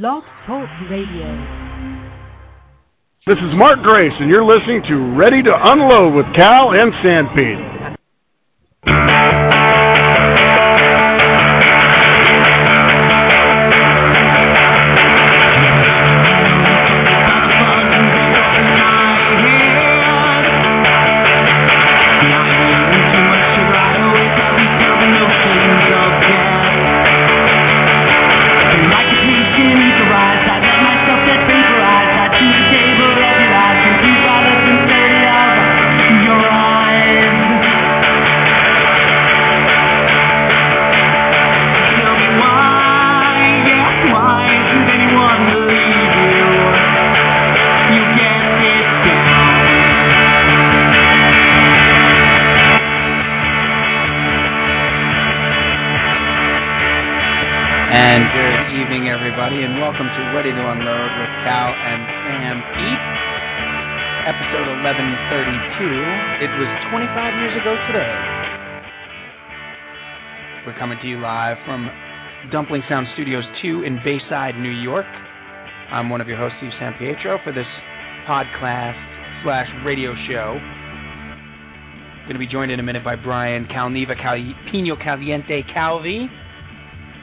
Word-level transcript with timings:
Talk 0.00 0.24
Radio. 0.88 1.28
This 3.26 3.36
is 3.36 3.58
Mark 3.58 3.82
Grace, 3.82 4.12
and 4.20 4.30
you're 4.30 4.42
listening 4.42 4.80
to 4.88 5.18
Ready 5.18 5.42
to 5.42 5.52
Unload 5.54 6.14
with 6.14 6.24
Cal 6.34 6.70
and 6.72 6.94
Sanpete. 7.04 7.96
Coming 70.82 70.98
to 71.00 71.06
you 71.06 71.20
live 71.20 71.56
from 71.64 71.88
Dumpling 72.50 72.82
Sound 72.88 73.06
Studios 73.14 73.44
2 73.62 73.84
in 73.84 74.00
Bayside, 74.04 74.56
New 74.56 74.82
York. 74.82 75.06
I'm 75.92 76.10
one 76.10 76.20
of 76.20 76.26
your 76.26 76.36
hosts, 76.36 76.56
Steve 76.58 76.72
San 76.80 76.92
Pietro, 76.98 77.38
for 77.44 77.52
this 77.52 77.70
podcast 78.28 78.98
slash 79.44 79.68
radio 79.86 80.10
show. 80.26 80.58
Going 82.26 82.34
to 82.34 82.40
be 82.40 82.48
joined 82.48 82.72
in 82.72 82.80
a 82.80 82.82
minute 82.82 83.04
by 83.04 83.14
Brian 83.14 83.66
Calneva 83.66 84.20
Cal- 84.20 84.54
Pino 84.72 84.96
Caliente 84.96 85.62
Calvi 85.72 86.26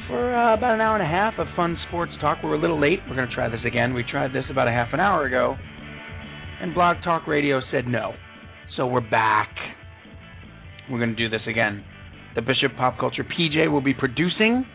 for 0.07 0.33
uh, 0.33 0.53
about 0.53 0.75
an 0.75 0.79
hour 0.79 0.95
and 0.95 1.03
a 1.03 1.11
half 1.11 1.33
of 1.37 1.47
fun 1.57 1.77
sports 1.89 2.13
talk. 2.21 2.37
We're 2.41 2.55
a 2.55 2.61
little 2.61 2.79
late. 2.79 2.99
We're 3.09 3.17
going 3.17 3.27
to 3.27 3.35
try 3.35 3.49
this 3.49 3.59
again. 3.65 3.93
We 3.93 4.05
tried 4.09 4.31
this 4.31 4.45
about 4.49 4.69
a 4.69 4.71
half 4.71 4.93
an 4.93 5.01
hour 5.01 5.25
ago, 5.25 5.57
and 6.61 6.73
Blog 6.73 7.03
Talk 7.03 7.27
Radio 7.27 7.59
said 7.73 7.87
no. 7.87 8.13
So 8.77 8.87
we're 8.87 9.01
back. 9.01 9.49
We're 10.89 10.99
going 10.99 11.13
to 11.13 11.17
do 11.17 11.27
this 11.27 11.45
again. 11.45 11.83
The 12.35 12.41
Bishop 12.41 12.77
Pop 12.77 12.99
Culture 12.99 13.23
PJ 13.23 13.71
will 13.71 13.81
be 13.81 13.93
producing. 13.93 14.65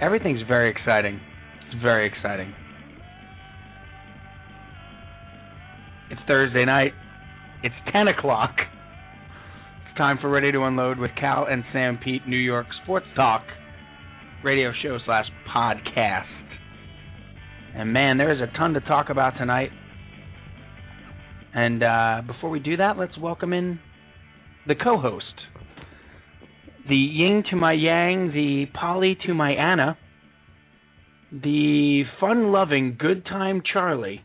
Everything's 0.00 0.40
very 0.48 0.70
exciting. 0.70 1.20
It's 1.66 1.82
very 1.82 2.06
exciting. 2.06 2.54
It's 6.10 6.20
Thursday 6.26 6.64
night. 6.64 6.92
It's 7.62 7.74
10 7.92 8.08
o'clock. 8.08 8.54
It's 9.86 9.98
time 9.98 10.18
for 10.20 10.28
Ready 10.28 10.52
to 10.52 10.62
Unload 10.64 10.98
with 10.98 11.10
Cal 11.18 11.46
and 11.46 11.62
Sanpete, 11.74 12.26
New 12.26 12.36
York 12.36 12.66
Sports 12.82 13.06
Talk 13.16 13.42
radio 14.44 14.72
show 14.82 14.98
slash 15.06 15.24
podcast. 15.54 16.24
And 17.74 17.92
man, 17.92 18.18
there 18.18 18.32
is 18.32 18.40
a 18.40 18.56
ton 18.58 18.74
to 18.74 18.80
talk 18.80 19.08
about 19.08 19.32
tonight. 19.38 19.70
And 21.54 21.82
uh, 21.82 22.22
before 22.26 22.50
we 22.50 22.60
do 22.60 22.76
that, 22.76 22.98
let's 22.98 23.16
welcome 23.18 23.52
in 23.52 23.78
the 24.66 24.74
co-host, 24.74 25.24
the 26.88 26.96
yin 26.96 27.44
to 27.50 27.56
my 27.56 27.72
yang, 27.72 28.32
the 28.32 28.66
Polly 28.78 29.16
to 29.26 29.34
my 29.34 29.52
Anna, 29.52 29.96
the 31.32 32.02
fun-loving 32.20 32.96
good 32.98 33.24
time 33.24 33.62
Charlie, 33.72 34.22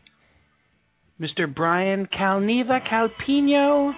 Mr. 1.20 1.52
Brian 1.52 2.06
Calneva 2.06 2.80
Calpino 2.88 3.92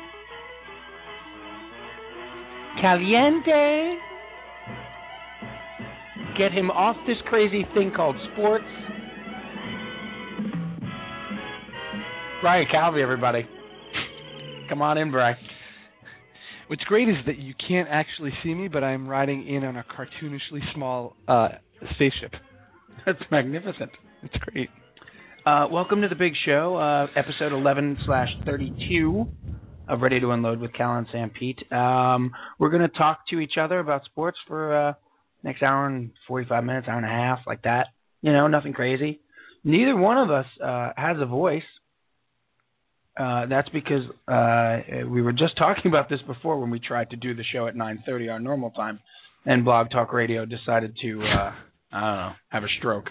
Caliente 2.81 3.99
get 6.39 6.53
him 6.53 6.71
off 6.71 6.97
this 7.07 7.17
crazy 7.29 7.67
thing 7.75 7.93
called 7.95 8.17
sports. 8.33 8.65
Brian 12.41 12.67
Calvi, 12.71 13.03
everybody. 13.03 13.47
Come 14.69 14.83
on 14.83 14.99
in, 14.99 15.11
Brian. 15.11 15.37
What's 16.69 16.85
great 16.85 17.09
is 17.09 17.17
that 17.27 17.39
you 17.39 17.55
can't 17.69 17.89
actually 17.91 18.33
see 18.43 18.55
me, 18.55 18.69
but 18.69 18.85
I'm 18.85 19.09
riding 19.09 19.47
in 19.47 19.65
on 19.65 19.77
a 19.77 19.85
cartoonishly 19.85 20.61
small 20.75 21.17
uh, 21.27 21.49
spaceship. 21.95 22.33
That's 23.05 23.19
magnificent. 23.31 23.91
It's 24.23 24.35
great. 24.37 24.71
Uh, 25.45 25.67
welcome 25.73 26.03
to 26.03 26.09
the 26.09 26.15
big 26.15 26.35
show, 26.47 26.77
uh, 26.77 27.19
episode 27.19 27.53
11 27.53 27.99
slash 28.07 28.29
32 28.47 29.27
of 29.89 30.01
Ready 30.01 30.21
to 30.21 30.31
Unload 30.31 30.61
with 30.61 30.73
Cal 30.73 30.97
and 30.97 31.07
Sanpete. 31.09 31.71
Um, 31.73 32.31
we're 32.61 32.71
going 32.71 32.89
to 32.89 32.97
talk 32.97 33.21
to 33.31 33.41
each 33.41 33.55
other 33.61 33.81
about 33.81 34.05
sports 34.05 34.39
for 34.47 34.75
uh, 34.75 34.93
next 35.43 35.63
hour 35.65 35.87
and 35.87 36.13
45 36.29 36.63
minutes, 36.63 36.87
hour 36.89 36.97
and 36.97 37.07
a 37.07 37.09
half, 37.09 37.41
like 37.45 37.63
that. 37.63 37.89
You 38.23 38.33
know, 38.33 38.47
nothing 38.47 38.73
crazy. 38.73 39.21
Neither 39.65 39.97
one 39.97 40.17
of 40.17 40.31
us 40.31 40.47
uh, 40.65 40.93
has 40.97 41.17
a 41.21 41.27
voice. 41.27 41.63
Uh, 43.19 43.47
that's 43.47 43.69
because 43.71 44.03
uh, 44.27 45.07
we 45.09 45.21
were 45.21 45.33
just 45.33 45.57
talking 45.59 45.91
about 45.91 46.09
this 46.09 46.21
before 46.27 46.59
when 46.61 46.71
we 46.71 46.81
tried 46.81 47.11
to 47.11 47.17
do 47.17 47.35
the 47.35 47.45
show 47.53 47.67
at 47.67 47.75
9:30 47.75 48.33
our 48.33 48.41
normal 48.41 48.71
time, 48.71 49.01
and 49.45 49.65
Blog 49.65 49.91
Talk 49.91 50.13
Radio 50.13 50.45
decided 50.45 50.97
to 51.03 51.23
uh, 51.23 51.53
I 51.93 52.01
don't 52.01 52.17
know 52.17 52.33
have 52.49 52.65
a 52.65 52.69
stroke. 52.79 53.07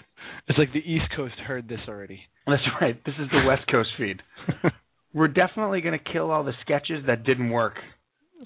It's 0.48 0.58
like 0.58 0.72
the 0.72 0.80
East 0.80 1.06
Coast 1.16 1.34
heard 1.46 1.68
this 1.68 1.80
already. 1.88 2.20
That's 2.46 2.62
right. 2.80 3.02
This 3.04 3.14
is 3.20 3.28
the 3.30 3.44
West 3.46 3.62
Coast 3.70 3.90
feed. 3.96 4.20
we're 5.14 5.28
definitely 5.28 5.80
going 5.80 5.98
to 5.98 6.12
kill 6.12 6.30
all 6.30 6.44
the 6.44 6.54
sketches 6.62 7.04
that 7.06 7.24
didn't 7.24 7.50
work. 7.50 7.74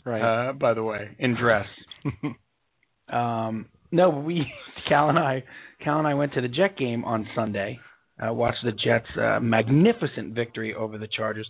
Right. 0.04 0.48
Uh, 0.48 0.52
by 0.52 0.74
the 0.74 0.82
way, 0.82 1.16
in 1.18 1.36
dress. 1.36 1.66
um, 3.12 3.66
no, 3.90 4.10
we 4.10 4.46
Cal 4.88 5.08
and 5.08 5.18
I 5.18 5.44
Cal 5.82 5.98
and 5.98 6.06
I 6.06 6.14
went 6.14 6.34
to 6.34 6.40
the 6.40 6.48
Jet 6.48 6.76
game 6.78 7.04
on 7.04 7.26
Sunday. 7.34 7.78
Uh, 8.18 8.32
watched 8.32 8.64
the 8.64 8.72
Jets' 8.72 9.06
uh, 9.20 9.40
magnificent 9.40 10.34
victory 10.34 10.74
over 10.74 10.96
the 10.96 11.08
Chargers. 11.08 11.48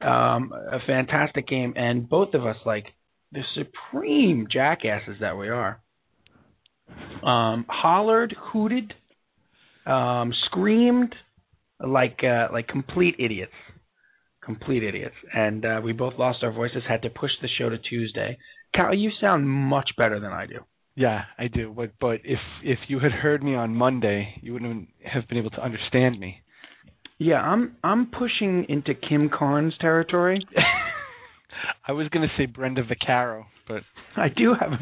Um, 0.00 0.52
a 0.52 0.78
fantastic 0.86 1.48
game, 1.48 1.72
and 1.76 2.08
both 2.08 2.34
of 2.34 2.44
us 2.44 2.56
like 2.66 2.86
the 3.32 3.42
supreme 3.56 4.46
jackasses 4.50 5.16
that 5.20 5.38
we 5.38 5.48
are. 5.48 5.80
Um, 7.22 7.64
hollered, 7.68 8.34
hooted, 8.52 8.92
um, 9.86 10.32
screamed 10.46 11.14
like 11.80 12.20
uh, 12.22 12.48
like 12.52 12.68
complete 12.68 13.16
idiots, 13.18 13.52
complete 14.44 14.82
idiots, 14.82 15.14
and 15.32 15.64
uh, 15.64 15.80
we 15.82 15.92
both 15.92 16.14
lost 16.18 16.38
our 16.42 16.52
voices. 16.52 16.82
Had 16.86 17.02
to 17.02 17.10
push 17.10 17.30
the 17.40 17.48
show 17.58 17.68
to 17.68 17.78
Tuesday. 17.78 18.36
Cal, 18.74 18.94
you 18.94 19.10
sound 19.20 19.48
much 19.48 19.90
better 19.96 20.20
than 20.20 20.32
I 20.32 20.46
do. 20.46 20.60
Yeah, 20.96 21.22
I 21.38 21.48
do. 21.48 21.72
But 21.76 21.92
but 22.00 22.20
if 22.24 22.38
if 22.62 22.78
you 22.88 23.00
had 23.00 23.12
heard 23.12 23.42
me 23.42 23.54
on 23.54 23.74
Monday, 23.74 24.38
you 24.42 24.52
wouldn't 24.52 24.88
have 25.04 25.26
been 25.28 25.38
able 25.38 25.50
to 25.50 25.62
understand 25.64 26.18
me. 26.20 26.40
Yeah, 27.18 27.40
I'm 27.40 27.76
I'm 27.82 28.06
pushing 28.10 28.66
into 28.68 28.94
Kim 28.94 29.28
Carnes 29.28 29.74
territory. 29.80 30.46
I 31.88 31.92
was 31.92 32.08
going 32.08 32.26
to 32.28 32.34
say 32.36 32.46
Brenda 32.46 32.82
Vaccaro, 32.82 33.44
but 33.68 33.82
I 34.16 34.28
do 34.28 34.54
have 34.58 34.72
a, 34.72 34.78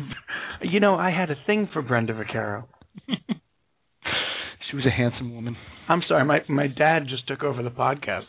you 0.66 0.80
know, 0.80 0.94
I 0.96 1.10
had 1.10 1.30
a 1.30 1.36
thing 1.46 1.68
for 1.72 1.82
Brenda 1.82 2.12
Vaccaro. 2.14 2.64
she 3.08 4.76
was 4.76 4.86
a 4.86 4.90
handsome 4.90 5.34
woman. 5.34 5.56
I'm 5.88 6.02
sorry, 6.08 6.24
my 6.24 6.40
my 6.48 6.66
dad 6.66 7.06
just 7.08 7.26
took 7.28 7.42
over 7.42 7.62
the 7.62 7.70
podcast. 7.70 8.24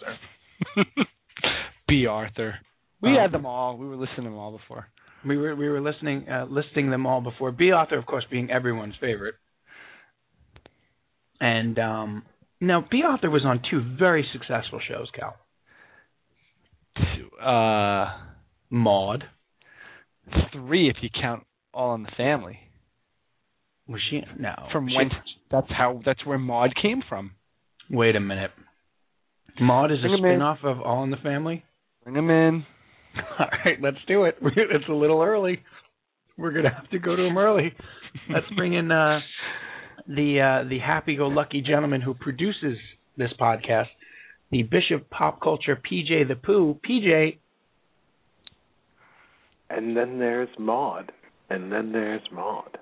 Bea 1.88 2.06
Arthur. 2.07 2.56
We 3.01 3.09
Um, 3.12 3.15
had 3.18 3.31
them 3.31 3.45
all. 3.45 3.77
We 3.77 3.88
were 3.88 3.95
listening 3.95 4.24
to 4.24 4.29
them 4.29 4.38
all 4.38 4.51
before. 4.57 4.88
We 5.25 5.37
were 5.37 5.55
we 5.55 5.69
were 5.69 5.81
listening 5.81 6.27
uh, 6.29 6.45
listing 6.49 6.89
them 6.91 7.05
all 7.05 7.21
before. 7.21 7.51
Bea 7.51 7.71
Arthur, 7.71 7.97
of 7.97 8.05
course, 8.05 8.25
being 8.29 8.51
everyone's 8.51 8.95
favorite. 8.99 9.35
And 11.39 11.77
um 11.79 12.23
now 12.61 12.85
Bea 12.89 13.03
Arthur 13.07 13.29
was 13.29 13.43
on 13.45 13.61
two 13.69 13.81
very 13.97 14.25
successful 14.33 14.79
shows, 14.87 15.07
Cal. 15.17 15.35
Uh, 17.41 18.17
Maude. 18.69 19.23
three 20.53 20.89
if 20.89 20.97
you 21.01 21.09
count 21.19 21.43
All 21.73 21.95
in 21.95 22.03
the 22.03 22.11
Family. 22.15 22.59
Was 23.87 23.99
she 24.09 24.21
no 24.39 24.53
From 24.71 24.87
she- 24.87 24.95
when? 24.95 25.09
That's 25.51 25.67
how. 25.69 26.01
That's 26.05 26.25
where 26.25 26.37
Maude 26.37 26.73
came 26.81 27.01
from. 27.07 27.31
Wait 27.89 28.15
a 28.15 28.19
minute. 28.19 28.51
Maude 29.59 29.91
is 29.91 29.99
a 29.99 30.07
Bring 30.07 30.13
in. 30.13 30.19
spin-off 30.21 30.59
of 30.63 30.79
All 30.81 31.03
in 31.03 31.09
the 31.11 31.17
Family. 31.17 31.63
Bring 32.03 32.15
them 32.15 32.29
in. 32.29 32.65
All 33.39 33.48
right, 33.65 33.77
let's 33.81 33.98
do 34.07 34.24
it. 34.25 34.38
It's 34.42 34.89
a 34.89 34.94
little 34.94 35.21
early. 35.21 35.62
We're 36.38 36.51
gonna 36.51 36.74
have 36.74 36.89
to 36.89 37.00
go 37.00 37.15
to 37.15 37.24
him 37.24 37.38
early. 37.38 37.74
Let's 38.30 38.45
bring 38.56 38.74
in 38.74 38.92
uh 38.92 39.19
the 40.07 40.42
uh, 40.65 40.69
the 40.69 40.80
happy-go-lucky 40.80 41.62
gentleman 41.62 42.01
who 42.01 42.13
produces 42.13 42.77
this 43.18 43.31
podcast, 43.39 43.88
the 44.51 44.63
Bishop 44.63 45.10
Pop 45.10 45.42
Culture 45.42 45.75
PJ 45.75 46.27
the 46.27 46.36
Pooh. 46.36 46.80
PJ, 46.88 47.38
And 49.69 49.95
then 49.95 50.19
there's 50.19 50.50
Maude. 50.60 51.12
And 51.50 51.71
then 51.71 51.92
there's 51.92 52.21
Maude. 52.31 52.77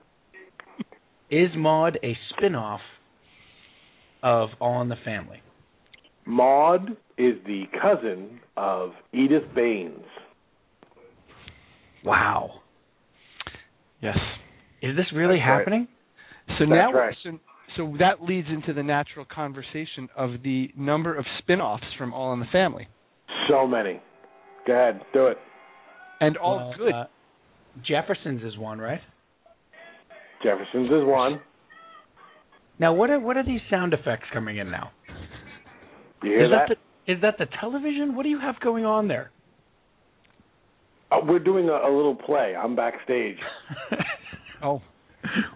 is 1.30 1.50
Maude 1.56 2.00
a 2.04 2.18
spin-off 2.30 2.82
of 4.24 4.50
All 4.60 4.82
in 4.82 4.90
the 4.90 4.96
Family? 5.04 5.42
Maude 6.32 6.96
is 7.18 7.36
the 7.46 7.64
cousin 7.82 8.40
of 8.56 8.92
Edith 9.14 9.44
Baines. 9.54 10.00
Wow. 12.06 12.62
Yes. 14.02 14.18
Is 14.82 14.96
this 14.96 15.06
really 15.14 15.36
That's 15.38 15.48
right. 15.50 15.58
happening? 15.60 15.88
So 16.58 16.66
That's 16.66 16.70
now, 16.70 16.94
right. 16.94 17.16
so, 17.24 17.40
so 17.76 17.96
that 18.00 18.24
leads 18.24 18.48
into 18.50 18.74
the 18.74 18.82
natural 18.82 19.26
conversation 19.26 20.08
of 20.18 20.42
the 20.44 20.70
number 20.78 21.16
of 21.16 21.26
spin-offs 21.40 21.84
from 21.98 22.14
All 22.14 22.34
in 22.34 22.40
the 22.40 22.46
Family, 22.52 22.88
So 23.50 23.68
many. 23.68 24.00
Go 24.66 24.74
ahead, 24.74 25.02
do 25.14 25.28
it. 25.28 25.38
and 26.22 26.38
all 26.38 26.58
Well, 26.58 26.74
good. 26.78 26.94
uh, 26.94 27.04
Jefferson's 27.86 28.44
is 28.44 28.58
one, 28.58 28.80
right? 28.80 29.02
Jefferson's 30.44 30.88
is 30.88 31.04
one. 31.06 31.42
Now, 32.80 32.94
what 32.94 33.10
are 33.12 33.20
what 33.20 33.38
are 33.38 33.44
these 33.46 33.62
sound 33.70 33.94
effects 33.94 34.26
coming 34.34 34.58
in 34.58 34.72
now? 34.72 34.92
You 36.24 36.30
hear 36.30 36.46
is 36.46 36.52
that? 36.52 36.70
the 36.70 37.12
is 37.14 37.22
that 37.22 37.38
the 37.38 37.48
television? 37.60 38.16
What 38.16 38.24
do 38.24 38.30
you 38.30 38.40
have 38.40 38.60
going 38.60 38.86
on 38.86 39.08
there? 39.08 39.32
Uh, 41.12 41.18
we're 41.26 41.40
doing 41.40 41.68
a, 41.68 41.74
a 41.74 41.92
little 41.94 42.16
play. 42.16 42.56
I'm 42.56 42.76
backstage. 42.76 43.38
oh, 44.64 44.82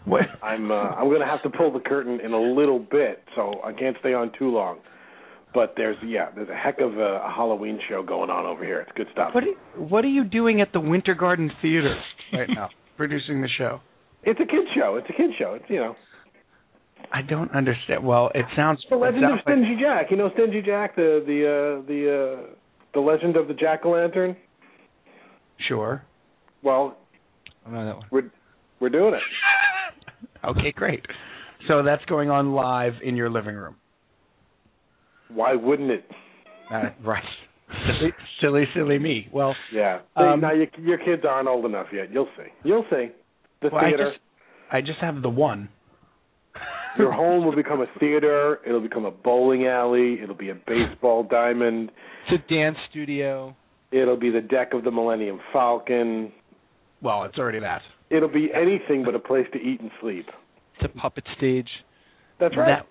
what? 0.05 0.23
I'm 0.43 0.71
uh, 0.71 0.75
I'm 0.75 1.11
gonna 1.11 1.25
have 1.25 1.43
to 1.43 1.49
pull 1.49 1.71
the 1.71 1.79
curtain 1.79 2.19
in 2.19 2.33
a 2.33 2.41
little 2.41 2.79
bit, 2.79 3.23
so 3.35 3.61
I 3.63 3.73
can't 3.73 3.95
stay 3.99 4.13
on 4.13 4.31
too 4.37 4.49
long. 4.49 4.79
But 5.53 5.73
there's 5.77 5.97
yeah, 6.03 6.31
there's 6.35 6.49
a 6.49 6.55
heck 6.55 6.81
of 6.81 6.97
a, 6.97 7.21
a 7.23 7.33
Halloween 7.33 7.79
show 7.87 8.03
going 8.03 8.29
on 8.29 8.45
over 8.45 8.65
here. 8.65 8.81
It's 8.81 8.91
good 8.95 9.07
stuff. 9.13 9.33
What 9.33 9.43
are, 9.43 9.81
what 9.81 10.03
are 10.03 10.09
you 10.09 10.25
doing 10.25 10.61
at 10.61 10.73
the 10.73 10.81
Winter 10.81 11.13
Garden 11.13 11.51
Theater 11.61 11.95
right 12.33 12.49
now, 12.49 12.69
producing 12.97 13.41
the 13.41 13.49
show? 13.57 13.79
It's 14.23 14.39
a 14.39 14.45
kid 14.45 14.65
show. 14.75 14.95
It's 14.97 15.07
a 15.09 15.13
kid 15.13 15.31
show. 15.39 15.53
It's 15.53 15.65
you 15.69 15.77
know 15.77 15.95
I 17.13 17.21
don't 17.21 17.51
understand. 17.55 18.05
Well, 18.05 18.31
it 18.35 18.45
sounds. 18.55 18.79
the 18.89 18.95
it 18.95 18.99
legend 18.99 19.23
of 19.25 19.29
sounds 19.29 19.41
like- 19.45 19.55
Stingy 19.55 19.77
Jack. 19.81 20.07
You 20.11 20.17
know 20.17 20.29
Stingy 20.33 20.61
Jack, 20.61 20.95
the 20.95 21.23
the 21.25 21.39
uh, 21.45 21.87
the 21.87 22.43
uh, 22.43 22.53
the 22.93 22.99
legend 22.99 23.35
of 23.37 23.47
the 23.47 23.53
jack 23.53 23.85
o' 23.85 23.91
lantern. 23.91 24.35
sure. 25.67 26.03
Well, 26.63 26.97
I 27.65 27.71
know 27.71 27.85
that 27.85 27.95
one. 27.97 28.05
we're 28.11 28.31
we're 28.79 28.89
doing 28.89 29.13
it. 29.13 29.21
Okay, 30.43 30.71
great. 30.75 31.03
So 31.67 31.81
that's 31.81 32.05
going 32.05 32.29
on 32.29 32.53
live 32.53 32.93
in 33.03 33.15
your 33.15 33.31
living 33.31 33.55
room. 33.55 33.75
Why 35.29 35.55
wouldn't 35.55 35.89
it? 35.89 36.05
Uh, 36.71 36.89
right. 37.03 37.23
Silly, 37.99 38.11
silly, 38.41 38.63
silly 38.75 38.99
me. 38.99 39.27
Well, 39.33 39.55
Yeah. 39.73 40.01
Um, 40.15 40.41
now 40.41 40.51
your 40.53 40.67
your 40.79 40.99
kids 40.99 41.23
aren't 41.27 41.47
old 41.47 41.65
enough 41.65 41.87
yet. 41.91 42.11
You'll 42.11 42.27
see. 42.37 42.47
You'll 42.63 42.85
see. 42.91 43.07
The 43.63 43.69
well 43.71 43.83
I 43.83 43.89
theater. 43.89 44.11
just 44.11 44.21
I 44.71 44.81
just 44.81 44.99
have 45.01 45.23
the 45.23 45.29
one. 45.29 45.69
Your 46.97 47.11
home 47.11 47.45
will 47.45 47.55
become 47.55 47.81
a 47.81 47.87
theater. 47.99 48.59
It'll 48.65 48.81
become 48.81 49.05
a 49.05 49.11
bowling 49.11 49.67
alley. 49.67 50.19
It'll 50.21 50.35
be 50.35 50.49
a 50.49 50.55
baseball 50.55 51.23
diamond. 51.23 51.91
It's 52.29 52.43
a 52.43 52.53
dance 52.53 52.77
studio. 52.89 53.55
It'll 53.91 54.17
be 54.17 54.29
the 54.29 54.41
deck 54.41 54.73
of 54.73 54.83
the 54.83 54.91
Millennium 54.91 55.39
Falcon. 55.53 56.31
Well, 57.01 57.23
it's 57.23 57.37
already 57.37 57.59
that. 57.59 57.81
It'll 58.09 58.29
be 58.29 58.49
anything 58.53 59.03
but 59.03 59.15
a 59.15 59.19
place 59.19 59.45
to 59.53 59.59
eat 59.59 59.81
and 59.81 59.91
sleep. 60.01 60.27
It's 60.79 60.91
a 60.93 60.99
puppet 60.99 61.23
stage. 61.37 61.69
That's 62.39 62.55
right. 62.57 62.83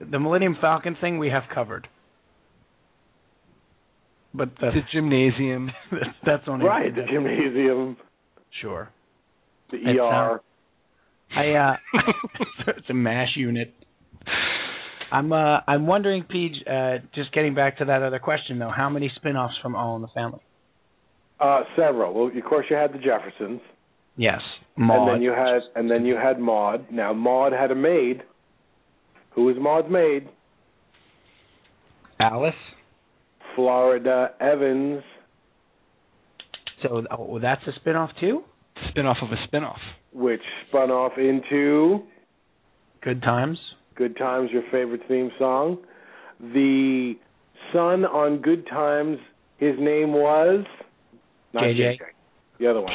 That 0.00 0.10
the 0.10 0.18
Millennium 0.18 0.56
Falcon 0.60 0.96
thing 1.00 1.18
we 1.18 1.30
have 1.30 1.44
covered. 1.52 1.88
But 4.34 4.50
the, 4.60 4.68
It's 4.68 4.76
a 4.76 4.92
gymnasium. 4.92 5.70
that's 6.26 6.42
only 6.48 6.66
right. 6.66 6.94
The 6.94 7.04
gymnasium, 7.10 7.96
Sure. 8.60 8.90
the 9.70 9.76
It 9.78 9.98
ER. 9.98 10.40
I 11.36 11.50
uh 11.52 11.76
it's 12.76 12.90
a 12.90 12.94
mash 12.94 13.36
unit. 13.36 13.74
I'm 15.12 15.32
uh 15.32 15.58
I'm 15.66 15.86
wondering, 15.86 16.24
Peach, 16.24 16.56
uh 16.66 16.98
just 17.14 17.32
getting 17.32 17.54
back 17.54 17.78
to 17.78 17.84
that 17.86 18.02
other 18.02 18.18
question 18.18 18.58
though, 18.58 18.72
how 18.74 18.88
many 18.90 19.10
spin 19.16 19.36
offs 19.36 19.54
from 19.62 19.74
All 19.76 19.96
in 19.96 20.02
the 20.02 20.08
Family? 20.14 20.40
Uh, 21.40 21.62
several. 21.76 22.14
Well, 22.14 22.30
of 22.36 22.44
course, 22.44 22.66
you 22.70 22.76
had 22.76 22.92
the 22.92 22.98
Jeffersons, 22.98 23.60
Yes. 24.16 24.40
Maude. 24.76 25.08
and 25.08 25.16
then 25.16 25.22
you 25.22 25.32
had, 25.32 25.60
and 25.74 25.90
then 25.90 26.06
you 26.06 26.14
had 26.16 26.38
Maude. 26.38 26.86
Now, 26.92 27.12
Maude 27.12 27.52
had 27.52 27.72
a 27.72 27.74
maid. 27.74 28.22
Who 29.34 29.44
was 29.46 29.56
Maude's 29.58 29.90
maid? 29.90 30.28
Alice. 32.20 32.54
Florida 33.56 34.30
Evans. 34.40 35.02
So 36.82 37.02
oh, 37.10 37.38
that's 37.40 37.62
a 37.66 37.72
spin 37.80 37.96
off 37.96 38.10
too? 38.20 38.42
Spin-off 38.90 39.16
of 39.22 39.30
a 39.30 39.36
spin-off. 39.46 39.78
Which 40.14 40.40
spun 40.68 40.90
off 40.90 41.12
into 41.18 42.02
Good 43.02 43.20
times. 43.22 43.58
Good 43.96 44.16
Times, 44.16 44.50
your 44.50 44.62
favorite 44.72 45.02
theme 45.06 45.30
song. 45.38 45.78
The 46.40 47.14
son 47.72 48.04
on 48.04 48.40
Good 48.40 48.66
Times, 48.66 49.18
his 49.58 49.74
name 49.78 50.12
was 50.12 50.64
not 51.52 51.64
JJ. 51.64 51.98
The 52.58 52.66
other 52.70 52.80
one, 52.80 52.92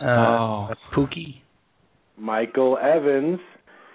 Uh 0.00 0.04
Oh. 0.04 0.68
Pookie. 0.94 1.40
Michael 2.16 2.78
Evans, 2.78 3.40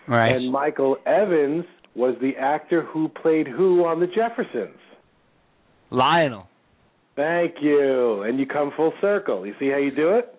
Right. 0.07 0.35
and 0.35 0.51
Michael 0.51 0.97
Evans 1.05 1.65
was 1.95 2.15
the 2.19 2.35
actor 2.37 2.81
who 2.83 3.07
played 3.09 3.47
who 3.47 3.85
on 3.85 3.99
The 3.99 4.07
Jeffersons. 4.07 4.77
Lionel. 5.89 6.47
Thank 7.15 7.61
you, 7.61 8.23
and 8.23 8.39
you 8.39 8.45
come 8.45 8.71
full 8.75 8.93
circle. 8.99 9.45
You 9.45 9.53
see 9.59 9.69
how 9.69 9.77
you 9.77 9.91
do 9.91 10.09
it? 10.17 10.33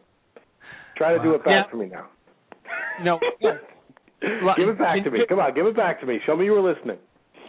Try 0.96 1.16
to 1.16 1.22
do 1.22 1.34
it 1.34 1.44
back 1.44 1.66
Yeah. 1.66 1.70
for 1.70 1.76
me 1.76 1.86
now. 1.86 2.06
No. 3.02 3.18
give 4.56 4.68
it 4.68 4.78
back 4.78 5.02
to 5.04 5.10
me. 5.10 5.20
Come 5.28 5.38
on, 5.40 5.54
give 5.54 5.66
it 5.66 5.76
back 5.76 6.00
to 6.00 6.06
me. 6.06 6.18
Show 6.26 6.36
me 6.36 6.44
you 6.44 6.52
were 6.52 6.72
listening. 6.72 6.98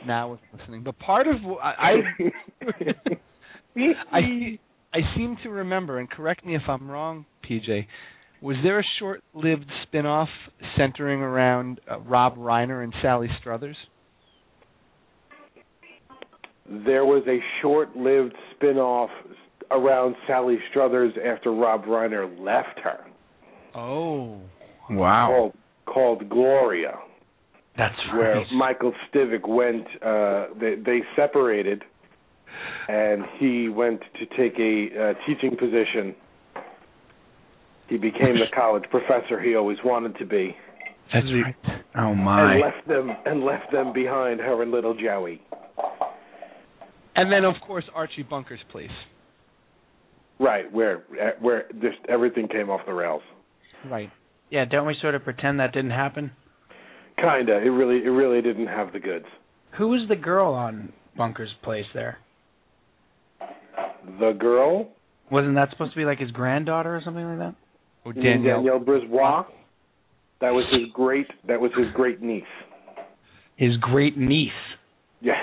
Now 0.06 0.28
I 0.28 0.32
was 0.32 0.40
listening. 0.58 0.84
But 0.84 0.98
part 1.00 1.28
of 1.28 1.36
I, 1.62 1.74
I 1.78 1.94
I 4.12 4.60
I 4.94 5.00
seem 5.16 5.38
to 5.44 5.50
remember, 5.50 6.00
and 6.00 6.10
correct 6.10 6.46
me 6.46 6.56
if 6.56 6.62
I'm 6.68 6.90
wrong, 6.90 7.26
PJ. 7.50 7.86
Was 8.42 8.58
there 8.64 8.80
a 8.80 8.84
short-lived 9.00 9.66
spin-off 9.84 10.30
centering 10.78 11.22
around 11.22 11.80
uh, 11.90 12.00
Rob 12.02 12.38
Reiner 12.38 12.84
and 12.84 12.94
Sally 13.02 13.30
Struthers? 13.40 13.78
there 16.86 17.06
was 17.06 17.24
a 17.28 17.38
short-lived 17.62 18.34
spin-off 18.56 19.10
around 19.72 20.16
Sally 20.28 20.58
Struthers 20.72 21.14
after 21.24 21.52
Rob 21.54 21.84
Reiner 21.86 22.28
left 22.40 22.80
her 22.84 23.06
Oh. 23.76 24.40
wow. 24.90 25.28
called 25.28 25.54
called 25.86 26.30
Gloria 26.30 26.98
That's 27.78 27.94
where 28.14 28.38
right. 28.38 28.46
Michael 28.56 28.94
Stivic 29.14 29.48
went 29.48 29.86
uh 30.04 30.48
they 30.60 30.76
they 30.76 31.00
separated 31.16 31.84
and 32.88 33.24
he 33.40 33.68
went 33.70 34.00
to 34.20 34.26
take 34.38 34.58
a 34.60 35.10
uh, 35.10 35.14
teaching 35.28 35.58
position 35.58 36.16
he 37.90 37.98
became 37.98 38.36
the 38.36 38.48
college 38.56 38.84
professor 38.90 39.40
he 39.42 39.56
always 39.56 39.78
wanted 39.86 40.18
to 40.18 40.26
be 40.26 40.56
That's 41.14 41.26
right. 41.44 41.56
Oh 41.98 42.16
my. 42.16 42.54
and 42.54 42.62
left 42.62 42.88
them 42.88 43.10
and 43.26 43.44
left 43.44 43.72
them 43.72 43.94
behind 43.94 44.40
her 44.40 44.62
and 44.64 44.72
little 44.72 44.94
Joey 44.96 45.42
And 47.16 47.32
then, 47.32 47.46
of 47.46 47.56
course, 47.66 47.86
Archie 47.94 48.24
Bunker's 48.24 48.60
place. 48.72 48.90
right 50.40 50.72
where 50.72 51.04
where 51.40 51.66
just 51.82 51.98
everything 52.10 52.48
came 52.48 52.70
off 52.70 52.82
the 52.86 52.94
rails 52.94 53.22
Right. 53.90 54.10
Yeah, 54.50 54.66
don't 54.66 54.86
we 54.88 54.96
sort 55.02 55.16
of 55.16 55.24
pretend 55.24 55.60
that 55.60 55.74
didn't 55.74 55.92
happen? 55.92 56.32
kinda 57.18 57.58
it 57.58 57.70
really 57.70 58.04
it 58.04 58.10
really 58.10 58.42
didn't 58.42 58.68
have 58.68 58.92
the 58.92 59.00
goods 59.00 59.26
Who 59.78 59.88
was 59.88 60.06
the 60.10 60.18
girl 60.18 60.54
on 60.54 60.92
Bunker's 61.18 61.54
place 61.64 61.86
there? 61.94 62.18
the 64.20 64.34
girl 64.38 64.90
Wasn't 65.32 65.56
that 65.56 65.70
supposed 65.72 65.94
to 65.94 65.98
be 65.98 66.06
like 66.06 66.20
his 66.20 66.32
granddaughter 66.32 66.96
or 66.96 67.02
something 67.04 67.24
like 67.26 67.38
that? 67.40 67.56
Oh, 68.06 68.12
You 68.14 68.22
Danielle. 68.22 68.58
Danielle 68.58 68.80
Brisebois. 68.80 69.46
That 70.42 70.52
was 70.52 70.66
his 70.72 70.92
great. 70.94 71.28
That 71.48 71.60
was 71.62 71.72
his 71.78 71.88
great 71.94 72.22
niece. 72.22 72.44
His 73.56 73.76
great 73.78 74.18
niece. 74.18 74.52
Yes. 75.22 75.38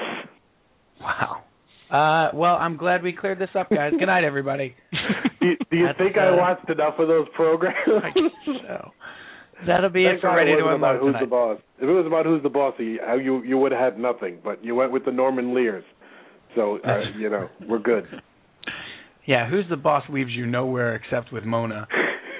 Wow. 1.00 1.42
Uh, 1.90 2.30
well, 2.36 2.54
I'm 2.56 2.76
glad 2.76 3.02
we 3.02 3.12
cleared 3.12 3.38
this 3.38 3.48
up, 3.58 3.70
guys. 3.70 3.92
Good 3.98 4.06
night, 4.06 4.22
everybody. 4.24 4.74
Do 5.42 5.48
you, 5.48 5.56
do 5.70 5.76
you 5.76 5.88
think 5.98 6.16
I 6.16 6.30
watched 6.36 6.70
enough 6.70 6.94
of 6.98 7.08
those 7.08 7.26
programs? 7.34 7.76
I 7.88 8.10
guess 8.10 8.56
so. 8.66 8.90
That'll 9.66 9.90
be 9.90 10.04
Thank 10.06 10.18
it 10.18 10.20
for 10.20 10.28
God 10.28 10.44
to 10.44 10.74
about 10.74 10.96
Unload 10.96 11.14
who's 11.14 11.20
the 11.20 11.26
boss. 11.26 11.58
If 11.78 11.84
it 11.88 11.92
was 11.92 12.06
about 12.06 12.26
who's 12.26 12.42
the 12.42 12.48
boss, 12.48 12.74
you 12.78 12.98
you, 13.20 13.42
you 13.42 13.58
would 13.58 13.72
have 13.72 13.80
had 13.80 13.98
nothing. 13.98 14.38
But 14.42 14.64
you 14.64 14.74
went 14.74 14.92
with 14.92 15.04
the 15.04 15.10
Norman 15.12 15.54
Lears, 15.54 15.84
so 16.54 16.78
uh, 16.86 17.00
you 17.18 17.28
know 17.28 17.48
we're 17.68 17.78
good. 17.80 18.04
Yeah, 19.24 19.48
who's 19.48 19.64
the 19.70 19.76
boss 19.76 20.02
leaves 20.08 20.32
you 20.32 20.46
nowhere 20.46 20.96
except 20.96 21.32
with 21.32 21.44
Mona, 21.44 21.86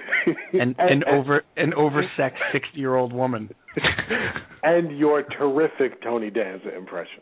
an 0.52 0.74
an 0.78 1.04
over 1.08 1.44
an 1.56 1.72
oversexed 1.78 2.42
sixty 2.52 2.80
year 2.80 2.96
old 2.96 3.12
woman. 3.12 3.48
and 4.64 4.98
your 4.98 5.22
terrific 5.22 6.02
Tony 6.02 6.28
Danza 6.28 6.76
impression. 6.76 7.20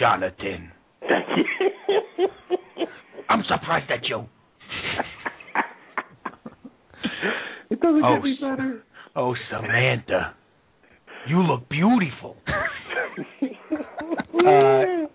Jonathan. 0.00 0.72
Thank 1.00 1.26
you. 2.18 2.26
I'm 3.28 3.44
surprised 3.48 3.88
at 3.90 4.04
you. 4.08 4.26
it 7.70 7.71
doesn't 7.82 8.04
Oh, 8.04 8.16
get 8.16 8.24
me 8.24 8.36
better. 8.40 8.82
Oh, 9.14 9.34
Samantha. 9.50 10.34
You 11.28 11.42
look 11.42 11.68
beautiful. 11.68 12.36
Uh, 14.44 15.06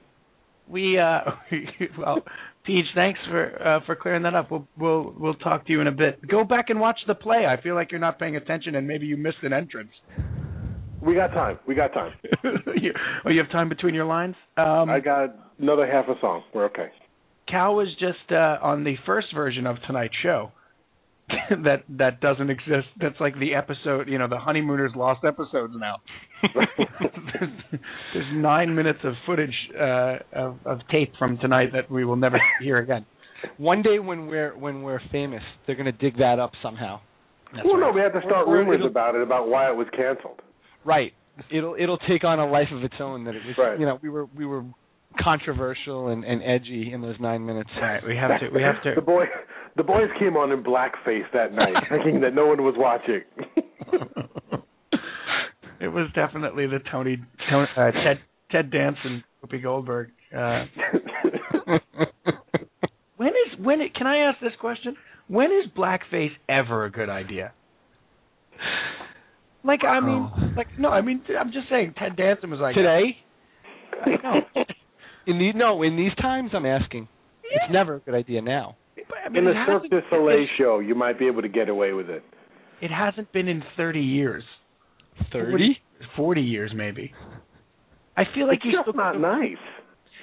we 0.70 0.98
uh 1.00 1.20
well 1.98 2.20
Peach, 2.66 2.86
thanks 2.96 3.20
for 3.30 3.62
uh, 3.62 3.80
for 3.86 3.96
clearing 3.96 4.24
that 4.24 4.36
up. 4.36 4.52
We'll 4.52 4.68
we'll 4.78 5.14
we'll 5.18 5.34
talk 5.36 5.66
to 5.68 5.72
you 5.72 5.82
in 5.82 5.88
a 5.88 5.92
bit. 5.92 6.26
Go 6.28 6.44
back 6.44 6.70
and 6.70 6.80
watch 6.80 7.00
the 7.08 7.16
play. 7.16 7.46
I 7.46 7.62
feel 7.62 7.76
like 7.76 7.92
you're 7.92 8.00
not 8.00 8.20
paying 8.20 8.36
attention 8.36 8.76
and 8.76 8.88
maybe 8.88 9.06
you 9.06 9.18
missed 9.18 9.38
an 9.44 9.54
entrance. 9.54 9.92
we 11.02 11.16
got 11.16 11.30
time. 11.30 11.60
We 11.68 11.76
got 11.76 11.94
time. 11.94 12.14
you, 12.82 12.94
oh, 13.26 13.30
you 13.30 13.42
have 13.42 13.52
time 13.52 13.70
between 13.70 13.94
your 13.96 14.06
lines. 14.06 14.36
Um, 14.58 14.90
I 14.90 15.00
got 15.00 15.36
another 15.60 15.88
half 15.90 16.06
a 16.08 16.20
song. 16.22 16.44
We're 16.54 16.66
okay. 16.66 16.90
Cal 17.50 17.76
was 17.76 17.88
just 18.00 18.32
uh, 18.32 18.58
on 18.62 18.84
the 18.84 18.96
first 19.06 19.28
version 19.34 19.66
of 19.66 19.78
tonight's 19.88 20.16
show. 20.22 20.52
that 21.64 21.84
that 21.90 22.22
doesn't 22.22 22.50
exist. 22.50 22.88
That's 23.02 23.20
like 23.20 23.38
the 23.40 23.54
episode, 23.56 24.08
you 24.08 24.18
know, 24.18 24.28
the 24.30 24.38
honeymooners 24.38 24.92
lost 24.96 25.26
episodes 25.26 25.74
now. 25.78 25.96
there's, 26.54 27.82
there's 28.14 28.26
nine 28.34 28.74
minutes 28.76 29.00
of 29.04 29.14
footage 29.26 29.54
uh, 29.78 30.18
of, 30.34 30.58
of 30.66 30.80
tape 30.90 31.14
from 31.20 31.38
tonight 31.40 31.70
that 31.74 31.92
we 31.92 32.06
will 32.06 32.16
never 32.16 32.40
hear 32.62 32.78
again. 32.78 33.06
One 33.58 33.82
day 33.82 34.00
when 34.00 34.28
we're 34.28 34.58
when 34.58 34.84
we're 34.84 35.02
famous, 35.12 35.44
they're 35.66 35.76
going 35.76 35.86
to 35.86 35.92
dig 35.92 36.18
that 36.18 36.40
up 36.40 36.52
somehow. 36.64 37.02
That's 37.54 37.66
well, 37.66 37.76
right. 37.78 37.88
no, 37.90 37.92
we 37.94 38.02
have 38.02 38.14
to 38.14 38.22
start 38.22 38.48
Or- 38.48 38.56
or 38.56 38.60
rumors 38.60 38.82
about 38.90 39.16
it, 39.16 39.22
about 39.22 39.48
why 39.50 39.70
it 39.70 39.76
was 39.76 39.88
canceled. 39.96 40.42
Right. 40.86 41.14
It'll 41.52 41.76
it'll 41.78 42.00
take 42.00 42.24
on 42.24 42.40
a 42.40 42.50
life 42.50 42.70
of 42.74 42.84
its 42.84 42.96
own. 43.00 43.26
That 43.26 43.36
it 43.36 43.42
was. 43.46 43.56
Right. 43.58 43.80
You 43.80 43.86
know, 43.86 44.00
we 44.02 44.10
were 44.10 44.26
we 44.36 44.46
were 44.46 44.64
controversial 45.22 46.08
and, 46.10 46.24
and 46.24 46.42
edgy 46.44 46.92
in 46.94 47.02
those 47.02 47.16
nine 47.20 47.46
minutes. 47.46 47.70
All 47.76 47.82
right, 47.82 48.04
we 48.06 48.16
have 48.16 48.40
to. 48.40 48.50
We 48.54 48.62
have 48.64 48.76
the 48.84 48.96
to. 48.96 49.02
boy, 49.02 49.26
the 49.78 49.84
boys 49.84 50.10
came 50.20 50.36
on 50.36 50.52
in 50.52 50.64
blackface 50.64 51.32
that 51.34 51.54
night, 51.54 51.74
thinking 51.90 52.22
that 52.22 52.34
no 52.34 52.48
one 52.48 52.64
was 52.64 52.76
watching. 52.78 53.22
it 55.80 55.88
was 55.88 56.10
definitely 56.16 56.68
the 56.68 56.80
Tony, 56.92 57.18
Tony 57.50 57.68
uh, 57.78 57.92
Ted 57.92 58.20
Ted 58.52 58.72
Danson, 58.72 59.24
Whoopi 59.44 59.62
Goldberg. 59.62 60.10
Uh, 60.36 60.66
when 63.18 63.30
is 63.30 63.60
when? 63.64 63.82
It, 63.82 63.94
can 63.96 64.08
I 64.08 64.18
ask 64.30 64.40
this 64.42 64.54
question? 64.60 64.96
When 65.28 65.52
is 65.52 65.70
blackface 65.78 66.32
ever 66.50 66.86
a 66.86 66.92
good 66.92 67.10
idea? 67.10 67.54
Like 69.64 69.84
I 69.84 70.00
mean, 70.00 70.32
Oh. 70.34 70.54
like 70.56 70.68
no, 70.80 70.90
I 70.90 71.02
mean 71.02 71.22
I'm 71.40 71.52
just 71.52 71.70
saying. 71.70 71.94
Ted 71.98 72.16
Danson 72.16 72.50
was 72.50 72.60
like 72.60 72.76
Today, 72.76 73.18
I 74.06 74.10
know. 74.24 74.42
in 75.28 75.38
these 75.40 75.54
no, 75.56 75.84
in 75.84 75.96
these 75.98 76.16
times, 76.22 76.52
I'm 76.54 76.66
asking. 76.66 77.08
It's 77.44 77.72
never 77.72 77.96
a 77.96 78.00
good 78.00 78.16
idea 78.16 78.42
now. 78.42 78.76
But, 79.10 79.18
I 79.26 79.30
mean, 79.30 79.40
in 79.40 79.46
the 79.46 79.54
Cirque 79.66 79.84
hasn't- 79.84 79.92
du 79.92 80.02
Soleil 80.10 80.46
show, 80.58 80.80
you 80.80 80.96
might 80.96 81.18
be 81.20 81.28
able 81.28 81.42
to 81.42 81.48
get 81.50 81.70
away 81.70 81.94
with 81.94 82.10
it. 82.10 82.24
It 82.82 82.92
hasn't 82.92 83.32
been 83.32 83.48
in 83.48 83.64
30 83.76 84.00
years. 84.02 84.44
Thirty. 85.32 85.80
40 86.16 86.42
years 86.42 86.72
maybe. 86.76 87.12
I 88.16 88.24
feel 88.36 88.46
like 88.48 88.58
it's 88.58 88.66
you 88.66 88.72
just 88.74 88.84
still 88.84 88.94
not 88.94 89.20
nice. 89.20 89.58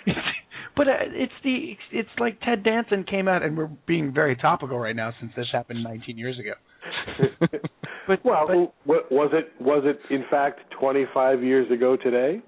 but 0.77 0.87
uh, 0.87 0.93
it's 1.11 1.33
the 1.43 1.77
it's 1.91 2.09
like 2.19 2.41
Ted 2.43 2.63
Danson 2.63 3.03
came 3.03 3.27
out 3.27 3.43
and 3.43 3.57
we're 3.57 3.71
being 3.87 4.13
very 4.13 4.37
topical 4.37 4.79
right 4.79 4.95
now 4.95 5.13
since 5.19 5.33
this 5.37 5.47
happened 5.53 5.83
19 5.83 6.17
years 6.19 6.39
ago. 6.39 6.53
But 8.07 8.23
well, 8.23 8.47
but 8.47 8.57
wa- 8.87 9.09
was 9.11 9.31
it 9.33 9.51
was 9.61 9.83
it 9.87 9.99
in 10.15 10.25
fact 10.31 10.61
25 10.79 11.43
years 11.43 11.71
ago 11.73 11.97
today? 11.97 12.41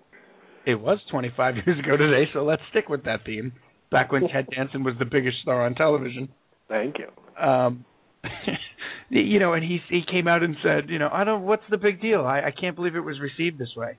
it 0.67 0.75
was 0.75 0.99
25 1.11 1.55
years 1.67 1.79
ago 1.79 1.97
today, 1.97 2.29
so 2.35 2.45
let's 2.45 2.61
stick 2.71 2.89
with 2.91 3.05
that 3.05 3.21
theme. 3.25 3.53
Back 3.91 4.13
when 4.13 4.29
Ted 4.29 4.49
Danson 4.55 4.85
was 4.85 4.95
the 4.99 5.05
biggest 5.05 5.37
star 5.43 5.65
on 5.65 5.75
television. 5.75 6.29
Thank 6.69 6.97
you. 6.99 7.43
Um 7.43 7.85
you 9.11 9.39
know, 9.39 9.53
and 9.53 9.63
he 9.63 9.79
he 9.89 10.03
came 10.11 10.27
out 10.27 10.43
and 10.43 10.57
said, 10.63 10.91
you 10.91 10.99
know, 10.99 11.09
I 11.13 11.25
don't 11.25 11.43
what's 11.43 11.63
the 11.71 11.77
big 11.77 12.01
deal? 12.01 12.23
I 12.23 12.41
I 12.41 12.51
can't 12.59 12.77
believe 12.77 12.97
it 12.97 13.01
was 13.01 13.21
received 13.21 13.59
this 13.59 13.73
way. 13.77 13.99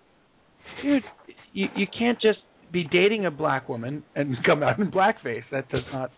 Dude, 0.84 1.04
you 1.54 1.68
you 1.76 1.88
can't 1.98 2.20
just 2.22 2.40
be 2.72 2.84
dating 2.84 3.26
a 3.26 3.32
black 3.32 3.70
woman 3.70 4.04
and 4.16 4.36
come 4.46 4.64
out 4.64 4.80
in 4.80 4.92
blackface. 4.92 5.44
That 5.52 5.70
does 5.70 5.84
not 5.94 6.12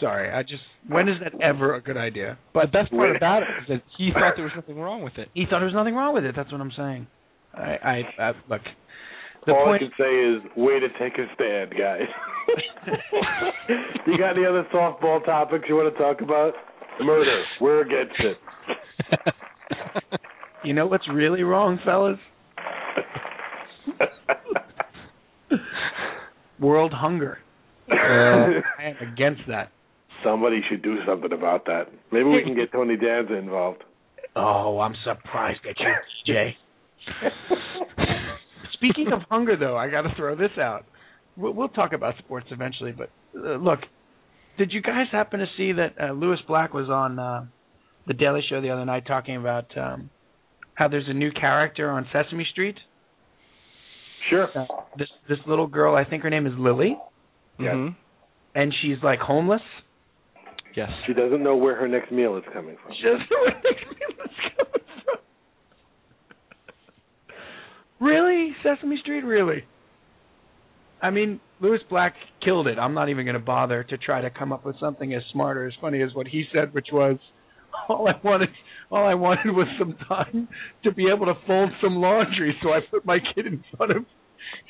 Sorry, 0.00 0.30
I 0.30 0.42
just 0.42 0.62
when 0.88 1.08
is 1.08 1.16
that 1.22 1.40
ever 1.40 1.74
a 1.76 1.80
good 1.80 1.96
idea? 1.96 2.36
But 2.52 2.66
the 2.66 2.72
best 2.72 2.90
part 2.90 3.14
about 3.16 3.42
it 3.42 3.48
is 3.62 3.68
that 3.68 3.82
he 3.96 4.10
thought 4.12 4.34
there 4.36 4.44
was 4.44 4.52
nothing 4.56 4.76
wrong 4.76 5.02
with 5.02 5.16
it. 5.18 5.28
He 5.34 5.44
thought 5.44 5.60
there 5.60 5.66
was 5.66 5.74
nothing 5.74 5.94
wrong 5.94 6.14
with 6.14 6.24
it. 6.24 6.34
That's 6.36 6.50
what 6.50 6.60
I'm 6.60 6.72
saying. 6.76 7.06
I 7.54 8.02
I, 8.18 8.22
I 8.22 8.32
look. 8.48 8.60
The 9.46 9.52
All 9.52 9.66
point 9.66 9.82
I 9.82 9.86
can 9.86 9.92
say 9.98 10.04
is, 10.04 10.56
way 10.56 10.80
to 10.80 10.88
take 10.98 11.18
a 11.18 11.26
stand, 11.34 11.74
guys. 11.78 12.08
you 14.06 14.18
got 14.18 14.36
any 14.36 14.46
other 14.46 14.66
softball 14.72 15.24
topics 15.24 15.64
you 15.68 15.76
want 15.76 15.94
to 15.94 16.02
talk 16.02 16.20
about? 16.20 16.54
Murder. 17.00 17.42
We're 17.60 17.82
against 17.82 18.18
it. 18.20 18.36
You 20.64 20.72
know 20.72 20.86
what's 20.86 21.06
really 21.12 21.42
wrong, 21.42 21.78
fellas? 21.84 22.18
World 26.58 26.92
hunger. 26.94 27.38
I 27.90 28.62
am 28.82 29.12
against 29.12 29.42
that. 29.48 29.70
Somebody 30.24 30.62
should 30.70 30.82
do 30.82 30.96
something 31.06 31.32
about 31.32 31.66
that. 31.66 31.88
Maybe 32.10 32.24
we 32.24 32.42
can 32.42 32.54
get 32.54 32.72
Tony 32.72 32.96
Danza 32.96 33.34
involved. 33.34 33.84
Oh, 34.34 34.80
I'm 34.80 34.94
surprised 35.04 35.60
at 35.68 35.78
you, 35.78 35.94
Jay. 36.26 36.56
Speaking 38.74 39.12
of 39.12 39.20
hunger, 39.30 39.56
though, 39.56 39.76
I 39.76 39.88
got 39.88 40.02
to 40.02 40.12
throw 40.16 40.36
this 40.36 40.50
out. 40.58 40.84
We'll, 41.36 41.52
we'll 41.52 41.68
talk 41.68 41.92
about 41.92 42.14
sports 42.18 42.46
eventually, 42.50 42.92
but 42.92 43.10
uh, 43.36 43.56
look, 43.56 43.80
did 44.58 44.72
you 44.72 44.80
guys 44.82 45.06
happen 45.10 45.40
to 45.40 45.46
see 45.56 45.72
that 45.72 45.94
uh, 46.00 46.12
Lewis 46.12 46.38
Black 46.46 46.72
was 46.74 46.88
on 46.88 47.18
uh, 47.18 47.44
the 48.06 48.14
Daily 48.14 48.40
Show 48.48 48.60
the 48.60 48.70
other 48.70 48.84
night 48.84 49.04
talking 49.06 49.36
about 49.36 49.66
um, 49.76 50.10
how 50.74 50.88
there's 50.88 51.08
a 51.08 51.12
new 51.14 51.30
character 51.32 51.90
on 51.90 52.06
Sesame 52.12 52.46
Street? 52.52 52.76
Sure. 54.30 54.48
Uh, 54.56 54.64
this 54.96 55.08
this 55.28 55.38
little 55.46 55.66
girl, 55.66 55.94
I 55.96 56.04
think 56.08 56.22
her 56.22 56.30
name 56.30 56.46
is 56.46 56.52
Lily, 56.56 56.96
Yes. 57.58 57.74
Mhm. 57.74 57.94
and 58.54 58.72
she's 58.80 58.96
like 59.02 59.18
homeless. 59.18 59.60
Yes. 60.76 60.88
She 61.06 61.12
doesn't 61.14 61.42
know 61.42 61.56
where 61.56 61.76
her 61.76 61.86
next 61.88 62.10
meal 62.10 62.36
is 62.36 62.42
coming 62.52 62.76
from. 62.82 62.92
She 62.96 63.02
doesn't 63.04 63.30
know 63.30 63.40
where 63.42 63.54
next 63.62 63.86
meal 63.86 64.24
is 64.24 64.36
coming 64.56 64.84
from. 65.04 65.18
Really, 68.04 68.54
Sesame 68.62 68.98
Street? 69.00 69.24
Really? 69.24 69.64
I 71.00 71.10
mean, 71.10 71.40
Lewis 71.60 71.80
Black 71.88 72.14
killed 72.44 72.66
it. 72.66 72.78
I'm 72.78 72.92
not 72.92 73.08
even 73.08 73.24
going 73.24 73.34
to 73.34 73.40
bother 73.40 73.82
to 73.84 73.96
try 73.96 74.20
to 74.20 74.28
come 74.30 74.52
up 74.52 74.66
with 74.66 74.76
something 74.78 75.14
as 75.14 75.22
smart 75.32 75.56
or 75.56 75.66
as 75.66 75.72
funny 75.80 76.02
as 76.02 76.10
what 76.14 76.26
he 76.26 76.44
said, 76.52 76.74
which 76.74 76.88
was, 76.92 77.16
all 77.88 78.06
I 78.06 78.12
wanted, 78.22 78.50
all 78.90 79.06
I 79.06 79.14
wanted 79.14 79.52
was 79.52 79.66
some 79.78 79.96
time 80.06 80.48
to 80.84 80.92
be 80.92 81.06
able 81.14 81.26
to 81.26 81.34
fold 81.46 81.70
some 81.82 81.96
laundry. 81.96 82.54
So 82.62 82.70
I 82.70 82.80
put 82.90 83.06
my 83.06 83.18
kid 83.34 83.46
in 83.46 83.64
front 83.76 83.92
of, 83.92 84.04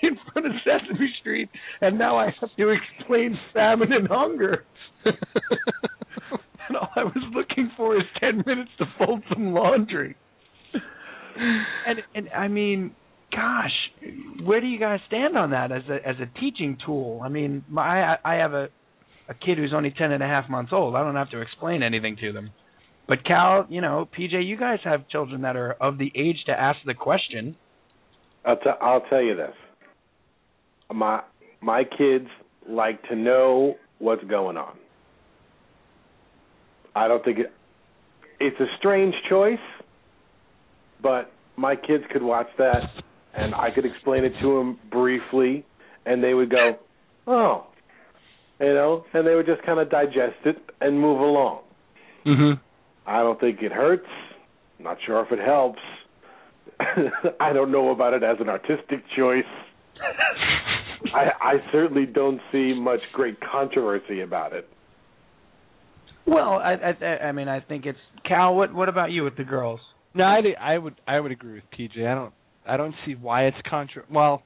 in 0.02 0.16
front 0.32 0.46
of 0.46 0.52
Sesame 0.64 1.12
Street, 1.20 1.48
and 1.80 1.98
now 1.98 2.16
I 2.16 2.26
have 2.40 2.50
to 2.56 2.68
explain 2.70 3.36
famine 3.52 3.92
and 3.92 4.06
hunger. 4.08 4.64
and 5.04 6.76
all 6.76 6.90
I 6.94 7.02
was 7.02 7.24
looking 7.34 7.70
for 7.76 7.96
is 7.96 8.04
ten 8.20 8.44
minutes 8.46 8.70
to 8.78 8.84
fold 8.96 9.22
some 9.28 9.52
laundry. 9.52 10.16
And 11.86 11.98
and 12.14 12.28
I 12.30 12.48
mean, 12.48 12.94
gosh, 13.34 13.72
where 14.44 14.60
do 14.60 14.66
you 14.66 14.78
guys 14.78 15.00
stand 15.06 15.36
on 15.36 15.50
that 15.50 15.72
as 15.72 15.82
a 15.88 16.08
as 16.08 16.16
a 16.20 16.38
teaching 16.38 16.78
tool? 16.84 17.20
I 17.24 17.28
mean, 17.28 17.64
my 17.68 18.16
I 18.24 18.34
have 18.34 18.52
a 18.52 18.68
a 19.28 19.34
kid 19.34 19.58
who's 19.58 19.72
only 19.74 19.90
ten 19.96 20.12
and 20.12 20.22
a 20.22 20.26
half 20.26 20.48
months 20.48 20.72
old. 20.72 20.94
I 20.94 21.02
don't 21.02 21.16
have 21.16 21.30
to 21.30 21.40
explain 21.40 21.82
anything 21.82 22.16
to 22.20 22.32
them. 22.32 22.50
But 23.06 23.24
Cal, 23.24 23.66
you 23.68 23.80
know, 23.80 24.08
PJ, 24.18 24.46
you 24.46 24.56
guys 24.56 24.78
have 24.84 25.08
children 25.08 25.42
that 25.42 25.56
are 25.56 25.72
of 25.72 25.98
the 25.98 26.10
age 26.14 26.38
to 26.46 26.52
ask 26.52 26.78
the 26.86 26.94
question. 26.94 27.56
I'll, 28.46 28.56
t- 28.56 28.70
I'll 28.80 29.02
tell 29.02 29.22
you 29.22 29.36
this. 29.36 29.54
My 30.92 31.22
my 31.60 31.84
kids 31.84 32.28
like 32.68 33.02
to 33.08 33.16
know 33.16 33.74
what's 33.98 34.24
going 34.24 34.56
on. 34.56 34.76
I 36.94 37.08
don't 37.08 37.24
think 37.24 37.38
it. 37.38 37.52
It's 38.40 38.58
a 38.60 38.66
strange 38.78 39.14
choice, 39.28 39.58
but 41.02 41.30
my 41.56 41.76
kids 41.76 42.04
could 42.12 42.22
watch 42.22 42.48
that, 42.58 42.82
and 43.36 43.54
I 43.54 43.70
could 43.70 43.84
explain 43.84 44.24
it 44.24 44.32
to 44.40 44.58
them 44.58 44.78
briefly, 44.90 45.64
and 46.06 46.22
they 46.22 46.34
would 46.34 46.50
go, 46.50 46.78
"Oh," 47.26 47.66
you 48.60 48.74
know, 48.74 49.04
and 49.12 49.26
they 49.26 49.34
would 49.34 49.46
just 49.46 49.62
kind 49.62 49.78
of 49.80 49.90
digest 49.90 50.36
it 50.44 50.58
and 50.80 51.00
move 51.00 51.20
along. 51.20 51.60
Mhm. 52.24 52.60
I 53.06 53.18
don't 53.22 53.38
think 53.38 53.62
it 53.62 53.72
hurts. 53.72 54.08
Not 54.78 54.98
sure 55.02 55.20
if 55.22 55.32
it 55.32 55.38
helps. 55.38 55.80
I 57.40 57.52
don't 57.52 57.70
know 57.70 57.90
about 57.90 58.14
it 58.14 58.22
as 58.22 58.40
an 58.40 58.48
artistic 58.48 59.00
choice. 59.16 59.44
I, 61.14 61.30
I 61.40 61.54
certainly 61.70 62.06
don't 62.06 62.40
see 62.50 62.72
much 62.74 63.00
great 63.12 63.38
controversy 63.40 64.22
about 64.22 64.52
it. 64.52 64.68
Well, 66.26 66.54
I, 66.54 66.74
I 66.74 67.06
I 67.28 67.32
mean, 67.32 67.48
I 67.48 67.60
think 67.60 67.84
it's 67.86 67.98
Cal. 68.26 68.54
What 68.56 68.72
what 68.74 68.88
about 68.88 69.10
you 69.10 69.24
with 69.24 69.36
the 69.36 69.44
girls? 69.44 69.80
No, 70.14 70.24
I, 70.24 70.40
I 70.58 70.78
would 70.78 70.94
I 71.06 71.20
would 71.20 71.32
agree 71.32 71.54
with 71.54 71.64
PJ. 71.78 72.06
I 72.06 72.14
don't 72.14 72.32
I 72.66 72.76
don't 72.76 72.94
see 73.06 73.14
why 73.14 73.44
it's 73.44 73.56
contra. 73.68 74.04
Well, 74.10 74.42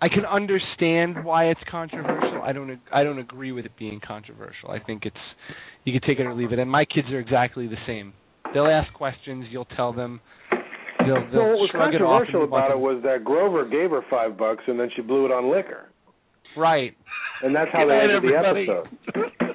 I 0.00 0.08
can 0.08 0.24
understand 0.24 1.24
why 1.24 1.46
it's 1.46 1.60
controversial. 1.70 2.42
I 2.42 2.52
don't 2.52 2.78
I 2.92 3.04
don't 3.04 3.18
agree 3.18 3.52
with 3.52 3.64
it 3.64 3.72
being 3.78 4.00
controversial. 4.06 4.70
I 4.70 4.78
think 4.80 5.04
it's 5.04 5.16
you 5.84 5.92
can 5.92 6.06
take 6.06 6.18
it 6.18 6.26
or 6.26 6.34
leave 6.34 6.52
it. 6.52 6.58
And 6.58 6.70
my 6.70 6.84
kids 6.84 7.08
are 7.08 7.20
exactly 7.20 7.66
the 7.66 7.76
same. 7.86 8.12
They'll 8.52 8.66
ask 8.66 8.92
questions. 8.92 9.46
You'll 9.50 9.64
tell 9.76 9.92
them. 9.92 10.20
They'll, 11.00 11.14
they'll 11.30 11.42
well, 11.42 11.50
what 11.50 11.58
was 11.58 11.70
shrug 11.72 11.94
it 11.94 11.98
controversial 11.98 12.44
about 12.44 12.70
it 12.70 12.78
was 12.78 13.02
that 13.02 13.24
Grover 13.24 13.68
gave 13.68 13.90
her 13.90 14.02
five 14.08 14.38
bucks 14.38 14.64
and 14.66 14.78
then 14.78 14.88
she 14.96 15.02
blew 15.02 15.26
it 15.26 15.32
on 15.32 15.50
liquor, 15.54 15.88
right. 16.56 16.96
and 17.42 17.54
that's 17.54 17.70
how 17.72 17.86
they 17.86 17.92
night, 17.92 18.04
ended 18.04 18.22
the 18.22 18.36
episode. 18.36 19.30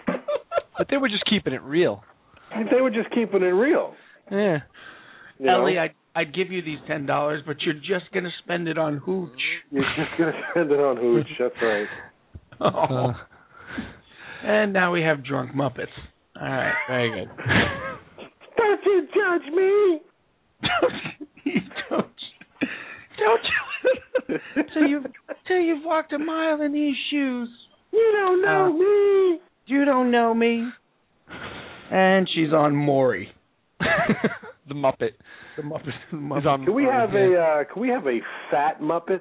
But 0.80 0.88
they 0.90 0.96
were 0.96 1.10
just 1.10 1.26
keeping 1.30 1.52
it 1.52 1.62
real. 1.62 2.04
They 2.72 2.80
were 2.80 2.90
just 2.90 3.10
keeping 3.10 3.42
it 3.44 3.48
real. 3.48 3.96
Yeah. 4.32 4.60
You 5.38 5.46
know? 5.46 5.62
Ellie, 5.62 5.78
I'd, 6.20 6.28
I'd 6.28 6.34
give 6.36 6.52
you 6.52 6.62
these 6.62 6.80
ten 6.88 7.06
dollars, 7.06 7.42
but 7.46 7.58
you're 7.62 7.74
just 7.76 8.12
gonna 8.14 8.30
spend 8.44 8.68
it 8.68 8.78
on 8.78 8.98
hooch. 8.98 9.32
You're 9.72 9.84
just 9.98 10.18
gonna 10.18 10.34
spend 10.52 10.72
it 10.72 10.80
on 10.80 10.98
hooch. 10.98 11.28
That's 11.40 11.56
right. 11.62 11.88
Uh, 12.62 13.14
and 14.44 14.74
now 14.74 14.92
we 14.94 15.02
have 15.02 15.24
drunk 15.26 15.52
Muppets. 15.54 15.88
All 16.40 16.48
right, 16.48 16.74
very 16.88 17.10
good. 17.12 17.30
Don't 18.58 18.82
you 18.86 19.08
judge 19.08 19.54
me. 19.54 20.00
don't, 21.90 22.06
don't 23.20 23.42
you? 23.44 24.38
till 24.74 24.88
you 24.88 25.04
till 25.48 25.58
you've 25.60 25.84
walked 25.86 26.14
a 26.14 26.20
mile 26.20 26.62
in 26.62 26.74
these 26.74 26.96
shoes. 27.10 27.50
You 27.92 28.12
don't 28.16 28.42
know 28.42 28.66
Uh, 28.66 28.78
me. 28.78 29.40
You 29.66 29.86
don't 29.86 30.12
know 30.12 30.34
me. 30.34 30.68
And 31.92 32.28
she's 32.34 32.54
on 32.54 32.76
Maury. 32.76 33.30
the 33.80 34.76
Muppet. 34.76 35.12
The 35.60 35.66
Muppet. 35.66 35.92
The 36.12 36.18
Muppet. 36.18 36.46
on 36.46 36.64
Can 36.64 36.74
we 36.74 36.84
have 36.84 37.10
yeah. 37.14 37.20
a 37.20 37.62
uh, 37.62 37.64
can 37.66 37.82
we 37.82 37.90
have 37.90 38.08
a 38.08 38.20
fat 38.50 38.80
Muppet? 38.82 39.20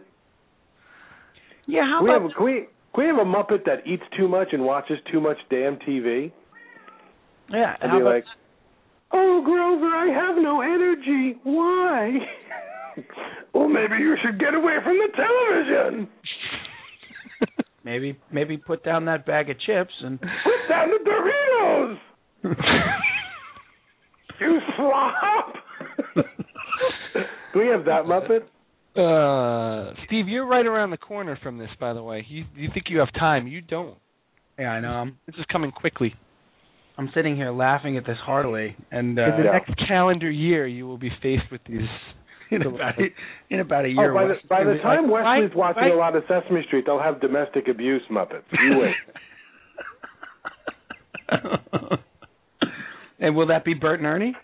Yeah, 1.66 1.82
how 1.82 1.98
Can 1.98 2.06
we 2.06 2.12
have 2.12 2.22
about 2.22 2.30
a, 2.30 2.34
can 2.34 2.44
we 2.44 2.68
can 2.94 3.02
we 3.02 3.06
have 3.06 3.16
a 3.16 3.24
Muppet 3.24 3.64
that 3.66 3.86
eats 3.86 4.04
too 4.16 4.28
much 4.28 4.48
and 4.52 4.62
watches 4.64 4.98
too 5.10 5.20
much 5.20 5.36
damn 5.50 5.76
TV? 5.78 6.30
yeah? 7.50 7.74
And 7.80 7.90
be 7.90 8.00
about 8.00 8.14
like, 8.14 8.24
oh 9.12 9.42
Grover, 9.44 9.86
I 9.86 10.06
have 10.14 10.36
no 10.40 10.60
energy. 10.60 11.40
Why? 11.42 12.18
well, 13.52 13.68
maybe 13.68 13.96
you 13.98 14.16
should 14.24 14.38
get 14.38 14.54
away 14.54 14.76
from 14.84 14.96
the 14.96 15.08
television. 15.16 16.08
maybe 17.84 18.16
maybe 18.30 18.56
put 18.56 18.84
down 18.84 19.06
that 19.06 19.26
bag 19.26 19.50
of 19.50 19.58
chips 19.58 19.94
and 20.02 20.20
Put 20.20 20.68
down 20.68 20.88
the 20.90 21.00
Doritos. 21.10 21.98
You 24.40 24.60
slop. 24.76 25.54
Can 27.52 27.60
we 27.62 27.66
have 27.68 27.84
that 27.86 28.04
Muppet? 28.04 28.42
Uh, 28.96 29.94
Steve, 30.06 30.28
you're 30.28 30.46
right 30.46 30.66
around 30.66 30.90
the 30.90 30.96
corner 30.96 31.38
from 31.42 31.58
this, 31.58 31.70
by 31.78 31.92
the 31.92 32.02
way. 32.02 32.24
You 32.28 32.44
you 32.56 32.68
think 32.74 32.86
you 32.88 32.98
have 32.98 33.12
time? 33.14 33.46
You 33.46 33.60
don't. 33.60 33.96
yeah, 34.58 34.70
I 34.72 34.80
know. 34.80 34.88
I'm 34.90 35.18
This 35.26 35.36
is 35.36 35.44
coming 35.52 35.70
quickly. 35.70 36.14
I'm 36.96 37.10
sitting 37.14 37.36
here 37.36 37.52
laughing 37.52 37.96
at 37.96 38.04
this 38.04 38.16
heartily, 38.24 38.74
and 38.90 39.18
uh, 39.18 39.22
In 39.22 39.30
the 39.38 39.44
Yeah. 39.44 39.52
next 39.52 39.72
calendar 39.86 40.28
year, 40.30 40.66
you 40.66 40.86
will 40.88 40.98
be 40.98 41.10
faced 41.22 41.44
with 41.52 41.60
these. 41.68 41.86
in 42.50 42.62
about 42.66 42.94
in 43.50 43.60
about 43.60 43.84
a 43.84 43.88
year. 43.88 44.10
Oh, 44.10 44.14
by 44.14 44.26
the, 44.26 44.34
by 44.48 44.64
the 44.64 44.72
like, 44.72 44.82
time 44.82 45.08
Wesley's 45.10 45.50
right- 45.50 45.54
watching 45.56 45.82
right- 45.82 45.92
a 45.92 45.96
lot 45.96 46.16
of 46.16 46.24
Sesame 46.26 46.64
Street, 46.66 46.84
they'll 46.86 46.98
have 47.00 47.20
domestic 47.20 47.68
abuse 47.68 48.02
Muppets. 48.10 48.42
You 48.52 48.78
wait. 48.78 48.94
and 53.20 53.36
will 53.36 53.46
that 53.48 53.64
be 53.64 53.74
Bert 53.74 54.00
and 54.00 54.06
Ernie? 54.06 54.34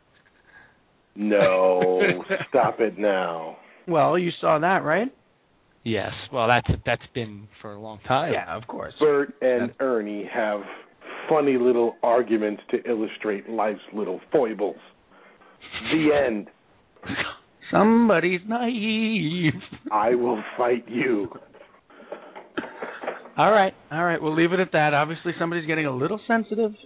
No, 1.17 2.01
stop 2.49 2.81
it 2.81 2.99
now. 2.99 3.57
Well, 3.87 4.19
you 4.19 4.31
saw 4.41 4.59
that, 4.59 4.85
right? 4.85 5.09
Yes. 5.85 6.13
Well, 6.33 6.49
that's 6.49 6.81
that's 6.87 7.03
been 7.15 7.47
for 7.61 7.73
a 7.73 7.81
long 7.81 8.01
time. 8.09 8.33
Yeah, 8.33 8.57
of 8.57 8.67
course. 8.67 8.95
Bert 8.99 9.35
and 9.43 9.73
Ernie 9.81 10.29
have 10.33 10.61
funny 11.29 11.59
little 11.59 11.95
arguments 12.03 12.63
to 12.71 12.79
illustrate 12.91 13.49
life's 13.49 13.81
little 13.93 14.21
foibles. 14.33 14.77
The 15.93 16.09
end. 16.27 16.49
Somebody's 17.71 18.41
naive. 18.49 19.53
I 19.93 20.15
will 20.15 20.43
fight 20.57 20.85
you. 20.89 21.29
All 23.37 23.51
right, 23.51 23.75
all 23.91 24.05
right. 24.05 24.23
We'll 24.23 24.35
leave 24.37 24.53
it 24.53 24.61
at 24.61 24.73
that. 24.73 24.95
Obviously, 24.95 25.33
somebody's 25.39 25.67
getting 25.67 25.87
a 25.87 25.95
little 25.95 26.21
sensitive. 26.27 26.73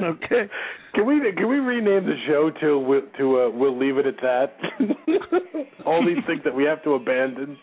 Okay. 0.00 0.48
Can 0.94 1.06
we 1.06 1.20
can 1.36 1.48
we 1.48 1.56
rename 1.56 2.04
the 2.04 2.16
show 2.26 2.50
to 2.60 2.78
we'll- 2.78 3.08
to 3.18 3.40
uh, 3.42 3.50
we'll 3.50 3.78
leave 3.78 3.96
it 3.98 4.06
at 4.06 4.16
that? 4.22 4.56
All 5.86 6.04
these 6.04 6.22
things 6.26 6.40
that 6.44 6.54
we 6.54 6.64
have 6.64 6.82
to 6.84 6.90
abandon. 6.94 7.56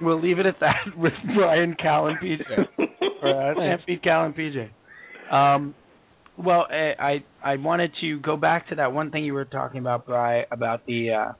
We'll 0.00 0.20
leave 0.20 0.38
it 0.38 0.46
at 0.46 0.60
that 0.60 0.96
with 0.96 1.12
Brian, 1.34 1.74
Cal, 1.80 2.06
and 2.06 2.18
PJ. 2.18 2.42
Or, 3.22 3.50
uh, 3.50 3.54
Stampede, 3.54 4.02
Cal, 4.02 4.24
and 4.24 4.34
PJ. 4.34 4.70
Um, 5.30 5.74
well, 6.38 6.66
I, 6.70 6.94
I 7.44 7.52
I 7.52 7.56
wanted 7.56 7.90
to 8.00 8.18
go 8.20 8.38
back 8.38 8.68
to 8.70 8.76
that 8.76 8.94
one 8.94 9.10
thing 9.10 9.24
you 9.26 9.34
were 9.34 9.44
talking 9.44 9.78
about, 9.78 10.06
Bri, 10.06 10.44
about 10.50 10.86
the 10.86 11.10
uh, 11.10 11.32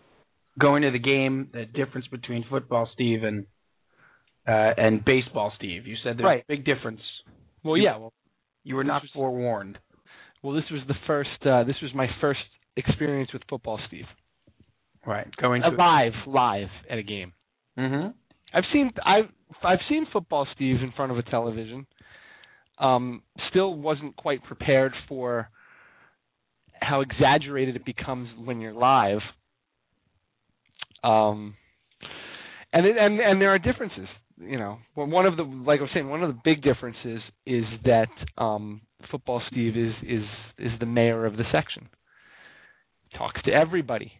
going 0.59 0.83
to 0.83 0.91
the 0.91 0.99
game, 0.99 1.49
the 1.55 1.65
difference 1.65 2.07
between 2.09 2.45
football, 2.51 2.87
Steve, 2.93 3.23
and 3.25 3.47
uh, 4.47 4.75
and 4.77 5.03
baseball, 5.05 5.53
Steve. 5.57 5.87
You 5.87 5.97
said 6.05 6.19
there's 6.19 6.25
Right. 6.27 6.43
a 6.43 6.45
big 6.49 6.67
difference. 6.67 7.01
Well, 7.65 7.79
yeah. 7.79 7.97
Well, 7.97 8.13
You 8.63 8.77
were 8.77 8.85
not 8.85 9.03
forewarned. 9.15 9.79
Well, 10.43 10.55
this 10.55 10.65
was 10.71 10.81
the 10.89 10.95
first. 11.07 11.31
Uh, 11.45 11.65
this 11.65 11.77
was 11.83 11.93
my 11.95 12.07
first 12.21 12.41
experience 12.77 13.33
with 13.33 13.43
football, 13.49 13.79
Steve. 13.89 14.07
Right. 15.07 15.27
Going 15.37 15.63
Uh, 15.63 15.71
to. 15.71 15.77
live, 15.77 16.13
live 16.27 16.69
at 16.91 16.99
a 16.99 17.03
game. 17.03 17.33
Mm-hmm. 17.79 18.09
I've 18.53 18.65
seen 18.73 18.91
I've 19.05 19.29
I've 19.63 19.79
seen 19.89 20.07
football, 20.13 20.47
Steve, 20.55 20.77
in 20.83 20.93
front 20.93 21.13
of 21.13 21.19
a 21.19 21.23
television. 21.23 21.87
Um, 22.79 23.23
still 23.51 23.75
wasn't 23.75 24.17
quite 24.17 24.43
prepared 24.45 24.93
for 25.09 25.49
how 26.81 27.03
exaggerated 27.03 27.77
it 27.77 27.85
becomes 27.85 28.29
when 28.43 28.61
you're 28.61 28.73
live. 28.73 29.21
Um, 31.03 31.55
and 32.73 32.87
it, 32.87 32.97
and 32.99 33.21
and 33.21 33.41
there 33.41 33.55
are 33.55 33.59
differences. 33.59 34.09
You 34.39 34.59
know, 34.59 34.79
one 34.95 35.27
of 35.27 35.37
the 35.37 35.43
like 35.43 35.81
I 35.81 35.83
was 35.83 35.91
saying, 35.95 36.09
one 36.09 36.23
of 36.23 36.35
the 36.35 36.41
big 36.45 36.63
differences 36.63 37.21
is 37.47 37.65
that 37.85 38.09
um, 38.39 38.81
football 39.11 39.43
Steve 39.51 39.77
is 39.77 39.95
is 40.03 40.25
is 40.59 40.73
the 40.79 40.87
mayor 40.87 41.27
of 41.27 41.37
the 41.37 41.45
section. 41.53 41.89
Talks 43.17 43.43
to 43.43 43.53
everybody. 43.53 44.13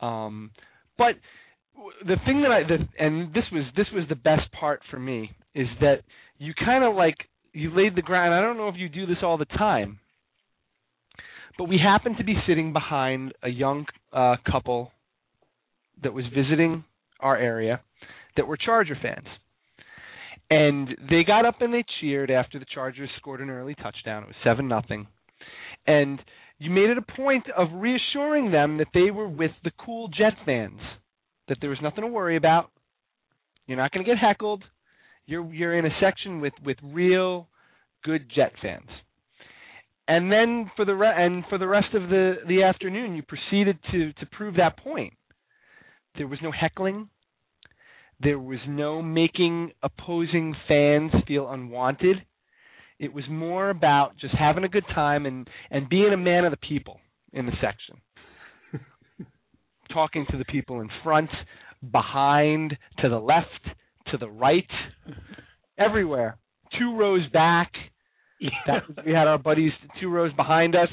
Um, 0.00 0.52
but 0.96 1.14
the 2.06 2.16
thing 2.26 2.42
that 2.42 2.50
I 2.50 2.62
the, 2.62 3.04
and 3.04 3.32
this 3.34 3.44
was 3.52 3.64
this 3.76 3.86
was 3.92 4.04
the 4.08 4.16
best 4.16 4.50
part 4.52 4.80
for 4.90 4.98
me 4.98 5.30
is 5.54 5.66
that 5.80 6.02
you 6.38 6.52
kind 6.54 6.84
of 6.84 6.94
like 6.94 7.16
you 7.52 7.74
laid 7.74 7.96
the 7.96 8.02
ground. 8.02 8.34
I 8.34 8.40
don't 8.40 8.56
know 8.56 8.68
if 8.68 8.76
you 8.76 8.88
do 8.88 9.06
this 9.06 9.18
all 9.22 9.38
the 9.38 9.44
time, 9.44 9.98
but 11.56 11.64
we 11.64 11.78
happened 11.78 12.16
to 12.18 12.24
be 12.24 12.36
sitting 12.46 12.72
behind 12.72 13.32
a 13.42 13.48
young 13.48 13.86
uh, 14.12 14.36
couple 14.50 14.92
that 16.02 16.12
was 16.14 16.24
visiting 16.34 16.84
our 17.20 17.36
area 17.36 17.80
that 18.36 18.46
were 18.46 18.56
Charger 18.56 18.96
fans. 19.00 19.26
And 20.50 20.88
they 21.10 21.24
got 21.24 21.44
up 21.44 21.60
and 21.60 21.72
they 21.72 21.84
cheered 22.00 22.30
after 22.30 22.58
the 22.58 22.64
Chargers 22.74 23.10
scored 23.18 23.40
an 23.40 23.50
early 23.50 23.74
touchdown. 23.74 24.22
It 24.22 24.28
was 24.28 24.36
seven 24.42 24.66
nothing. 24.66 25.06
And 25.86 26.20
you 26.58 26.70
made 26.70 26.90
it 26.90 26.98
a 26.98 27.02
point 27.16 27.44
of 27.56 27.68
reassuring 27.74 28.50
them 28.50 28.78
that 28.78 28.88
they 28.94 29.10
were 29.10 29.28
with 29.28 29.52
the 29.62 29.70
cool 29.84 30.08
Jet 30.08 30.34
fans, 30.44 30.80
that 31.48 31.58
there 31.60 31.70
was 31.70 31.78
nothing 31.82 32.02
to 32.02 32.08
worry 32.08 32.36
about. 32.36 32.70
You're 33.66 33.76
not 33.76 33.92
going 33.92 34.04
to 34.04 34.10
get 34.10 34.18
heckled. 34.18 34.64
You're 35.26 35.52
you're 35.52 35.78
in 35.78 35.84
a 35.84 35.90
section 36.00 36.40
with 36.40 36.54
with 36.64 36.78
real 36.82 37.48
good 38.02 38.30
Jet 38.34 38.52
fans. 38.62 38.88
And 40.08 40.32
then 40.32 40.70
for 40.74 40.86
the 40.86 40.94
re- 40.94 41.14
and 41.14 41.44
for 41.50 41.58
the 41.58 41.68
rest 41.68 41.94
of 41.94 42.08
the 42.08 42.36
the 42.48 42.62
afternoon, 42.62 43.14
you 43.14 43.22
proceeded 43.22 43.78
to 43.92 44.12
to 44.14 44.26
prove 44.32 44.56
that 44.56 44.78
point. 44.78 45.12
There 46.16 46.26
was 46.26 46.38
no 46.42 46.50
heckling. 46.50 47.10
There 48.20 48.38
was 48.38 48.58
no 48.66 49.00
making 49.00 49.72
opposing 49.82 50.54
fans 50.66 51.12
feel 51.26 51.48
unwanted. 51.48 52.16
It 52.98 53.12
was 53.12 53.24
more 53.30 53.70
about 53.70 54.16
just 54.20 54.34
having 54.34 54.64
a 54.64 54.68
good 54.68 54.86
time 54.92 55.24
and 55.24 55.48
and 55.70 55.88
being 55.88 56.12
a 56.12 56.16
man 56.16 56.44
of 56.44 56.50
the 56.50 56.56
people 56.56 56.98
in 57.32 57.46
the 57.46 57.52
section. 57.60 58.00
Talking 59.92 60.26
to 60.30 60.36
the 60.36 60.44
people 60.44 60.80
in 60.80 60.88
front, 61.04 61.30
behind, 61.92 62.76
to 62.98 63.08
the 63.08 63.20
left, 63.20 63.76
to 64.10 64.18
the 64.18 64.28
right, 64.28 64.68
everywhere. 65.78 66.38
Two 66.78 66.96
rows 66.96 67.28
back. 67.32 67.72
That 68.68 68.84
we 69.04 69.12
had 69.12 69.26
our 69.26 69.38
buddies 69.38 69.72
two 70.00 70.08
rows 70.08 70.32
behind 70.34 70.76
us. 70.76 70.90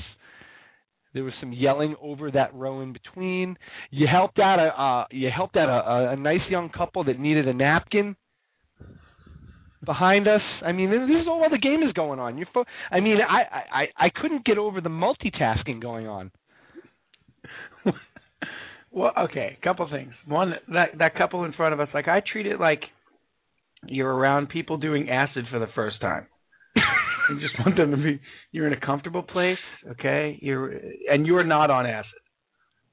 There 1.16 1.24
was 1.24 1.34
some 1.40 1.54
yelling 1.54 1.96
over 2.02 2.30
that 2.30 2.54
row 2.54 2.82
in 2.82 2.92
between. 2.92 3.58
You 3.90 4.06
helped 4.06 4.38
out 4.38 4.60
a 4.60 4.82
uh, 4.82 5.06
you 5.12 5.30
helped 5.34 5.56
out 5.56 5.70
a, 5.70 6.12
a, 6.12 6.16
nice 6.18 6.42
young 6.50 6.68
couple 6.70 7.06
that 7.06 7.18
needed 7.18 7.48
a 7.48 7.54
napkin 7.54 8.18
behind 9.86 10.28
us. 10.28 10.42
I 10.62 10.74
mean, 10.74 10.92
this 10.92 11.22
is 11.22 11.26
all 11.26 11.40
while 11.40 11.50
the 11.50 11.58
game 11.58 11.84
is 11.84 11.94
going 11.94 12.20
on. 12.20 12.38
You, 12.38 12.46
fo- 12.54 12.66
I 12.92 13.00
mean, 13.00 13.20
I, 13.28 13.44
I 13.72 14.06
I 14.08 14.10
couldn't 14.14 14.44
get 14.44 14.58
over 14.58 14.82
the 14.82 14.90
multitasking 14.90 15.82
going 15.82 16.06
on. 16.08 16.32
Well, 18.92 19.12
okay, 19.26 19.58
couple 19.62 19.90
things. 19.92 20.14
One, 20.26 20.54
that 20.72 20.98
that 21.00 21.16
couple 21.16 21.44
in 21.44 21.52
front 21.52 21.74
of 21.74 21.82
us, 21.82 21.90
like 21.94 22.08
I 22.08 22.22
treat 22.32 22.46
it 22.46 22.62
like 22.62 22.80
you're 23.86 24.10
around 24.10 24.48
people 24.48 24.78
doing 24.78 25.10
acid 25.10 25.44
for 25.52 25.60
the 25.60 25.68
first 25.76 26.00
time. 26.00 26.28
you 27.30 27.40
just 27.40 27.58
want 27.60 27.78
them 27.78 27.92
to 27.92 27.98
be. 27.98 28.20
You're 28.52 28.68
in 28.68 28.74
a 28.74 28.80
comfortable 28.86 29.24
place, 29.24 29.58
okay? 29.92 30.38
You're 30.42 30.74
and 31.12 31.26
you're 31.26 31.44
not 31.44 31.70
on 31.72 31.86
acid, 31.86 32.10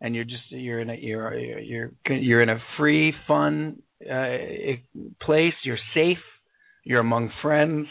and 0.00 0.14
you're 0.14 0.24
just 0.24 0.42
you're 0.50 0.80
in 0.80 0.90
a 0.90 0.94
you're 0.94 1.38
you're 1.38 1.90
you're 2.08 2.42
in 2.42 2.48
a 2.48 2.58
free, 2.78 3.12
fun 3.26 3.82
uh, 4.10 4.36
place. 5.20 5.54
You're 5.64 5.78
safe. 5.94 6.18
You're 6.84 7.00
among 7.00 7.30
friends. 7.42 7.86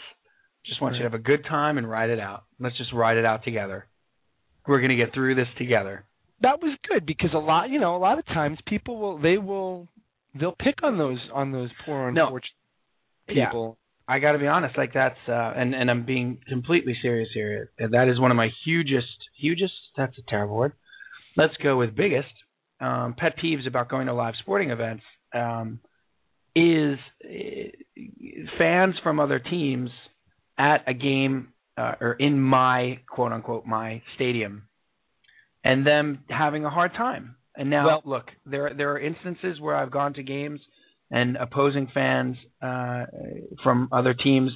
Just 0.66 0.80
want 0.80 0.94
you 0.94 1.00
to 1.00 1.04
have 1.04 1.14
a 1.14 1.18
good 1.22 1.44
time 1.48 1.76
and 1.78 1.88
ride 1.90 2.10
it 2.10 2.20
out. 2.20 2.44
Let's 2.60 2.76
just 2.78 2.92
ride 2.92 3.16
it 3.16 3.24
out 3.24 3.44
together. 3.44 3.86
We're 4.66 4.80
gonna 4.80 4.96
get 4.96 5.12
through 5.12 5.34
this 5.34 5.48
together. 5.58 6.04
that 6.40 6.60
was 6.62 6.76
good 6.88 7.04
because 7.06 7.30
a 7.34 7.38
lot 7.38 7.68
you 7.70 7.80
know 7.80 7.96
a 7.96 7.98
lot 7.98 8.18
of 8.18 8.26
times 8.26 8.58
people 8.66 8.96
will 8.98 9.18
they 9.18 9.38
will 9.38 9.88
they'll 10.38 10.54
pick 10.58 10.82
on 10.82 10.98
those 10.98 11.18
on 11.34 11.50
those 11.52 11.70
poor 11.84 12.10
No. 12.12 12.26
unfortunate 12.26 12.52
Yeah. 13.28 13.50
I 14.08 14.18
got 14.18 14.32
to 14.32 14.38
be 14.38 14.46
honest, 14.46 14.76
like 14.76 14.92
that's 14.94 15.18
uh 15.28 15.52
and 15.56 15.74
and 15.74 15.90
I'm 15.90 16.04
being 16.04 16.38
completely 16.48 16.96
serious 17.00 17.28
here. 17.32 17.70
That 17.78 18.08
is 18.08 18.20
one 18.20 18.30
of 18.30 18.36
my 18.36 18.50
hugest 18.64 19.06
hugest 19.38 19.72
that's 19.96 20.16
a 20.18 20.22
terrible 20.28 20.56
word. 20.56 20.72
Let's 21.36 21.54
go 21.62 21.76
with 21.76 21.94
biggest 21.96 22.32
um 22.80 23.14
pet 23.16 23.34
peeves 23.42 23.66
about 23.66 23.88
going 23.88 24.06
to 24.08 24.14
live 24.14 24.34
sporting 24.40 24.70
events 24.70 25.04
um 25.34 25.80
is 26.54 26.98
uh, 27.24 27.98
fans 28.58 28.94
from 29.02 29.18
other 29.20 29.38
teams 29.38 29.90
at 30.58 30.84
a 30.86 30.92
game 30.92 31.48
uh, 31.78 31.94
or 32.00 32.12
in 32.14 32.38
my 32.40 32.98
quote 33.08 33.32
unquote 33.32 33.64
my 33.64 34.02
stadium 34.16 34.68
and 35.64 35.86
them 35.86 36.24
having 36.28 36.64
a 36.64 36.70
hard 36.70 36.92
time. 36.94 37.36
And 37.56 37.70
now 37.70 37.86
Well- 37.86 38.02
look, 38.04 38.30
there 38.44 38.72
there 38.74 38.92
are 38.92 38.98
instances 38.98 39.60
where 39.60 39.76
I've 39.76 39.90
gone 39.90 40.14
to 40.14 40.22
games 40.22 40.60
and 41.12 41.36
opposing 41.36 41.88
fans 41.92 42.36
uh, 42.62 43.04
from 43.62 43.88
other 43.92 44.14
teams 44.14 44.50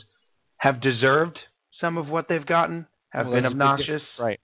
have 0.57 0.81
deserved 0.81 1.39
some 1.81 1.99
of 1.99 2.09
what 2.09 2.27
they've 2.29 2.47
gotten, 2.47 2.87
have 3.11 3.27
Well, 3.27 3.35
been 3.35 3.43
there's 3.43 3.53
a 3.53 3.55
big 3.55 3.61
obnoxious. 3.63 4.03
right 4.19 4.41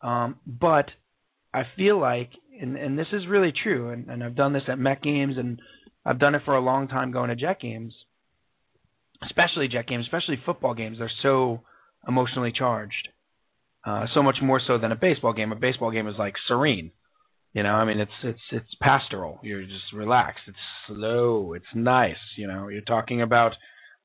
Um, 0.00 0.36
but 0.46 0.86
I 1.52 1.62
feel 1.76 2.00
like, 2.00 2.30
and, 2.60 2.76
and 2.76 2.96
this 2.98 3.08
is 3.12 3.26
really 3.28 3.52
true, 3.64 3.90
and, 3.90 4.08
and 4.08 4.22
I've 4.22 4.36
done 4.36 4.52
this 4.52 4.62
at 4.68 4.78
Met 4.78 5.02
games, 5.02 5.34
and 5.36 5.58
I've 6.06 6.20
done 6.20 6.36
it 6.36 6.42
for 6.44 6.54
a 6.54 6.60
long 6.60 6.86
time 6.86 7.10
going 7.10 7.30
to 7.30 7.36
Jet 7.36 7.60
games, 7.60 7.92
especially 9.24 9.66
Jet 9.66 9.88
games, 9.88 10.04
especially 10.06 10.38
football 10.46 10.74
games. 10.74 10.98
They're 10.98 11.10
so 11.22 11.62
emotionally 12.06 12.52
charged, 12.56 13.08
uh, 13.84 14.04
so 14.14 14.22
much 14.22 14.36
more 14.40 14.60
so 14.64 14.78
than 14.78 14.92
a 14.92 14.96
baseball 14.96 15.32
game. 15.32 15.50
A 15.50 15.56
baseball 15.56 15.90
game 15.90 16.06
is 16.06 16.14
like 16.16 16.34
serene. 16.46 16.92
You 17.54 17.62
know, 17.62 17.70
I 17.70 17.84
mean, 17.84 17.98
it's 17.98 18.12
it's 18.22 18.40
it's 18.52 18.74
pastoral. 18.80 19.40
You're 19.42 19.62
just 19.62 19.92
relaxed. 19.94 20.42
It's 20.46 20.56
slow. 20.86 21.54
It's 21.54 21.72
nice. 21.74 22.16
You 22.36 22.46
know, 22.46 22.68
you're 22.68 22.82
talking 22.82 23.22
about 23.22 23.52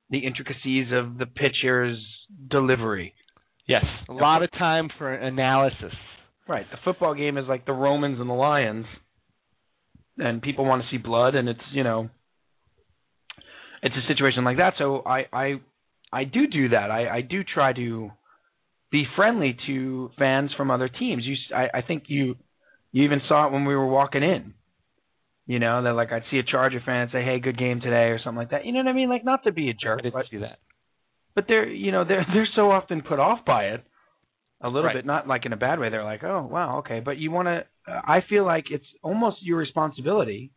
the 0.10 0.20
intricacies 0.20 0.88
of 0.94 1.18
the 1.18 1.26
pitcher's 1.26 1.98
delivery. 2.50 3.14
yes 3.68 3.86
a 4.10 4.14
lot 4.14 4.44
of 4.44 4.52
time 4.52 4.90
for 4.98 5.14
analysis 5.14 5.94
Right. 6.46 6.66
The 6.70 6.78
football 6.84 7.16
game 7.16 7.38
is 7.38 7.46
like 7.48 7.66
the 7.66 7.72
Romans 7.72 8.20
and 8.20 8.30
the 8.30 8.34
Lions, 8.34 8.86
and 10.18 10.42
people 10.42 10.66
want 10.66 10.82
to 10.84 10.88
see 10.92 10.98
blood, 10.98 11.36
and 11.36 11.48
it's 11.48 11.62
you 11.72 11.84
know, 11.86 12.10
it's 13.82 13.96
a 13.96 14.08
situation 14.08 14.44
like 14.44 14.58
that. 14.58 14.74
So 14.78 15.02
I 15.06 15.26
I 15.32 15.54
I 16.12 16.24
do 16.26 16.48
do 16.48 16.70
that. 16.70 16.92
I 16.92 17.08
I 17.18 17.22
do 17.22 17.44
try 17.44 17.74
to 17.74 18.12
be 18.92 19.06
friendly 19.16 19.58
to 19.68 20.12
fans 20.20 20.52
from 20.56 20.70
other 20.70 20.90
teams. 20.90 21.24
You 21.26 21.34
s- 21.36 21.54
I 21.74 21.78
I 21.78 21.82
think 21.82 22.04
you 22.08 22.36
you 22.94 23.04
even 23.04 23.22
saw 23.28 23.48
it 23.48 23.52
when 23.52 23.66
we 23.66 23.76
were 23.76 23.88
walking 23.88 24.24
in. 24.24 24.54
You 25.46 25.60
know, 25.60 25.84
that 25.84 25.92
like 25.94 26.14
I'd 26.14 26.24
see 26.32 26.40
a 26.40 26.44
Charger 26.44 26.80
fan 26.86 27.02
and 27.02 27.12
say, 27.12 27.22
"Hey, 27.22 27.40
good 27.40 27.58
game 27.58 27.82
today" 27.82 28.06
or 28.12 28.20
something 28.24 28.38
like 28.38 28.52
that. 28.52 28.66
You 28.66 28.72
know 28.72 28.80
what 28.80 28.88
I 28.88 28.94
mean? 28.94 29.10
Like 29.10 29.26
not 29.26 29.44
to 29.44 29.52
be 29.52 29.70
a 29.70 29.74
jerk, 29.74 30.00
I 30.00 30.04
didn't 30.04 30.14
but 30.14 30.26
see 30.32 30.38
that 30.38 30.60
but 31.36 31.46
they're 31.48 31.68
you 31.70 31.92
know 31.92 32.06
they're 32.06 32.26
they're 32.34 32.48
so 32.56 32.72
often 32.72 33.02
put 33.02 33.20
off 33.20 33.40
by 33.46 33.66
it 33.66 33.84
a 34.62 34.68
little 34.68 34.84
Right. 34.84 34.96
bit 34.98 35.06
not 35.06 35.28
like 35.28 35.46
in 35.46 35.54
a 35.54 35.58
bad 35.58 35.80
way 35.80 35.90
they're 35.90 36.04
like 36.04 36.24
oh 36.24 36.48
wow 36.50 36.80
okay 36.80 37.00
but 37.02 37.18
you 37.18 37.32
want 37.32 37.48
to 37.48 37.66
i 37.88 38.20
feel 38.30 38.46
like 38.46 38.66
it's 38.72 38.86
almost 39.02 39.38
your 39.42 39.58
responsibility 39.58 40.52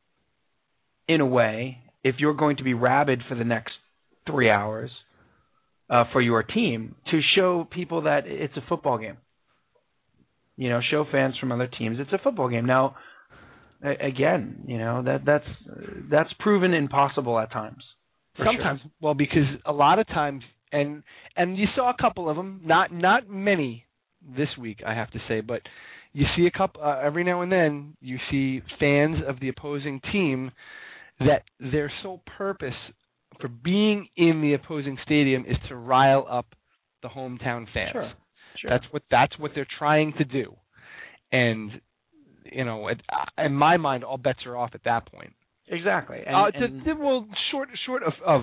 in 1.08 1.20
a 1.20 1.26
way 1.26 1.78
if 2.04 2.16
you're 2.18 2.34
going 2.34 2.58
to 2.58 2.62
be 2.62 2.74
rabid 2.74 3.22
for 3.28 3.34
the 3.34 3.44
next 3.44 3.72
3 4.28 4.50
hours 4.50 4.90
uh 5.90 6.04
for 6.12 6.20
your 6.20 6.42
team 6.42 6.94
to 7.10 7.20
show 7.34 7.66
people 7.70 8.02
that 8.02 8.26
it's 8.26 8.56
a 8.56 8.62
football 8.68 8.98
game 8.98 9.16
you 10.56 10.68
know 10.68 10.80
show 10.90 11.04
fans 11.10 11.34
from 11.38 11.52
other 11.52 11.68
teams 11.78 11.98
it's 12.00 12.12
a 12.12 12.18
football 12.18 12.48
game 12.48 12.66
now 12.66 12.96
again 14.00 14.64
you 14.66 14.78
know 14.78 15.02
that 15.02 15.20
that's 15.24 15.44
that's 16.10 16.30
proven 16.40 16.72
impossible 16.74 17.38
at 17.38 17.52
times 17.52 17.82
for 18.36 18.44
sure. 18.44 18.52
sometimes 18.54 18.80
well 19.00 19.14
because 19.14 19.44
a 19.64 19.72
lot 19.72 19.98
of 19.98 20.06
times 20.08 20.42
and 20.72 21.02
and 21.36 21.56
you 21.58 21.66
saw 21.74 21.90
a 21.90 21.96
couple 22.00 22.28
of 22.28 22.36
them 22.36 22.60
not 22.64 22.92
not 22.92 23.28
many 23.28 23.84
this 24.36 24.48
week 24.58 24.80
i 24.86 24.94
have 24.94 25.10
to 25.10 25.18
say 25.28 25.40
but 25.40 25.60
you 26.12 26.24
see 26.36 26.46
a 26.46 26.50
couple 26.50 26.80
uh, 26.82 26.98
every 27.02 27.22
now 27.24 27.42
and 27.42 27.52
then 27.52 27.94
you 28.00 28.18
see 28.30 28.62
fans 28.80 29.16
of 29.28 29.38
the 29.40 29.48
opposing 29.48 30.00
team 30.12 30.50
that 31.18 31.42
their 31.60 31.92
sole 32.02 32.22
purpose 32.38 32.74
for 33.40 33.48
being 33.48 34.08
in 34.16 34.40
the 34.40 34.54
opposing 34.54 34.96
stadium 35.04 35.44
is 35.46 35.56
to 35.68 35.76
rile 35.76 36.26
up 36.30 36.46
the 37.02 37.08
hometown 37.08 37.66
fans 37.74 37.90
Sure. 37.92 38.12
Sure. 38.60 38.70
that's 38.70 38.84
what 38.90 39.02
that's 39.10 39.38
what 39.38 39.52
they're 39.54 39.66
trying 39.78 40.12
to 40.18 40.24
do 40.24 40.54
and 41.32 41.70
you 42.44 42.64
know 42.64 42.88
it, 42.88 43.00
in 43.38 43.52
my 43.54 43.76
mind 43.76 44.04
all 44.04 44.16
bets 44.18 44.40
are 44.46 44.56
off 44.56 44.70
at 44.74 44.84
that 44.84 45.06
point 45.10 45.32
Exactly. 45.68 46.18
And, 46.24 46.36
uh, 46.36 46.50
and- 46.54 46.84
to- 46.84 46.92
well, 46.94 47.26
short 47.50 47.68
short 47.86 48.04
of, 48.04 48.12
of 48.24 48.42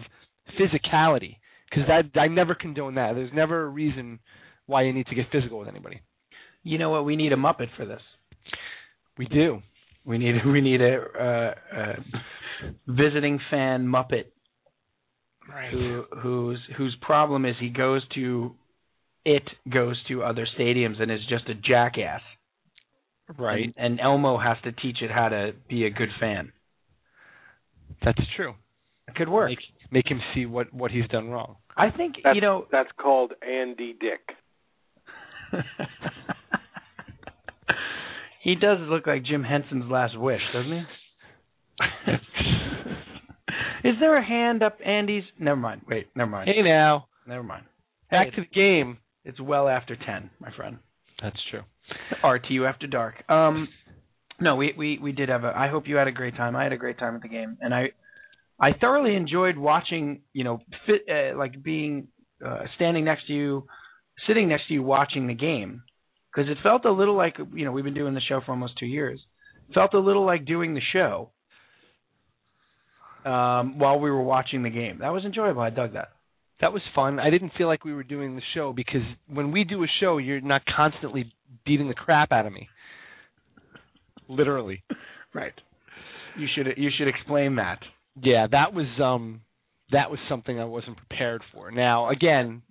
physicality, 0.60 1.38
because 1.70 1.86
that 1.88 2.20
I 2.20 2.28
never 2.28 2.54
condone 2.54 2.96
that. 2.96 3.16
There's 3.16 3.32
never 3.34 3.62
a 3.64 3.68
reason 3.70 4.20
why 4.66 4.82
you 4.82 4.92
need 4.92 5.08
to 5.08 5.16
get 5.16 5.28
physical 5.32 5.58
with 5.60 5.70
anybody. 5.70 6.02
you 6.64 6.78
know 6.78 6.90
what? 6.90 7.06
We 7.06 7.16
need 7.16 7.32
a 7.32 7.38
Muppet 7.38 7.68
for 7.78 7.86
this. 7.86 8.02
We 9.18 9.26
do. 9.28 9.62
We 10.04 10.18
need 10.18 10.36
we 10.46 10.60
need 10.60 10.82
a, 10.82 10.96
uh, 10.98 11.54
a 11.80 11.96
visiting 12.88 13.40
fan 13.50 13.88
Muppet 13.88 14.26
Right. 15.48 15.72
who 15.72 16.04
whose 16.22 16.60
whose 16.78 16.96
problem 17.02 17.46
is 17.46 17.56
he 17.58 17.70
goes 17.70 18.02
to 18.16 18.54
it 19.26 19.44
goes 19.72 20.02
to 20.08 20.24
other 20.24 20.46
stadiums 20.60 21.02
and 21.02 21.12
is 21.12 21.20
just 21.30 21.48
a 21.50 21.54
jackass. 21.56 22.22
Right. 23.38 23.74
And, 23.78 23.92
and 23.92 24.00
Elmo 24.02 24.38
has 24.38 24.58
to 24.64 24.72
teach 24.72 24.98
it 25.02 25.10
how 25.12 25.30
to 25.30 25.54
be 25.70 25.86
a 25.86 25.90
good 25.90 26.10
fan. 26.20 26.52
That's 28.04 28.22
true. 28.36 28.54
It 29.08 29.16
could 29.16 29.30
work. 29.30 29.50
Make 29.50 29.60
make 29.92 30.08
him 30.12 30.20
see 30.34 30.46
what 30.46 30.74
what 30.74 30.92
he's 30.92 31.08
done 31.08 31.30
wrong. 31.30 31.56
I 31.78 31.90
think 31.92 32.16
That's, 32.24 32.36
you 32.36 32.42
know. 32.42 32.68
that's 32.72 32.90
called 33.02 33.34
Andy 33.42 33.96
Dick. 34.00 34.22
he 38.44 38.56
does 38.56 38.80
look 38.82 39.08
like 39.08 39.24
Jim 39.26 39.44
Henson's 39.44 39.90
last 39.90 40.18
wish, 40.20 40.42
doesn't 40.54 40.72
he? 40.72 40.84
Is 43.90 43.96
there 44.00 44.16
a 44.18 44.26
hand 44.26 44.64
up 44.64 44.78
Andy's? 44.86 45.24
Never 45.40 45.58
mind. 45.60 45.82
Wait, 45.88 46.08
never 46.16 46.30
mind. 46.32 46.50
hey 46.54 46.62
now, 46.64 47.08
Never 47.28 47.44
mind. 47.44 47.66
back 48.12 48.28
Hey, 48.30 48.36
to 48.36 48.42
the 48.42 48.48
game. 48.48 48.98
It's 49.26 49.40
well 49.40 49.68
after 49.68 49.96
ten, 49.96 50.30
my 50.40 50.52
friend. 50.56 50.78
That's 51.22 51.40
true. 51.50 51.62
RTU 52.24 52.68
after 52.68 52.88
dark. 52.88 53.16
Um, 53.30 53.68
no, 54.40 54.56
we 54.56 54.74
we 54.78 55.00
we 55.02 55.12
did 55.12 55.30
have 55.30 55.44
a. 55.44 55.54
I 55.56 55.70
hope 55.70 55.88
you 55.88 55.96
had 55.96 56.08
a 56.08 56.12
great 56.12 56.36
time. 56.36 56.56
I 56.56 56.64
had 56.64 56.74
a 56.74 56.78
great 56.78 56.98
time 57.00 57.16
at 57.16 57.22
the 57.22 57.30
game, 57.30 57.58
and 57.62 57.74
I 57.74 57.92
I 58.60 58.74
thoroughly 58.74 59.16
enjoyed 59.16 59.58
watching. 59.58 60.22
You 60.34 60.44
know, 60.44 60.60
fit, 60.86 61.02
uh, 61.10 61.38
like 61.38 61.62
being 61.62 62.08
uh, 62.46 62.64
standing 62.76 63.06
next 63.06 63.28
to 63.28 63.34
you, 63.34 63.68
sitting 64.28 64.50
next 64.50 64.68
to 64.68 64.74
you, 64.74 64.84
watching 64.84 65.28
the 65.28 65.34
game, 65.34 65.84
because 66.34 66.50
it 66.50 66.58
felt 66.64 66.86
a 66.86 66.92
little 66.92 67.16
like 67.16 67.38
you 67.54 67.66
know 67.66 67.72
we've 67.72 67.86
been 67.86 67.94
doing 67.94 68.14
the 68.14 68.22
show 68.22 68.42
for 68.46 68.52
almost 68.52 68.78
two 68.80 68.86
years. 68.86 69.20
It 69.70 69.74
felt 69.74 69.94
a 69.94 70.00
little 70.00 70.26
like 70.26 70.46
doing 70.46 70.74
the 70.74 70.82
show 70.92 71.30
um, 73.26 73.80
while 73.80 74.00
we 74.00 74.12
were 74.12 74.24
watching 74.24 74.64
the 74.64 74.70
game. 74.70 75.00
That 75.00 75.14
was 75.14 75.24
enjoyable. 75.26 75.62
I 75.62 75.70
dug 75.70 75.94
that. 75.94 76.13
That 76.64 76.72
was 76.72 76.82
fun. 76.96 77.20
I 77.20 77.30
didn't 77.30 77.52
feel 77.58 77.68
like 77.68 77.84
we 77.84 77.94
were 77.94 78.04
doing 78.04 78.38
the 78.38 78.42
show 78.54 78.72
because 78.72 79.02
when 79.28 79.52
we 79.52 79.66
do 79.66 79.84
a 79.84 79.88
show, 80.00 80.18
you're 80.18 80.40
not 80.40 80.62
constantly 80.66 81.30
beating 81.66 81.90
the 81.90 81.94
crap 81.94 82.32
out 82.32 82.46
of 82.46 82.54
me. 82.54 82.70
Literally. 84.28 84.82
Right. 85.36 85.54
You 86.38 86.46
should 86.56 86.68
you 86.78 86.92
should 86.96 87.08
explain 87.08 87.56
that. 87.56 87.80
Yeah, 88.22 88.46
that 88.52 88.72
was 88.72 88.86
um 89.02 89.42
that 89.92 90.12
was 90.12 90.20
something 90.30 90.60
I 90.60 90.66
wasn't 90.66 90.98
prepared 90.98 91.42
for. 91.52 91.72
Now, 91.72 92.12
again, 92.12 92.62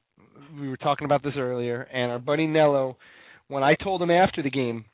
we 0.60 0.68
were 0.68 0.76
talking 0.76 1.04
about 1.04 1.24
this 1.24 1.32
earlier, 1.36 1.82
and 1.82 2.12
our 2.12 2.20
buddy 2.20 2.46
Nello, 2.46 2.98
when 3.48 3.64
I 3.64 3.74
told 3.74 4.00
him 4.00 4.12
after 4.12 4.44
the 4.44 4.50
game, 4.50 4.84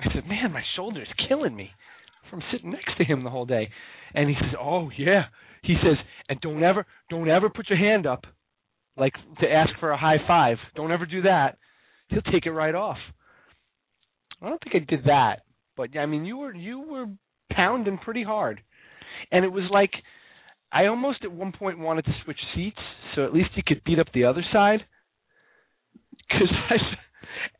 I 0.00 0.14
said, 0.14 0.26
"Man, 0.26 0.50
my 0.50 0.62
shoulder 0.76 1.02
is 1.02 1.28
killing 1.28 1.54
me 1.54 1.72
from 2.30 2.42
sitting 2.50 2.70
next 2.70 2.96
to 2.96 3.04
him 3.04 3.22
the 3.22 3.28
whole 3.28 3.44
day." 3.44 3.68
And 4.14 4.30
he 4.30 4.34
says, 4.36 4.54
"Oh 4.58 4.90
yeah." 4.96 5.24
He 5.64 5.76
says, 5.82 5.96
"And 6.28 6.40
don't 6.40 6.62
ever, 6.62 6.86
don't 7.10 7.28
ever 7.28 7.50
put 7.50 7.68
your 7.68 7.78
hand 7.78 8.06
up, 8.06 8.24
like 8.96 9.14
to 9.40 9.50
ask 9.50 9.70
for 9.80 9.90
a 9.90 9.96
high 9.98 10.18
five. 10.26 10.58
Don't 10.76 10.92
ever 10.92 11.06
do 11.06 11.22
that. 11.22 11.58
He'll 12.08 12.22
take 12.22 12.46
it 12.46 12.52
right 12.52 12.74
off." 12.74 12.98
I 14.42 14.48
don't 14.48 14.62
think 14.62 14.76
I 14.76 14.90
did 14.90 15.04
that. 15.04 15.42
but 15.76 15.96
I 15.96 16.06
mean, 16.06 16.24
you 16.24 16.36
were 16.36 16.54
you 16.54 16.80
were 16.80 17.06
pounding 17.50 17.98
pretty 17.98 18.22
hard, 18.22 18.60
and 19.32 19.44
it 19.44 19.52
was 19.52 19.64
like 19.70 19.90
I 20.70 20.86
almost 20.86 21.24
at 21.24 21.32
one 21.32 21.52
point 21.52 21.78
wanted 21.78 22.04
to 22.06 22.12
switch 22.24 22.40
seats 22.54 22.80
so 23.14 23.24
at 23.24 23.32
least 23.32 23.50
you 23.54 23.62
could 23.66 23.82
beat 23.84 23.98
up 23.98 24.08
the 24.12 24.24
other 24.24 24.44
side. 24.52 24.84
Cause 26.30 26.50
I, 26.70 26.76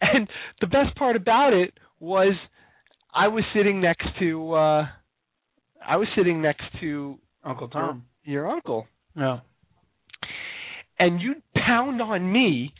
and 0.01 0.29
the 0.61 0.67
best 0.67 0.97
part 0.97 1.17
about 1.17 1.53
it 1.53 1.75
was 2.01 2.35
I 3.14 3.29
was 3.29 3.45
sitting 3.55 3.81
next 3.81 4.07
to 4.19 4.53
uh 4.55 4.87
I 5.87 5.97
was 5.97 6.09
sitting 6.17 6.43
next 6.43 6.64
to 6.81 7.19
Uncle 7.45 7.69
Tom. 7.69 8.05
your, 8.25 8.45
your 8.45 8.51
uncle, 8.51 8.87
No. 9.15 9.41
and 10.99 11.21
you'd 11.21 11.43
pound 11.55 12.01
on 12.01 12.31
me, 12.33 12.73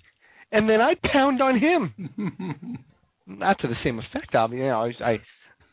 and 0.53 0.69
then 0.69 0.81
I'd 0.81 1.01
pound 1.03 1.41
on 1.43 1.59
him. 1.59 2.79
Not 3.27 3.59
to 3.61 3.69
the 3.69 3.75
same 3.83 3.99
effect, 3.99 4.35
obviously. 4.35 4.65
You 4.67 4.71
know, 4.71 4.91
I, 5.01 5.11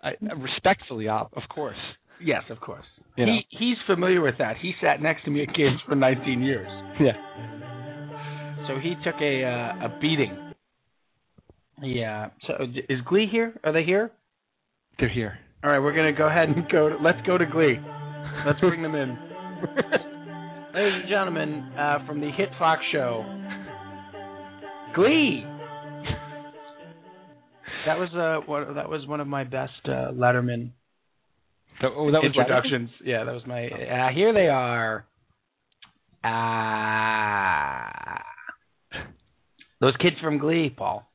I, 0.03 0.09
I 0.09 0.33
respectfully, 0.37 1.07
of 1.09 1.27
of 1.35 1.43
course. 1.53 1.75
yes, 2.23 2.43
of 2.49 2.59
course. 2.61 2.85
You 3.17 3.25
know. 3.25 3.33
He 3.49 3.57
he's 3.57 3.77
familiar 3.87 4.21
with 4.21 4.35
that. 4.39 4.55
He 4.61 4.73
sat 4.81 5.01
next 5.01 5.25
to 5.25 5.31
me 5.31 5.43
at 5.43 5.53
games 5.53 5.79
for 5.87 5.95
19 5.95 6.41
years. 6.41 6.67
Yeah. 6.99 7.11
So 8.67 8.79
he 8.81 8.95
took 9.03 9.15
a 9.21 9.43
uh, 9.43 9.85
a 9.87 9.99
beating. 9.99 10.53
Yeah. 11.81 12.29
So 12.47 12.53
uh, 12.53 12.63
is 12.89 12.99
Glee 13.07 13.27
here? 13.29 13.59
Are 13.63 13.73
they 13.73 13.83
here? 13.83 14.11
They're 14.99 15.09
here. 15.09 15.37
All 15.63 15.69
right, 15.69 15.79
we're 15.79 15.93
gonna 15.95 16.13
go 16.13 16.27
ahead 16.27 16.47
and 16.49 16.69
go. 16.71 16.89
To, 16.89 16.97
let's 17.03 17.19
go 17.27 17.37
to 17.37 17.45
Glee. 17.45 17.77
Let's 18.45 18.59
bring 18.59 18.81
them 18.81 18.95
in. 18.95 19.09
Ladies 20.73 21.01
and 21.01 21.09
gentlemen, 21.09 21.71
uh, 21.77 22.05
from 22.05 22.21
the 22.21 22.31
hit 22.31 22.49
Fox 22.57 22.81
show, 22.91 23.25
Glee. 24.95 25.45
That 27.85 27.97
was 27.97 28.09
uh, 28.13 28.45
what, 28.45 28.75
that 28.75 28.89
was 28.89 29.05
one 29.07 29.19
of 29.19 29.27
my 29.27 29.43
best 29.43 29.73
uh, 29.85 30.11
Letterman 30.13 30.71
oh, 31.83 32.11
that 32.11 32.19
was 32.19 32.25
introductions. 32.25 32.89
Yeah, 33.03 33.25
that 33.25 33.33
was 33.33 33.43
my. 33.45 33.67
Uh, 33.67 34.09
here 34.13 34.33
they 34.33 34.47
are. 34.47 35.05
Ah, 36.23 38.23
those 39.79 39.95
kids 39.97 40.17
from 40.21 40.37
Glee, 40.37 40.73
Paul. 40.75 41.07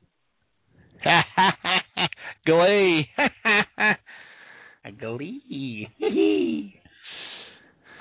Glee. 2.47 3.07
Glee. 4.99 6.81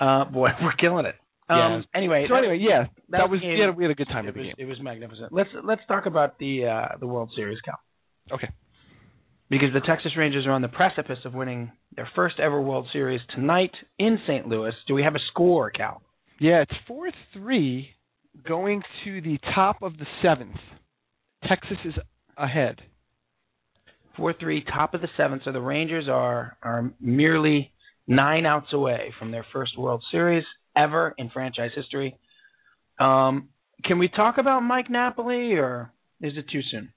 Uh, 0.00 0.24
boy, 0.26 0.48
we're 0.62 0.72
killing 0.72 1.06
it. 1.06 1.14
Um, 1.48 1.56
Yeah. 1.58 1.80
Anyway, 1.94 2.26
so 2.28 2.34
anyway, 2.34 2.58
yeah, 2.60 2.84
that, 3.10 3.18
that 3.18 3.30
was 3.30 3.40
game- 3.40 3.56
yeah, 3.56 3.70
we 3.70 3.84
had 3.84 3.90
a 3.90 3.94
good 3.94 4.08
time 4.08 4.26
it 4.26 4.36
was, 4.36 4.46
it 4.58 4.64
was 4.64 4.78
magnificent. 4.80 5.32
Let's 5.32 5.50
let's 5.62 5.82
talk 5.86 6.06
about 6.06 6.38
the 6.38 6.66
uh, 6.66 6.98
the 6.98 7.06
World 7.06 7.30
Series, 7.36 7.58
Cal. 7.60 7.78
Okay. 8.32 8.48
Because 9.48 9.68
the 9.72 9.80
Texas 9.80 10.10
Rangers 10.18 10.44
are 10.44 10.50
on 10.50 10.60
the 10.62 10.66
precipice 10.68 11.20
of 11.24 11.32
winning 11.34 11.70
their 11.94 12.08
first 12.16 12.40
ever 12.40 12.60
World 12.60 12.88
Series 12.92 13.20
tonight 13.32 13.70
in 13.96 14.18
St. 14.26 14.48
Louis. 14.48 14.72
Do 14.88 14.94
we 14.94 15.04
have 15.04 15.14
a 15.14 15.20
score, 15.30 15.70
Cal? 15.70 16.02
Yeah, 16.40 16.62
it's 16.62 16.74
four 16.88 17.10
three 17.32 17.90
going 18.46 18.82
to 19.04 19.20
the 19.20 19.38
top 19.54 19.82
of 19.82 19.96
the 19.98 20.06
seventh. 20.20 20.56
Texas 21.48 21.78
is 21.84 21.94
ahead. 22.36 22.80
Four 24.16 24.32
three, 24.32 24.64
top 24.64 24.94
of 24.94 25.00
the 25.00 25.08
seventh. 25.16 25.42
So 25.44 25.52
the 25.52 25.60
Rangers 25.60 26.08
are 26.08 26.56
are 26.62 26.90
merely 27.00 27.70
nine 28.06 28.46
outs 28.46 28.72
away 28.72 29.12
from 29.18 29.30
their 29.30 29.46
first 29.52 29.78
World 29.78 30.02
Series 30.10 30.44
ever 30.76 31.14
in 31.18 31.30
franchise 31.30 31.70
history. 31.74 32.16
Um, 32.98 33.48
can 33.84 33.98
we 33.98 34.08
talk 34.08 34.38
about 34.38 34.60
Mike 34.60 34.90
Napoli, 34.90 35.54
or 35.54 35.92
is 36.20 36.32
it 36.36 36.46
too 36.50 36.60
soon? 36.70 36.92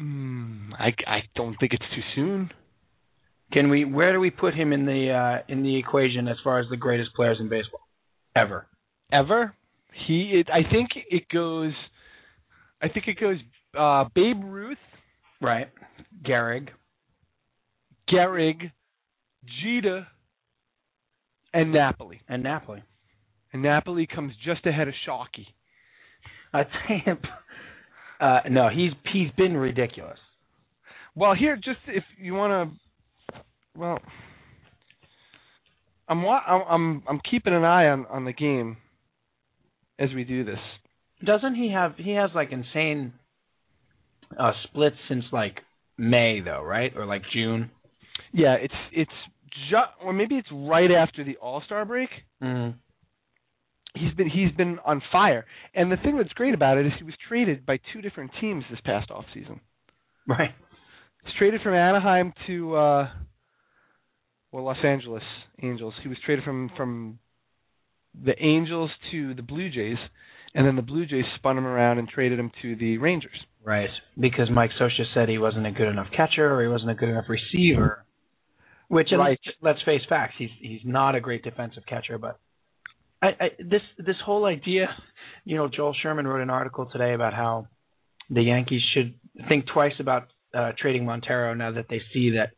Mm, 0.00 0.72
I 0.78 0.88
I 1.06 1.20
don't 1.36 1.56
think 1.60 1.72
it's 1.72 1.84
too 1.94 2.02
soon. 2.14 2.50
Can 3.52 3.70
we? 3.70 3.84
Where 3.84 4.12
do 4.12 4.20
we 4.20 4.30
put 4.30 4.54
him 4.54 4.72
in 4.72 4.84
the 4.86 5.10
uh, 5.10 5.52
in 5.52 5.62
the 5.62 5.78
equation 5.78 6.26
as 6.28 6.36
far 6.42 6.58
as 6.58 6.66
the 6.70 6.76
greatest 6.76 7.14
players 7.14 7.38
in 7.40 7.48
baseball 7.48 7.80
ever? 8.34 8.66
Ever? 9.12 9.54
He 10.06 10.32
it, 10.40 10.48
I 10.52 10.68
think 10.68 10.90
it 11.08 11.28
goes 11.32 11.72
I 12.82 12.88
think 12.88 13.06
it 13.06 13.20
goes 13.20 13.36
uh 13.78 14.04
Babe 14.14 14.42
Ruth, 14.42 14.78
Right. 15.40 15.68
Gehrig. 16.26 16.68
Gehrig, 18.10 18.70
Jeter, 19.62 20.06
and 21.54 21.72
Napoli. 21.72 22.20
and 22.28 22.42
Napoli. 22.42 22.82
And 23.52 23.62
Napoli 23.62 24.06
comes 24.06 24.32
just 24.44 24.66
ahead 24.66 24.88
of 24.88 24.94
Shockey. 25.08 25.46
I 26.52 26.64
think. 26.88 27.20
Uh, 28.20 28.40
no, 28.50 28.68
he's 28.68 28.92
he's 29.12 29.30
been 29.36 29.56
ridiculous. 29.56 30.18
Well, 31.14 31.34
here, 31.34 31.56
just 31.56 31.78
if 31.88 32.04
you 32.20 32.34
want 32.34 32.70
to, 33.32 33.40
well, 33.76 33.98
I'm 36.08 36.22
wa- 36.22 36.42
I'm 36.46 36.62
I'm 36.68 37.02
I'm 37.08 37.20
keeping 37.30 37.54
an 37.54 37.64
eye 37.64 37.88
on 37.88 38.06
on 38.06 38.24
the 38.24 38.32
game 38.32 38.76
as 39.98 40.10
we 40.14 40.24
do 40.24 40.44
this. 40.44 40.58
Doesn't 41.24 41.54
he 41.54 41.70
have? 41.72 41.94
He 41.96 42.14
has 42.14 42.30
like 42.34 42.50
insane 42.52 43.12
uh, 44.38 44.52
splits 44.64 44.96
since 45.08 45.24
like 45.32 45.58
May 45.96 46.40
though, 46.40 46.62
right? 46.62 46.92
Or 46.96 47.06
like 47.06 47.22
June. 47.32 47.70
Yeah, 48.32 48.54
it's 48.54 48.74
it's 48.92 49.10
just 49.70 49.90
or 50.02 50.12
maybe 50.12 50.36
it's 50.36 50.48
right 50.52 50.90
after 50.90 51.24
the 51.24 51.36
All 51.36 51.62
Star 51.64 51.84
break. 51.84 52.08
Mm. 52.42 52.74
He's 53.94 54.12
been 54.14 54.28
he's 54.28 54.50
been 54.56 54.78
on 54.84 55.02
fire, 55.12 55.46
and 55.74 55.90
the 55.90 55.96
thing 55.96 56.16
that's 56.16 56.32
great 56.32 56.54
about 56.54 56.78
it 56.78 56.86
is 56.86 56.92
he 56.98 57.04
was 57.04 57.14
traded 57.28 57.64
by 57.64 57.78
two 57.92 58.00
different 58.00 58.32
teams 58.40 58.64
this 58.70 58.80
past 58.84 59.10
off 59.10 59.24
season. 59.32 59.60
Right. 60.26 60.50
He's 61.24 61.34
traded 61.38 61.60
from 61.62 61.74
Anaheim 61.74 62.32
to 62.46 62.76
uh 62.76 63.08
well 64.50 64.64
Los 64.64 64.84
Angeles 64.84 65.22
Angels. 65.62 65.94
He 66.02 66.08
was 66.08 66.18
traded 66.24 66.44
from 66.44 66.70
from 66.76 67.18
the 68.20 68.34
Angels 68.40 68.90
to 69.12 69.34
the 69.34 69.42
Blue 69.42 69.70
Jays, 69.70 69.98
and 70.54 70.66
then 70.66 70.76
the 70.76 70.82
Blue 70.82 71.06
Jays 71.06 71.24
spun 71.36 71.58
him 71.58 71.66
around 71.66 71.98
and 71.98 72.08
traded 72.08 72.38
him 72.38 72.50
to 72.62 72.76
the 72.76 72.98
Rangers. 72.98 73.36
Right. 73.64 73.88
Because 74.18 74.50
Mike 74.50 74.70
Scioscia 74.78 75.04
said 75.14 75.28
he 75.28 75.38
wasn't 75.38 75.66
a 75.66 75.70
good 75.70 75.88
enough 75.88 76.08
catcher 76.14 76.52
or 76.52 76.62
he 76.62 76.68
wasn't 76.68 76.90
a 76.90 76.94
good 76.94 77.08
enough 77.08 77.24
receiver. 77.28 78.03
Which 78.88 79.08
Right. 79.12 79.38
let's, 79.62 79.82
face 79.82 80.02
facts. 80.08 80.34
He's 80.38 80.50
he's 80.60 80.80
not 80.84 81.14
a 81.14 81.20
great 81.20 81.42
defensive 81.42 81.84
catcher, 81.86 82.18
but 82.18 82.38
I, 83.22 83.28
I 83.40 83.48
this 83.58 83.82
this 83.98 84.16
whole 84.24 84.44
idea, 84.44 84.88
you 85.44 85.56
know, 85.56 85.68
Joel 85.68 85.94
Sherman 86.02 86.26
wrote 86.26 86.42
an 86.42 86.50
article 86.50 86.86
today 86.92 87.14
about 87.14 87.32
how 87.34 87.68
the 88.30 88.42
Yankees 88.42 88.82
should 88.92 89.14
think 89.48 89.66
twice 89.72 89.94
about 90.00 90.28
uh, 90.54 90.72
trading 90.78 91.04
Montero 91.06 91.54
now 91.54 91.72
that 91.72 91.86
they 91.88 92.00
see 92.12 92.30
that. 92.32 92.50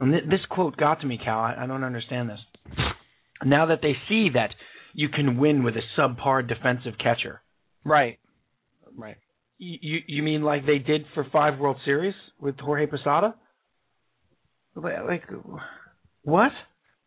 And 0.00 0.12
th- 0.12 0.24
this 0.28 0.40
quote 0.50 0.76
got 0.76 1.00
to 1.00 1.06
me, 1.06 1.18
Cal. 1.22 1.38
I, 1.38 1.54
I 1.60 1.66
don't 1.66 1.84
understand 1.84 2.28
this. 2.30 2.40
Now 3.44 3.66
that 3.66 3.80
they 3.82 3.94
see 4.08 4.30
that 4.34 4.50
you 4.94 5.08
can 5.10 5.36
win 5.38 5.62
with 5.62 5.74
a 5.76 5.82
subpar 6.00 6.46
defensive 6.48 6.94
catcher, 6.98 7.42
Right. 7.84 8.18
Right. 8.96 9.16
you 9.58 10.00
you 10.06 10.22
mean 10.22 10.42
like 10.42 10.64
they 10.64 10.78
did 10.78 11.04
for 11.14 11.24
five 11.30 11.58
World 11.58 11.76
Series 11.84 12.14
with 12.40 12.58
Jorge 12.58 12.86
Posada? 12.86 13.34
Like, 14.76 15.24
what? 16.22 16.52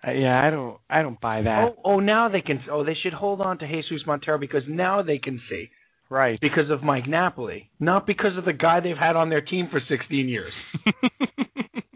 Uh, 0.05 0.12
yeah, 0.12 0.41
I 0.45 0.49
don't 0.49 0.77
I 0.89 1.01
don't 1.01 1.19
buy 1.21 1.41
that. 1.43 1.69
Oh, 1.69 1.75
oh, 1.84 1.99
now 1.99 2.29
they 2.29 2.41
can. 2.41 2.62
Oh, 2.71 2.84
they 2.84 2.95
should 3.01 3.13
hold 3.13 3.41
on 3.41 3.60
to 3.60 3.67
Jesus 3.67 4.01
Montero 4.08 4.38
because 4.39 4.63
now 4.67 5.01
they 5.03 5.17
can 5.17 5.39
see 5.49 5.67
Right. 6.10 6.39
because 6.41 6.69
of 6.71 6.82
Mike 6.82 7.08
Napoli, 7.08 7.69
not 7.79 8.08
because 8.08 8.38
of 8.38 8.45
the 8.45 8.53
guy 8.53 8.79
they've 8.79 8.97
had 8.97 9.15
on 9.15 9.29
their 9.29 9.41
team 9.41 9.67
for 9.69 9.79
16 9.88 10.27
years. 10.29 10.51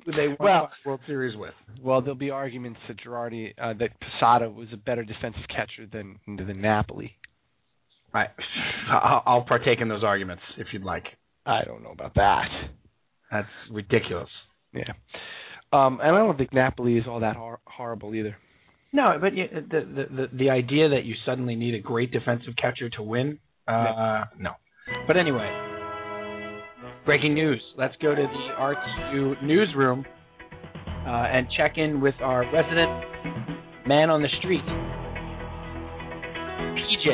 Who 0.06 0.12
they 0.12 0.28
won 0.28 0.38
Well- 0.40 0.70
World 0.86 1.00
Series 1.08 1.36
with. 1.38 1.54
well, 1.82 2.02
there'll 2.02 2.16
be 2.16 2.30
arguments 2.30 2.80
that 2.88 2.98
Girardi 3.04 3.54
uh, 3.60 3.74
that 3.80 3.90
Posada 4.02 4.50
was 4.50 4.68
a 4.74 4.78
better 4.78 5.04
defensive 5.04 5.44
catcher 5.50 5.88
than 5.92 6.20
than 6.28 6.62
Napoli. 6.62 7.14
I, 8.14 8.26
I'll 8.92 9.24
I'll 9.26 9.42
partake 9.46 9.80
in 9.82 9.88
those 9.88 10.04
arguments 10.04 10.44
if 10.58 10.68
you'd 10.74 10.84
like. 10.84 11.06
I 11.46 11.64
don't 11.64 11.84
know 11.84 11.92
about 11.92 12.14
that. 12.16 12.46
That's 13.32 13.48
ridiculous. 13.72 14.30
Yeah. 14.74 14.94
Um, 15.74 16.00
and 16.04 16.16
I 16.16 16.20
don't 16.20 16.38
think 16.38 16.54
Napoli 16.54 16.98
is 16.98 17.06
all 17.08 17.20
that 17.22 17.36
hor- 17.36 17.60
horrible 17.66 18.14
either. 18.14 18.38
No, 18.94 19.18
but 19.20 19.36
you, 19.36 19.48
the, 19.52 19.80
the 19.80 20.16
the 20.16 20.28
the 20.38 20.50
idea 20.52 20.90
that 20.90 21.04
you 21.04 21.16
suddenly 21.26 21.56
need 21.56 21.74
a 21.74 21.80
great 21.80 22.12
defensive 22.12 22.54
catcher 22.62 22.92
to 22.92 23.02
win, 23.02 23.40
uh, 23.68 24.26
no. 24.38 24.52
But 25.08 25.18
anyway, 25.18 25.50
breaking 27.04 27.34
news. 27.34 27.60
Let's 27.76 27.96
go 28.04 28.14
to 28.14 28.22
the 28.22 28.54
Arts 28.56 28.80
newsroom 29.42 30.06
uh, 31.08 31.10
and 31.10 31.48
check 31.58 31.78
in 31.78 32.02
with 32.02 32.14
our 32.22 32.44
resident 32.54 33.88
man 33.88 34.12
on 34.12 34.22
the 34.22 34.30
street, 34.38 34.64
PJ. 36.78 37.06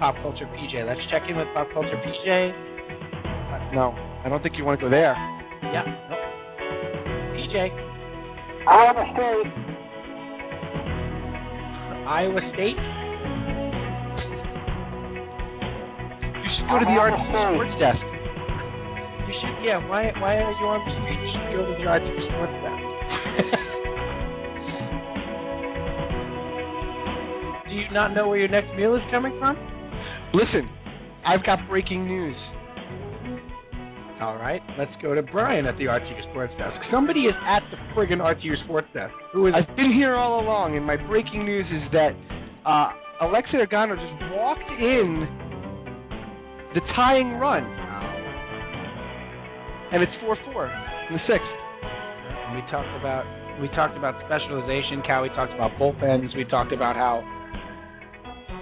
Pop 0.00 0.16
culture 0.16 0.44
PJ. 0.44 0.86
Let's 0.86 1.00
check 1.10 1.22
in 1.30 1.36
with 1.36 1.48
pop 1.54 1.66
culture 1.72 1.96
PJ. 1.96 3.72
No, 3.74 3.94
I 4.22 4.28
don't 4.28 4.42
think 4.42 4.56
you 4.58 4.66
want 4.66 4.78
to 4.80 4.84
go 4.84 4.90
there. 4.90 5.14
Yeah. 5.62 6.17
Nope. 7.58 7.72
PJ. 7.72 7.74
Iowa 8.68 9.04
State. 9.14 9.50
Iowa 12.08 12.40
State. 12.54 12.80
You 16.38 16.50
should 16.56 16.68
go 16.70 16.76
to 16.78 16.84
the 16.86 16.94
I'm 16.94 16.98
Arts 16.98 17.16
on 17.18 17.26
the 17.26 17.32
phone. 17.32 17.54
sports 17.58 17.76
desk. 17.80 18.02
You 19.28 19.34
should 19.42 19.56
Yeah, 19.64 19.78
why 19.88 20.12
why 20.20 20.36
are 20.38 20.52
you 20.52 20.66
on 20.66 20.80
Studio 20.86 21.66
to 21.66 21.72
the 21.82 21.86
Arctic 21.88 22.14
Sports 22.30 22.56
Desk? 22.62 22.78
Do 27.68 27.74
you 27.74 27.84
not 27.92 28.14
know 28.14 28.28
where 28.28 28.38
your 28.38 28.48
next 28.48 28.74
meal 28.76 28.94
is 28.96 29.02
coming 29.10 29.36
from? 29.38 29.56
Listen, 30.32 30.68
I've 31.26 31.44
got 31.44 31.58
breaking 31.68 32.06
news. 32.06 32.36
All 34.20 34.34
right, 34.34 34.60
let's 34.76 34.90
go 35.00 35.14
to 35.14 35.22
Brian 35.22 35.66
at 35.66 35.78
the 35.78 35.86
Archie 35.86 36.10
Sports 36.30 36.52
Desk. 36.58 36.74
Somebody 36.90 37.30
is 37.30 37.34
at 37.46 37.62
the 37.70 37.78
friggin' 37.94 38.20
Archie 38.20 38.50
Sports 38.64 38.88
Desk. 38.92 39.14
Who 39.32 39.46
is? 39.46 39.54
I've 39.54 39.76
been 39.76 39.92
here 39.94 40.16
all 40.16 40.40
along, 40.40 40.76
and 40.76 40.84
my 40.84 40.96
breaking 40.96 41.46
news 41.46 41.66
is 41.70 41.86
that 41.92 42.18
uh, 42.66 42.90
Alexi 43.22 43.62
Ogando 43.62 43.94
just 43.94 44.34
walked 44.34 44.66
in 44.82 45.22
the 46.74 46.80
tying 46.98 47.38
run, 47.38 47.62
and 49.94 50.02
it's 50.02 50.12
four 50.20 50.36
four 50.50 50.66
in 50.66 51.14
the 51.14 51.22
sixth. 51.30 51.54
And 52.50 52.58
we 52.58 52.62
talked 52.74 52.90
about 52.98 53.22
we 53.62 53.68
talked 53.78 53.96
about 53.96 54.18
specialization. 54.26 55.02
Cal, 55.06 55.22
we 55.22 55.28
talked 55.30 55.54
about 55.54 55.78
bullpens. 55.78 56.34
We 56.34 56.42
talked 56.44 56.72
about 56.72 56.96
how 56.96 57.22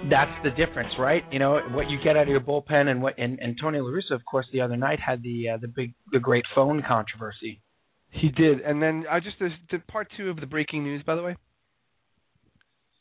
that's 0.09 0.31
the 0.43 0.51
difference, 0.51 0.93
right? 0.99 1.23
You 1.31 1.39
know 1.39 1.59
what 1.71 1.89
you 1.89 1.97
get 2.03 2.15
out 2.17 2.23
of 2.23 2.29
your 2.29 2.39
bullpen, 2.39 2.87
and 2.87 3.01
what 3.01 3.17
and, 3.17 3.39
and 3.39 3.57
Tony 3.61 3.79
La 3.79 3.89
Russa, 3.89 4.13
of 4.13 4.25
course, 4.25 4.45
the 4.51 4.61
other 4.61 4.77
night 4.77 4.99
had 4.99 5.23
the 5.23 5.49
uh, 5.49 5.57
the 5.57 5.67
big 5.67 5.93
the 6.11 6.19
great 6.19 6.45
phone 6.55 6.83
controversy. 6.87 7.61
He 8.09 8.29
did, 8.29 8.61
and 8.61 8.81
then 8.81 9.05
I 9.09 9.19
just 9.19 9.37
the, 9.39 9.49
the 9.71 9.79
part 9.79 10.07
two 10.17 10.29
of 10.29 10.39
the 10.39 10.45
breaking 10.45 10.83
news, 10.83 11.03
by 11.05 11.15
the 11.15 11.23
way, 11.23 11.35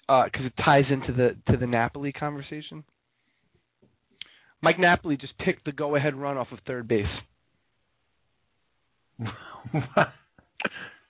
because 0.06 0.46
it 0.46 0.52
ties 0.64 0.84
into 0.90 1.12
the 1.12 1.36
to 1.52 1.58
the 1.58 1.66
Napoli 1.66 2.12
conversation. 2.12 2.84
Mike 4.62 4.78
Napoli 4.78 5.16
just 5.16 5.36
picked 5.38 5.64
the 5.64 5.72
go-ahead 5.72 6.16
run 6.16 6.36
off 6.36 6.48
of 6.50 6.58
third 6.66 6.88
base. 6.88 7.04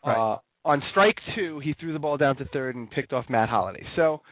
Uh, 0.07 0.37
on 0.65 0.83
strike 0.93 1.17
two, 1.35 1.61
he 1.61 1.75
threw 1.81 1.93
the 1.93 1.99
ball 1.99 2.17
down 2.17 2.37
to 2.37 2.45
third 2.47 2.77
and 2.77 2.91
picked 2.91 3.13
off 3.13 3.25
Matt 3.29 3.49
Holliday. 3.49 3.85
So, 3.97 4.23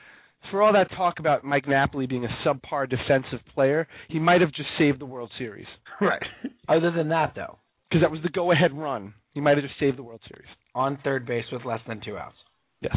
for 0.50 0.62
all 0.62 0.72
that 0.72 0.90
talk 0.96 1.18
about 1.18 1.44
Mike 1.44 1.66
Napoli 1.68 2.06
being 2.06 2.24
a 2.24 2.36
subpar 2.46 2.88
defensive 2.88 3.40
player, 3.54 3.86
he 4.08 4.18
might 4.18 4.40
have 4.40 4.52
just 4.52 4.68
saved 4.78 5.00
the 5.00 5.06
World 5.06 5.30
Series. 5.38 5.66
Right. 6.00 6.22
Other 6.68 6.90
than 6.90 7.08
that, 7.10 7.32
though, 7.34 7.58
Because 7.88 8.02
that 8.02 8.10
was 8.10 8.20
the 8.22 8.28
go-ahead 8.30 8.72
run. 8.72 9.14
He 9.32 9.40
might 9.40 9.56
have 9.56 9.64
just 9.66 9.78
saved 9.80 9.98
the 9.98 10.02
World 10.02 10.20
Series. 10.28 10.48
on 10.74 10.98
third 11.04 11.26
base 11.26 11.44
with 11.52 11.64
less 11.64 11.80
than 11.86 12.00
two 12.04 12.16
outs. 12.16 12.36
Yes. 12.80 12.96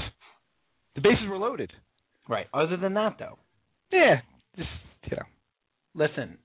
The 0.96 1.02
bases 1.02 1.28
were 1.30 1.38
loaded. 1.38 1.72
Right. 2.30 2.48
Other 2.54 2.78
than 2.78 2.94
that, 2.96 3.18
though, 3.20 3.38
Yeah. 3.92 4.22
Just 4.58 4.70
you 5.10 5.16
know. 5.18 5.24
listen, 5.96 6.38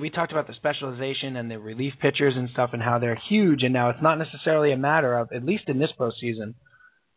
we 0.00 0.10
talked 0.10 0.32
about 0.32 0.46
the 0.46 0.54
specialization 0.54 1.36
and 1.36 1.50
the 1.50 1.58
relief 1.58 1.94
pitchers 2.00 2.34
and 2.36 2.48
stuff 2.50 2.70
and 2.74 2.82
how 2.82 2.98
they're 2.98 3.18
huge. 3.28 3.62
And 3.62 3.72
now 3.72 3.88
it's 3.90 4.02
not 4.02 4.18
necessarily 4.18 4.72
a 4.72 4.76
matter 4.76 5.16
of, 5.18 5.30
at 5.32 5.44
least 5.44 5.64
in 5.68 5.78
this 5.78 5.90
postseason, 5.98 6.54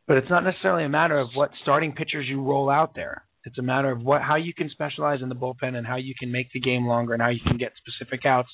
but 0.08 0.18
it's 0.18 0.30
not 0.30 0.44
necessarily 0.44 0.86
a 0.86 0.90
matter 0.90 1.18
of 1.18 1.30
what 1.34 1.52
starting 1.62 1.94
pitchers 1.94 2.28
you 2.28 2.42
roll 2.42 2.70
out 2.70 2.96
there. 2.96 3.24
It's 3.46 3.58
a 3.58 3.64
matter 3.64 3.92
of 3.92 4.02
what 4.02 4.22
how 4.22 4.36
you 4.36 4.54
can 4.54 4.70
specialize 4.70 5.22
in 5.22 5.30
the 5.30 5.36
bullpen 5.36 5.76
and 5.76 5.86
how 5.86 5.98
you 5.98 6.14
can 6.18 6.32
make 6.32 6.52
the 6.52 6.60
game 6.60 6.88
longer 6.88 7.14
and 7.14 7.22
how 7.22 7.30
you 7.30 7.40
can 7.46 7.58
get 7.58 7.74
specific 7.78 8.26
outs 8.26 8.50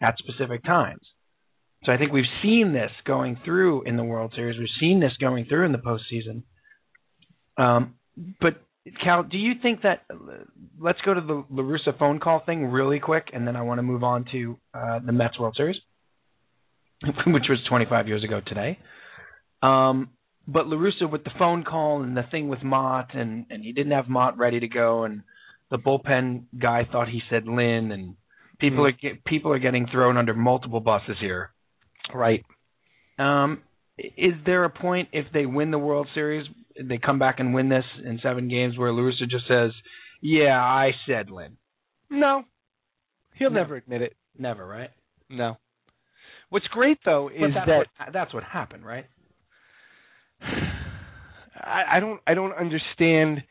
at 0.00 0.16
specific 0.18 0.64
times. 0.64 1.02
So 1.84 1.92
I 1.92 1.96
think 1.96 2.12
we've 2.12 2.24
seen 2.42 2.72
this 2.72 2.90
going 3.06 3.38
through 3.44 3.82
in 3.82 3.96
the 3.96 4.04
World 4.04 4.32
Series. 4.34 4.58
We've 4.58 4.68
seen 4.80 5.00
this 5.00 5.12
going 5.20 5.46
through 5.46 5.66
in 5.66 5.72
the 5.72 5.78
postseason. 5.78 6.42
Um, 7.56 7.94
but 8.40 8.62
Cal, 9.02 9.22
do 9.22 9.36
you 9.36 9.52
think 9.60 9.82
that? 9.82 10.02
Let's 10.80 10.98
go 11.04 11.14
to 11.14 11.20
the 11.20 11.44
La 11.50 11.62
Russa 11.62 11.96
phone 11.98 12.18
call 12.18 12.42
thing 12.44 12.66
really 12.66 12.98
quick, 12.98 13.28
and 13.32 13.46
then 13.46 13.56
I 13.56 13.62
want 13.62 13.78
to 13.78 13.82
move 13.82 14.02
on 14.02 14.26
to 14.32 14.58
uh, 14.74 14.98
the 15.04 15.12
Mets 15.12 15.38
World 15.38 15.54
Series, 15.56 15.76
which 17.26 17.44
was 17.48 17.58
25 17.68 18.08
years 18.08 18.24
ago 18.24 18.40
today. 18.44 18.78
Um, 19.62 20.10
but 20.52 20.66
La 20.66 20.76
Russa 20.76 21.10
with 21.10 21.24
the 21.24 21.30
phone 21.38 21.64
call 21.64 22.02
and 22.02 22.16
the 22.16 22.24
thing 22.30 22.48
with 22.48 22.62
Motte, 22.62 23.14
and 23.14 23.46
and 23.50 23.62
he 23.64 23.72
didn't 23.72 23.92
have 23.92 24.08
Motte 24.08 24.36
ready 24.36 24.60
to 24.60 24.68
go, 24.68 25.04
and 25.04 25.22
the 25.70 25.78
bullpen 25.78 26.44
guy 26.60 26.86
thought 26.90 27.08
he 27.08 27.22
said 27.30 27.46
Lynn, 27.46 27.90
and 27.92 28.16
people 28.58 28.84
are 28.86 28.92
get, 28.92 29.24
people 29.24 29.52
are 29.52 29.58
getting 29.58 29.86
thrown 29.86 30.16
under 30.16 30.34
multiple 30.34 30.80
buses 30.80 31.16
here. 31.20 31.50
Right. 32.14 32.44
Um, 33.18 33.62
is 33.98 34.34
there 34.44 34.64
a 34.64 34.70
point 34.70 35.08
if 35.12 35.26
they 35.32 35.46
win 35.46 35.70
the 35.70 35.78
World 35.78 36.08
Series, 36.14 36.46
they 36.80 36.98
come 36.98 37.18
back 37.18 37.40
and 37.40 37.54
win 37.54 37.68
this 37.68 37.84
in 38.04 38.18
seven 38.22 38.48
games, 38.48 38.76
where 38.76 38.92
La 38.92 39.00
Russa 39.02 39.28
just 39.30 39.46
says, 39.48 39.70
"Yeah, 40.20 40.58
I 40.60 40.92
said 41.06 41.30
Lynn." 41.30 41.56
No. 42.10 42.44
He'll 43.34 43.50
No. 43.50 43.60
never 43.60 43.76
admit 43.76 44.02
it. 44.02 44.16
Never, 44.38 44.66
right? 44.66 44.90
No. 45.30 45.56
What's 46.50 46.66
great 46.68 46.98
though 47.04 47.28
is 47.28 47.54
that's 47.54 47.66
that 47.66 47.76
what, 47.78 47.86
that's 48.12 48.34
what 48.34 48.42
happened, 48.44 48.84
right? 48.84 49.06
I, 51.54 51.96
I 51.96 52.00
don't 52.00 52.20
I 52.26 52.34
don't 52.34 52.52
understand 52.52 53.42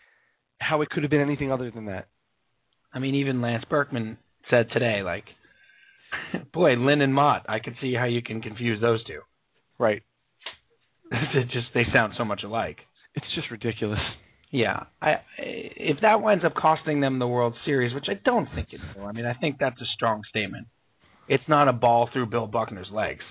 how 0.60 0.82
it 0.82 0.90
could 0.90 1.04
have 1.04 1.10
been 1.10 1.22
anything 1.22 1.52
other 1.52 1.72
than 1.72 1.86
that. 1.86 2.08
I 2.94 3.00
mean, 3.00 3.16
even 3.16 3.42
Lance 3.42 3.64
Berkman 3.70 4.18
said 4.50 4.68
today, 4.72 5.02
like, 5.04 5.24
"Boy, 6.54 6.74
Lynn 6.74 7.02
and 7.02 7.14
Motte, 7.14 7.46
I 7.48 7.60
can 7.60 7.76
see 7.82 7.94
how 7.94 8.06
you 8.06 8.22
can 8.22 8.42
confuse 8.42 8.82
those 8.82 9.04
two. 9.06 9.22
Right. 9.80 10.04
it 11.12 11.46
just 11.52 11.68
they 11.74 11.84
sound 11.94 12.14
so 12.18 12.26
much 12.26 12.42
alike." 12.44 12.78
It's 13.16 13.26
just 13.36 13.52
ridiculous. 13.52 14.00
Yeah, 14.52 14.84
I 15.02 15.16
if 15.38 16.02
that 16.02 16.22
winds 16.22 16.44
up 16.44 16.56
costing 16.56 17.00
them 17.00 17.20
the 17.20 17.28
World 17.28 17.56
Series, 17.66 17.94
which 17.94 18.08
I 18.10 18.20
don't 18.26 18.48
think 18.54 18.70
it 18.72 18.82
will. 18.96 19.06
I 19.06 19.14
mean, 19.14 19.26
I 19.26 19.34
think 19.34 19.58
that's 19.60 19.80
a 19.82 19.86
strong 19.96 20.24
statement. 20.30 20.68
It's 21.28 21.44
not 21.48 21.70
a 21.70 21.74
ball 21.74 22.10
through 22.12 22.26
Bill 22.26 22.48
Buckner's 22.48 22.90
legs. 22.92 23.24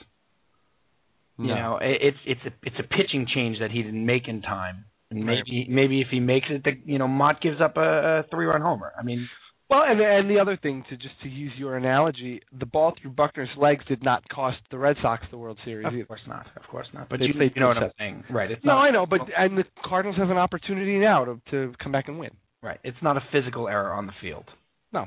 You 1.41 1.47
No. 1.49 1.55
know, 1.55 1.79
it, 1.81 1.99
it's 2.03 2.19
it's 2.27 2.41
a 2.45 2.53
it's 2.69 2.77
a 2.79 2.83
pitching 2.83 3.27
change 3.35 3.59
that 3.61 3.71
he 3.71 3.83
didn't 3.83 4.05
make 4.05 4.29
in 4.29 4.43
time, 4.43 4.85
and 5.11 5.27
Right. 5.27 5.39
maybe 5.47 5.67
maybe 5.71 6.01
if 6.03 6.09
he 6.11 6.21
makes 6.21 6.47
it, 6.51 6.63
the, 6.65 6.73
you 6.85 6.99
know, 6.99 7.09
Motte 7.09 7.41
gives 7.41 7.61
up 7.61 7.77
a, 7.79 8.21
a 8.21 8.23
three 8.31 8.47
run 8.47 8.61
homer. 8.61 8.93
I 8.99 9.03
mean, 9.03 9.27
Well, 9.71 9.83
and 9.89 10.01
and 10.01 10.29
the 10.29 10.39
other 10.39 10.57
thing 10.57 10.85
to 10.91 10.97
just 10.97 11.15
to 11.23 11.29
use 11.31 11.53
your 11.57 11.77
analogy, 11.77 12.43
the 12.53 12.67
ball 12.67 12.93
through 13.01 13.13
Buckner's 13.13 13.49
legs 13.57 13.83
did 13.89 14.03
not 14.05 14.29
cost 14.29 14.59
the 14.71 14.79
Red 14.79 14.97
Sox 15.01 15.25
the 15.31 15.39
World 15.39 15.59
Series 15.65 15.87
of 15.87 15.95
either. 15.95 16.05
course 16.05 16.21
not, 16.27 16.47
of 16.57 16.63
course 16.69 16.89
not. 16.93 17.09
But 17.09 17.21
They 17.21 17.27
you, 17.27 17.35
you 17.55 17.61
know 17.61 17.69
what 17.69 17.79
I'm 17.79 17.91
saying, 17.99 18.25
right? 18.31 18.51
It's 18.51 18.65
No, 18.65 18.75
not, 18.75 18.83
I 18.87 18.91
know, 18.91 19.07
but 19.07 19.21
and 19.37 19.57
the 19.57 19.65
Cardinals 19.85 20.19
have 20.19 20.31
an 20.31 20.37
opportunity 20.47 20.99
now 20.99 21.25
to 21.25 21.41
to 21.53 21.73
come 21.83 21.93
back 21.93 22.09
and 22.09 22.19
win. 22.19 22.33
right. 22.63 22.81
It's 22.85 23.03
not 23.03 23.17
a 23.17 23.23
physical 23.33 23.67
error 23.69 23.93
on 23.95 24.07
the 24.07 24.13
field. 24.21 24.45
No. 24.93 25.07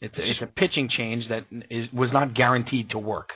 It's 0.00 0.16
a, 0.16 0.22
it's 0.30 0.42
a 0.42 0.46
pitching 0.46 0.88
change 0.98 1.24
that 1.28 1.44
is 1.70 1.84
was 1.92 2.10
not 2.12 2.34
guaranteed 2.34 2.90
to 2.90 2.98
work. 2.98 3.28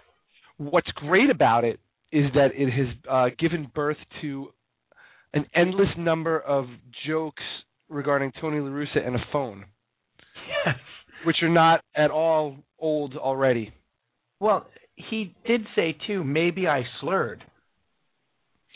What's 0.58 0.90
great 0.92 1.28
about 1.30 1.64
it 1.64 1.80
is 2.12 2.30
that 2.34 2.48
it 2.54 2.70
has 2.70 2.86
uh, 3.10 3.26
given 3.38 3.70
birth 3.74 3.96
to 4.20 4.48
an 5.32 5.46
endless 5.54 5.88
number 5.96 6.38
of 6.38 6.66
jokes 7.06 7.42
regarding 7.88 8.32
Tony 8.40 8.60
La 8.60 8.68
Russa 8.68 9.04
and 9.04 9.16
a 9.16 9.24
phone, 9.32 9.64
Yes. 10.66 10.76
which 11.24 11.36
are 11.42 11.48
not 11.48 11.82
at 11.96 12.10
all 12.10 12.56
old 12.78 13.16
already. 13.16 13.72
Well, 14.40 14.66
he 14.94 15.34
did 15.46 15.62
say 15.74 15.96
too. 16.06 16.22
Maybe 16.24 16.66
I 16.66 16.82
slurred. 17.00 17.42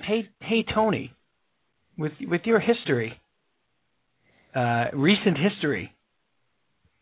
Hey, 0.06 0.28
hey, 0.40 0.64
Tony, 0.74 1.12
with 1.98 2.12
with 2.20 2.42
your 2.44 2.60
history, 2.60 3.18
uh, 4.54 4.86
recent 4.92 5.36
history, 5.38 5.92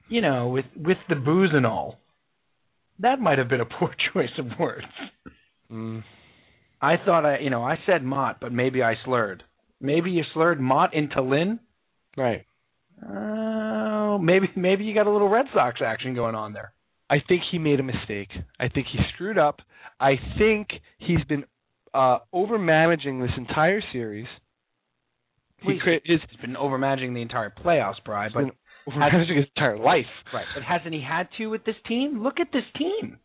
you 0.08 0.20
know, 0.20 0.48
with 0.48 0.66
with 0.76 0.98
the 1.08 1.16
booze 1.16 1.50
and 1.52 1.66
all, 1.66 1.98
that 3.00 3.20
might 3.20 3.38
have 3.38 3.48
been 3.48 3.60
a 3.60 3.66
poor 3.66 3.90
choice 4.12 4.30
of 4.38 4.46
words. 4.58 4.86
Mm. 5.70 6.02
I 6.84 6.96
thought 7.02 7.24
I, 7.24 7.38
you 7.38 7.48
know, 7.48 7.62
I 7.64 7.78
said 7.86 8.04
Motte, 8.04 8.36
but 8.42 8.52
maybe 8.52 8.82
I 8.82 8.94
slurred. 9.06 9.42
Maybe 9.80 10.10
you 10.10 10.22
slurred 10.34 10.60
Motte 10.60 10.92
into 10.92 11.22
Lynn. 11.22 11.60
Right. 12.14 12.44
Oh, 13.02 14.18
maybe 14.18 14.48
maybe 14.54 14.84
you 14.84 14.94
got 14.94 15.06
a 15.06 15.10
little 15.10 15.28
Red 15.28 15.46
Sox 15.54 15.80
action 15.84 16.14
going 16.14 16.34
on 16.34 16.52
there. 16.52 16.74
I 17.08 17.16
think 17.26 17.42
he 17.50 17.58
made 17.58 17.80
a 17.80 17.82
mistake. 17.82 18.28
I 18.60 18.68
think 18.68 18.86
he 18.92 18.98
screwed 19.14 19.38
up. 19.38 19.60
I 19.98 20.16
think 20.38 20.68
he's 20.98 21.24
been 21.26 21.44
uh 21.94 22.18
over 22.32 22.58
managing 22.58 23.20
this 23.20 23.32
entire 23.36 23.80
series. 23.92 24.26
He 25.62 25.68
Well, 25.68 25.78
cre- 25.82 26.04
his 26.04 26.20
He's 26.30 26.40
been 26.40 26.54
overmanaging 26.54 27.14
the 27.14 27.22
entire 27.22 27.50
playoffs, 27.50 28.04
Bry, 28.04 28.28
but 28.32 28.44
over 28.86 28.98
managing 28.98 29.38
his 29.38 29.46
entire 29.56 29.78
life. 29.78 30.04
Right, 30.34 30.46
but 30.54 30.62
hasn't 30.62 30.92
he 30.92 31.02
had 31.02 31.28
to 31.38 31.46
with 31.46 31.64
this 31.64 31.76
team? 31.88 32.22
Look 32.22 32.40
at 32.40 32.52
this 32.52 32.64
team. 32.76 33.18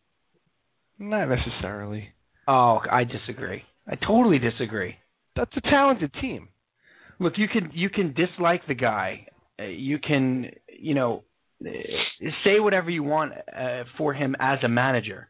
Not 0.98 1.28
necessarily. 1.28 2.14
Oh, 2.50 2.80
I 2.90 3.04
disagree. 3.04 3.62
I 3.86 3.94
totally 3.94 4.40
disagree. 4.40 4.96
That's 5.36 5.52
a 5.56 5.60
talented 5.60 6.12
team. 6.20 6.48
Look, 7.20 7.34
you 7.36 7.46
can 7.46 7.70
you 7.72 7.90
can 7.90 8.12
dislike 8.12 8.62
the 8.66 8.74
guy. 8.74 9.26
Uh, 9.58 9.66
you 9.66 9.98
can 9.98 10.50
you 10.68 10.94
know 10.94 11.22
uh, 11.64 11.70
say 12.44 12.58
whatever 12.58 12.90
you 12.90 13.04
want 13.04 13.32
uh, 13.32 13.84
for 13.96 14.14
him 14.14 14.34
as 14.40 14.58
a 14.64 14.68
manager, 14.68 15.28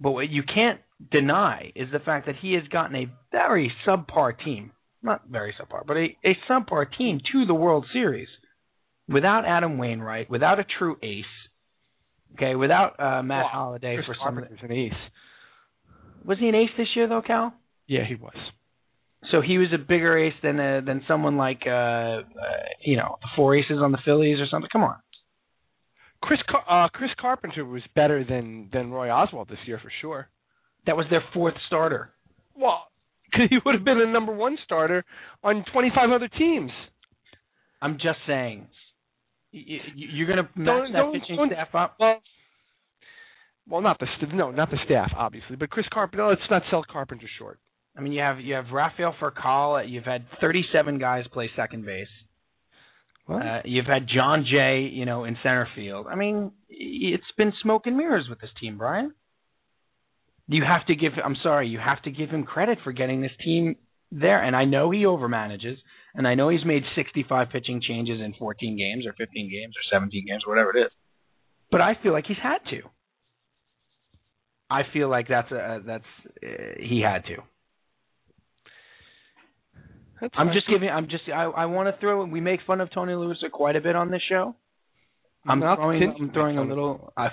but 0.00 0.10
what 0.10 0.30
you 0.30 0.42
can't 0.42 0.80
deny 1.12 1.70
is 1.76 1.88
the 1.92 2.00
fact 2.00 2.26
that 2.26 2.36
he 2.42 2.54
has 2.54 2.66
gotten 2.68 2.96
a 2.96 3.06
very 3.30 3.72
subpar 3.86 4.32
team, 4.44 4.72
not 5.00 5.22
very 5.30 5.54
subpar, 5.60 5.86
but 5.86 5.96
a, 5.96 6.16
a 6.24 6.36
subpar 6.50 6.86
team 6.98 7.20
to 7.32 7.46
the 7.46 7.54
World 7.54 7.86
Series 7.92 8.28
without 9.08 9.44
Adam 9.46 9.78
Wainwright, 9.78 10.28
without 10.28 10.58
a 10.58 10.64
true 10.78 10.96
ace, 11.04 11.24
Okay, 12.34 12.54
without 12.54 12.98
uh, 12.98 13.22
Matt 13.22 13.44
Well, 13.44 13.50
Holliday 13.52 13.98
for 14.06 14.16
some. 14.24 14.38
An 14.38 14.72
ace. 14.72 14.92
Was 16.24 16.38
he 16.38 16.48
an 16.48 16.54
ace 16.54 16.70
this 16.76 16.88
year 16.94 17.08
though, 17.08 17.22
Cal? 17.22 17.54
Yeah, 17.86 18.04
he 18.06 18.14
was. 18.14 18.34
So 19.30 19.40
he 19.40 19.58
was 19.58 19.68
a 19.74 19.78
bigger 19.78 20.16
ace 20.18 20.34
than 20.42 20.58
uh, 20.60 20.80
than 20.84 21.02
someone 21.06 21.36
like 21.36 21.62
uh, 21.66 21.70
uh 21.70 22.22
you 22.84 22.96
know 22.96 23.18
the 23.22 23.28
four 23.36 23.56
aces 23.56 23.78
on 23.82 23.92
the 23.92 23.98
Phillies 24.04 24.38
or 24.40 24.46
something. 24.50 24.68
Come 24.72 24.82
on. 24.84 24.96
Chris 26.22 26.40
Car- 26.48 26.84
uh, 26.84 26.88
Chris 26.90 27.10
Carpenter 27.20 27.64
was 27.64 27.82
better 27.94 28.24
than 28.24 28.68
than 28.72 28.90
Roy 28.90 29.08
Oswalt 29.08 29.48
this 29.48 29.58
year 29.66 29.78
for 29.82 29.90
sure. 30.00 30.28
That 30.86 30.96
was 30.96 31.06
their 31.10 31.22
fourth 31.32 31.54
starter. 31.66 32.10
Well, 32.56 32.86
'cause 33.32 33.46
he 33.50 33.58
would 33.64 33.74
have 33.74 33.84
been 33.84 34.00
a 34.00 34.06
number 34.12 34.32
one 34.34 34.56
starter 34.64 35.04
on 35.42 35.64
25 35.72 36.10
other 36.10 36.28
teams. 36.28 36.70
I'm 37.80 37.94
just 37.94 38.18
saying. 38.26 38.66
You're 39.50 40.26
going 40.26 40.38
to 40.38 40.48
match 40.58 40.66
Don't- 40.66 40.92
that 40.92 40.98
don't- 40.98 41.12
pitching 41.20 41.36
don't- 41.36 41.50
staff 41.52 41.74
up. 41.74 41.96
Well, 42.00 42.20
well, 43.68 43.80
not 43.80 43.98
the 43.98 44.06
st- 44.16 44.34
no, 44.34 44.50
not 44.50 44.70
the 44.70 44.78
staff, 44.84 45.12
obviously, 45.16 45.56
but 45.56 45.70
Chris 45.70 45.86
Carpenter. 45.92 46.26
Let's 46.26 46.40
not 46.50 46.62
sell 46.70 46.84
Carpenter 46.90 47.28
short. 47.38 47.58
I 47.96 48.00
mean, 48.00 48.12
you 48.12 48.20
have 48.20 48.40
you 48.40 48.54
have 48.54 48.66
Rafael 48.72 49.14
Furcal. 49.20 49.88
You've 49.88 50.04
had 50.04 50.24
37 50.40 50.98
guys 50.98 51.24
play 51.32 51.50
second 51.54 51.84
base. 51.84 52.08
What? 53.26 53.42
Uh, 53.46 53.60
you've 53.64 53.86
had 53.86 54.08
Jon 54.12 54.44
Jay, 54.50 54.90
you 54.92 55.04
know, 55.04 55.24
in 55.24 55.36
center 55.42 55.68
field. 55.76 56.06
I 56.10 56.16
mean, 56.16 56.52
it's 56.68 57.22
been 57.36 57.52
smoke 57.62 57.82
and 57.86 57.96
mirrors 57.96 58.26
with 58.28 58.40
this 58.40 58.50
team, 58.60 58.78
Brian. 58.78 59.12
You 60.48 60.64
have 60.64 60.86
to 60.86 60.96
give. 60.96 61.12
I'm 61.24 61.36
sorry, 61.42 61.68
you 61.68 61.78
have 61.78 62.02
to 62.02 62.10
give 62.10 62.30
him 62.30 62.44
credit 62.44 62.78
for 62.82 62.92
getting 62.92 63.20
this 63.20 63.30
team 63.44 63.76
there. 64.10 64.42
And 64.42 64.56
I 64.56 64.64
know 64.64 64.90
he 64.90 65.00
overmanages, 65.00 65.76
and 66.14 66.26
I 66.26 66.34
know 66.34 66.48
he's 66.48 66.64
made 66.64 66.82
65 66.96 67.48
pitching 67.50 67.80
changes 67.86 68.20
in 68.20 68.34
14 68.38 68.76
games, 68.76 69.06
or 69.06 69.12
15 69.12 69.50
games, 69.50 69.74
or 69.76 69.98
17 69.98 70.26
games, 70.26 70.42
whatever 70.46 70.76
it 70.76 70.86
is. 70.86 70.92
But 71.70 71.80
I 71.80 71.96
feel 72.02 72.12
like 72.12 72.26
he's 72.26 72.42
had 72.42 72.58
to. 72.70 72.82
I 74.72 74.82
feel 74.92 75.08
like 75.08 75.28
that's 75.28 75.50
a 75.52 75.80
that's 75.84 76.04
uh, 76.42 76.48
he 76.80 77.00
had 77.00 77.24
to. 77.26 77.36
That's 80.20 80.34
I'm 80.36 80.46
fine. 80.48 80.54
just 80.54 80.68
giving. 80.68 80.88
I'm 80.88 81.08
just. 81.08 81.24
I. 81.28 81.44
I 81.44 81.66
want 81.66 81.92
to 81.94 82.00
throw. 82.00 82.24
We 82.24 82.40
make 82.40 82.60
fun 82.66 82.80
of 82.80 82.90
Tony 82.92 83.14
Lewis 83.14 83.38
quite 83.52 83.76
a 83.76 83.80
bit 83.80 83.96
on 83.96 84.10
this 84.10 84.22
show. 84.28 84.54
I'm 85.46 85.60
throwing. 85.60 86.14
I'm 86.20 86.30
throwing 86.30 86.58
a 86.58 86.62
little. 86.62 87.12
I, 87.16 87.28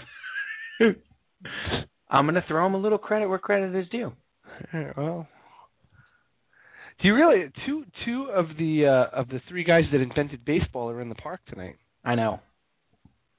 I'm 2.09 2.25
going 2.25 2.35
to 2.35 2.43
throw 2.47 2.65
him 2.65 2.73
a 2.73 2.77
little 2.79 2.97
credit 2.97 3.29
where 3.29 3.37
credit 3.37 3.75
is 3.75 3.87
due. 3.89 4.11
Well, 4.97 5.27
do 7.01 7.07
you 7.07 7.13
really 7.13 7.51
two 7.67 7.85
two 8.05 8.27
of 8.33 8.47
the 8.57 8.87
uh, 8.87 9.19
of 9.19 9.29
the 9.29 9.39
three 9.47 9.63
guys 9.63 9.83
that 9.91 10.01
invented 10.01 10.43
baseball 10.43 10.89
are 10.89 11.01
in 11.01 11.09
the 11.09 11.15
park 11.15 11.41
tonight? 11.47 11.75
I 12.03 12.15
know. 12.15 12.39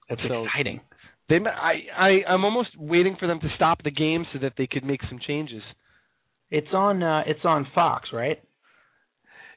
It's 0.09 0.22
So- 0.28 0.44
exciting. 0.44 0.80
They, 1.31 1.37
I, 1.37 1.74
I, 1.97 2.09
I'm 2.28 2.45
almost 2.45 2.70
waiting 2.76 3.16
for 3.18 3.26
them 3.26 3.41
to 3.41 3.49
stop 3.57 3.83
the 3.83 3.91
game 3.91 4.26
so 4.33 4.39
that 4.41 4.53
they 4.59 4.66
could 4.66 4.85
make 4.85 5.01
some 5.09 5.18
changes. 5.26 5.62
It's 6.51 6.66
on. 6.74 7.03
Uh, 7.03 7.22
it's 7.26 7.45
on 7.45 7.66
Fox, 7.74 8.09
right? 8.12 8.39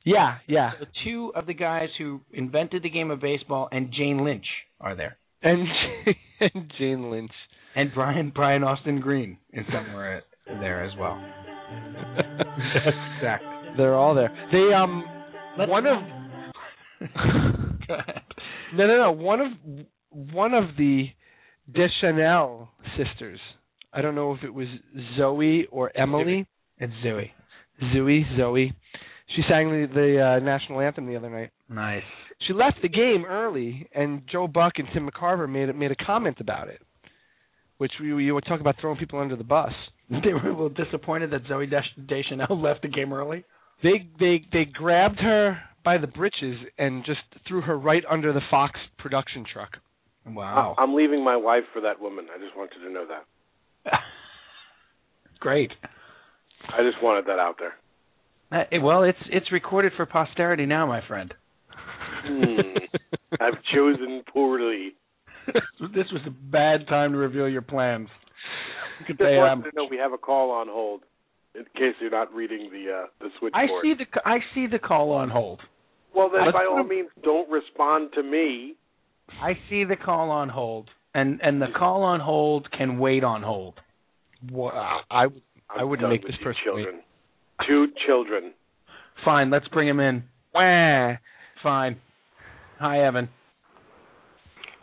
Yeah, 0.06 0.36
yeah, 0.48 0.72
So 0.80 0.86
two 1.06 1.32
of 1.34 1.46
the 1.48 1.54
guys 1.54 1.88
who 1.98 2.22
invented 2.34 2.84
the 2.84 2.90
game 2.90 3.10
of 3.10 3.20
baseball 3.22 3.70
and 3.72 3.92
Jane 3.98 4.24
Lynch 4.26 4.46
are 4.82 4.96
there, 4.96 5.18
and 5.42 5.66
and 6.42 6.72
Jane 6.78 7.10
Lynch. 7.10 7.32
and 7.76 7.90
Brian 7.96 8.32
Brian 8.36 8.64
Austin 8.66 9.00
Green 9.00 9.38
is 9.54 9.66
somewhere 9.74 10.24
there 10.46 10.84
as 10.84 10.92
well. 11.00 11.18
exactly. 13.18 13.50
They're 13.78 13.96
all 13.96 14.14
there. 14.14 14.30
They 14.52 14.74
um 14.74 15.04
Let's- 15.58 15.72
one 15.72 15.86
of 15.88 15.98
Go 17.88 17.94
ahead. 17.96 18.22
no 18.76 18.88
no 18.88 18.98
no 18.98 19.12
one 19.12 19.42
of 19.42 19.52
one 20.34 20.54
of 20.54 20.76
the 20.78 21.06
Deschanel 21.72 22.70
sisters. 22.98 23.40
I 23.94 24.02
don't 24.02 24.16
know 24.16 24.34
if 24.34 24.44
it 24.44 24.54
was 24.54 24.68
Zoe 25.18 25.68
or 25.72 25.96
Emily. 25.96 26.48
It's 26.80 26.94
Zoe. 27.04 27.32
Zoe, 27.94 28.26
Zoe. 28.38 28.74
She 29.36 29.42
sang 29.50 29.70
the, 29.70 29.88
the 29.94 30.22
uh, 30.22 30.44
national 30.44 30.82
anthem 30.82 31.06
the 31.06 31.16
other 31.16 31.30
night. 31.30 31.52
Nice. 31.70 32.04
She 32.48 32.54
left 32.54 32.78
the 32.82 32.90
game 32.90 33.26
early, 33.28 33.88
and 33.96 34.24
Joe 34.32 34.48
Buck 34.48 34.74
and 34.78 34.88
Tim 34.94 35.10
McCarver 35.10 35.50
made 35.50 35.70
a, 35.70 35.74
made 35.74 35.92
a 35.92 36.06
comment 36.06 36.38
about 36.40 36.68
it, 36.68 36.82
which 37.78 37.92
we 38.02 38.08
you 38.24 38.34
would 38.34 38.46
talk 38.46 38.60
about 38.60 38.76
throwing 38.82 38.98
people 38.98 39.20
under 39.20 39.36
the 39.36 39.44
bus. 39.44 39.72
They 40.10 40.34
were 40.34 40.48
a 40.48 40.52
little 40.52 40.70
disappointed 40.70 41.32
that 41.32 41.42
Zoe 41.48 41.66
Desch- 41.66 42.08
Deschanel 42.08 42.62
left 42.62 42.84
the 42.84 42.88
game 42.90 43.14
early. 43.14 43.46
They 43.82 44.08
they 44.20 44.46
they 44.52 44.66
grabbed 44.66 45.20
her 45.20 45.58
by 45.84 45.98
the 45.98 46.08
britches 46.08 46.58
and 46.78 47.04
just 47.06 47.22
threw 47.48 47.62
her 47.62 47.78
right 47.78 48.04
under 48.10 48.32
the 48.32 48.42
Fox 48.52 48.80
production 49.00 49.46
truck. 49.52 49.78
Wow. 50.26 50.76
I'm 50.78 50.96
leaving 50.96 51.24
my 51.24 51.36
wife 51.36 51.64
for 51.74 51.82
that 51.82 52.00
woman. 52.00 52.28
I 52.34 52.40
just 52.40 52.56
wanted 52.56 52.80
to 52.86 52.92
know 52.92 53.06
that. 53.08 53.92
Great. 55.40 55.72
I 56.70 56.82
just 56.90 57.04
wanted 57.04 57.26
that 57.26 57.40
out 57.40 57.56
there. 57.60 57.74
Uh, 58.52 58.66
it- 58.72 58.80
well, 58.80 59.04
it's 59.04 59.18
it's 59.30 59.52
recorded 59.52 59.92
for 59.98 60.06
posterity 60.06 60.66
now, 60.66 60.86
my 60.86 61.02
friend. 61.08 61.34
Hmm. 62.26 62.78
I've 63.42 63.62
chosen 63.74 64.24
poorly. 64.32 64.94
this 65.48 66.08
was 66.12 66.22
a 66.26 66.30
bad 66.30 66.88
time 66.88 67.12
to 67.12 67.18
reveal 67.18 67.50
your 67.50 67.62
plans. 67.62 68.08
You 69.00 69.06
could 69.06 69.18
Just 69.18 69.28
say, 69.28 69.38
wanted 69.38 69.52
um, 69.52 69.64
to 69.64 69.72
know 69.76 69.88
we 69.90 69.98
have 69.98 70.14
a 70.14 70.18
call 70.18 70.52
on 70.52 70.68
hold 70.70 71.02
in 71.56 71.64
case 71.76 71.96
you're 72.00 72.10
not 72.12 72.34
reading 72.34 72.70
the 72.72 72.92
uh, 72.92 73.06
the 73.20 73.30
switchboard. 73.40 73.54
I 73.54 73.82
see 73.82 73.94
the 73.98 74.22
I 74.26 74.38
see 74.56 74.68
the 74.68 74.80
call 74.80 75.12
on 75.12 75.30
hold. 75.30 75.60
Well, 76.16 76.30
then 76.30 76.46
Let's 76.46 76.54
by 76.54 76.66
all 76.66 76.84
means, 76.84 77.10
don't 77.24 77.50
respond 77.50 78.12
to 78.14 78.24
me. 78.24 78.76
I 79.30 79.54
see 79.70 79.84
the 79.84 79.96
call 79.96 80.30
on 80.32 80.50
hold, 80.50 80.90
and 81.14 81.40
and 81.42 81.62
the 81.62 81.68
call 81.78 82.04
on 82.04 82.20
hold 82.20 82.70
can 82.72 82.98
wait 83.00 83.24
on 83.24 83.42
hold. 83.42 83.80
Wow, 84.52 85.02
I 85.10 85.28
would 85.28 85.42
I'm 85.70 85.90
wouldn't 85.90 86.10
make 86.10 86.22
this 86.24 86.36
you 86.40 86.46
person 86.46 86.62
wait. 86.68 86.84
children. 86.84 87.02
Two 87.68 87.88
children. 88.06 88.54
Fine, 89.24 89.50
let's 89.50 89.68
bring 89.70 89.88
him 89.88 90.00
in. 90.00 90.24
Wah. 90.54 91.14
Fine. 91.62 91.98
Hi, 92.80 93.06
Evan. 93.06 93.30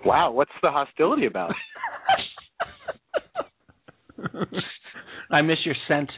Wow, 0.04 0.32
what's 0.32 0.50
the 0.62 0.70
hostility 0.70 1.26
about? 1.26 1.52
I 5.30 5.42
miss 5.42 5.58
your 5.64 5.74
scent. 5.86 6.10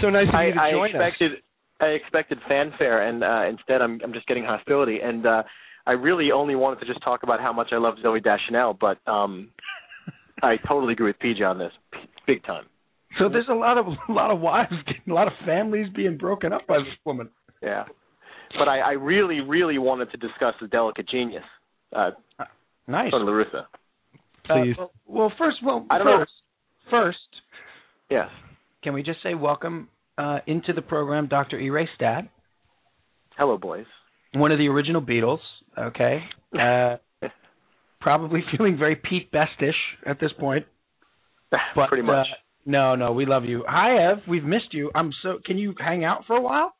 So 0.00 0.08
nice 0.08 0.28
of 0.32 0.46
you 0.46 0.54
to 0.54 0.60
I 0.60 0.70
join 0.70 0.90
expected 0.90 1.32
I 1.80 1.86
expected 1.86 2.38
fanfare, 2.48 3.08
and 3.08 3.22
uh, 3.22 3.44
instead 3.48 3.82
I'm 3.82 4.00
I'm 4.02 4.12
just 4.12 4.26
getting 4.26 4.44
hostility. 4.44 5.00
And 5.02 5.26
uh, 5.26 5.42
I 5.86 5.92
really 5.92 6.30
only 6.32 6.54
wanted 6.54 6.80
to 6.80 6.86
just 6.86 7.02
talk 7.02 7.22
about 7.22 7.40
how 7.40 7.52
much 7.52 7.68
I 7.72 7.76
love 7.78 7.94
Zoe 8.02 8.20
Deschanel, 8.20 8.76
but 8.78 8.98
um, 9.10 9.50
I 10.42 10.56
totally 10.68 10.92
agree 10.92 11.06
with 11.06 11.18
PJ 11.18 11.42
on 11.48 11.58
this, 11.58 11.72
P- 11.92 11.98
big 12.26 12.44
time. 12.44 12.64
So 13.18 13.28
there's 13.28 13.48
a 13.50 13.54
lot 13.54 13.78
of 13.78 13.86
a 14.08 14.12
lot 14.12 14.30
of 14.30 14.40
wives, 14.40 14.72
getting, 14.86 15.02
a 15.10 15.14
lot 15.14 15.26
of 15.26 15.32
families 15.44 15.88
being 15.94 16.16
broken 16.16 16.52
up 16.52 16.66
by 16.66 16.78
this 16.78 16.94
woman. 17.04 17.28
Yeah, 17.62 17.84
but 18.58 18.68
I, 18.68 18.78
I 18.80 18.92
really 18.92 19.40
really 19.40 19.78
wanted 19.78 20.10
to 20.12 20.16
discuss 20.16 20.54
the 20.60 20.68
delicate 20.68 21.08
genius, 21.08 21.44
uh, 21.94 22.10
Nice. 22.88 23.10
Tony 23.10 23.24
La 23.24 23.32
Russa. 23.32 23.60
us. 23.62 23.66
Please. 24.44 24.74
Uh, 24.78 24.86
well, 24.86 24.90
well, 25.06 25.32
first, 25.38 25.56
well, 25.64 25.86
I 25.90 25.98
don't 25.98 26.06
know. 26.06 26.18
first, 26.18 26.32
first, 26.90 27.18
Yes. 28.10 28.28
can 28.82 28.92
we 28.94 29.02
just 29.04 29.22
say 29.22 29.34
welcome 29.34 29.88
uh, 30.18 30.38
into 30.46 30.72
the 30.72 30.82
program, 30.82 31.28
Dr. 31.28 31.58
E. 31.60 31.70
Ray 31.70 31.88
Stad, 31.94 32.28
Hello, 33.38 33.56
boys. 33.56 33.86
One 34.34 34.52
of 34.52 34.58
the 34.58 34.68
original 34.68 35.02
Beatles. 35.02 35.40
Okay. 35.78 36.20
Uh, 36.58 36.96
probably 38.00 38.40
feeling 38.56 38.78
very 38.78 38.96
Pete 38.96 39.30
Bestish 39.32 39.72
at 40.06 40.20
this 40.20 40.30
point. 40.38 40.66
But, 41.76 41.88
Pretty 41.88 42.02
much. 42.02 42.26
Uh, 42.30 42.34
no, 42.64 42.94
no, 42.94 43.12
we 43.12 43.26
love 43.26 43.44
you. 43.44 43.62
Hi, 43.68 44.12
Ev. 44.12 44.18
We've 44.26 44.44
missed 44.44 44.72
you. 44.72 44.90
I'm 44.94 45.12
so. 45.22 45.38
Can 45.44 45.58
you 45.58 45.74
hang 45.78 46.02
out 46.02 46.24
for 46.26 46.34
a 46.34 46.40
while? 46.40 46.72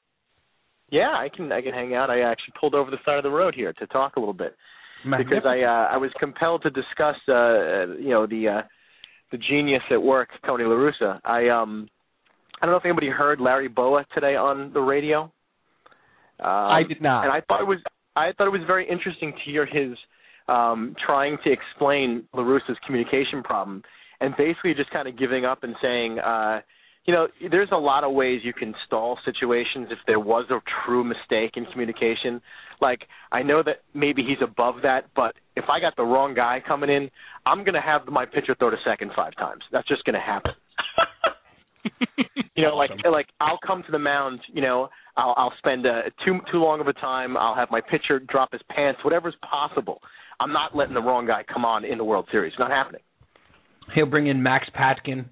yeah, 0.92 1.08
I 1.08 1.28
can 1.34 1.50
I 1.50 1.62
can 1.62 1.72
hang 1.72 1.94
out. 1.94 2.10
I 2.10 2.20
actually 2.20 2.52
pulled 2.60 2.74
over 2.74 2.90
the 2.90 2.98
side 3.04 3.16
of 3.16 3.24
the 3.24 3.30
road 3.30 3.54
here 3.54 3.72
to 3.72 3.86
talk 3.86 4.16
a 4.16 4.20
little 4.20 4.34
bit. 4.34 4.54
because 5.04 5.44
I 5.44 5.62
uh, 5.62 5.88
I 5.90 5.96
was 5.96 6.10
compelled 6.20 6.62
to 6.62 6.70
discuss 6.70 7.16
uh, 7.28 7.96
you 7.98 8.10
know 8.10 8.26
the 8.26 8.60
uh, 8.60 8.62
the 9.32 9.38
genius 9.38 9.82
at 9.90 10.00
work, 10.00 10.28
Tony 10.46 10.64
La 10.64 10.76
Russa. 10.76 11.18
I 11.24 11.48
um 11.48 11.88
I 12.60 12.66
don't 12.66 12.74
know 12.74 12.78
if 12.78 12.84
anybody 12.84 13.08
heard 13.08 13.40
Larry 13.40 13.68
Bowa 13.68 14.04
today 14.14 14.36
on 14.36 14.72
the 14.74 14.80
radio. 14.80 15.32
Um, 16.42 16.50
I 16.50 16.82
did 16.86 17.00
not. 17.00 17.24
and 17.24 17.32
I 17.32 17.40
thought 17.40 17.60
it 17.60 17.66
was 17.66 17.78
I 18.16 18.32
thought 18.36 18.46
it 18.46 18.50
was 18.50 18.62
very 18.66 18.88
interesting 18.88 19.32
to 19.32 19.50
hear 19.50 19.64
his 19.64 19.96
um, 20.48 20.94
trying 21.04 21.38
to 21.44 21.52
explain 21.52 22.24
La 22.34 22.42
Russa's 22.42 22.76
communication 22.84 23.42
problem, 23.42 23.82
and 24.20 24.34
basically 24.36 24.74
just 24.74 24.90
kind 24.90 25.08
of 25.08 25.18
giving 25.18 25.44
up 25.44 25.62
and 25.62 25.74
saying. 25.80 26.18
Uh, 26.18 26.60
you 27.04 27.12
know, 27.12 27.26
there's 27.50 27.70
a 27.72 27.76
lot 27.76 28.04
of 28.04 28.12
ways 28.12 28.42
you 28.44 28.52
can 28.52 28.74
stall 28.86 29.18
situations 29.24 29.88
if 29.90 29.98
there 30.06 30.20
was 30.20 30.46
a 30.50 30.60
true 30.86 31.02
mistake 31.02 31.54
in 31.56 31.64
communication. 31.66 32.40
Like, 32.80 33.00
I 33.32 33.42
know 33.42 33.60
that 33.64 33.78
maybe 33.92 34.22
he's 34.22 34.38
above 34.40 34.76
that, 34.84 35.06
but 35.16 35.34
if 35.56 35.64
I 35.68 35.80
got 35.80 35.96
the 35.96 36.04
wrong 36.04 36.32
guy 36.32 36.62
coming 36.66 36.90
in, 36.90 37.10
I'm 37.44 37.64
going 37.64 37.74
to 37.74 37.80
have 37.80 38.06
my 38.06 38.24
pitcher 38.24 38.54
throw 38.56 38.70
to 38.70 38.76
second 38.84 39.10
five 39.16 39.34
times. 39.34 39.62
That's 39.72 39.88
just 39.88 40.04
going 40.04 40.14
to 40.14 40.20
happen. 40.20 40.52
you 42.54 42.62
know, 42.62 42.76
like 42.76 42.90
like 43.10 43.26
I'll 43.40 43.58
come 43.66 43.82
to 43.84 43.92
the 43.92 43.98
mound. 43.98 44.40
You 44.52 44.62
know, 44.62 44.88
I'll 45.16 45.34
I'll 45.36 45.52
spend 45.58 45.86
uh, 45.86 46.02
too 46.24 46.38
too 46.50 46.58
long 46.58 46.80
of 46.80 46.88
a 46.88 46.92
time. 46.94 47.36
I'll 47.36 47.54
have 47.54 47.70
my 47.70 47.80
pitcher 47.80 48.18
drop 48.18 48.52
his 48.52 48.62
pants. 48.70 49.00
Whatever's 49.04 49.34
possible. 49.48 50.00
I'm 50.40 50.52
not 50.52 50.74
letting 50.76 50.94
the 50.94 51.02
wrong 51.02 51.26
guy 51.26 51.44
come 51.52 51.64
on 51.64 51.84
in 51.84 51.98
the 51.98 52.04
World 52.04 52.26
Series. 52.32 52.52
It's 52.52 52.58
not 52.58 52.70
happening. 52.70 53.02
He'll 53.94 54.06
bring 54.06 54.26
in 54.26 54.42
Max 54.42 54.66
Patkin. 54.74 55.26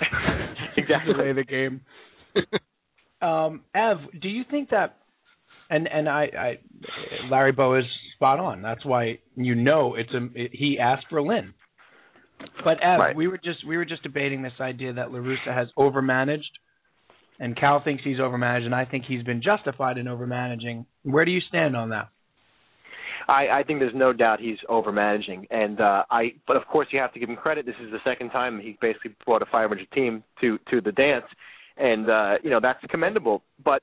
exactly. 0.76 1.14
Play 1.14 1.32
the 1.32 1.44
game. 1.44 1.80
um, 3.22 3.62
Ev, 3.74 3.98
do 4.20 4.28
you 4.28 4.42
think 4.50 4.70
that? 4.70 4.96
And 5.70 5.86
and 5.88 6.08
I, 6.08 6.22
I 6.38 6.58
Larry 7.30 7.52
Bowa 7.52 7.80
is 7.80 7.84
spot 8.16 8.38
on. 8.38 8.62
That's 8.62 8.84
why 8.84 9.18
you 9.36 9.54
know 9.54 9.94
it's 9.94 10.12
a. 10.12 10.28
It, 10.34 10.50
he 10.52 10.78
asked 10.78 11.06
for 11.10 11.22
Lynn. 11.22 11.54
But 12.64 12.82
Ev, 12.82 12.98
Right. 12.98 13.16
we 13.16 13.28
were 13.28 13.38
just 13.38 13.66
we 13.66 13.76
were 13.76 13.84
just 13.84 14.02
debating 14.02 14.42
this 14.42 14.52
idea 14.60 14.92
that 14.94 15.10
La 15.12 15.18
Russa 15.18 15.54
has 15.54 15.68
overmanaged, 15.78 16.42
and 17.40 17.58
Cal 17.58 17.82
thinks 17.82 18.02
he's 18.04 18.18
overmanaged, 18.18 18.64
and 18.64 18.74
I 18.74 18.84
think 18.84 19.04
he's 19.06 19.22
been 19.22 19.42
justified 19.42 19.98
in 19.98 20.06
overmanaging. 20.06 20.86
Where 21.02 21.24
do 21.24 21.30
you 21.30 21.40
stand 21.48 21.76
on 21.76 21.90
that? 21.90 22.08
I, 23.28 23.48
I 23.48 23.62
think 23.66 23.80
there's 23.80 23.94
no 23.94 24.12
doubt 24.12 24.40
he's 24.40 24.58
overmanaging, 24.68 25.46
and 25.50 25.80
uh, 25.80 26.04
I. 26.10 26.34
But 26.46 26.56
of 26.56 26.66
course, 26.66 26.88
you 26.90 27.00
have 27.00 27.12
to 27.14 27.20
give 27.20 27.28
him 27.28 27.36
credit. 27.36 27.66
This 27.66 27.74
is 27.82 27.90
the 27.90 27.98
second 28.04 28.30
time 28.30 28.60
he 28.60 28.76
basically 28.80 29.14
brought 29.24 29.42
a 29.42 29.46
500 29.46 29.90
team 29.92 30.22
to 30.40 30.58
to 30.70 30.80
the 30.80 30.92
dance, 30.92 31.24
and 31.76 32.08
uh, 32.10 32.34
you 32.42 32.50
know 32.50 32.60
that's 32.60 32.80
commendable. 32.90 33.42
But 33.64 33.82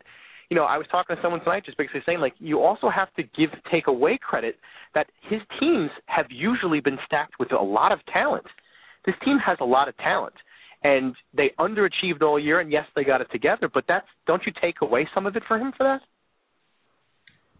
you 0.49 0.55
know, 0.55 0.65
I 0.65 0.77
was 0.77 0.85
talking 0.91 1.15
to 1.15 1.21
someone 1.21 1.39
tonight, 1.39 1.65
just 1.65 1.77
basically 1.77 2.01
saying 2.05 2.19
like 2.19 2.33
you 2.39 2.59
also 2.59 2.89
have 2.89 3.13
to 3.15 3.23
give 3.23 3.49
take 3.71 3.87
away 3.87 4.19
credit 4.21 4.57
that 4.93 5.07
his 5.29 5.39
teams 5.59 5.89
have 6.05 6.25
usually 6.29 6.81
been 6.81 6.97
stacked 7.05 7.35
with 7.39 7.51
a 7.51 7.63
lot 7.63 7.91
of 7.91 7.99
talent. 8.11 8.45
This 9.05 9.15
team 9.25 9.37
has 9.43 9.57
a 9.61 9.65
lot 9.65 9.87
of 9.87 9.97
talent, 9.97 10.33
and 10.83 11.15
they 11.35 11.51
underachieved 11.59 12.21
all 12.21 12.39
year. 12.39 12.59
And 12.59 12.71
yes, 12.71 12.85
they 12.95 13.03
got 13.03 13.21
it 13.21 13.27
together, 13.31 13.69
but 13.73 13.85
that's 13.87 14.07
don't 14.27 14.41
you 14.45 14.51
take 14.61 14.81
away 14.81 15.07
some 15.13 15.25
of 15.27 15.35
it 15.35 15.43
for 15.47 15.57
him 15.57 15.71
for 15.77 15.83
that? 15.83 16.01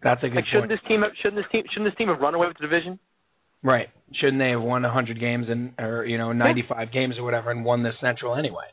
That's 0.02 0.22
a 0.22 0.28
good 0.28 0.36
Like 0.36 0.44
shouldn't 0.46 0.68
point. 0.68 0.80
this 0.80 0.88
team 0.88 1.02
shouldn't 1.22 1.36
this 1.42 1.50
team 1.52 1.62
shouldn't 1.72 1.90
this 1.92 1.98
team 1.98 2.08
have 2.08 2.20
run 2.20 2.34
away 2.34 2.48
with 2.48 2.56
the 2.58 2.66
division? 2.66 2.98
Right? 3.62 3.88
Shouldn't 4.20 4.40
they 4.40 4.50
have 4.50 4.60
won 4.62 4.84
a 4.84 4.88
100 4.88 5.20
games 5.20 5.46
and 5.48 5.72
or 5.78 6.04
you 6.04 6.18
know 6.18 6.32
95 6.32 6.92
games 6.92 7.14
or 7.18 7.24
whatever 7.24 7.50
and 7.50 7.64
won 7.64 7.82
the 7.82 7.92
Central 8.00 8.34
anyway? 8.36 8.66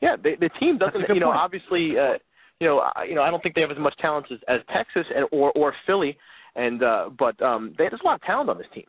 Yeah, 0.00 0.16
the, 0.16 0.32
the 0.40 0.50
team 0.60 0.78
doesn't. 0.78 1.08
You 1.14 1.20
know, 1.20 1.26
point. 1.26 1.38
obviously, 1.38 1.98
uh, 1.98 2.18
you 2.60 2.66
know, 2.66 2.78
I, 2.80 3.04
you 3.04 3.14
know, 3.14 3.22
I 3.22 3.30
don't 3.30 3.42
think 3.42 3.54
they 3.54 3.60
have 3.62 3.70
as 3.70 3.78
much 3.78 3.94
talent 4.00 4.26
as, 4.30 4.38
as 4.48 4.60
Texas 4.74 5.06
and 5.14 5.26
or 5.32 5.52
or 5.52 5.74
Philly, 5.86 6.16
and 6.54 6.82
uh, 6.82 7.10
but 7.18 7.40
um, 7.42 7.74
they, 7.78 7.84
there's 7.88 8.00
a 8.02 8.06
lot 8.06 8.16
of 8.16 8.22
talent 8.22 8.48
on 8.50 8.58
this 8.58 8.66
team. 8.74 8.84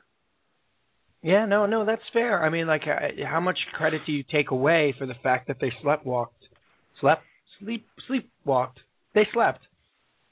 Yeah, 1.28 1.46
no, 1.46 1.66
no, 1.66 1.86
that's 1.86 2.02
fair. 2.14 2.44
I 2.44 2.50
mean, 2.50 2.68
like, 2.68 2.84
uh, 2.88 3.26
how 3.28 3.42
much 3.42 3.58
credit 3.74 4.02
do 4.06 4.12
you 4.14 4.24
take 4.32 4.52
away 4.52 4.96
for 4.98 5.06
the 5.06 5.18
fact 5.22 5.48
that 5.48 5.58
they 5.60 5.72
slept 5.82 6.06
walked, 6.06 6.42
slept, 7.02 7.24
sleep, 7.60 7.86
sleepwalked? 8.10 8.78
They 9.14 9.26
slept 9.34 9.60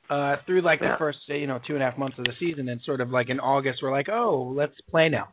uh 0.07 0.35
through 0.45 0.61
like 0.61 0.79
the 0.79 0.95
first, 0.99 1.17
you 1.27 1.47
know, 1.47 1.59
two 1.67 1.73
and 1.73 1.81
a 1.81 1.85
half 1.89 1.97
months 1.97 2.17
of 2.19 2.25
the 2.25 2.33
season, 2.39 2.69
and 2.69 2.79
sort 2.85 3.01
of 3.01 3.09
like 3.09 3.29
in 3.29 3.39
August, 3.39 3.79
we're 3.81 3.91
like, 3.91 4.07
oh, 4.09 4.53
let's 4.55 4.79
play 4.89 5.09
now. 5.09 5.27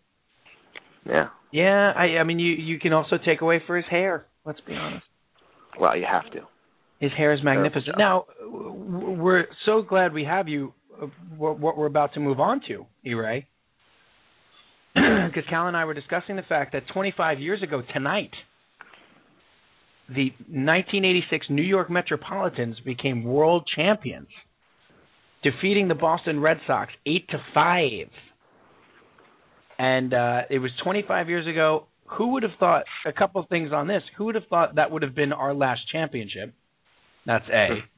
Yeah. 1.07 1.29
Yeah, 1.53 1.93
I, 1.95 2.19
I 2.21 2.25
mean, 2.25 2.39
you 2.39 2.53
you 2.55 2.79
can 2.79 2.93
also 2.93 3.17
take 3.25 3.41
away 3.43 3.61
for 3.67 3.77
his 3.77 3.85
hair. 3.91 4.27
Let's 4.47 4.61
be 4.67 4.75
honest. 4.75 5.05
Well, 5.79 5.97
you 5.97 6.07
have 6.11 6.29
to. 6.33 6.41
His 6.99 7.13
hair 7.17 7.33
is 7.35 7.41
magnificent. 7.45 7.97
Now, 7.99 8.25
we're 8.43 9.45
so 9.67 9.83
glad 9.83 10.13
we 10.13 10.25
have 10.25 10.49
you. 10.49 10.73
uh, 11.01 11.07
What 11.37 11.59
what 11.59 11.77
we're 11.77 11.87
about 11.87 12.15
to 12.15 12.21
move 12.21 12.41
on 12.41 12.63
to, 12.69 12.87
E-Ray. 13.05 13.47
Because 15.32 15.49
Cal 15.49 15.68
and 15.68 15.76
I 15.76 15.84
were 15.86 15.95
discussing 15.95 16.36
the 16.36 16.43
fact 16.43 16.72
that 16.72 16.82
25 16.93 17.40
years 17.40 17.62
ago 17.62 17.82
tonight, 17.95 18.32
the 20.09 20.30
1986 20.49 21.47
New 21.49 21.62
York 21.62 21.90
Metropolitans 21.90 22.76
became 22.84 23.24
world 23.24 23.66
champions, 23.74 24.28
defeating 25.43 25.88
the 25.88 25.95
Boston 25.95 26.40
Red 26.40 26.59
Sox 26.66 26.93
eight 27.07 27.26
to 27.30 27.38
five. 27.55 28.11
And 29.78 30.12
uh, 30.12 30.43
it 30.51 30.59
was 30.59 30.70
25 30.84 31.28
years 31.28 31.47
ago. 31.47 31.86
Who 32.18 32.32
would 32.32 32.43
have 32.43 32.53
thought? 32.61 32.84
A 33.07 33.12
couple 33.12 33.40
of 33.40 33.49
things 33.49 33.72
on 33.72 33.86
this. 33.86 34.03
Who 34.18 34.26
would 34.26 34.34
have 34.34 34.47
thought 34.51 34.74
that 34.74 34.90
would 34.90 35.03
have 35.03 35.14
been 35.14 35.32
our 35.32 35.55
last 35.55 35.80
championship? 35.90 36.53
That's 37.26 37.47
A. 37.49 37.68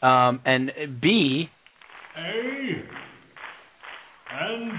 Um, 0.00 0.40
and 0.44 0.70
B, 1.02 1.48
A 2.16 2.84
and 4.30 4.72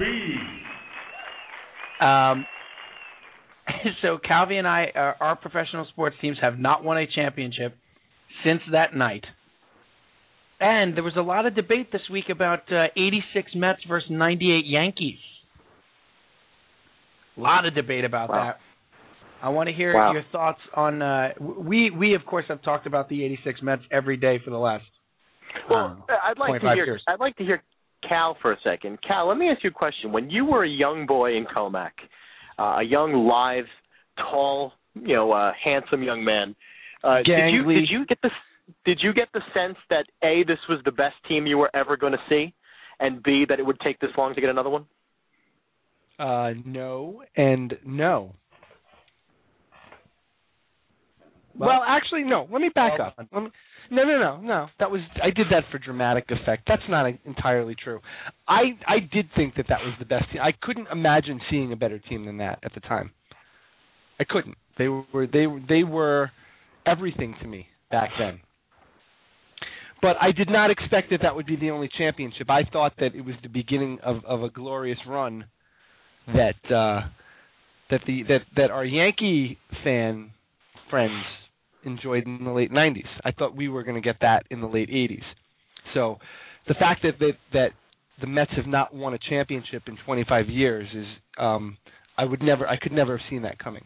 B. 0.00 0.36
um, 2.00 2.46
so 4.02 4.18
Calvi 4.26 4.56
and 4.56 4.66
I, 4.66 4.86
our, 4.94 5.16
our 5.20 5.36
professional 5.36 5.86
sports 5.92 6.16
teams 6.20 6.38
have 6.42 6.58
not 6.58 6.82
won 6.82 6.98
a 6.98 7.06
championship 7.06 7.76
since 8.44 8.62
that 8.72 8.94
night. 8.96 9.24
And 10.58 10.96
there 10.96 11.04
was 11.04 11.14
a 11.16 11.22
lot 11.22 11.46
of 11.46 11.54
debate 11.54 11.90
this 11.92 12.02
week 12.10 12.26
about 12.30 12.70
uh, 12.72 12.86
86 12.96 13.52
Mets 13.54 13.80
versus 13.88 14.10
98 14.10 14.64
Yankees. 14.66 15.18
A 17.36 17.40
lot 17.40 17.64
of 17.64 17.74
debate 17.74 18.04
about 18.04 18.28
Wow. 18.28 18.44
that. 18.44 18.58
I 19.42 19.48
want 19.48 19.68
to 19.68 19.74
hear 19.74 19.94
Wow. 19.94 20.12
your 20.12 20.22
thoughts 20.32 20.60
on. 20.74 21.00
Uh, 21.00 21.30
we 21.40 21.90
we 21.90 22.14
of 22.14 22.26
course 22.26 22.44
have 22.48 22.60
talked 22.60 22.86
about 22.86 23.08
the 23.08 23.24
'86 23.24 23.62
Mets 23.62 23.80
every 23.90 24.18
day 24.18 24.38
for 24.44 24.50
the 24.50 24.58
last. 24.58 24.84
Well, 25.70 25.78
um, 25.86 26.04
I'd 26.08 26.38
like 26.38 26.60
to 26.60 26.68
hear. 26.74 26.84
years. 26.84 27.02
I'd 27.08 27.20
like 27.20 27.36
to 27.36 27.44
hear 27.44 27.62
Cal 28.10 28.36
for 28.42 28.52
a 28.52 28.56
second. 28.64 28.98
Cal, 29.06 29.28
let 29.28 29.38
me 29.38 29.48
ask 29.48 29.62
you 29.62 29.70
a 29.70 29.72
question. 29.72 30.10
When 30.10 30.28
you 30.28 30.44
were 30.44 30.64
a 30.64 30.68
young 30.68 31.06
boy 31.06 31.36
in 31.36 31.46
Commack, 31.46 31.92
uh, 32.58 32.78
a 32.80 32.82
young, 32.82 33.12
live, 33.26 33.66
tall, 34.18 34.72
you 34.94 35.14
know, 35.14 35.30
uh, 35.32 35.52
handsome 35.64 36.02
young 36.02 36.24
man, 36.24 36.56
uh, 37.04 37.18
did 37.24 37.52
you 37.52 37.64
did 37.72 37.88
you 37.88 38.04
get 38.06 38.18
the 38.22 38.30
did 38.84 38.98
you 39.00 39.14
get 39.14 39.28
the 39.32 39.40
sense 39.54 39.78
that 39.90 40.06
a 40.24 40.42
this 40.44 40.58
was 40.68 40.80
the 40.84 40.90
best 40.90 41.14
team 41.28 41.46
you 41.46 41.56
were 41.56 41.70
ever 41.72 41.96
going 41.96 42.12
to 42.12 42.18
see, 42.28 42.52
and 42.98 43.22
b 43.22 43.46
that 43.48 43.60
it 43.60 43.62
would 43.64 43.78
take 43.80 44.00
this 44.00 44.10
long 44.18 44.34
to 44.34 44.40
get 44.40 44.50
another 44.50 44.70
one? 44.70 44.86
Uh, 46.18 46.50
no 46.66 47.22
and 47.36 47.74
no. 47.86 48.34
Well, 51.56 51.82
actually, 51.86 52.22
no. 52.22 52.48
Let 52.50 52.62
me 52.62 52.70
back 52.74 52.98
Well 52.98 53.08
up. 53.08 53.28
Let 53.32 53.42
me, 53.44 53.50
no, 53.90 54.04
no, 54.04 54.18
no, 54.18 54.40
no. 54.40 54.66
That 54.78 54.90
was 54.90 55.00
I 55.22 55.30
did 55.30 55.48
that 55.50 55.64
for 55.70 55.78
dramatic 55.78 56.24
effect. 56.30 56.64
That's 56.66 56.82
not 56.88 57.06
entirely 57.24 57.74
true. 57.82 58.00
I 58.48 58.78
I 58.86 59.00
did 59.00 59.28
think 59.36 59.56
that 59.56 59.66
that 59.68 59.80
was 59.80 59.94
the 59.98 60.04
best 60.04 60.30
team. 60.32 60.40
I 60.40 60.52
couldn't 60.62 60.88
imagine 60.92 61.40
seeing 61.50 61.72
a 61.72 61.76
better 61.76 61.98
team 61.98 62.24
than 62.24 62.38
that 62.38 62.60
at 62.62 62.72
the 62.74 62.80
time. 62.80 63.10
I 64.18 64.24
couldn't. 64.24 64.56
They 64.78 64.88
were 64.88 65.26
they 65.26 65.46
they 65.68 65.82
were 65.82 66.30
everything 66.86 67.34
to 67.42 67.46
me 67.46 67.66
back 67.90 68.10
then. 68.18 68.40
But 70.02 70.16
I 70.20 70.32
did 70.32 70.48
not 70.48 70.70
expect 70.70 71.10
that 71.10 71.20
that 71.22 71.36
would 71.36 71.46
be 71.46 71.56
the 71.56 71.70
only 71.70 71.90
championship. 71.98 72.48
I 72.48 72.62
thought 72.64 72.94
that 73.00 73.14
it 73.14 73.20
was 73.20 73.34
the 73.42 73.48
beginning 73.48 73.98
of 74.02 74.24
of 74.24 74.42
a 74.42 74.50
glorious 74.50 74.98
run 75.06 75.44
that 76.28 76.54
uh 76.72 77.08
that 77.90 78.00
the 78.06 78.22
that 78.28 78.40
that 78.56 78.70
our 78.70 78.84
Yankee 78.84 79.58
fan 79.84 80.30
friends 80.90 81.24
enjoyed 81.84 82.26
in 82.26 82.44
the 82.44 82.50
late 82.50 82.72
90s. 82.72 83.06
I 83.24 83.32
thought 83.32 83.56
we 83.56 83.68
were 83.68 83.82
going 83.82 84.00
to 84.00 84.06
get 84.06 84.16
that 84.20 84.44
in 84.50 84.60
the 84.60 84.66
late 84.66 84.90
80s. 84.90 85.22
So 85.94 86.18
the 86.68 86.74
fact 86.74 87.02
that 87.02 87.18
that 87.18 87.32
that 87.52 87.68
the 88.20 88.26
Mets 88.26 88.50
have 88.56 88.66
not 88.66 88.94
won 88.94 89.14
a 89.14 89.18
championship 89.28 89.84
in 89.86 89.96
25 90.04 90.48
years 90.48 90.86
is 90.94 91.06
um 91.38 91.76
I 92.16 92.24
would 92.24 92.42
never 92.42 92.66
I 92.66 92.76
could 92.76 92.92
never 92.92 93.16
have 93.16 93.26
seen 93.30 93.42
that 93.42 93.58
coming. 93.58 93.84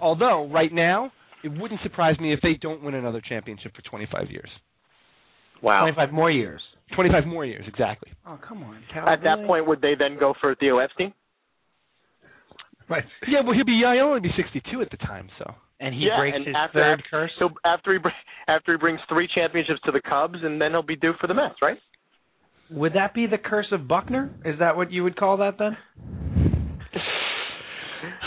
Although 0.00 0.48
right 0.48 0.72
now 0.72 1.12
it 1.44 1.48
wouldn't 1.48 1.80
surprise 1.82 2.18
me 2.18 2.32
if 2.32 2.40
they 2.42 2.54
don't 2.60 2.82
win 2.82 2.94
another 2.94 3.20
championship 3.20 3.74
for 3.74 3.82
25 3.82 4.30
years. 4.30 4.48
Wow. 5.62 5.82
25 5.82 6.12
more 6.12 6.30
years. 6.30 6.60
25 6.94 7.26
more 7.26 7.44
years 7.44 7.64
exactly. 7.68 8.10
Oh 8.26 8.38
come 8.46 8.62
on, 8.62 8.82
Cal. 8.92 9.08
At 9.08 9.22
that 9.22 9.36
really? 9.36 9.46
point, 9.46 9.66
would 9.66 9.80
they 9.80 9.94
then 9.98 10.18
go 10.18 10.34
for 10.40 10.54
Theo 10.54 10.78
Epstein? 10.78 11.12
right? 12.88 13.04
Yeah, 13.26 13.40
well 13.44 13.54
he'll 13.54 13.64
be 13.64 13.80
yeah, 13.82 13.94
he'll 13.94 14.06
only 14.06 14.20
be 14.20 14.32
62 14.36 14.82
at 14.82 14.90
the 14.90 14.96
time, 14.98 15.28
so 15.38 15.54
And 15.82 15.92
he 15.94 16.06
Yeah, 16.06 16.16
breaks 16.18 16.36
and 16.36 16.46
his 16.46 16.54
after 16.56 16.78
third 16.80 16.98
that- 17.00 17.10
curse. 17.10 17.32
So 17.40 17.50
after 17.64 17.92
he 17.92 17.98
after 18.46 18.72
he 18.72 18.78
brings 18.78 19.00
three 19.08 19.26
championships 19.26 19.80
to 19.84 19.90
the 19.90 20.00
Cubs, 20.00 20.38
and 20.42 20.60
then 20.60 20.70
he'll 20.70 20.82
be 20.82 20.96
due 20.96 21.12
for 21.20 21.26
the 21.26 21.34
Mets, 21.34 21.60
right? 21.60 21.78
Would 22.70 22.92
that 22.94 23.12
be 23.14 23.26
the 23.26 23.36
curse 23.38 23.66
of 23.72 23.88
Buckner? 23.88 24.30
Is 24.44 24.58
that 24.60 24.76
what 24.76 24.92
you 24.92 25.02
would 25.02 25.16
call 25.16 25.36
that 25.38 25.58
then? 25.58 25.76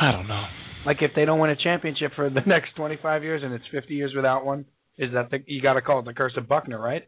I 0.02 0.12
don't 0.12 0.28
know. 0.28 0.44
Like 0.86 0.98
if 1.02 1.12
they 1.16 1.26
don't 1.26 1.40
win 1.40 1.50
a 1.50 1.56
championship 1.56 2.12
for 2.16 2.30
the 2.30 2.42
next 2.46 2.76
25 2.76 3.24
years 3.24 3.42
and 3.44 3.54
it's 3.54 3.64
50 3.72 3.94
years 3.96 4.14
without 4.16 4.46
one, 4.46 4.66
is 4.98 5.12
that 5.14 5.32
the 5.32 5.40
you 5.48 5.62
got 5.62 5.74
to 5.74 5.82
call 5.82 6.00
it 6.00 6.06
the 6.06 6.14
curse 6.14 6.34
of 6.38 6.48
Buckner, 6.48 6.80
right? 6.80 7.08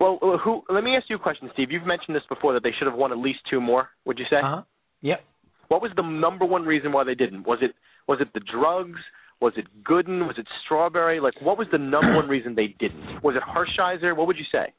Well, 0.00 0.18
uh, 0.22 0.38
who? 0.38 0.62
Let 0.68 0.84
me 0.84 0.96
ask 0.96 1.08
you 1.10 1.16
a 1.16 1.18
question, 1.18 1.50
Steve. 1.52 1.70
You've 1.70 1.86
mentioned 1.86 2.14
this 2.16 2.22
before 2.28 2.52
that 2.54 2.62
they 2.62 2.72
should 2.78 2.86
have 2.88 2.96
won 2.96 3.12
at 3.12 3.18
least 3.18 3.40
two 3.50 3.60
more. 3.60 3.88
Would 4.06 4.18
you 4.18 4.26
say? 4.30 4.36
Uh 4.36 4.56
huh. 4.56 4.62
Yep. 5.02 5.20
What 5.68 5.82
was 5.82 5.90
the 5.96 6.02
number 6.02 6.44
one 6.44 6.64
reason 6.64 6.92
why 6.92 7.04
they 7.04 7.14
didn't? 7.14 7.46
Was 7.46 7.58
it 7.62 7.72
was 8.08 8.18
it 8.20 8.28
the 8.34 8.40
drugs? 8.40 8.98
Was 9.40 9.52
it 9.56 9.66
Gooden? 9.84 10.26
Was 10.26 10.34
it 10.38 10.46
Strawberry? 10.64 11.20
Like, 11.20 11.34
what 11.40 11.56
was 11.58 11.68
the 11.70 11.78
number 11.78 12.16
one 12.16 12.28
reason 12.28 12.54
they 12.56 12.74
didn't? 12.80 13.22
Was 13.22 13.36
it 13.36 13.42
Hershiser? 13.42 14.16
What 14.16 14.26
would 14.26 14.36
you 14.36 14.44
say? 14.50 14.72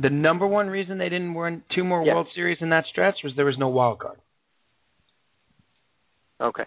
The 0.00 0.10
number 0.10 0.46
one 0.46 0.66
reason 0.66 0.98
they 0.98 1.08
didn't 1.08 1.32
win 1.34 1.62
two 1.74 1.84
more 1.84 2.04
Yes. 2.04 2.14
World 2.14 2.26
Series 2.34 2.58
in 2.60 2.68
that 2.70 2.84
stretch 2.90 3.14
was 3.24 3.32
there 3.36 3.46
was 3.46 3.56
no 3.58 3.68
wild 3.68 4.00
card. 4.00 4.18
Okay. 6.40 6.64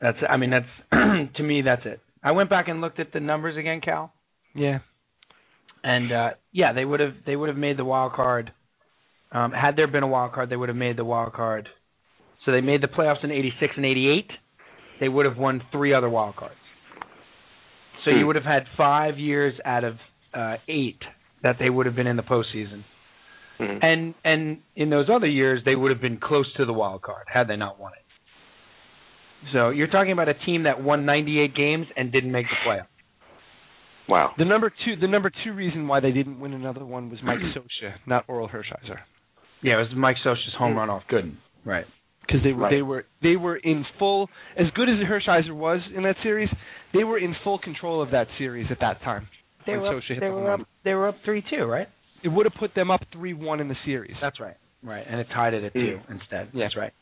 That's 0.00 0.18
I 0.28 0.36
mean 0.36 0.50
that's 0.50 0.66
to 1.36 1.42
me 1.42 1.62
that's 1.62 1.82
it. 1.84 2.00
I 2.22 2.32
went 2.32 2.50
back 2.50 2.68
and 2.68 2.80
looked 2.80 3.00
at 3.00 3.12
the 3.12 3.20
numbers 3.20 3.56
again, 3.56 3.80
Cal, 3.80 4.12
Yeah. 4.54 4.78
and 5.82 6.12
uh 6.12 6.30
yeah, 6.52 6.72
they 6.72 6.84
would 6.84 7.00
have 7.00 7.14
they 7.26 7.34
would 7.36 7.48
have 7.48 7.58
made 7.58 7.76
the 7.78 7.84
wild 7.84 8.12
card. 8.12 8.52
Um, 9.32 9.52
had 9.52 9.76
there 9.76 9.86
been 9.86 10.02
a 10.02 10.08
wild 10.08 10.32
card, 10.32 10.50
they 10.50 10.56
would 10.56 10.68
have 10.68 10.76
made 10.76 10.96
the 10.96 11.04
wild 11.04 11.32
card 11.32 11.68
So 12.44 12.52
they 12.52 12.60
made 12.60 12.82
the 12.82 12.88
playoffs 12.88 13.22
in 13.22 13.30
86 13.30 13.74
and 13.76 13.86
88. 13.86 14.30
They 15.00 15.08
would 15.08 15.24
have 15.26 15.38
won 15.38 15.62
three 15.72 15.92
other 15.94 16.08
wild 16.08 16.36
cards. 16.36 16.54
So 18.04 18.10
you 18.10 18.20
Hmm. 18.20 18.26
would 18.28 18.36
have 18.36 18.44
had 18.44 18.64
five 18.76 19.18
years 19.18 19.54
out 19.64 19.84
of 19.84 19.96
uh, 20.32 20.56
eight 20.68 21.02
that 21.42 21.56
they 21.58 21.68
would 21.68 21.86
have 21.86 21.96
been 21.96 22.06
in 22.06 22.16
the 22.16 22.22
postseason. 22.22 22.84
Mhm. 23.58 23.82
And 23.82 24.14
and 24.24 24.58
in 24.76 24.90
those 24.90 25.10
other 25.10 25.26
years, 25.26 25.62
they 25.64 25.74
would 25.74 25.90
have 25.90 26.00
been 26.00 26.18
close 26.18 26.50
to 26.54 26.64
the 26.64 26.72
wild 26.72 27.02
card 27.02 27.26
had 27.28 27.48
they 27.48 27.56
not 27.56 27.78
won 27.80 27.92
it. 27.92 28.04
So 29.52 29.70
you're 29.70 29.86
talking 29.88 30.12
about 30.12 30.28
a 30.28 30.34
team 30.34 30.62
that 30.64 30.82
won 30.82 31.04
98 31.06 31.54
games 31.54 31.86
and 31.96 32.12
didn't 32.12 32.30
make 32.32 32.46
the 32.48 32.56
playoff. 32.68 32.86
Wow. 34.08 34.32
The 34.38 34.44
number 34.44 34.70
two, 34.84 34.96
the 34.96 35.06
number 35.08 35.30
two 35.44 35.52
reason 35.52 35.86
why 35.88 36.00
they 36.00 36.10
didn't 36.12 36.40
win 36.40 36.52
another 36.52 36.84
one 36.84 37.10
was 37.10 37.18
Mike 37.22 37.38
Sosha, 37.56 37.94
not 38.06 38.26
Orel 38.28 38.48
Hershiser, 38.50 38.98
Yeah, 39.62 39.74
it 39.74 39.88
was 39.88 39.88
Mike 39.96 40.16
Scioscia's 40.24 40.54
home 40.58 40.76
run 40.76 40.90
off 40.90 41.02
Gooden. 41.10 41.36
Right. 41.64 41.86
Because 42.30 42.44
they 42.44 42.52
were 42.52 42.62
Right. 42.62 42.70
they 42.70 42.82
were 42.82 43.04
they 43.22 43.36
were 43.36 43.56
in 43.56 43.84
full. 43.98 44.28
As 44.56 44.66
good 44.74 44.88
as 44.88 44.96
Hershiser 44.98 45.52
was 45.54 45.80
in 45.94 46.02
that 46.04 46.16
series, 46.22 46.48
they 46.92 47.04
were 47.04 47.18
in 47.18 47.34
full 47.44 47.58
control 47.58 48.00
of 48.02 48.10
that 48.12 48.28
series 48.38 48.70
at 48.70 48.78
that 48.80 49.02
time. 49.02 49.28
They 49.66 49.76
were 49.76 49.96
up, 49.96 50.02
they 50.08 50.28
were 50.28 50.50
up 50.52 50.60
they 50.84 50.94
were 50.94 51.08
up 51.08 51.16
3-2, 51.26 51.66
right? 51.68 51.88
It 52.22 52.28
would 52.28 52.46
have 52.46 52.54
put 52.58 52.74
them 52.74 52.90
up 52.90 53.02
three 53.12 53.34
one 53.34 53.60
in 53.60 53.68
the 53.68 53.76
series. 53.84 54.14
That's 54.20 54.40
right. 54.40 54.56
Right, 54.82 55.04
and 55.06 55.20
it 55.20 55.26
tied 55.34 55.54
it 55.54 55.64
at 55.64 55.72
two 55.74 56.00
instead. 56.08 56.48
Yeah. 56.52 56.64
That's 56.64 56.76
right. 56.76 56.92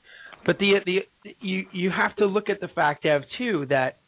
But 0.46 0.58
the 0.58 0.80
the 0.84 1.34
you 1.40 1.66
you 1.72 1.90
have 1.90 2.14
to 2.16 2.26
look 2.26 2.48
at 2.48 2.60
the 2.60 2.68
fact 2.68 3.04
of 3.04 3.22
too 3.36 3.66
that, 3.68 3.98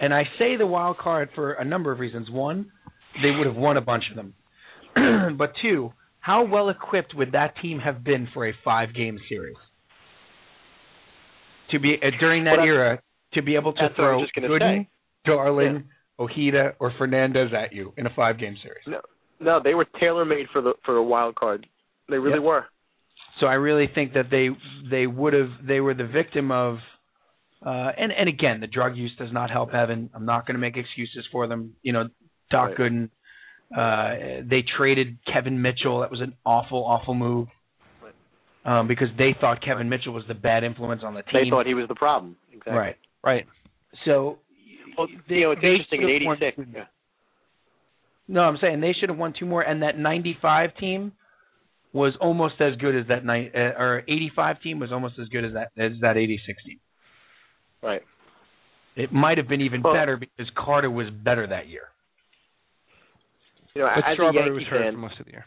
and 0.00 0.14
I 0.14 0.24
say 0.38 0.56
the 0.56 0.66
wild 0.66 0.98
card 0.98 1.30
for 1.34 1.52
a 1.52 1.64
number 1.64 1.92
of 1.92 1.98
reasons. 1.98 2.30
One, 2.30 2.70
they 3.22 3.30
would 3.30 3.46
have 3.46 3.56
won 3.56 3.76
a 3.76 3.80
bunch 3.80 4.04
of 4.10 4.16
them, 4.16 4.34
but 5.38 5.52
two, 5.62 5.92
how 6.20 6.44
well 6.44 6.68
equipped 6.68 7.14
would 7.14 7.32
that 7.32 7.54
team 7.60 7.78
have 7.80 8.04
been 8.04 8.28
for 8.32 8.46
a 8.48 8.52
five 8.64 8.94
game 8.94 9.18
series? 9.28 9.56
To 11.70 11.78
be 11.78 11.96
uh, 12.02 12.10
during 12.18 12.44
that 12.44 12.58
era, 12.58 13.00
to 13.34 13.42
be 13.42 13.54
able 13.54 13.72
to 13.72 13.78
that's 13.80 13.98
what 13.98 14.08
I 14.08 14.16
was 14.16 14.28
throw 14.34 14.48
Gooden. 14.58 14.86
Darling, 15.24 15.84
Ojeda, 16.18 16.74
or 16.78 16.92
Fernandez 16.98 17.50
at 17.56 17.72
you 17.72 17.92
in 17.96 18.06
a 18.06 18.10
five 18.16 18.38
game 18.38 18.56
series. 18.62 18.82
No, 18.86 19.00
no, 19.40 19.60
they 19.62 19.74
were 19.74 19.86
tailor 19.98 20.24
made 20.24 20.46
for 20.52 20.60
the 20.62 20.74
for 20.84 20.94
the 20.94 21.02
wild 21.02 21.34
card. 21.34 21.66
They 22.08 22.18
really 22.18 22.36
Yep. 22.38 22.42
were. 22.42 22.64
So 23.38 23.46
I 23.46 23.54
really 23.54 23.86
think 23.94 24.14
that 24.14 24.30
they 24.30 24.48
they 24.90 25.06
would 25.06 25.32
have 25.32 25.50
they 25.66 25.80
were 25.80 25.94
the 25.94 26.06
victim 26.06 26.50
of 26.50 26.78
uh 27.64 27.92
and 27.96 28.12
and 28.12 28.28
again 28.28 28.60
the 28.60 28.66
drug 28.66 28.96
use 28.96 29.12
does 29.18 29.32
not 29.32 29.50
help 29.50 29.72
Evan. 29.72 30.10
I'm 30.14 30.26
not 30.26 30.46
going 30.46 30.54
to 30.54 30.60
make 30.60 30.76
excuses 30.76 31.24
for 31.32 31.46
them. 31.46 31.74
You 31.82 31.92
know, 31.92 32.08
Doc 32.50 32.70
Right. 32.70 32.78
Gooden 32.78 33.10
uh 33.76 34.42
they 34.48 34.62
traded 34.76 35.18
Kevin 35.32 35.62
Mitchell. 35.62 36.00
That 36.00 36.10
was 36.10 36.20
an 36.20 36.34
awful 36.44 36.84
awful 36.84 37.14
move. 37.14 37.48
Um 38.64 38.88
because 38.88 39.08
they 39.16 39.34
thought 39.40 39.62
Kevin 39.62 39.88
Mitchell 39.88 40.12
was 40.12 40.24
the 40.28 40.34
bad 40.34 40.64
influence 40.64 41.02
on 41.04 41.14
the 41.14 41.22
team. 41.22 41.44
They 41.44 41.50
thought 41.50 41.66
he 41.66 41.74
was 41.74 41.88
the 41.88 41.94
problem. 41.94 42.36
Exactly. 42.52 42.74
right. 42.74 42.96
Right. 43.24 43.46
So 44.04 44.38
Well, 44.96 45.06
they, 45.28 45.36
you 45.36 45.40
know, 45.42 45.50
it's 45.52 45.62
interesting 45.62 46.02
in 46.02 46.08
should 46.08 46.22
have 46.22 46.26
won 46.26 46.42
'86. 46.42 46.68
Yeah. 46.74 46.84
No, 48.28 48.40
I'm 48.42 48.58
saying 48.60 48.80
they 48.80 48.92
should 48.98 49.08
have 49.08 49.18
won 49.18 49.34
two 49.38 49.46
more 49.46 49.62
and 49.62 49.82
that 49.82 49.98
95 49.98 50.76
team 50.76 51.12
was 51.92 52.14
almost 52.20 52.60
as 52.60 52.76
good 52.76 52.94
as 52.94 53.08
that 53.08 53.24
night 53.24 53.52
uh, 53.54 53.58
or 53.58 54.02
85 54.06 54.60
team 54.62 54.78
was 54.78 54.92
almost 54.92 55.18
as 55.20 55.28
good 55.28 55.44
as 55.44 55.52
that 55.54 55.72
as 55.76 55.92
that 56.02 56.16
86 56.16 56.62
team. 56.64 56.78
Right. 57.82 58.02
It 58.96 59.12
might 59.12 59.38
have 59.38 59.48
been 59.48 59.62
even 59.62 59.82
Well- 59.82 59.94
better 59.94 60.16
because 60.16 60.50
Carter 60.54 60.90
was 60.90 61.08
better 61.10 61.46
that 61.46 61.68
year. 61.68 61.88
You 63.74 63.82
know, 63.82 63.88
But 63.94 64.04
as 64.04 64.12
a 64.12 64.14
Strawberry 64.14 64.44
Yankee 64.46 64.58
was 64.58 64.66
hurt 64.66 64.82
fan, 64.82 64.92
for 64.94 64.98
most 64.98 65.20
of 65.20 65.26
the 65.26 65.32
year. 65.32 65.46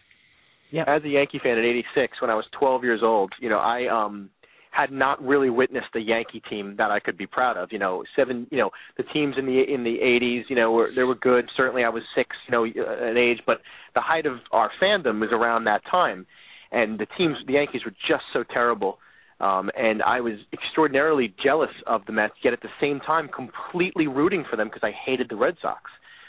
As 0.82 1.04
a 1.04 1.10
Yankee 1.10 1.40
fan 1.42 1.58
in 1.58 1.66
'86, 1.66 2.22
when 2.22 2.30
I 2.30 2.36
was 2.36 2.46
12 2.58 2.84
years 2.84 3.02
old, 3.04 3.34
you 3.40 3.50
know, 3.50 3.60
I 3.60 3.88
um 3.88 4.30
had 4.72 4.92
not 4.92 5.24
really 5.24 5.52
witnessed 5.52 5.96
a 5.96 6.00
Yankee 6.00 6.42
team 6.50 6.76
that 6.80 6.90
I 6.90 7.00
could 7.00 7.18
be 7.18 7.28
proud 7.28 7.58
of. 7.58 7.72
You 7.72 7.78
know, 7.78 8.04
seven, 8.16 8.48
you 8.50 8.58
know, 8.58 8.72
the 8.98 9.04
teams 9.04 9.36
in 9.38 9.46
the 9.46 9.62
in 9.72 9.84
the 9.84 9.98
'80s, 10.02 10.50
you 10.50 10.56
know, 10.56 10.72
were 10.72 10.90
they 10.96 11.04
were 11.04 11.16
good. 11.16 11.46
Certainly, 11.56 11.84
I 11.84 11.90
was 11.90 12.02
six, 12.16 12.36
you 12.48 12.52
know, 12.52 12.66
uh, 12.66 13.06
an 13.06 13.18
age, 13.18 13.40
but 13.46 13.62
the 13.94 14.02
height 14.02 14.26
of 14.26 14.38
our 14.52 14.72
fandom 14.82 15.20
was 15.20 15.30
around 15.32 15.66
that 15.66 15.82
time, 15.90 16.26
and 16.72 17.00
the 17.00 17.06
teams, 17.18 17.38
the 17.46 17.54
Yankees, 17.54 17.82
were 17.86 17.94
just 18.08 18.24
so 18.34 18.44
terrible. 18.52 18.98
Um, 19.40 19.70
and 19.78 20.02
I 20.02 20.22
was 20.22 20.34
extraordinarily 20.54 21.34
jealous 21.44 21.72
of 21.86 22.06
the 22.06 22.14
Mets, 22.14 22.34
yet 22.44 22.54
at 22.54 22.62
the 22.62 22.70
same 22.80 23.00
time 23.00 23.28
completely 23.28 24.08
rooting 24.08 24.46
for 24.50 24.56
them 24.56 24.70
because 24.70 24.84
I 24.84 24.92
hated 25.06 25.28
the 25.30 25.36
Red 25.36 25.56
Sox. 25.62 25.82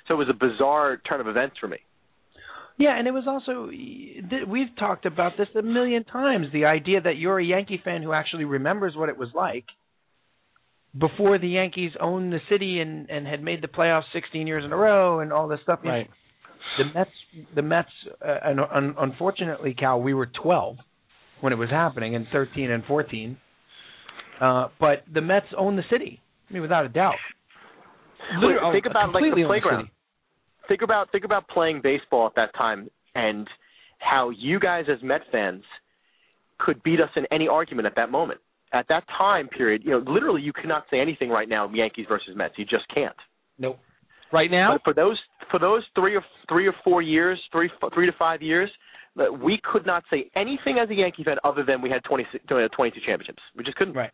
So 0.08 0.14
it 0.14 0.16
was 0.16 0.28
a 0.28 0.34
bizarre 0.34 0.96
turn 1.08 1.20
of 1.20 1.28
events 1.28 1.56
for 1.60 1.68
me. 1.68 1.78
Yeah, 2.76 2.98
and 2.98 3.06
it 3.06 3.12
was 3.12 3.24
also 3.26 3.70
we've 4.48 4.76
talked 4.78 5.06
about 5.06 5.32
this 5.38 5.48
a 5.56 5.62
million 5.62 6.04
times. 6.04 6.48
The 6.52 6.64
idea 6.64 7.00
that 7.00 7.16
you're 7.16 7.38
a 7.38 7.44
Yankee 7.44 7.80
fan 7.82 8.02
who 8.02 8.12
actually 8.12 8.44
remembers 8.44 8.94
what 8.96 9.08
it 9.08 9.16
was 9.16 9.28
like 9.34 9.64
before 10.98 11.38
the 11.38 11.48
Yankees 11.48 11.92
owned 12.00 12.32
the 12.32 12.40
city 12.50 12.80
and 12.80 13.08
and 13.10 13.26
had 13.26 13.42
made 13.42 13.62
the 13.62 13.68
playoffs 13.68 14.04
16 14.12 14.46
years 14.46 14.64
in 14.64 14.72
a 14.72 14.76
row 14.76 15.20
and 15.20 15.32
all 15.32 15.46
this 15.46 15.60
stuff. 15.62 15.80
Right. 15.84 16.08
The 16.78 16.84
Mets, 16.92 17.10
the 17.54 17.62
Mets, 17.62 17.88
uh, 18.26 18.38
and 18.42 18.58
un- 18.58 18.94
unfortunately, 18.98 19.74
Cal, 19.74 20.00
we 20.00 20.12
were 20.12 20.26
12 20.42 20.76
when 21.40 21.52
it 21.52 21.56
was 21.56 21.70
happening, 21.70 22.16
and 22.16 22.26
13 22.32 22.70
and 22.70 22.82
14. 22.84 23.36
Uh, 24.40 24.68
but 24.80 25.04
the 25.12 25.20
Mets 25.20 25.46
own 25.56 25.76
the 25.76 25.84
city. 25.90 26.20
I 26.50 26.52
mean, 26.52 26.62
without 26.62 26.84
a 26.84 26.88
doubt. 26.88 27.14
Literally, 28.40 28.74
think 28.74 28.86
about 28.90 29.12
like 29.12 29.22
completely 29.22 29.42
the 29.42 29.48
on 29.48 29.54
the 29.54 29.60
playground. 29.60 29.88
Think 30.68 30.82
about 30.82 31.10
think 31.12 31.24
about 31.24 31.48
playing 31.48 31.80
baseball 31.82 32.26
at 32.26 32.34
that 32.36 32.54
time 32.54 32.88
and 33.14 33.48
how 33.98 34.30
you 34.30 34.60
guys 34.60 34.84
as 34.90 35.02
Met 35.02 35.22
fans 35.32 35.62
could 36.58 36.82
beat 36.82 37.00
us 37.00 37.10
in 37.16 37.24
any 37.30 37.48
argument 37.48 37.86
at 37.86 37.96
that 37.96 38.10
moment. 38.10 38.40
At 38.72 38.86
that 38.88 39.04
time 39.16 39.48
period, 39.48 39.82
you 39.84 39.90
know, 39.92 39.98
literally 39.98 40.42
you 40.42 40.52
cannot 40.52 40.84
say 40.90 41.00
anything 41.00 41.30
right 41.30 41.48
now 41.48 41.70
Yankees 41.72 42.06
versus 42.08 42.30
Mets. 42.36 42.54
You 42.56 42.64
just 42.64 42.84
can't. 42.92 43.16
Nope. 43.58 43.78
Right 44.32 44.50
now, 44.50 44.72
But 44.74 44.82
for 44.82 44.94
those 44.94 45.18
for 45.50 45.60
those 45.60 45.84
three 45.94 46.16
or 46.16 46.24
three 46.48 46.66
or 46.66 46.74
four 46.82 47.02
years, 47.02 47.38
three 47.52 47.70
three 47.94 48.06
to 48.06 48.12
five 48.18 48.42
years, 48.42 48.68
we 49.40 49.60
could 49.62 49.86
not 49.86 50.02
say 50.10 50.30
anything 50.34 50.78
as 50.82 50.90
a 50.90 50.94
Yankee 50.94 51.22
fan 51.22 51.36
other 51.44 51.62
than 51.64 51.80
we 51.80 51.90
had 51.90 52.02
20, 52.04 52.26
22 52.48 53.00
championships. 53.06 53.42
We 53.56 53.62
just 53.62 53.76
couldn't. 53.76 53.94
Right. 53.94 54.10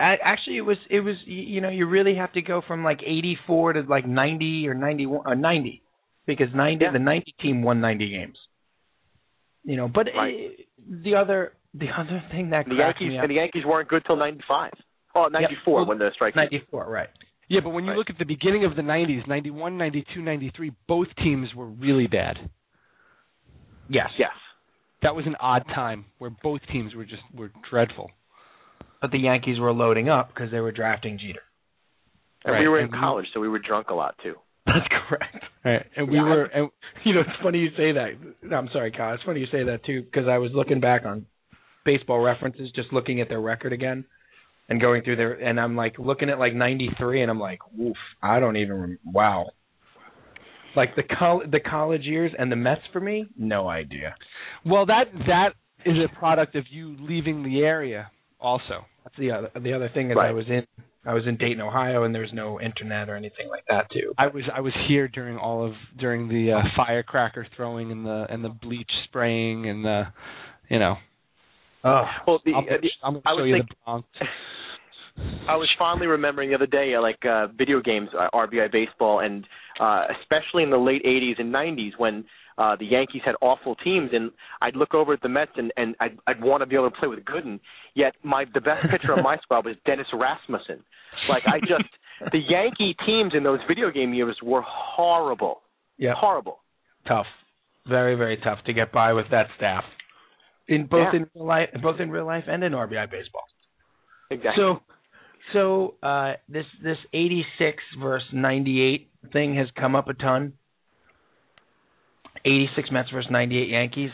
I, 0.00 0.16
actually, 0.24 0.56
it 0.56 0.62
was 0.62 0.78
it 0.88 1.00
was 1.00 1.16
y- 1.26 1.32
you 1.54 1.60
know 1.60 1.68
you 1.68 1.86
really 1.86 2.14
have 2.16 2.32
to 2.32 2.42
go 2.42 2.62
from 2.66 2.82
like 2.84 3.00
84 3.04 3.74
to 3.74 3.80
like 3.82 4.06
90 4.06 4.66
or 4.68 4.74
91 4.74 5.22
or 5.26 5.34
90 5.36 5.82
because 6.26 6.48
90 6.54 6.84
Yeah. 6.84 6.92
the 6.92 6.98
90 6.98 7.34
team 7.40 7.62
won 7.62 7.80
90 7.80 8.08
games. 8.10 8.38
You 9.64 9.76
know, 9.76 9.88
but 9.88 10.06
Right. 10.16 10.34
uh, 10.58 10.62
the 11.04 11.14
other 11.16 11.52
the 11.74 11.88
other 11.96 12.22
thing 12.32 12.50
that 12.50 12.66
The 12.66 12.74
Yankees 12.76 13.08
me 13.08 13.18
up, 13.18 13.24
and 13.24 13.30
the 13.30 13.34
Yankees 13.36 13.64
weren't 13.64 13.88
good 13.88 14.02
till 14.06 14.16
95. 14.16 14.72
Oh, 15.14 15.26
94 15.28 15.74
Well, 15.74 15.86
when 15.86 15.98
the 15.98 16.10
strike. 16.14 16.34
94 16.34 16.88
right. 16.88 17.08
yeah, 17.48 17.60
but 17.60 17.70
when 17.70 17.84
you 17.84 17.90
Right. 17.90 17.98
look 17.98 18.10
at 18.10 18.18
the 18.18 18.24
beginning 18.24 18.64
of 18.64 18.74
the 18.76 18.82
90s, 18.82 19.26
91, 19.28 19.76
92, 19.76 20.22
93, 20.22 20.72
both 20.88 21.08
teams 21.16 21.54
were 21.54 21.66
really 21.66 22.06
bad. 22.06 22.38
Yes. 23.88 24.10
Yes. 24.18 24.32
That 25.02 25.14
was 25.14 25.26
an 25.26 25.36
odd 25.40 25.64
time 25.74 26.04
where 26.18 26.30
both 26.30 26.60
teams 26.72 26.94
were 26.94 27.04
just 27.04 27.22
were 27.34 27.50
dreadful. 27.68 28.10
But 29.00 29.10
the 29.12 29.18
Yankees 29.18 29.58
were 29.58 29.72
loading 29.72 30.08
up 30.08 30.28
because 30.28 30.50
they 30.50 30.60
were 30.60 30.72
drafting 30.72 31.18
Jeter. 31.18 31.40
And 32.44 32.54
Right, 32.54 32.60
we 32.60 32.68
were 32.68 32.78
in 32.78 32.84
and 32.84 32.92
we- 32.92 32.98
college, 32.98 33.26
so 33.32 33.40
we 33.40 33.48
were 33.48 33.58
drunk 33.58 33.90
a 33.90 33.94
lot 33.94 34.14
too. 34.22 34.34
That's 34.66 34.86
correct. 35.08 35.44
Right. 35.64 35.86
And 35.96 36.08
we 36.08 36.16
Yeah, 36.16 36.22
were 36.22 36.44
and 36.44 36.70
You 37.04 37.14
know, 37.14 37.20
it's 37.20 37.42
funny 37.42 37.58
you 37.60 37.70
say 37.76 37.92
that. 37.92 38.10
No, 38.42 38.56
I'm 38.56 38.68
sorry, 38.72 38.90
Kyle. 38.92 39.14
It's 39.14 39.22
funny 39.24 39.40
you 39.40 39.46
say 39.46 39.64
that 39.64 39.84
too 39.84 40.02
because 40.02 40.28
I 40.28 40.38
was 40.38 40.52
looking 40.52 40.80
back 40.80 41.04
on 41.06 41.26
baseball 41.84 42.20
references, 42.20 42.70
just 42.72 42.92
looking 42.92 43.20
at 43.20 43.28
their 43.28 43.40
record 43.40 43.72
again, 43.72 44.04
and 44.68 44.80
going 44.80 45.02
through 45.02 45.16
their, 45.16 45.32
and 45.32 45.58
I'm 45.58 45.76
like 45.76 45.98
looking 45.98 46.28
at 46.30 46.38
like 46.38 46.54
'93, 46.54 47.22
and 47.22 47.30
I'm 47.30 47.40
like, 47.40 47.60
woof, 47.74 47.96
I 48.22 48.38
don't 48.38 48.56
even. 48.56 48.80
Rem- 48.80 48.98
wow. 49.04 49.50
Like 50.76 50.94
the 50.94 51.02
col- 51.02 51.42
the 51.50 51.58
college 51.60 52.02
years 52.02 52.32
and 52.38 52.52
the 52.52 52.56
Mets 52.56 52.82
for 52.92 53.00
me, 53.00 53.26
no 53.36 53.68
idea. 53.68 54.14
well 54.64 54.86
that 54.86 55.04
that 55.26 55.48
is 55.84 55.96
a 55.98 56.14
product 56.18 56.54
of 56.54 56.64
you 56.70 56.96
leaving 57.00 57.42
the 57.42 57.60
area 57.62 58.10
also. 58.40 58.84
That's 59.04 59.16
the 59.18 59.30
other 59.32 59.50
the 59.60 59.72
other 59.72 59.90
thing 59.92 60.10
is 60.10 60.16
I 60.20 60.32
was 60.32 60.44
in 60.48 60.66
I 61.06 61.14
was 61.14 61.24
in 61.26 61.36
Dayton, 61.38 61.60
Ohio, 61.62 62.04
and 62.04 62.14
there's 62.14 62.30
no 62.32 62.60
internet 62.60 63.08
or 63.08 63.16
anything 63.16 63.48
like 63.48 63.64
that 63.68 63.90
too. 63.90 64.12
I 64.18 64.26
was 64.26 64.44
I 64.54 64.60
was 64.60 64.72
here 64.88 65.08
during 65.08 65.38
all 65.38 65.64
of 65.66 65.72
during 65.98 66.28
the 66.28 66.52
uh, 66.52 66.62
firecracker 66.76 67.46
throwing 67.56 67.90
and 67.90 68.04
the 68.04 68.26
and 68.28 68.44
the 68.44 68.50
bleach 68.50 68.90
spraying 69.06 69.68
and 69.68 69.84
the 69.84 70.02
you 70.68 70.78
know 70.78 70.96
Oh, 71.82 72.04
Well, 72.26 72.40
the, 72.44 72.52
I'll, 72.52 72.60
uh, 72.60 72.76
the 72.82 72.90
I'm 73.02 73.14
gonna 73.14 73.22
I 73.24 73.30
show 73.30 73.36
was 73.42 73.48
you 73.48 73.54
think- 73.54 73.68
the 73.70 73.74
Bronx. 73.86 74.06
I 75.48 75.56
was 75.56 75.68
fondly 75.78 76.06
remembering 76.06 76.48
the 76.50 76.54
other 76.54 76.66
day, 76.66 76.94
uh, 76.96 77.02
like 77.02 77.18
uh, 77.26 77.48
video 77.48 77.80
games, 77.80 78.08
uh, 78.18 78.28
RBI 78.32 78.70
baseball, 78.72 79.20
and 79.20 79.46
uh, 79.78 80.04
especially 80.20 80.62
in 80.62 80.70
the 80.70 80.78
late 80.78 81.04
'80s 81.04 81.38
and 81.38 81.52
'90s 81.52 81.90
when 81.98 82.24
uh, 82.60 82.76
the 82.76 82.84
Yankees 82.96 83.22
had 83.24 83.34
awful 83.40 83.74
teams, 83.76 84.10
and 84.12 84.30
I'd 84.60 84.76
look 84.76 84.92
over 84.94 85.12
at 85.14 85.22
the 85.22 85.28
Mets 85.28 85.52
and, 85.56 85.72
and 85.76 85.96
I'd, 85.98 86.16
I'd 86.28 86.40
want 86.42 86.60
to 86.62 86.66
be 86.66 86.76
able 86.76 86.90
to 86.90 86.96
play 87.00 87.08
with 87.08 87.20
Gooden. 87.24 87.58
Yet 87.94 88.12
my 88.22 88.44
the 88.52 88.60
best 88.60 88.82
pitcher 88.90 89.12
on 89.16 89.22
my 89.22 89.36
squad 89.42 89.64
was 89.64 89.76
Dennis 89.86 90.06
Rasmussen. 90.12 90.80
Like 91.28 91.42
I 91.46 91.58
just 91.60 91.90
the 92.32 92.38
Yankee 92.54 92.94
teams 93.06 93.32
in 93.36 93.42
those 93.42 93.60
video 93.66 93.90
game 93.90 94.12
years 94.14 94.36
were 94.42 94.62
horrible, 94.66 95.62
yeah, 95.98 96.14
horrible. 96.16 96.58
tough, 97.08 97.26
very 97.88 98.14
very 98.14 98.36
tough 98.44 98.58
to 98.66 98.72
get 98.72 98.92
by 98.92 99.12
with 99.14 99.26
that 99.30 99.46
staff. 99.56 99.84
In 100.68 100.86
both 100.86 101.08
Yeah. 101.12 101.20
in 101.20 101.26
real 101.34 101.46
life, 101.46 101.68
both 101.82 101.98
in 101.98 102.10
real 102.10 102.26
life 102.26 102.44
and 102.46 102.62
in 102.62 102.72
RBI 102.72 103.10
baseball. 103.10 103.46
exactly. 104.30 104.62
So, 104.62 104.80
so 105.52 105.94
uh, 106.06 106.34
this 106.48 106.66
this 106.84 106.98
86 107.12 107.82
versus 108.00 108.28
98 108.32 109.08
thing 109.32 109.56
has 109.56 109.66
come 109.76 109.96
up 109.96 110.08
a 110.08 110.14
ton. 110.14 110.52
86 112.44 112.88
Mets 112.92 113.10
versus 113.10 113.30
98 113.30 113.68
Yankees, 113.68 114.10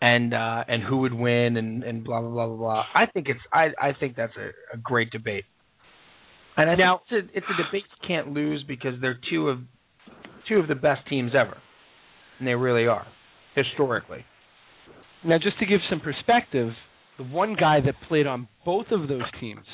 and 0.00 0.32
uh, 0.32 0.64
and 0.66 0.82
who 0.82 0.98
would 0.98 1.14
win, 1.14 1.56
and 1.56 1.82
and 1.82 2.04
blah 2.04 2.20
blah 2.20 2.30
blah 2.30 2.46
blah 2.46 2.56
blah. 2.56 2.84
I 2.94 3.06
think 3.06 3.28
it's 3.28 3.40
I 3.52 3.68
I 3.80 3.92
think 3.98 4.16
that's 4.16 4.36
a, 4.36 4.76
a 4.76 4.78
great 4.78 5.10
debate. 5.10 5.44
And 6.56 6.70
I 6.70 6.74
now 6.74 7.00
it's 7.10 7.12
a, 7.12 7.36
it's 7.36 7.46
a 7.46 7.62
debate 7.62 7.84
you 8.00 8.08
can't 8.08 8.32
lose 8.32 8.64
because 8.66 8.94
they're 9.00 9.18
two 9.30 9.48
of 9.48 9.58
two 10.48 10.56
of 10.56 10.68
the 10.68 10.74
best 10.74 11.06
teams 11.08 11.32
ever, 11.38 11.56
and 12.38 12.48
they 12.48 12.54
really 12.54 12.86
are 12.86 13.06
historically. 13.54 14.24
Now, 15.24 15.36
just 15.38 15.58
to 15.58 15.66
give 15.66 15.80
some 15.90 16.00
perspective, 16.00 16.70
the 17.18 17.24
one 17.24 17.54
guy 17.58 17.80
that 17.84 17.94
played 18.08 18.26
on 18.26 18.48
both 18.64 18.86
of 18.90 19.08
those 19.08 19.24
teams, 19.38 19.66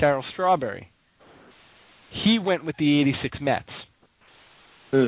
Darryl 0.00 0.22
Strawberry, 0.34 0.90
he 2.24 2.38
went 2.38 2.64
with 2.64 2.76
the 2.78 3.00
86 3.00 3.38
Mets. 3.40 3.64
Hmm. 4.90 5.06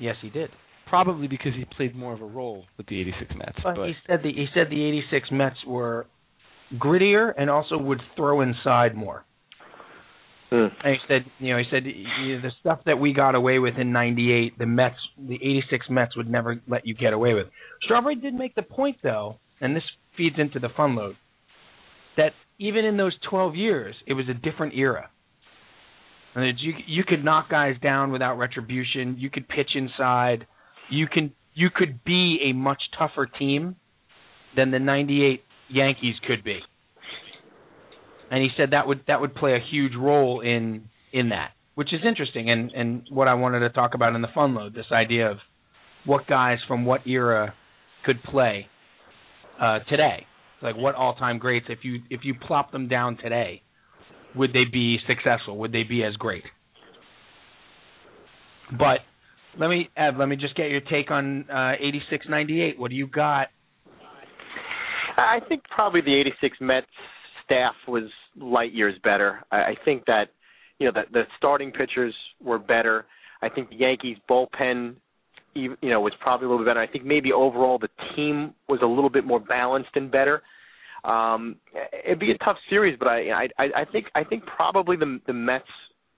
Yes, 0.00 0.16
he 0.22 0.30
did. 0.30 0.50
Probably 0.88 1.28
because 1.28 1.52
he 1.56 1.64
played 1.76 1.94
more 1.94 2.12
of 2.12 2.20
a 2.20 2.26
role 2.26 2.64
with 2.76 2.86
the 2.88 3.00
86 3.00 3.30
Mets. 3.36 3.58
But, 3.62 3.76
but 3.76 3.88
he 3.88 3.94
said 4.06 4.20
the 4.24 4.32
he 4.32 4.46
said 4.52 4.66
the 4.70 4.82
'86 4.82 5.28
Mets 5.30 5.56
were 5.66 6.06
grittier 6.74 7.32
and 7.36 7.48
also 7.48 7.78
would 7.78 8.00
throw 8.16 8.40
inside 8.40 8.96
more. 8.96 9.24
Hmm. 10.50 10.66
And 10.84 10.94
he 10.94 10.96
said, 11.06 11.24
you 11.38 11.52
know, 11.52 11.58
he 11.58 11.64
said 11.70 11.84
you 11.86 12.36
know, 12.36 12.42
the 12.42 12.50
stuff 12.58 12.80
that 12.86 12.98
we 12.98 13.12
got 13.12 13.36
away 13.36 13.60
with 13.60 13.74
in 13.78 13.92
'98, 13.92 14.58
the 14.58 14.66
Mets, 14.66 14.96
the 15.16 15.36
'86 15.36 15.86
Mets 15.90 16.16
would 16.16 16.28
never 16.28 16.60
let 16.66 16.84
you 16.86 16.94
get 16.94 17.12
away 17.12 17.34
with. 17.34 17.46
Strawberry 17.82 18.16
did 18.16 18.34
make 18.34 18.56
the 18.56 18.62
point 18.62 18.96
though, 19.02 19.36
and 19.60 19.76
this 19.76 19.84
feeds 20.16 20.36
into 20.38 20.58
the 20.58 20.70
fun 20.76 20.96
load, 20.96 21.16
that 22.16 22.32
even 22.58 22.84
in 22.84 22.96
those 22.96 23.14
12 23.30 23.54
years, 23.54 23.94
it 24.06 24.14
was 24.14 24.28
a 24.28 24.34
different 24.34 24.74
era. 24.74 25.08
You 26.36 26.72
you 26.86 27.04
could 27.04 27.24
knock 27.24 27.50
guys 27.50 27.76
down 27.82 28.12
without 28.12 28.36
retribution. 28.36 29.16
You 29.18 29.30
could 29.30 29.48
pitch 29.48 29.70
inside. 29.74 30.46
You 30.88 31.06
can 31.08 31.32
you 31.54 31.70
could 31.74 32.04
be 32.04 32.50
a 32.50 32.52
much 32.52 32.80
tougher 32.98 33.26
team 33.26 33.76
than 34.56 34.70
the 34.70 34.78
'98 34.78 35.42
Yankees 35.68 36.14
could 36.26 36.44
be. 36.44 36.60
And 38.30 38.42
he 38.42 38.48
said 38.56 38.70
that 38.70 38.86
would 38.86 39.02
that 39.08 39.20
would 39.20 39.34
play 39.34 39.54
a 39.54 39.60
huge 39.70 39.92
role 39.96 40.40
in 40.40 40.88
in 41.12 41.30
that, 41.30 41.50
which 41.74 41.92
is 41.92 42.00
interesting 42.06 42.48
and 42.48 42.70
and 42.70 43.02
what 43.10 43.26
I 43.26 43.34
wanted 43.34 43.60
to 43.60 43.70
talk 43.70 43.94
about 43.94 44.14
in 44.14 44.22
the 44.22 44.28
fun 44.32 44.54
load. 44.54 44.74
This 44.74 44.86
idea 44.92 45.30
of 45.30 45.38
what 46.04 46.28
guys 46.28 46.58
from 46.68 46.84
what 46.84 47.06
era 47.08 47.54
could 48.04 48.22
play 48.22 48.68
uh, 49.60 49.80
today, 49.88 50.26
like 50.62 50.76
what 50.76 50.94
all 50.94 51.14
time 51.14 51.38
greats. 51.38 51.66
If 51.68 51.80
you 51.82 52.02
if 52.08 52.20
you 52.22 52.34
plop 52.34 52.70
them 52.70 52.86
down 52.86 53.16
today, 53.16 53.62
would 54.36 54.52
they 54.52 54.64
be 54.70 54.98
successful? 55.06 55.58
Would 55.58 55.72
they 55.72 55.82
be 55.82 56.04
as 56.04 56.14
great? 56.16 56.44
But 58.70 59.00
let 59.58 59.68
me 59.68 59.88
Ev, 59.96 60.16
let 60.18 60.28
me 60.28 60.36
just 60.36 60.54
get 60.56 60.70
your 60.70 60.80
take 60.80 61.10
on 61.10 61.48
uh, 61.50 61.72
86 61.80 62.26
98. 62.28 62.78
What 62.78 62.90
do 62.90 62.96
you 62.96 63.06
got? 63.06 63.48
I 65.16 65.40
think 65.48 65.62
probably 65.74 66.00
the 66.00 66.14
'86 66.14 66.56
Mets 66.60 66.86
staff 67.44 67.74
was 67.88 68.04
light 68.36 68.72
years 68.72 68.94
better. 69.02 69.40
I, 69.50 69.56
I 69.56 69.74
think 69.84 70.04
that 70.06 70.26
you 70.78 70.86
know 70.86 70.92
that 70.94 71.12
the 71.12 71.22
starting 71.36 71.72
pitchers 71.72 72.14
were 72.42 72.58
better. 72.58 73.06
I 73.42 73.48
think 73.48 73.70
the 73.70 73.76
Yankees 73.76 74.18
bullpen, 74.30 74.96
you 75.54 75.76
know, 75.82 76.00
was 76.00 76.12
probably 76.20 76.46
a 76.46 76.50
little 76.50 76.64
bit 76.64 76.70
better. 76.70 76.80
I 76.80 76.86
think 76.86 77.04
maybe 77.04 77.32
overall 77.32 77.78
the 77.78 77.88
team 78.14 78.54
was 78.68 78.80
a 78.82 78.86
little 78.86 79.10
bit 79.10 79.24
more 79.24 79.40
balanced 79.40 79.90
and 79.94 80.10
better. 80.10 80.42
Um, 81.04 81.56
it'd 82.04 82.18
be 82.18 82.30
a 82.32 82.38
tough 82.38 82.56
series, 82.68 82.98
but 82.98 83.08
I 83.08 83.48
I 83.58 83.64
I 83.82 83.84
think 83.90 84.06
I 84.14 84.24
think 84.24 84.44
probably 84.44 84.96
the 84.96 85.20
the 85.26 85.32
Mets 85.32 85.64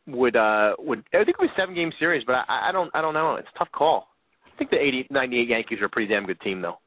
would 0.06 0.36
uh 0.36 0.72
would 0.78 1.04
I 1.14 1.24
think 1.24 1.36
it 1.38 1.40
was 1.40 1.50
a 1.56 1.60
seven 1.60 1.74
game 1.74 1.92
series, 1.98 2.24
but 2.26 2.34
I, 2.48 2.68
I 2.68 2.72
don't 2.72 2.90
I 2.94 3.00
don't 3.00 3.14
know. 3.14 3.36
It's 3.36 3.48
a 3.54 3.58
tough 3.58 3.70
call. 3.72 4.08
I 4.52 4.58
think 4.58 4.70
the 4.70 4.76
80, 4.76 5.06
98 5.10 5.48
Yankees 5.48 5.78
are 5.80 5.86
a 5.86 5.88
pretty 5.88 6.12
damn 6.12 6.26
good 6.26 6.40
team 6.40 6.60
though. 6.60 6.78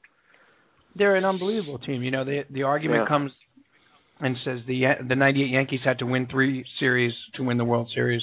They're 0.95 1.15
an 1.15 1.25
unbelievable 1.25 1.79
team. 1.79 2.03
You 2.03 2.11
know, 2.11 2.25
the 2.25 2.43
the 2.49 2.63
argument 2.63 3.03
Yeah. 3.03 3.07
comes 3.07 3.31
and 4.19 4.35
says 4.45 4.59
the 4.67 4.83
the 5.07 5.15
98 5.15 5.49
Yankees 5.49 5.81
had 5.83 5.99
to 5.99 6.05
win 6.05 6.27
3 6.27 6.65
series 6.79 7.13
to 7.35 7.43
win 7.43 7.57
the 7.57 7.65
World 7.65 7.89
Series. 7.93 8.21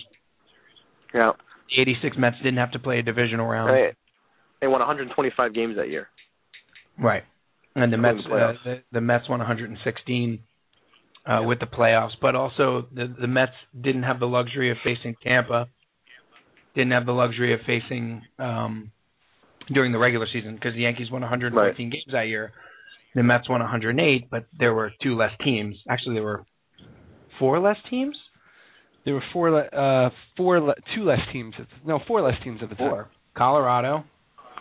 Yeah. 1.14 1.33
The 1.75 1.83
86 1.83 2.16
Mets 2.18 2.37
didn't 2.39 2.59
have 2.59 2.73
to 2.73 2.79
play 2.79 2.99
a 2.99 3.03
divisional 3.03 3.47
round. 3.47 3.70
They, 3.70 3.93
they 4.61 4.66
won 4.68 4.81
125 4.81 5.55
games 5.55 5.77
that 5.77 5.89
year. 5.89 6.09
Right. 6.99 7.25
And 7.75 7.93
the 7.93 7.97
Mets 7.97 8.18
uh, 8.27 8.53
the, 8.64 8.83
the 8.93 9.01
Mets 9.01 9.29
won 9.29 9.39
116 9.39 10.39
uh, 11.25 11.43
with 11.45 11.61
the 11.61 11.66
playoffs, 11.66 12.12
but 12.20 12.35
also 12.35 12.87
the 12.95 13.14
the 13.20 13.27
Mets 13.27 13.53
didn't 13.81 14.03
have 14.03 14.20
the 14.20 14.27
luxury 14.27 14.70
of 14.70 14.77
facing 14.85 15.14
Tampa. 15.23 15.68
Didn't 16.75 16.93
have 16.93 17.07
the 17.07 17.12
luxury 17.12 17.55
of 17.55 17.61
facing 17.66 18.23
um 18.39 18.91
during 19.73 19.93
the 19.93 19.99
regular 19.99 20.27
season 20.33 20.55
because 20.55 20.75
the 20.75 20.81
Yankees 20.83 21.11
won 21.11 21.20
114 21.23 21.91
games 21.91 22.05
that 22.12 22.27
year. 22.29 22.53
The 23.14 23.23
Mets 23.23 23.49
won 23.49 23.61
108, 23.61 24.29
but 24.31 24.47
there 24.59 24.73
were 24.75 24.91
two 25.03 25.16
less 25.16 25.31
teams. 25.45 25.77
Actually, 25.89 26.14
there 26.16 26.23
were 26.25 26.45
four 27.39 27.59
less 27.61 27.77
teams. 27.91 28.16
there 29.05 29.14
were 29.14 29.23
four, 29.33 29.51
le- 29.51 29.66
uh, 29.66 30.11
four, 30.37 30.61
le- 30.61 30.75
two 30.95 31.05
less 31.05 31.20
teams. 31.33 31.55
At 31.59 31.66
the, 31.68 31.89
no, 31.89 32.01
four 32.09 32.23
less 32.23 32.35
teams 32.43 32.61
at 32.62 32.70
the 32.70 32.75
time. 32.75 32.91
Four. 32.91 33.11
Colorado, 33.37 34.05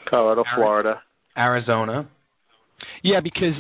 Colorado, 0.10 0.44
Florida, 0.56 1.02
Arizona, 1.38 2.10
Yeah, 3.04 3.20
because 3.22 3.54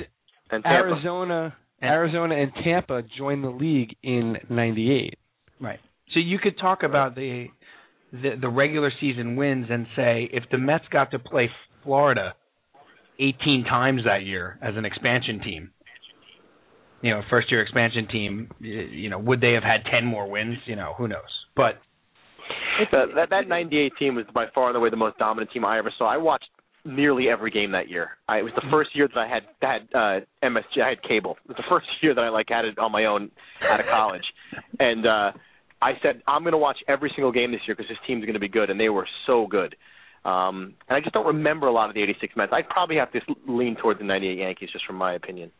and 0.49 0.65
Arizona, 0.65 1.55
And- 1.81 1.91
Arizona, 1.91 2.35
and 2.35 2.51
Tampa 2.63 3.03
joined 3.17 3.43
the 3.43 3.49
league 3.49 3.95
in 4.03 4.37
'98. 4.49 5.17
Right. 5.59 5.79
So 6.13 6.19
you 6.19 6.39
could 6.39 6.57
talk 6.59 6.83
about 6.83 7.15
the, 7.15 7.47
the 8.11 8.31
the 8.39 8.49
regular 8.49 8.91
season 8.99 9.35
wins 9.35 9.67
and 9.69 9.87
say 9.95 10.29
if 10.31 10.43
the 10.51 10.57
Mets 10.57 10.85
got 10.91 11.11
to 11.11 11.19
play 11.19 11.49
Florida 11.83 12.33
18 13.19 13.63
times 13.65 14.01
that 14.05 14.23
year 14.23 14.57
as 14.61 14.75
an 14.75 14.83
expansion 14.85 15.39
team, 15.41 15.71
you 17.01 17.11
know, 17.11 17.21
first 17.29 17.49
year 17.51 17.61
expansion 17.61 18.07
team, 18.07 18.49
you 18.59 19.09
know, 19.09 19.19
would 19.19 19.41
they 19.41 19.53
have 19.53 19.63
had 19.63 19.85
10 19.91 20.05
more 20.05 20.29
wins? 20.29 20.57
You 20.65 20.75
know, 20.75 20.93
who 20.97 21.07
knows? 21.07 21.21
But 21.55 21.79
that, 22.91 23.05
that 23.15 23.29
that 23.29 23.47
'98 23.47 23.93
team 23.97 24.15
was 24.15 24.25
by 24.33 24.45
far 24.53 24.67
and 24.67 24.77
away 24.77 24.89
the 24.89 24.95
most 24.97 25.17
dominant 25.17 25.51
team 25.51 25.63
I 25.65 25.77
ever 25.77 25.93
saw. 25.97 26.11
I 26.11 26.17
watched 26.17 26.49
nearly 26.85 27.29
every 27.29 27.51
game 27.51 27.71
that 27.71 27.89
year. 27.89 28.17
I, 28.27 28.39
it 28.39 28.43
was 28.43 28.53
the 28.55 28.67
first 28.71 28.89
year 28.95 29.07
that 29.07 29.17
I 29.17 29.27
had 29.27 29.43
had 29.61 29.81
uh, 29.93 30.25
MSG. 30.43 30.81
I 30.83 30.89
had 30.89 31.03
cable. 31.03 31.37
It 31.45 31.49
was 31.49 31.57
the 31.57 31.69
first 31.69 31.87
year 32.01 32.13
that 32.15 32.21
I 32.21 32.29
like 32.29 32.47
had 32.49 32.65
it 32.65 32.77
on 32.79 32.91
my 32.91 33.05
own 33.05 33.31
out 33.69 33.79
of 33.79 33.85
college, 33.87 34.23
and 34.79 35.05
uh, 35.05 35.31
I 35.81 35.93
said 36.01 36.21
I'm 36.27 36.43
going 36.43 36.51
to 36.53 36.57
watch 36.57 36.77
every 36.87 37.11
single 37.15 37.31
game 37.31 37.51
this 37.51 37.61
year 37.67 37.75
because 37.75 37.89
this 37.89 37.97
team's 38.07 38.23
going 38.23 38.33
to 38.33 38.39
be 38.39 38.49
good, 38.49 38.69
and 38.69 38.79
they 38.79 38.89
were 38.89 39.07
so 39.27 39.47
good. 39.47 39.75
Um, 40.23 40.75
and 40.87 40.95
I 40.95 40.99
just 40.99 41.13
don't 41.13 41.25
remember 41.25 41.67
a 41.67 41.71
lot 41.73 41.89
of 41.89 41.95
the 41.95 42.03
'86 42.03 42.35
Mets. 42.35 42.51
I'd 42.53 42.69
probably 42.69 42.97
have 42.97 43.11
to 43.13 43.19
lean 43.47 43.75
toward 43.75 43.99
the 43.99 44.03
'98 44.03 44.37
Yankees, 44.37 44.69
just 44.71 44.85
from 44.85 44.95
my 44.97 45.13
opinion. 45.13 45.51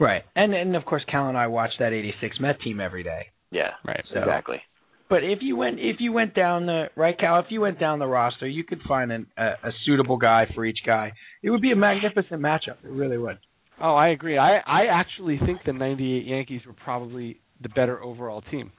right, 0.00 0.22
and 0.36 0.54
and 0.54 0.76
of 0.76 0.84
course 0.84 1.02
Cal 1.10 1.28
and 1.28 1.38
I 1.38 1.46
watched 1.46 1.78
that 1.78 1.92
86 1.92 2.38
Met 2.40 2.60
team 2.60 2.80
every 2.80 3.02
day. 3.02 3.26
Yeah, 3.50 3.70
Right. 3.86 4.04
So- 4.12 4.20
exactly. 4.20 4.60
But 5.08 5.24
if 5.24 5.38
you 5.40 5.56
went 5.56 5.78
if 5.80 5.96
you 6.00 6.12
went 6.12 6.34
down 6.34 6.66
the 6.66 6.86
right, 6.94 7.18
Cal, 7.18 7.38
if 7.40 7.46
you 7.48 7.60
went 7.62 7.80
down 7.80 7.98
the 7.98 8.06
roster, 8.06 8.46
you 8.46 8.62
could 8.62 8.80
find 8.86 9.10
an, 9.10 9.26
a, 9.38 9.68
a 9.68 9.70
suitable 9.86 10.18
guy 10.18 10.46
for 10.54 10.64
each 10.64 10.80
guy. 10.84 11.12
It 11.42 11.50
would 11.50 11.62
be 11.62 11.72
a 11.72 11.76
magnificent 11.76 12.42
matchup. 12.42 12.76
It 12.84 12.90
really 12.90 13.16
would. 13.16 13.38
Oh, 13.80 13.94
I 13.94 14.08
agree. 14.08 14.36
I 14.36 14.58
I 14.58 14.86
actually 14.90 15.38
think 15.38 15.60
the 15.64 15.72
'98 15.72 16.26
Yankees 16.26 16.60
were 16.66 16.74
probably 16.74 17.40
the 17.62 17.70
better 17.70 18.02
overall 18.02 18.42
team. 18.50 18.72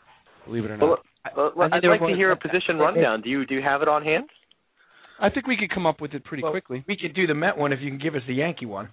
Believe 0.46 0.66
it 0.66 0.72
or 0.72 0.78
not. 0.78 0.88
Well, 1.36 1.54
well, 1.56 1.68
I 1.68 1.80
think 1.80 1.86
I'd 1.86 2.02
like 2.02 2.10
to 2.12 2.16
hear 2.16 2.32
a 2.32 2.38
position 2.38 2.78
rundown. 2.78 3.22
Do 3.22 3.30
you 3.30 3.46
do 3.46 3.56
you 3.56 3.62
have 3.62 3.82
it 3.82 3.88
on 3.88 4.04
hand? 4.04 4.26
I 5.22 5.30
think 5.30 5.48
we 5.48 5.58
could 5.58 5.70
come 5.70 5.86
up 5.86 6.00
with 6.00 6.14
it 6.14 6.24
pretty 6.24 6.44
Well, 6.44 6.52
quickly. 6.52 6.86
We 6.88 6.96
could 6.96 7.14
do 7.14 7.28
the 7.28 7.34
Met 7.34 7.58
one 7.58 7.74
if 7.74 7.80
you 7.82 7.90
can 7.90 8.00
give 8.00 8.16
us 8.16 8.22
the 8.28 8.36
Yankee 8.36 8.66
one. 8.66 8.90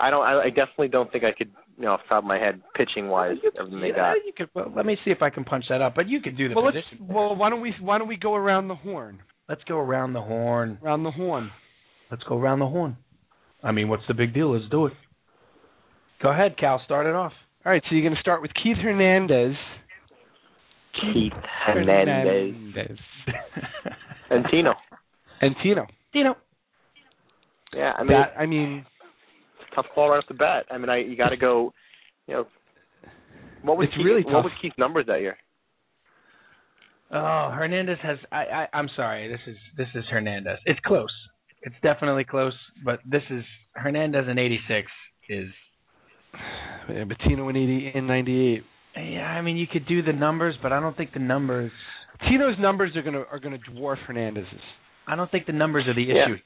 I 0.00 0.10
don't. 0.10 0.24
I, 0.24 0.42
I 0.44 0.48
definitely 0.48 0.88
don't 0.88 1.10
think 1.10 1.24
I 1.24 1.32
could, 1.36 1.50
you 1.76 1.84
know, 1.84 1.92
off 1.92 2.00
the 2.04 2.08
top 2.08 2.22
of 2.22 2.28
my 2.28 2.38
head, 2.38 2.60
pitching 2.76 3.08
wise, 3.08 3.36
everything 3.58 3.80
they 3.80 3.88
Yeah, 3.88 3.96
got. 3.96 4.16
you 4.24 4.32
could. 4.36 4.48
Well, 4.54 4.72
let 4.76 4.86
me 4.86 4.96
see 5.04 5.10
if 5.10 5.22
I 5.22 5.30
can 5.30 5.44
punch 5.44 5.64
that 5.70 5.82
up. 5.82 5.94
But 5.96 6.08
you 6.08 6.20
could 6.20 6.36
do 6.36 6.48
the 6.48 6.54
Well, 6.54 6.64
let's. 6.66 6.76
position. 6.88 7.06
Well, 7.08 7.34
why 7.36 7.50
don't 7.50 7.60
we 7.60 7.74
why 7.80 7.98
don't 7.98 8.08
we 8.08 8.16
go 8.16 8.34
around 8.34 8.68
the 8.68 8.74
horn? 8.76 9.18
Let's 9.48 9.64
go 9.64 9.78
around 9.78 10.12
the 10.12 10.20
horn. 10.22 10.78
Around 10.84 11.02
the 11.04 11.10
horn. 11.10 11.50
Let's 12.10 12.22
go 12.24 12.38
around 12.38 12.60
the 12.60 12.66
horn. 12.68 12.96
I 13.62 13.72
mean, 13.72 13.88
what's 13.88 14.04
the 14.06 14.14
big 14.14 14.32
deal? 14.34 14.52
Let's 14.56 14.70
do 14.70 14.86
it. 14.86 14.92
Go 16.22 16.30
ahead, 16.30 16.56
Cal. 16.58 16.80
Start 16.84 17.06
it 17.06 17.14
off. 17.14 17.32
All 17.66 17.72
right. 17.72 17.82
So 17.88 17.94
you're 17.94 18.04
going 18.04 18.14
to 18.14 18.20
start 18.20 18.40
with 18.42 18.52
Keith 18.62 18.76
Hernandez. 18.80 19.54
Keith 21.00 21.32
Hernandez 21.66 22.54
Hernandez. 22.74 22.98
and 24.30 24.44
Tino. 24.50 24.74
and 25.40 25.54
Tino. 25.62 25.86
Tino. 26.12 26.36
Yeah, 27.74 27.92
I 27.98 28.02
mean, 28.02 28.12
that 28.12 28.34
I 28.38 28.46
mean, 28.46 28.78
it's 28.78 28.88
a 28.88 28.97
tough 29.82 29.92
call 29.94 30.10
right 30.10 30.18
off 30.18 30.24
the 30.28 30.34
bat. 30.34 30.66
I 30.70 30.78
mean, 30.78 30.88
I 30.88 30.98
you 30.98 31.16
got 31.16 31.30
to 31.30 31.36
go. 31.36 31.72
You 32.26 32.34
know, 32.34 32.46
what 33.62 33.76
was 33.78 33.86
It's 33.88 33.96
Keith, 33.96 34.04
really 34.04 34.22
what 34.22 34.44
was 34.44 34.52
Keith's 34.60 34.78
numbers 34.78 35.06
that 35.06 35.20
year? 35.20 35.36
Oh, 37.10 37.50
Hernandez 37.54 37.98
has. 38.02 38.18
I, 38.30 38.44
I. 38.44 38.66
I'm 38.74 38.88
sorry. 38.94 39.28
This 39.28 39.40
is 39.46 39.56
this 39.76 39.88
is 39.94 40.04
Hernandez. 40.10 40.58
It's 40.66 40.80
close. 40.84 41.12
It's 41.62 41.74
definitely 41.82 42.24
close. 42.24 42.52
But 42.84 43.00
this 43.04 43.22
is 43.30 43.44
Hernandez 43.74 44.26
in 44.28 44.38
'86 44.38 44.86
is 45.30 45.48
Yeah, 46.90 47.04
but 47.04 47.16
Tino 47.26 47.48
in 47.48 47.56
eighty 47.56 47.92
in 47.94 48.06
ninety 48.06 48.54
eight. 48.54 48.62
Yeah, 48.96 49.26
I 49.26 49.40
mean 49.42 49.56
you 49.56 49.66
could 49.70 49.86
do 49.86 50.02
the 50.02 50.12
numbers, 50.12 50.54
but 50.62 50.72
I 50.72 50.80
don't 50.80 50.96
think 50.96 51.12
the 51.12 51.18
numbers. 51.20 51.70
Tino's 52.28 52.56
numbers 52.58 52.94
are 52.96 53.02
gonna 53.02 53.24
are 53.30 53.38
gonna 53.38 53.58
dwarf 53.72 53.98
Hernandez's. 54.06 54.48
I 55.06 55.16
don't 55.16 55.30
think 55.30 55.46
the 55.46 55.52
numbers 55.52 55.84
are 55.86 55.94
the 55.94 56.02
Yeah. 56.02 56.24
issue. 56.24 56.38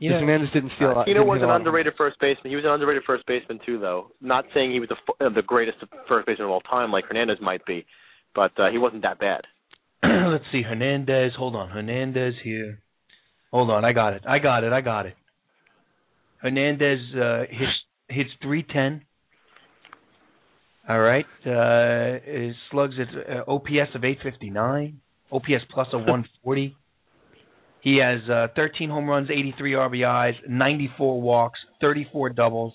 You 0.00 0.08
know, 0.08 0.20
Hernandez 0.20 0.48
didn't 0.54 0.72
steal. 0.76 0.94
Uh, 0.96 1.04
Tino 1.04 1.24
was 1.24 1.42
an 1.42 1.50
underrated 1.50 1.92
first 1.98 2.16
baseman. 2.20 2.48
He 2.48 2.56
was 2.56 2.64
an 2.64 2.70
underrated 2.70 3.02
first 3.06 3.26
baseman 3.26 3.60
too, 3.66 3.78
though. 3.78 4.12
Not 4.22 4.46
saying 4.54 4.72
he 4.72 4.80
was 4.80 4.88
the 4.88 5.26
uh, 5.26 5.28
the 5.28 5.42
greatest 5.42 5.76
first 6.08 6.26
baseman 6.26 6.46
of 6.46 6.50
all 6.50 6.62
time, 6.62 6.90
like 6.90 7.04
Hernandez 7.04 7.36
might 7.42 7.64
be, 7.66 7.84
but 8.34 8.52
uh, 8.58 8.70
he 8.72 8.78
wasn't 8.78 9.02
that 9.02 9.20
bad. 9.20 9.42
let's 10.02 10.44
see, 10.50 10.62
Hernandez. 10.62 11.32
Hold 11.36 11.54
on, 11.54 11.68
Hernandez 11.68 12.32
here. 12.42 12.80
Hold 13.52 13.68
on, 13.68 13.84
I 13.84 13.92
got 13.92 14.14
it. 14.14 14.22
I 14.26 14.38
got 14.38 14.64
it. 14.64 14.72
I 14.72 14.80
got 14.80 15.04
it. 15.04 15.16
Hernandez 16.38 16.98
uh, 17.14 17.40
hits 17.50 17.72
hits 18.08 18.30
three 18.42 18.62
ten. 18.62 19.02
All 20.88 20.98
right, 20.98 21.26
uh, 21.44 22.20
his 22.24 22.54
slugs 22.70 22.94
at 22.98 23.36
uh, 23.36 23.50
OPS 23.50 23.94
of 23.94 24.02
eight 24.02 24.18
fifty 24.22 24.48
nine, 24.48 25.02
OPS 25.30 25.64
plus 25.70 25.88
of 25.92 26.04
one 26.06 26.24
forty. 26.42 26.74
He 27.82 27.98
has 28.02 28.20
uh, 28.28 28.48
13 28.54 28.90
home 28.90 29.08
runs, 29.08 29.28
83 29.30 29.72
RBIs, 29.72 30.34
94 30.48 31.20
walks, 31.22 31.58
34 31.80 32.30
doubles, 32.30 32.74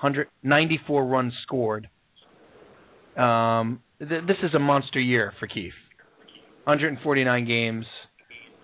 100, 0.00 0.26
94 0.42 1.06
runs 1.06 1.32
scored. 1.44 1.88
Um, 3.16 3.80
th- 3.98 4.24
this 4.26 4.36
is 4.42 4.54
a 4.54 4.58
monster 4.58 5.00
year 5.00 5.32
for 5.38 5.46
Keith. 5.46 5.72
149 6.64 7.46
games. 7.46 7.86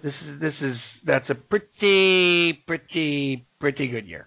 This 0.03 0.13
is 0.29 0.41
this 0.41 0.53
is 0.61 0.77
that's 1.07 1.29
a 1.31 1.35
pretty 1.35 2.63
pretty 2.67 3.47
pretty 3.59 3.89
good 3.89 4.07
year. 4.07 4.27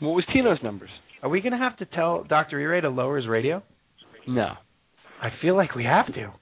What 0.00 0.12
was 0.12 0.24
Tino's 0.32 0.58
numbers? 0.62 0.90
Are 1.22 1.28
we 1.28 1.40
gonna 1.40 1.58
have 1.58 1.76
to 1.78 1.84
tell 1.84 2.24
Dr. 2.24 2.60
E-Ray 2.60 2.80
to 2.82 2.88
lower 2.88 3.16
his 3.16 3.26
radio? 3.26 3.62
No, 4.28 4.52
I 5.20 5.30
feel 5.42 5.56
like 5.56 5.74
we 5.74 5.84
have 5.84 6.06
to. 6.14 6.32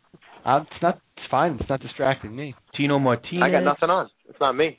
uh, 0.45 0.61
it's 0.62 0.82
not. 0.82 1.01
It's 1.24 1.30
fine. 1.30 1.56
It's 1.58 1.70
not 1.70 1.80
distracting 1.80 2.36
me. 2.36 2.54
Tino 2.76 2.98
Martinez. 2.98 3.42
I 3.42 3.50
got 3.50 3.64
nothing 3.64 3.88
on. 3.88 4.10
It's 4.28 4.38
not 4.40 4.52
me. 4.52 4.78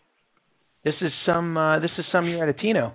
This 0.84 0.94
is 1.02 1.12
some 1.26 1.58
uh, 1.58 1.80
this 1.80 1.90
is 1.98 2.06
some 2.12 2.28
year 2.28 2.44
out 2.44 2.50
of 2.50 2.60
Tino. 2.60 2.94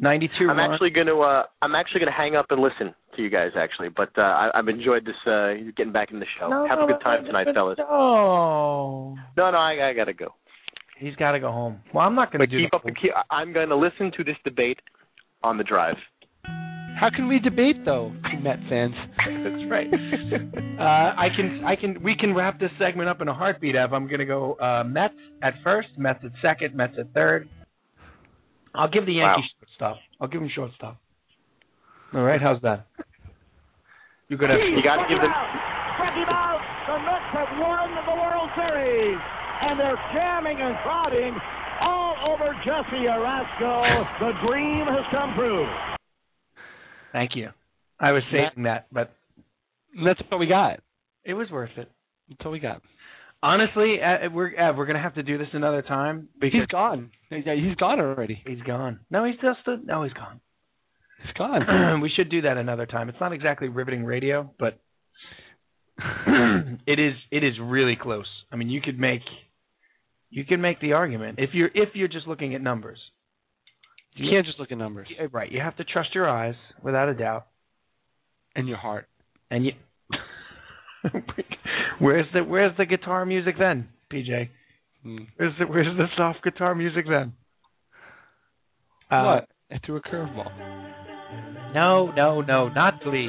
92 0.00 0.32
I'm 0.48 0.56
run- 0.58 0.72
actually 0.72 0.90
going 0.90 1.06
to 1.08 1.20
uh 1.20 1.44
I'm 1.62 1.74
actually 1.74 2.00
going 2.00 2.12
to 2.12 2.16
hang 2.16 2.36
up 2.36 2.46
and 2.50 2.60
listen 2.60 2.94
to 3.16 3.22
you 3.22 3.30
guys 3.30 3.52
actually, 3.56 3.88
but 3.88 4.10
uh 4.16 4.20
I, 4.22 4.50
I've 4.54 4.68
enjoyed 4.68 5.04
this 5.04 5.16
uh 5.26 5.54
getting 5.76 5.92
back 5.92 6.12
in 6.12 6.20
the 6.20 6.26
show. 6.38 6.48
No, 6.48 6.66
Have 6.68 6.78
a 6.78 6.86
good 6.86 7.00
time 7.02 7.24
tonight, 7.24 7.48
fellas. 7.52 7.78
No. 7.78 9.16
No, 9.36 9.50
no, 9.50 9.56
I, 9.58 9.88
I 9.90 9.92
got 9.94 10.04
to 10.04 10.12
go. 10.12 10.34
He's 10.98 11.16
got 11.16 11.32
to 11.32 11.40
go 11.40 11.50
home. 11.50 11.80
Well, 11.92 12.06
I'm 12.06 12.14
not 12.14 12.30
going 12.30 12.40
to 12.40 12.46
But 12.46 12.50
do 12.50 12.58
keep 12.62 12.70
the 12.70 12.76
up 12.76 12.82
the 12.84 12.92
keep, 12.92 13.10
I'm 13.30 13.52
going 13.52 13.70
to 13.70 13.76
listen 13.76 14.12
to 14.16 14.22
this 14.22 14.36
debate 14.44 14.78
on 15.42 15.58
the 15.58 15.64
drive. 15.64 15.96
How 16.98 17.10
can 17.14 17.28
we 17.28 17.38
debate 17.38 17.84
though, 17.84 18.10
Met 18.42 18.58
fans? 18.70 18.94
That's 19.18 19.70
right. 19.70 19.86
uh, 20.80 20.82
I 20.82 21.28
can, 21.36 21.62
I 21.64 21.76
can, 21.76 22.02
we 22.02 22.16
can 22.18 22.34
wrap 22.34 22.58
this 22.58 22.70
segment 22.78 23.08
up 23.10 23.20
in 23.20 23.28
a 23.28 23.34
heartbeat. 23.34 23.76
Ev, 23.76 23.92
I'm 23.92 24.06
going 24.06 24.20
to 24.20 24.24
go 24.24 24.54
uh, 24.54 24.82
Mets 24.82 25.14
at 25.42 25.54
first, 25.62 25.88
Mets 25.98 26.20
at 26.24 26.32
second, 26.40 26.74
Mets 26.74 26.94
at 26.98 27.12
third. 27.12 27.48
I'll 28.74 28.90
give 28.90 29.04
the 29.04 29.12
Yankees 29.12 29.44
shortstop. 29.60 29.96
I'll 30.20 30.28
give 30.28 30.40
him 30.40 30.50
shortstop. 30.54 30.96
All 32.14 32.22
right, 32.22 32.40
how's 32.40 32.62
that? 32.62 32.86
You 34.28 34.36
got 34.36 34.48
to. 34.48 34.58
You 34.58 34.82
got 34.82 34.98
to 34.98 35.06
give 35.06 35.22
them. 35.22 35.30
Check 35.30 36.18
him 36.18 36.26
out. 36.26 36.58
The 36.90 36.98
Mets 36.98 37.30
have 37.30 37.52
won 37.62 37.94
the 37.94 38.16
World 38.18 38.50
Series, 38.58 39.22
and 39.62 39.78
they're 39.78 40.02
jamming 40.10 40.58
and 40.58 40.74
crowding 40.82 41.38
all 41.80 42.34
over 42.34 42.50
Jesse 42.66 43.06
Orosco. 43.06 43.86
The 44.18 44.32
dream 44.42 44.82
has 44.90 45.06
come 45.14 45.32
true. 45.38 45.95
Thank 47.12 47.32
you. 47.34 47.48
I 47.98 48.12
was 48.12 48.22
saying 48.30 48.64
that, 48.64 48.86
but 48.92 49.14
that's 50.04 50.20
what 50.28 50.38
we 50.38 50.46
got. 50.46 50.80
it 51.24 51.34
was 51.34 51.50
worth 51.50 51.70
it. 51.76 51.90
That's 52.28 52.40
all 52.44 52.52
we 52.52 52.58
got. 52.60 52.82
Honestly, 53.42 53.96
uh, 54.02 54.28
we're 54.32 54.54
Ev, 54.54 54.76
we're 54.76 54.86
gonna 54.86 55.02
have 55.02 55.14
to 55.14 55.22
do 55.22 55.38
this 55.38 55.48
another 55.52 55.82
time 55.82 56.28
because 56.40 56.60
He's 56.60 56.66
gone. 56.66 57.10
Yeah, 57.30 57.54
he's 57.54 57.74
gone 57.76 58.00
already. 58.00 58.42
he's 58.46 58.60
gone. 58.62 59.00
No, 59.10 59.24
he's 59.24 59.36
just 59.36 59.66
a, 59.66 59.76
no, 59.84 60.02
he's 60.02 60.12
gone. 60.12 60.40
He's 61.22 61.32
gone. 61.34 62.00
we 62.02 62.10
should 62.14 62.30
do 62.30 62.42
that 62.42 62.56
another 62.56 62.86
time. 62.86 63.08
It's 63.08 63.20
not 63.20 63.32
exactly 63.32 63.68
riveting 63.68 64.04
radio, 64.04 64.50
but 64.58 64.78
it 65.98 66.98
is 66.98 67.14
it 67.30 67.44
is 67.44 67.54
really 67.60 67.96
close. 68.00 68.26
I 68.52 68.56
mean, 68.56 68.68
you 68.68 68.80
could 68.80 68.98
make 68.98 69.22
you 70.30 70.44
could 70.44 70.58
make 70.60 70.80
the 70.80 70.92
argument 70.94 71.38
if 71.38 71.50
you're 71.52 71.70
if 71.72 71.90
you're 71.94 72.08
just 72.08 72.26
looking 72.26 72.54
at 72.54 72.60
numbers. 72.62 72.98
You 74.16 74.30
can't 74.30 74.46
just 74.46 74.58
look 74.58 74.72
at 74.72 74.78
numbers 74.78 75.08
Right, 75.32 75.50
you 75.52 75.60
have 75.60 75.76
to 75.76 75.84
trust 75.84 76.14
your 76.14 76.28
eyes 76.28 76.54
without 76.82 77.08
a 77.08 77.14
doubt, 77.14 77.46
and 78.54 78.66
your 78.66 78.78
heart. 78.78 79.06
and 79.50 79.64
you. 79.66 79.72
where's 81.98 82.26
the 82.32 82.42
Where's 82.42 82.76
the 82.76 82.86
guitar 82.86 83.24
music 83.26 83.56
then, 83.58 83.88
PJ? 84.12 84.48
Hmm. 85.02 85.18
Where's 85.36 85.52
the 85.58 85.66
Where's 85.66 85.96
the 85.96 86.06
soft 86.16 86.42
guitar 86.42 86.74
music 86.74 87.04
then? 87.08 87.34
Uh, 89.10 89.42
what? 89.70 89.80
Threw 89.84 89.96
a 89.96 90.00
curveball. 90.00 91.74
No, 91.74 92.10
no, 92.12 92.40
no, 92.40 92.68
not 92.68 93.02
Glee. 93.02 93.28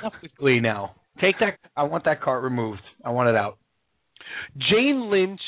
Enough 0.00 0.12
with 0.22 0.30
Glee 0.38 0.60
now. 0.60 0.94
Take 1.20 1.38
that. 1.40 1.58
I 1.76 1.84
want 1.84 2.04
that 2.04 2.22
cart 2.22 2.42
removed. 2.42 2.80
I 3.04 3.10
want 3.10 3.28
it 3.28 3.36
out. 3.36 3.58
Jane 4.70 5.10
Lynch 5.10 5.40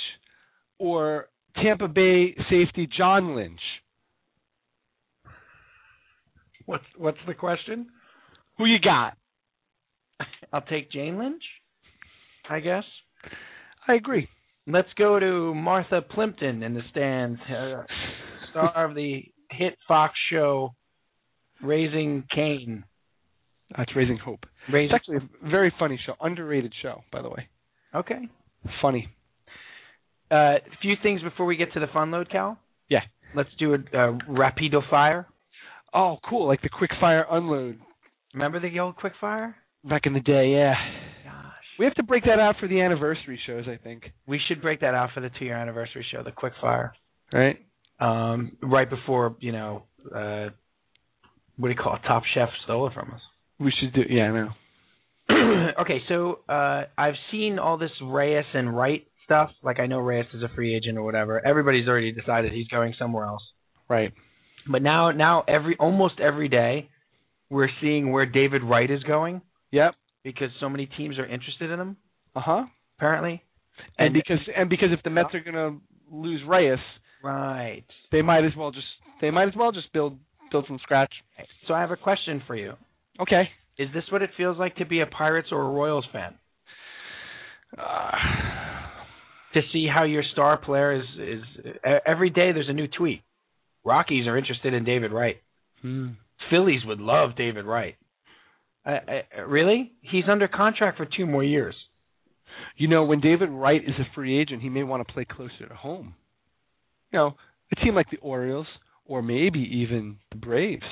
or 0.78 1.28
Tampa 1.62 1.88
Bay 1.88 2.34
safety 2.50 2.88
John 2.96 3.36
Lynch? 3.36 3.60
What's 6.66 6.84
What's 6.96 7.18
the 7.26 7.34
question? 7.34 7.86
Who 8.58 8.66
you 8.66 8.78
got? 8.78 9.16
I'll 10.52 10.62
take 10.62 10.90
Jane 10.90 11.18
Lynch. 11.18 11.42
I 12.48 12.60
guess. 12.60 12.84
I 13.88 13.94
agree. 13.94 14.28
Let's 14.66 14.88
go 14.96 15.18
to 15.18 15.54
Martha 15.54 16.00
Plimpton 16.02 16.62
in 16.62 16.74
the 16.74 16.80
stands, 16.90 17.38
uh, 17.50 17.82
star 18.50 18.86
of 18.86 18.94
the 18.94 19.22
hit 19.50 19.76
Fox 19.86 20.14
show 20.30 20.74
Raising 21.62 22.24
Cain. 22.34 22.84
That's 23.76 23.94
Raising 23.94 24.18
Hope. 24.18 24.46
Raising. 24.72 24.94
It's 24.94 24.94
actually 24.94 25.16
a 25.16 25.50
very 25.50 25.72
funny 25.78 25.98
show, 26.06 26.14
underrated 26.20 26.72
show, 26.82 27.02
by 27.12 27.22
the 27.22 27.28
way. 27.28 27.48
Okay. 27.94 28.28
Funny. 28.80 29.08
A 30.30 30.34
uh, 30.34 30.54
few 30.80 30.94
things 31.02 31.22
before 31.22 31.46
we 31.46 31.56
get 31.56 31.72
to 31.74 31.80
the 31.80 31.86
fun 31.92 32.10
load, 32.10 32.30
Cal. 32.30 32.58
Yeah. 32.88 33.00
Let's 33.34 33.50
do 33.58 33.74
a 33.74 33.76
uh, 33.76 34.18
rapido 34.28 34.80
fire. 34.88 35.26
Oh, 35.94 36.18
cool! 36.28 36.46
Like 36.48 36.60
the 36.62 36.68
quick 36.68 36.90
fire 37.00 37.24
unload 37.30 37.78
Remember 38.34 38.58
the 38.58 38.80
old 38.80 38.96
quick 38.96 39.12
fire? 39.20 39.56
back 39.88 40.02
in 40.06 40.12
the 40.12 40.20
day. 40.20 40.48
Yeah. 40.52 40.74
Gosh. 41.24 41.52
We 41.78 41.84
have 41.84 41.94
to 41.94 42.02
break 42.02 42.24
that 42.24 42.40
out 42.40 42.56
for 42.58 42.66
the 42.66 42.80
anniversary 42.80 43.38
shows, 43.46 43.64
I 43.68 43.76
think. 43.76 44.04
We 44.26 44.40
should 44.48 44.60
break 44.62 44.80
that 44.80 44.94
out 44.94 45.10
for 45.14 45.20
the 45.20 45.30
two 45.38 45.44
year 45.44 45.56
anniversary 45.56 46.04
show, 46.10 46.22
the 46.22 46.32
quick 46.32 46.54
fire. 46.60 46.94
Right? 47.32 47.58
Um, 48.00 48.56
right 48.62 48.88
before, 48.90 49.36
you 49.40 49.52
know, 49.52 49.84
uh 50.14 50.48
what 51.56 51.68
do 51.68 51.74
you 51.74 51.80
call 51.80 51.94
it? 51.94 52.00
Top 52.08 52.24
Chef 52.34 52.48
stole 52.64 52.88
it 52.88 52.94
from 52.94 53.12
us. 53.12 53.20
We 53.60 53.72
should 53.78 53.92
do. 53.94 54.02
Yeah, 54.08 54.24
I 54.24 54.32
know. 54.32 55.70
okay, 55.82 56.00
so 56.08 56.40
uh 56.48 56.84
I've 56.98 57.14
seen 57.30 57.58
all 57.60 57.78
this 57.78 57.92
Reyes 58.02 58.44
and 58.54 58.76
Wright 58.76 59.06
stuff. 59.24 59.50
Like 59.62 59.78
I 59.78 59.86
know 59.86 59.98
Reyes 60.00 60.26
is 60.34 60.42
a 60.42 60.48
free 60.56 60.74
agent 60.74 60.98
or 60.98 61.02
whatever. 61.04 61.46
Everybody's 61.46 61.86
already 61.86 62.10
decided 62.12 62.52
he's 62.52 62.68
going 62.68 62.94
somewhere 62.98 63.26
else. 63.26 63.42
Right. 63.88 64.12
But 64.70 64.82
now 64.82 65.10
now 65.10 65.44
every 65.48 65.76
almost 65.78 66.20
every 66.20 66.48
day 66.48 66.88
we're 67.50 67.68
seeing 67.80 68.10
where 68.12 68.26
David 68.26 68.62
Wright 68.62 68.90
is 68.90 69.02
going 69.04 69.42
Yep. 69.72 69.94
because 70.22 70.48
so 70.60 70.68
many 70.68 70.86
teams 70.86 71.18
are 71.18 71.26
interested 71.26 71.70
in 71.70 71.78
him, 71.80 71.96
Uh 72.34 72.40
huh. 72.40 72.64
apparently. 72.98 73.42
And 73.98 74.12
because 74.14 74.38
and 74.56 74.70
because 74.70 74.88
if 74.92 75.02
the 75.02 75.10
Mets 75.10 75.34
are 75.34 75.40
gonna 75.40 75.78
lose 76.10 76.42
Reyes, 76.46 76.78
Right. 77.22 77.84
they 78.12 78.22
might 78.22 78.44
as 78.44 78.52
well 78.56 78.70
just 78.70 78.86
they 79.20 79.30
might 79.30 79.48
as 79.48 79.56
well 79.56 79.72
just 79.72 79.92
build 79.92 80.18
build 80.50 80.66
from 80.66 80.78
scratch. 80.78 81.12
So 81.66 81.74
I 81.74 81.80
have 81.80 81.90
a 81.90 81.96
question 81.96 82.42
for 82.46 82.54
you. 82.56 82.74
Okay. 83.20 83.50
Is 83.76 83.88
this 83.92 84.04
what 84.10 84.22
it 84.22 84.30
feels 84.36 84.56
like 84.56 84.76
to 84.76 84.84
be 84.86 85.00
a 85.00 85.06
Pirates 85.06 85.48
or 85.50 85.60
a 85.62 85.68
Royals 85.68 86.06
fan? 86.12 86.34
Uh, 87.76 88.12
To 89.54 89.60
see 89.72 89.86
how 89.92 90.04
your 90.04 90.22
star 90.32 90.56
player 90.56 90.92
is 90.92 91.04
is 91.18 91.42
every 92.06 92.30
day 92.30 92.52
there's 92.52 92.68
a 92.68 92.72
new 92.72 92.88
tweet. 92.88 93.22
Rockies 93.84 94.26
are 94.26 94.36
interested 94.36 94.74
in 94.74 94.84
David 94.84 95.12
Wright. 95.12 95.36
hmm. 95.82 96.08
Phillies 96.50 96.82
would 96.84 97.00
love 97.00 97.36
David 97.36 97.64
Wright. 97.64 97.96
Uh, 98.84 98.90
uh, 98.90 99.42
really? 99.46 99.92
He's 100.02 100.24
under 100.30 100.48
contract 100.48 100.98
for 100.98 101.06
two 101.06 101.26
more 101.26 101.44
years. 101.44 101.74
You 102.76 102.88
know, 102.88 103.04
when 103.04 103.20
David 103.20 103.50
Wright 103.50 103.82
is 103.82 103.94
a 103.98 104.14
free 104.14 104.38
agent, 104.38 104.62
he 104.62 104.68
may 104.68 104.82
want 104.82 105.06
to 105.06 105.12
play 105.12 105.24
closer 105.24 105.66
to 105.68 105.74
home. 105.74 106.14
You 107.12 107.18
know, 107.18 107.34
a 107.72 107.84
team 107.84 107.94
like 107.94 108.10
the 108.10 108.18
Orioles 108.18 108.66
or 109.06 109.22
maybe 109.22 109.60
even 109.60 110.18
the 110.30 110.36
Braves. 110.36 110.82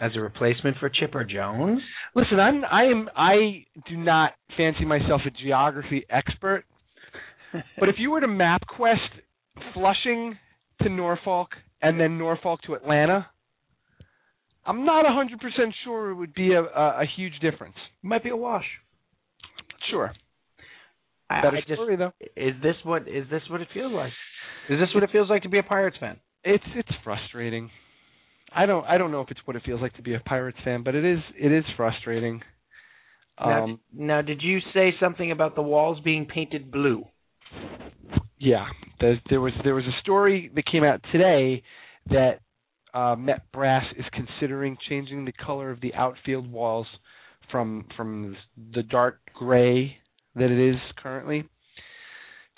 As 0.00 0.12
a 0.16 0.20
replacement 0.20 0.78
for 0.78 0.88
Chipper 0.88 1.24
Jones? 1.24 1.80
Listen, 2.14 2.40
I'm 2.40 2.64
I 2.64 2.84
am 2.84 3.08
I 3.14 3.66
do 3.86 3.98
not 3.98 4.32
fancy 4.56 4.86
myself 4.86 5.20
a 5.26 5.30
geography 5.30 6.06
expert, 6.08 6.64
but 7.78 7.90
if 7.90 7.96
you 7.98 8.10
were 8.10 8.20
to 8.20 8.28
map 8.28 8.62
quest 8.66 9.00
Flushing 9.74 10.38
to 10.82 10.88
Norfolk 10.88 11.48
and 11.82 11.98
then 12.00 12.18
Norfolk 12.18 12.60
to 12.66 12.74
Atlanta, 12.74 13.26
I'm 14.66 14.84
not 14.84 15.04
100% 15.04 15.72
sure 15.84 16.10
it 16.10 16.14
would 16.14 16.34
be 16.34 16.52
a, 16.52 16.62
a, 16.62 17.02
a 17.02 17.04
huge 17.16 17.34
difference. 17.40 17.76
Might 18.02 18.22
be 18.22 18.30
a 18.30 18.36
wash. 18.36 18.66
Sure. 19.90 20.12
I, 21.30 21.42
Better 21.42 21.56
I 21.56 21.60
just 21.60 21.72
story 21.74 21.96
though. 21.96 22.12
is 22.36 22.54
this 22.62 22.74
what 22.84 23.08
is 23.08 23.24
this 23.30 23.42
what 23.48 23.60
it 23.60 23.68
feels 23.72 23.92
like? 23.92 24.12
Is 24.68 24.78
this 24.80 24.88
what 24.94 25.02
it 25.04 25.10
feels 25.10 25.30
like 25.30 25.42
to 25.42 25.48
be 25.48 25.58
a 25.58 25.62
Pirates 25.62 25.96
fan? 26.00 26.18
It's 26.44 26.64
it's 26.74 26.88
frustrating. 27.04 27.70
I 28.54 28.66
don't 28.66 28.84
I 28.84 28.98
don't 28.98 29.12
know 29.12 29.20
if 29.20 29.30
it's 29.30 29.40
what 29.44 29.56
it 29.56 29.62
feels 29.64 29.80
like 29.80 29.94
to 29.94 30.02
be 30.02 30.14
a 30.14 30.20
Pirates 30.20 30.58
fan, 30.64 30.82
but 30.82 30.94
it 30.94 31.04
is 31.04 31.20
it 31.38 31.52
is 31.52 31.64
frustrating. 31.76 32.42
Now, 33.38 33.64
Um, 33.64 33.80
now, 33.92 34.20
did 34.22 34.42
you 34.42 34.58
say 34.74 34.92
something 35.00 35.30
about 35.30 35.54
the 35.54 35.62
walls 35.62 35.98
being 36.04 36.26
painted 36.26 36.70
blue? 36.70 37.04
Yeah, 38.40 38.66
there, 39.00 39.20
there 39.28 39.40
was 39.40 39.52
there 39.62 39.74
was 39.74 39.84
a 39.84 40.00
story 40.00 40.50
that 40.54 40.64
came 40.66 40.82
out 40.82 41.00
today 41.12 41.62
that 42.08 42.40
uh, 42.94 43.14
Met 43.14 43.52
Brass 43.52 43.84
is 43.96 44.04
considering 44.12 44.78
changing 44.88 45.26
the 45.26 45.32
color 45.32 45.70
of 45.70 45.80
the 45.82 45.94
outfield 45.94 46.50
walls 46.50 46.86
from 47.52 47.86
from 47.96 48.34
the 48.74 48.82
dark 48.82 49.20
gray 49.34 49.96
that 50.34 50.50
it 50.50 50.70
is 50.70 50.80
currently 50.96 51.44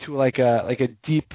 to 0.06 0.16
like 0.16 0.38
a 0.38 0.62
like 0.64 0.80
a 0.80 0.88
deep 1.06 1.28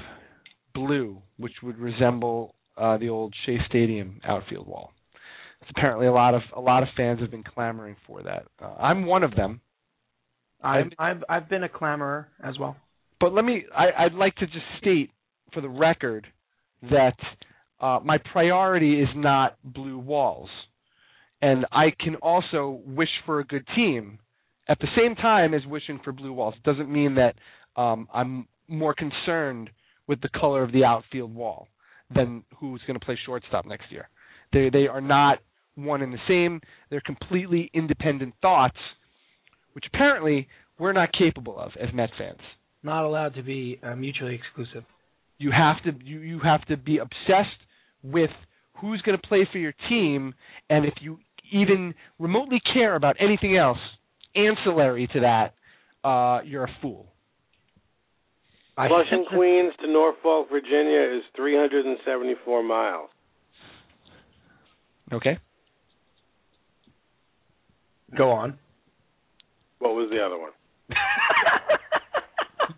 blue, 0.74 1.20
which 1.36 1.54
would 1.62 1.78
resemble 1.78 2.54
uh, 2.78 2.96
the 2.96 3.10
old 3.10 3.34
Shea 3.44 3.58
Stadium 3.68 4.18
outfield 4.24 4.66
wall. 4.66 4.92
It's 5.60 5.70
apparently 5.76 6.06
a 6.06 6.12
lot 6.12 6.34
of 6.34 6.40
a 6.56 6.60
lot 6.60 6.82
of 6.82 6.88
fans 6.96 7.20
have 7.20 7.30
been 7.30 7.44
clamoring 7.44 7.96
for 8.06 8.22
that. 8.22 8.46
Uh, 8.62 8.74
I'm 8.80 9.04
one 9.04 9.24
of 9.24 9.34
them. 9.34 9.60
I've 10.62 10.86
I've 10.98 11.22
I've 11.28 11.48
been 11.50 11.64
a 11.64 11.68
clamorer 11.68 12.28
as 12.42 12.58
well. 12.58 12.76
But 13.20 13.32
let 13.32 13.44
me 13.44 13.64
I, 13.76 14.04
I'd 14.04 14.14
like 14.14 14.34
to 14.36 14.46
just 14.46 14.64
state 14.80 15.10
for 15.52 15.60
the 15.60 15.68
record 15.68 16.26
that 16.82 17.16
uh, 17.80 18.00
my 18.04 18.18
priority 18.32 19.00
is 19.00 19.08
not 19.14 19.56
blue 19.64 19.98
walls. 19.98 20.50
And 21.40 21.66
I 21.70 21.92
can 22.00 22.16
also 22.16 22.80
wish 22.84 23.08
for 23.24 23.38
a 23.40 23.44
good 23.44 23.64
team 23.76 24.18
at 24.68 24.78
the 24.80 24.88
same 24.96 25.14
time 25.14 25.54
as 25.54 25.64
wishing 25.66 26.00
for 26.02 26.12
blue 26.12 26.32
walls. 26.32 26.54
It 26.56 26.64
doesn't 26.64 26.90
mean 26.90 27.14
that 27.14 27.34
um, 27.80 28.08
I'm 28.12 28.48
more 28.66 28.94
concerned 28.94 29.70
with 30.06 30.20
the 30.20 30.28
color 30.28 30.62
of 30.62 30.72
the 30.72 30.84
outfield 30.84 31.34
wall 31.34 31.68
than 32.14 32.42
who's 32.58 32.80
going 32.86 32.98
to 32.98 33.04
play 33.04 33.18
shortstop 33.24 33.66
next 33.66 33.90
year. 33.90 34.08
They 34.52 34.70
they 34.70 34.86
are 34.86 35.00
not 35.00 35.38
one 35.74 36.02
and 36.02 36.12
the 36.12 36.18
same. 36.26 36.60
They're 36.90 37.02
completely 37.02 37.70
independent 37.72 38.34
thoughts, 38.42 38.78
which 39.74 39.84
apparently 39.92 40.48
we're 40.78 40.92
not 40.92 41.10
capable 41.12 41.58
of 41.58 41.72
as 41.80 41.92
Met 41.94 42.10
fans. 42.18 42.40
Not 42.82 43.04
allowed 43.04 43.34
to 43.34 43.42
be 43.42 43.80
uh, 43.82 43.96
mutually 43.96 44.34
exclusive. 44.34 44.84
You 45.38 45.50
have 45.50 45.82
to 45.84 46.04
you, 46.04 46.20
you 46.20 46.40
have 46.40 46.64
to 46.66 46.76
be 46.76 46.98
obsessed 46.98 47.48
with 48.02 48.30
who's 48.80 49.00
going 49.02 49.18
to 49.20 49.28
play 49.28 49.48
for 49.50 49.58
your 49.58 49.74
team, 49.88 50.34
and 50.70 50.84
if 50.84 50.94
you 51.00 51.18
even 51.52 51.94
remotely 52.18 52.60
care 52.72 52.94
about 52.94 53.16
anything 53.20 53.56
else 53.56 53.78
ancillary 54.36 55.08
to 55.12 55.20
that, 55.20 55.54
uh, 56.08 56.40
you're 56.44 56.64
a 56.64 56.76
fool. 56.80 57.06
I 58.76 58.86
Flushing, 58.86 59.24
Queens 59.34 59.72
to 59.80 59.90
Norfolk, 59.90 60.48
Virginia 60.50 61.00
is 61.16 61.24
374 61.34 62.62
miles. 62.62 63.10
Okay. 65.12 65.38
Go 68.16 68.30
on. 68.30 68.56
What 69.80 69.94
was 69.94 70.08
the 70.10 70.24
other 70.24 70.38
one? 70.38 70.52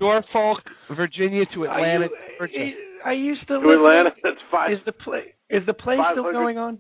Norfolk, 0.01 0.59
Virginia 0.97 1.45
to 1.55 1.65
Atlanta, 1.65 2.07
Are 2.41 2.47
Georgia. 2.47 2.55
you, 2.59 2.73
are 3.05 3.15
you 3.15 3.35
still 3.45 3.61
To 3.61 3.69
living- 3.69 3.85
Atlanta, 3.85 4.11
that's 4.23 4.37
five, 4.51 4.73
Is 4.73 4.79
the 4.87 4.93
play 4.93 5.35
is 5.51 5.67
the 5.67 5.75
play 5.75 5.97
still 6.13 6.31
going 6.33 6.59
on? 6.59 6.79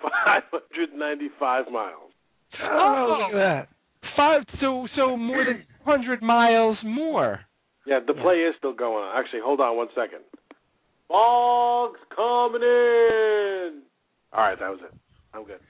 595 0.00 1.66
miles. 1.70 2.12
Oh, 2.62 3.06
look 3.08 3.28
at 3.28 3.34
oh. 3.34 3.38
that. 3.38 3.68
Five, 4.16 4.42
so 4.60 4.88
so 4.96 5.16
more 5.16 5.44
than 5.44 5.64
100 5.84 6.22
miles 6.22 6.78
more. 6.82 7.40
Yeah, 7.86 8.00
the 8.06 8.14
play 8.14 8.36
is 8.36 8.54
still 8.58 8.74
going 8.74 9.04
on. 9.04 9.18
Actually, 9.18 9.40
hold 9.44 9.60
on 9.60 9.76
one 9.76 9.88
second. 9.94 10.20
Boggs 11.08 11.98
coming 12.14 12.62
in. 12.62 13.82
All 14.32 14.40
right, 14.40 14.58
that 14.58 14.70
was 14.70 14.80
it. 14.84 14.94
I'm 15.34 15.44
good. 15.44 15.60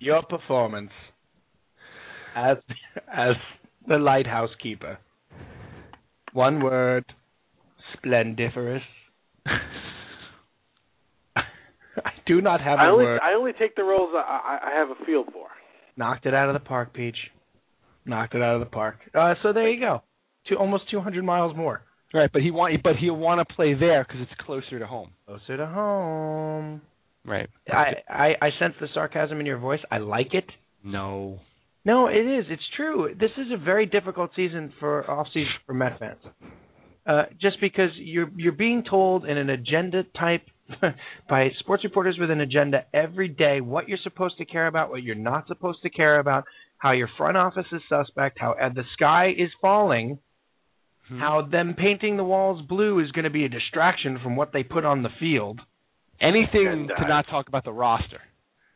Your 0.00 0.22
performance 0.22 0.90
as 2.34 2.56
as 3.12 3.34
the 3.86 3.96
lighthouse 3.98 4.50
keeper. 4.62 4.98
One 6.34 6.62
word: 6.62 7.06
splendiferous. 7.96 8.82
I 9.46 9.60
do 12.26 12.40
not 12.40 12.60
have 12.60 12.80
I 12.80 12.88
a 12.88 12.90
only 12.90 13.04
word. 13.04 13.20
I 13.22 13.34
only 13.34 13.52
take 13.52 13.76
the 13.76 13.84
roles 13.84 14.10
I, 14.14 14.18
I, 14.18 14.70
I 14.70 14.78
have 14.78 14.88
a 14.90 14.96
feel 15.06 15.22
for. 15.32 15.46
Knocked 15.96 16.26
it 16.26 16.34
out 16.34 16.48
of 16.48 16.54
the 16.54 16.60
park, 16.60 16.92
Peach. 16.92 17.16
Knocked 18.04 18.34
it 18.34 18.42
out 18.42 18.54
of 18.54 18.60
the 18.60 18.66
park. 18.66 18.96
Uh, 19.14 19.34
so 19.44 19.52
there 19.52 19.70
you 19.70 19.78
go. 19.78 20.02
To 20.48 20.56
almost 20.56 20.90
200 20.90 21.24
miles 21.24 21.56
more. 21.56 21.82
Right, 22.12 22.30
but 22.32 22.42
he 22.42 22.50
want 22.50 22.82
but 22.82 22.96
he'll 22.96 23.16
want 23.16 23.46
to 23.46 23.54
play 23.54 23.74
there 23.74 24.04
because 24.04 24.22
it's 24.22 24.40
closer 24.44 24.80
to 24.80 24.86
home. 24.86 25.12
Closer 25.26 25.56
to 25.56 25.66
home. 25.66 26.80
Right. 27.24 27.48
I, 27.68 28.02
I 28.08 28.34
I 28.42 28.50
sense 28.58 28.74
the 28.80 28.88
sarcasm 28.92 29.38
in 29.38 29.46
your 29.46 29.58
voice. 29.58 29.80
I 29.90 29.98
like 29.98 30.34
it. 30.34 30.50
No. 30.82 31.38
No, 31.84 32.06
it 32.08 32.26
is. 32.26 32.46
It's 32.48 32.62
true. 32.76 33.14
This 33.18 33.30
is 33.36 33.52
a 33.52 33.62
very 33.62 33.86
difficult 33.86 34.30
season 34.34 34.72
for 34.80 35.08
off 35.10 35.26
season 35.34 35.52
for 35.66 35.74
Met 35.74 35.98
fans. 35.98 36.20
Uh, 37.06 37.24
just 37.40 37.60
because 37.60 37.90
you're 37.96 38.30
you're 38.36 38.52
being 38.52 38.82
told 38.88 39.26
in 39.26 39.36
an 39.36 39.50
agenda 39.50 40.04
type 40.18 40.42
by 41.28 41.48
sports 41.58 41.84
reporters 41.84 42.16
with 42.18 42.30
an 42.30 42.40
agenda 42.40 42.84
every 42.94 43.28
day 43.28 43.60
what 43.60 43.88
you're 43.88 43.98
supposed 44.02 44.38
to 44.38 44.46
care 44.46 44.66
about, 44.66 44.88
what 44.88 45.02
you're 45.02 45.14
not 45.14 45.46
supposed 45.46 45.82
to 45.82 45.90
care 45.90 46.18
about, 46.18 46.44
how 46.78 46.92
your 46.92 47.08
front 47.18 47.36
office 47.36 47.66
is 47.72 47.82
suspect, 47.88 48.38
how 48.40 48.52
uh, 48.52 48.70
the 48.72 48.84
sky 48.94 49.28
is 49.36 49.50
falling, 49.60 50.18
Hmm. 51.08 51.18
how 51.18 51.42
them 51.42 51.74
painting 51.76 52.16
the 52.16 52.24
walls 52.24 52.62
blue 52.66 52.98
is 53.00 53.10
going 53.12 53.24
to 53.24 53.30
be 53.30 53.44
a 53.44 53.48
distraction 53.50 54.18
from 54.22 54.36
what 54.36 54.54
they 54.54 54.62
put 54.62 54.86
on 54.86 55.02
the 55.02 55.10
field. 55.20 55.60
Anything 56.18 56.66
And, 56.66 56.90
uh, 56.90 56.94
to 56.94 57.08
not 57.08 57.26
talk 57.28 57.48
about 57.48 57.64
the 57.64 57.72
roster. 57.72 58.22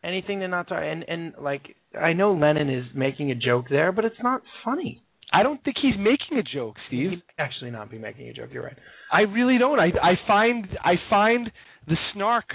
Anything 0.05 0.41
to 0.41 0.49
not 0.49 0.69
talk 0.69 0.83
and 0.83 1.05
and 1.09 1.33
like 1.41 1.75
I 1.99 2.13
know 2.13 2.33
Lennon 2.33 2.69
is 2.69 2.85
making 2.95 3.31
a 3.31 3.35
joke 3.35 3.67
there, 3.71 3.93
but 3.93 4.05
it's 4.05 4.23
not 4.23 4.43
funny. 4.65 5.03
I 5.33 5.43
don't 5.43 5.63
think 5.63 5.77
he's 5.81 5.97
making 5.99 6.39
a 6.39 6.43
joke, 6.43 6.77
Steve. 6.87 7.11
He'd 7.11 7.23
actually 7.39 7.71
not 7.71 7.91
be 7.91 7.99
making 7.99 8.29
a 8.29 8.33
joke. 8.33 8.49
You're 8.53 8.65
right. 8.65 8.77
I 9.13 9.23
really 9.23 9.59
don't. 9.59 9.79
I 9.79 9.87
I 10.03 10.15
find 10.27 10.67
I 10.83 10.95
find 11.11 11.51
the 11.87 11.97
snark 12.15 12.47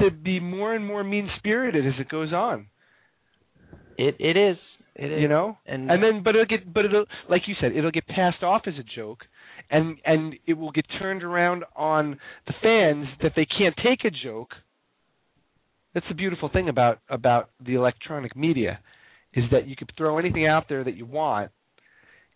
to 0.00 0.10
be 0.10 0.38
more 0.40 0.74
and 0.74 0.86
more 0.86 1.02
mean 1.02 1.28
spirited 1.38 1.86
as 1.86 1.94
it 1.98 2.08
goes 2.08 2.32
on. 2.32 2.66
It 3.98 4.16
it 4.18 4.36
is. 4.36 4.56
It 4.94 5.12
is. 5.12 5.20
You 5.20 5.28
know? 5.28 5.58
and 5.66 5.90
And 5.90 6.02
then 6.02 6.22
but 6.22 6.36
it'll 6.36 6.46
get 6.46 6.72
but 6.72 6.84
it'll 6.84 7.06
like 7.28 7.42
you 7.46 7.54
said, 7.60 7.72
it'll 7.74 7.90
get 7.90 8.06
passed 8.06 8.42
off 8.42 8.62
as 8.66 8.74
a 8.78 8.84
joke 8.96 9.24
and 9.70 9.96
and 10.04 10.34
it 10.46 10.54
will 10.54 10.72
get 10.72 10.86
turned 10.98 11.22
around 11.22 11.64
on 11.74 12.18
the 12.46 12.54
fans 12.62 13.06
that 13.22 13.32
they 13.34 13.46
can't 13.46 13.74
take 13.82 14.04
a 14.04 14.10
joke. 14.24 14.50
That's 15.96 16.06
the 16.10 16.14
beautiful 16.14 16.50
thing 16.50 16.68
about 16.68 16.98
about 17.08 17.48
the 17.58 17.74
electronic 17.74 18.36
media 18.36 18.80
is 19.32 19.44
that 19.50 19.66
you 19.66 19.76
could 19.76 19.90
throw 19.96 20.18
anything 20.18 20.46
out 20.46 20.64
there 20.68 20.84
that 20.84 20.94
you 20.94 21.06
want 21.06 21.50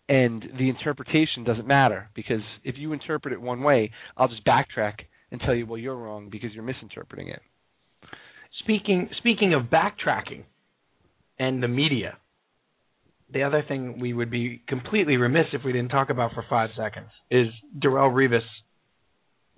and 0.08 0.42
the 0.58 0.70
interpretation 0.70 1.44
doesn't 1.44 1.66
matter 1.66 2.08
because 2.14 2.40
if 2.64 2.76
you 2.78 2.94
interpret 2.94 3.34
it 3.34 3.40
one 3.42 3.62
way, 3.62 3.90
I'll 4.16 4.28
just 4.28 4.46
backtrack 4.46 5.00
and 5.30 5.42
tell 5.42 5.54
you 5.54 5.66
well 5.66 5.76
you're 5.76 5.94
wrong 5.94 6.30
because 6.30 6.54
you're 6.54 6.64
misinterpreting 6.64 7.28
it. 7.28 7.42
speaking 8.60 9.10
speaking 9.18 9.52
of 9.52 9.64
backtracking 9.64 10.44
and 11.38 11.62
the 11.62 11.68
media, 11.68 12.16
the 13.30 13.42
other 13.42 13.62
thing 13.68 14.00
we 14.00 14.14
would 14.14 14.30
be 14.30 14.62
completely 14.68 15.18
remiss 15.18 15.48
if 15.52 15.64
we 15.66 15.72
didn't 15.72 15.90
talk 15.90 16.08
about 16.08 16.32
for 16.32 16.46
five 16.48 16.70
seconds 16.78 17.10
is 17.30 17.48
Darrelle 17.78 18.10
Revis 18.10 18.40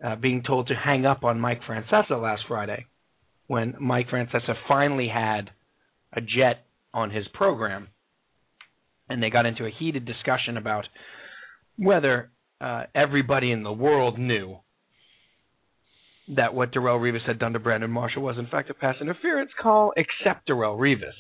uh, 0.04 0.16
being 0.16 0.42
told 0.44 0.66
to 0.66 0.74
hang 0.74 1.06
up 1.06 1.22
on 1.22 1.38
Mike 1.38 1.60
Francesa 1.68 2.20
last 2.20 2.42
Friday 2.48 2.86
when 3.52 3.74
Mike 3.78 4.08
Francesa 4.08 4.54
finally 4.66 5.08
had 5.08 5.50
a 6.10 6.22
jet 6.22 6.64
on 6.94 7.10
his 7.10 7.26
program, 7.34 7.88
and 9.10 9.22
they 9.22 9.28
got 9.28 9.44
into 9.44 9.66
a 9.66 9.70
heated 9.78 10.06
discussion 10.06 10.56
about 10.56 10.86
whether 11.76 12.30
uh, 12.62 12.84
everybody 12.94 13.52
in 13.52 13.62
the 13.62 13.70
world 13.70 14.18
knew 14.18 14.56
that 16.34 16.54
what 16.54 16.72
Darrelle 16.72 16.98
Revis 16.98 17.26
had 17.26 17.38
done 17.38 17.52
to 17.52 17.58
Brandon 17.58 17.90
Marshall 17.90 18.22
was 18.22 18.38
in 18.38 18.46
fact 18.46 18.70
a 18.70 18.74
pass 18.74 18.94
interference 19.02 19.50
call, 19.60 19.92
except 19.98 20.48
Darrelle 20.48 20.78
Revis. 20.78 21.12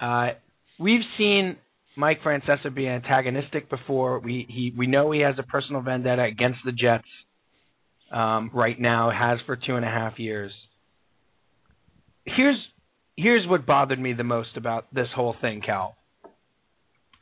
Uh, 0.00 0.34
we've 0.78 1.02
seen 1.18 1.56
Mike 1.96 2.22
Francesa 2.22 2.72
be 2.72 2.86
antagonistic 2.86 3.68
before. 3.68 4.20
We 4.20 4.46
he 4.48 4.72
we 4.78 4.86
know 4.86 5.10
he 5.10 5.22
has 5.22 5.34
a 5.36 5.42
personal 5.42 5.82
vendetta 5.82 6.22
against 6.22 6.60
the 6.64 6.70
Jets. 6.70 7.08
Um, 8.10 8.50
right 8.54 8.80
now, 8.80 9.10
has 9.10 9.38
for 9.44 9.56
two 9.56 9.76
and 9.76 9.84
a 9.84 9.88
half 9.88 10.18
years. 10.18 10.50
Here's 12.24 12.56
here's 13.16 13.46
what 13.46 13.66
bothered 13.66 13.98
me 13.98 14.14
the 14.14 14.24
most 14.24 14.56
about 14.56 14.86
this 14.94 15.08
whole 15.14 15.34
thing, 15.40 15.60
Cal. 15.64 15.96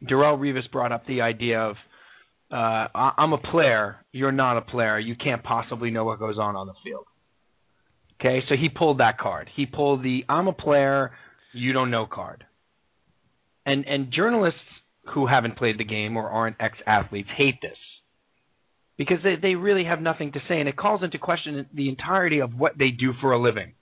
Darrelle 0.04 0.38
Revis 0.38 0.70
brought 0.70 0.92
up 0.92 1.06
the 1.06 1.22
idea 1.22 1.60
of 1.60 1.76
uh, 2.50 2.86
I'm 2.94 3.32
a 3.32 3.38
player, 3.38 3.96
you're 4.12 4.30
not 4.30 4.56
a 4.56 4.60
player, 4.60 4.98
you 4.98 5.16
can't 5.16 5.42
possibly 5.42 5.90
know 5.90 6.04
what 6.04 6.20
goes 6.20 6.38
on 6.38 6.54
on 6.54 6.66
the 6.68 6.74
field. 6.84 7.06
Okay, 8.20 8.44
so 8.48 8.54
he 8.54 8.68
pulled 8.68 8.98
that 8.98 9.18
card. 9.18 9.50
He 9.56 9.66
pulled 9.66 10.02
the 10.02 10.24
I'm 10.28 10.46
a 10.48 10.52
player, 10.52 11.12
you 11.52 11.72
don't 11.72 11.90
know 11.90 12.06
card. 12.06 12.44
And 13.64 13.84
and 13.86 14.12
journalists 14.12 14.60
who 15.14 15.26
haven't 15.26 15.56
played 15.56 15.78
the 15.78 15.84
game 15.84 16.16
or 16.16 16.28
aren't 16.28 16.56
ex 16.60 16.78
athletes 16.86 17.28
hate 17.36 17.60
this. 17.60 17.76
Because 18.98 19.18
they, 19.22 19.34
they 19.40 19.54
really 19.54 19.84
have 19.84 20.00
nothing 20.00 20.32
to 20.32 20.40
say 20.48 20.58
and 20.58 20.68
it 20.68 20.76
calls 20.76 21.02
into 21.02 21.18
question 21.18 21.66
the 21.74 21.88
entirety 21.88 22.40
of 22.40 22.54
what 22.54 22.78
they 22.78 22.90
do 22.90 23.12
for 23.20 23.32
a 23.32 23.40
living. 23.40 23.74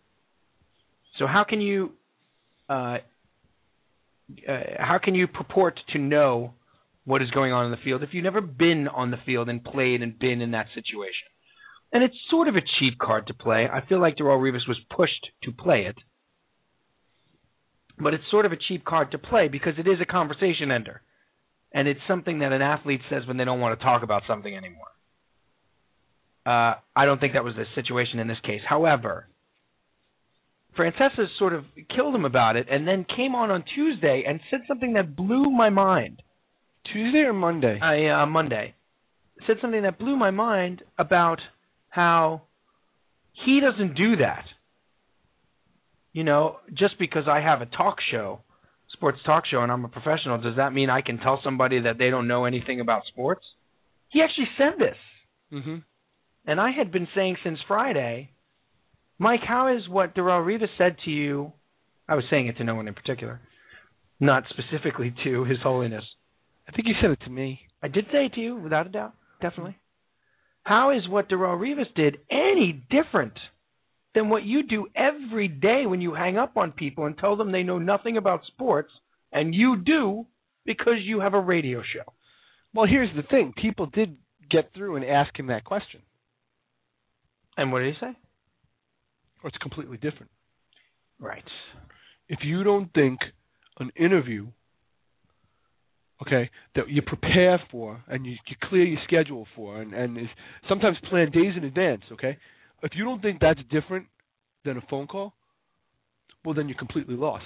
So 1.18 1.26
how 1.26 1.44
can 1.48 1.60
you 1.60 1.92
uh, 2.68 2.98
uh, 4.48 4.58
how 4.78 4.98
can 5.02 5.14
you 5.14 5.26
purport 5.26 5.78
to 5.92 5.98
know 5.98 6.54
what 7.04 7.22
is 7.22 7.30
going 7.30 7.52
on 7.52 7.66
in 7.66 7.70
the 7.70 7.76
field 7.84 8.02
if 8.02 8.10
you've 8.12 8.24
never 8.24 8.40
been 8.40 8.88
on 8.88 9.10
the 9.10 9.18
field 9.26 9.48
and 9.48 9.62
played 9.62 10.02
and 10.02 10.18
been 10.18 10.40
in 10.40 10.52
that 10.52 10.66
situation? 10.74 11.28
And 11.92 12.02
it's 12.02 12.16
sort 12.30 12.48
of 12.48 12.56
a 12.56 12.62
cheap 12.78 12.98
card 12.98 13.28
to 13.28 13.34
play. 13.34 13.68
I 13.72 13.86
feel 13.86 14.00
like 14.00 14.16
Darrelle 14.16 14.40
Revis 14.40 14.66
was 14.66 14.78
pushed 14.94 15.28
to 15.44 15.52
play 15.52 15.86
it. 15.86 15.96
But 17.96 18.14
it's 18.14 18.24
sort 18.30 18.46
of 18.46 18.52
a 18.52 18.56
cheap 18.56 18.84
card 18.84 19.12
to 19.12 19.18
play 19.18 19.46
because 19.46 19.74
it 19.78 19.86
is 19.86 20.00
a 20.00 20.04
conversation 20.04 20.72
ender. 20.72 21.02
And 21.72 21.86
it's 21.86 22.00
something 22.08 22.40
that 22.40 22.52
an 22.52 22.62
athlete 22.62 23.00
says 23.08 23.22
when 23.26 23.36
they 23.36 23.44
don't 23.44 23.60
want 23.60 23.78
to 23.78 23.84
talk 23.84 24.02
about 24.02 24.22
something 24.26 24.56
anymore. 24.56 24.88
Uh, 26.46 26.74
I 26.94 27.04
don't 27.06 27.20
think 27.20 27.32
that 27.32 27.44
was 27.44 27.54
the 27.54 27.64
situation 27.74 28.18
in 28.18 28.28
this 28.28 28.40
case. 28.44 28.60
However, 28.68 29.26
Francesa 30.78 31.26
sort 31.38 31.54
of 31.54 31.64
killed 31.94 32.14
him 32.14 32.24
about 32.24 32.56
it 32.56 32.66
and 32.70 32.86
then 32.86 33.06
came 33.16 33.34
on 33.34 33.50
on 33.50 33.64
Tuesday 33.74 34.24
and 34.26 34.40
said 34.50 34.60
something 34.68 34.94
that 34.94 35.16
blew 35.16 35.50
my 35.50 35.70
mind. 35.70 36.22
Tuesday 36.92 37.20
or 37.20 37.32
Monday? 37.32 37.80
I, 37.80 38.22
uh, 38.22 38.26
Monday. 38.26 38.74
Said 39.46 39.56
something 39.60 39.82
that 39.82 39.98
blew 39.98 40.16
my 40.16 40.30
mind 40.30 40.82
about– 40.98 41.40
how 41.94 42.42
he 43.44 43.60
doesn't 43.60 43.94
do 43.94 44.16
that. 44.16 44.44
You 46.12 46.24
know, 46.24 46.56
just 46.76 46.98
because 46.98 47.24
I 47.28 47.40
have 47.40 47.60
a 47.62 47.66
talk 47.66 47.98
show, 48.10 48.40
sports 48.92 49.18
talk 49.24 49.44
show, 49.48 49.62
and 49.62 49.70
I'm 49.70 49.84
a 49.84 49.88
professional, 49.88 50.40
does 50.40 50.56
that 50.56 50.72
mean 50.72 50.90
I 50.90 51.02
can 51.02 51.18
tell 51.18 51.40
somebody 51.44 51.82
that 51.82 51.98
they 51.98 52.10
don't 52.10 52.26
know 52.26 52.46
anything 52.46 52.80
about 52.80 53.02
sports? 53.06 53.44
He 54.08 54.22
actually 54.22 54.48
said 54.58 54.78
this. 54.78 54.96
Mm-hmm. 55.52 55.76
And 56.46 56.60
I 56.60 56.70
had 56.72 56.92
been 56.92 57.08
saying 57.14 57.36
since 57.42 57.58
Friday, 57.66 58.30
Mike, 59.18 59.40
how 59.46 59.74
is 59.74 59.88
what 59.88 60.14
Darrelle 60.14 60.44
Revis 60.44 60.68
said 60.76 60.96
to 61.04 61.10
you? 61.10 61.52
I 62.08 62.14
was 62.14 62.24
saying 62.30 62.48
it 62.48 62.58
to 62.58 62.64
no 62.64 62.74
one 62.74 62.88
in 62.88 62.94
particular, 62.94 63.40
not 64.20 64.44
specifically 64.50 65.14
to 65.24 65.44
His 65.44 65.58
Holiness. 65.62 66.04
I 66.68 66.72
think 66.72 66.86
you 66.86 66.94
said 67.00 67.10
it 67.10 67.20
to 67.24 67.30
me. 67.30 67.60
I 67.82 67.88
did 67.88 68.06
say 68.12 68.26
it 68.26 68.34
to 68.34 68.40
you, 68.40 68.56
without 68.56 68.86
a 68.86 68.90
doubt, 68.90 69.14
definitely. 69.40 69.78
How 70.64 70.90
is 70.90 71.08
what 71.08 71.28
Darrelle 71.28 71.58
Revis 71.58 71.94
did 71.94 72.18
any 72.30 72.84
different 72.90 73.34
than 74.14 74.28
what 74.28 74.44
you 74.44 74.62
do 74.62 74.86
every 74.94 75.48
day 75.48 75.84
when 75.86 76.00
you 76.00 76.14
hang 76.14 76.38
up 76.38 76.56
on 76.56 76.72
people 76.72 77.06
and 77.06 77.16
tell 77.16 77.36
them 77.36 77.52
they 77.52 77.62
know 77.62 77.78
nothing 77.78 78.16
about 78.16 78.44
sports, 78.46 78.90
and 79.32 79.54
you 79.54 79.76
do 79.76 80.26
because 80.64 80.98
you 81.02 81.20
have 81.20 81.34
a 81.34 81.40
radio 81.40 81.82
show? 81.82 82.12
Well, 82.74 82.86
here's 82.86 83.14
the 83.14 83.22
thing: 83.22 83.52
people 83.60 83.86
did 83.86 84.16
get 84.50 84.72
through 84.74 84.96
and 84.96 85.04
ask 85.04 85.38
him 85.38 85.48
that 85.48 85.64
question. 85.64 86.00
And 87.56 87.72
what 87.72 87.80
did 87.80 87.94
he 87.94 88.00
say? 88.00 88.16
Or 89.42 89.48
it's 89.48 89.58
completely 89.58 89.96
different. 89.96 90.30
Right. 91.20 91.44
If 92.28 92.40
you 92.42 92.64
don't 92.64 92.92
think 92.92 93.20
an 93.78 93.90
interview 93.96 94.48
okay, 96.22 96.50
that 96.76 96.88
you 96.88 97.02
prepare 97.02 97.60
for 97.70 98.02
and 98.08 98.24
you, 98.24 98.32
you 98.32 98.56
clear 98.68 98.84
your 98.84 99.00
schedule 99.04 99.46
for, 99.54 99.80
and, 99.80 99.92
and 99.92 100.16
is 100.16 100.28
sometimes 100.68 100.96
plan 101.10 101.30
days 101.30 101.52
in 101.56 101.64
advance. 101.64 102.02
Okay, 102.12 102.36
if 102.82 102.92
you 102.94 103.04
don't 103.04 103.20
think 103.20 103.40
that's 103.40 103.60
different 103.70 104.06
than 104.64 104.76
a 104.76 104.82
phone 104.88 105.06
call, 105.06 105.34
well, 106.44 106.54
then 106.54 106.68
you're 106.68 106.78
completely 106.78 107.16
lost. 107.16 107.44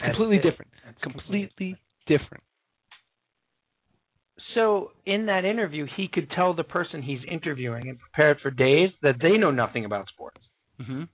That's 0.00 0.16
completely 0.16 0.36
it. 0.36 0.50
different. 0.50 0.70
That's 0.84 0.98
completely 1.02 1.76
different. 2.06 2.42
So 4.54 4.92
in 5.04 5.26
that 5.26 5.44
interview, 5.44 5.86
he 5.96 6.08
could 6.08 6.30
tell 6.30 6.54
the 6.54 6.64
person 6.64 7.02
he's 7.02 7.20
interviewing 7.30 7.88
and 7.88 7.98
prepared 7.98 8.38
for 8.42 8.50
days 8.50 8.90
that 9.02 9.16
they 9.20 9.36
know 9.36 9.50
nothing 9.50 9.84
about 9.84 10.08
sports. 10.08 10.38
Mm-hmm. 10.80 11.04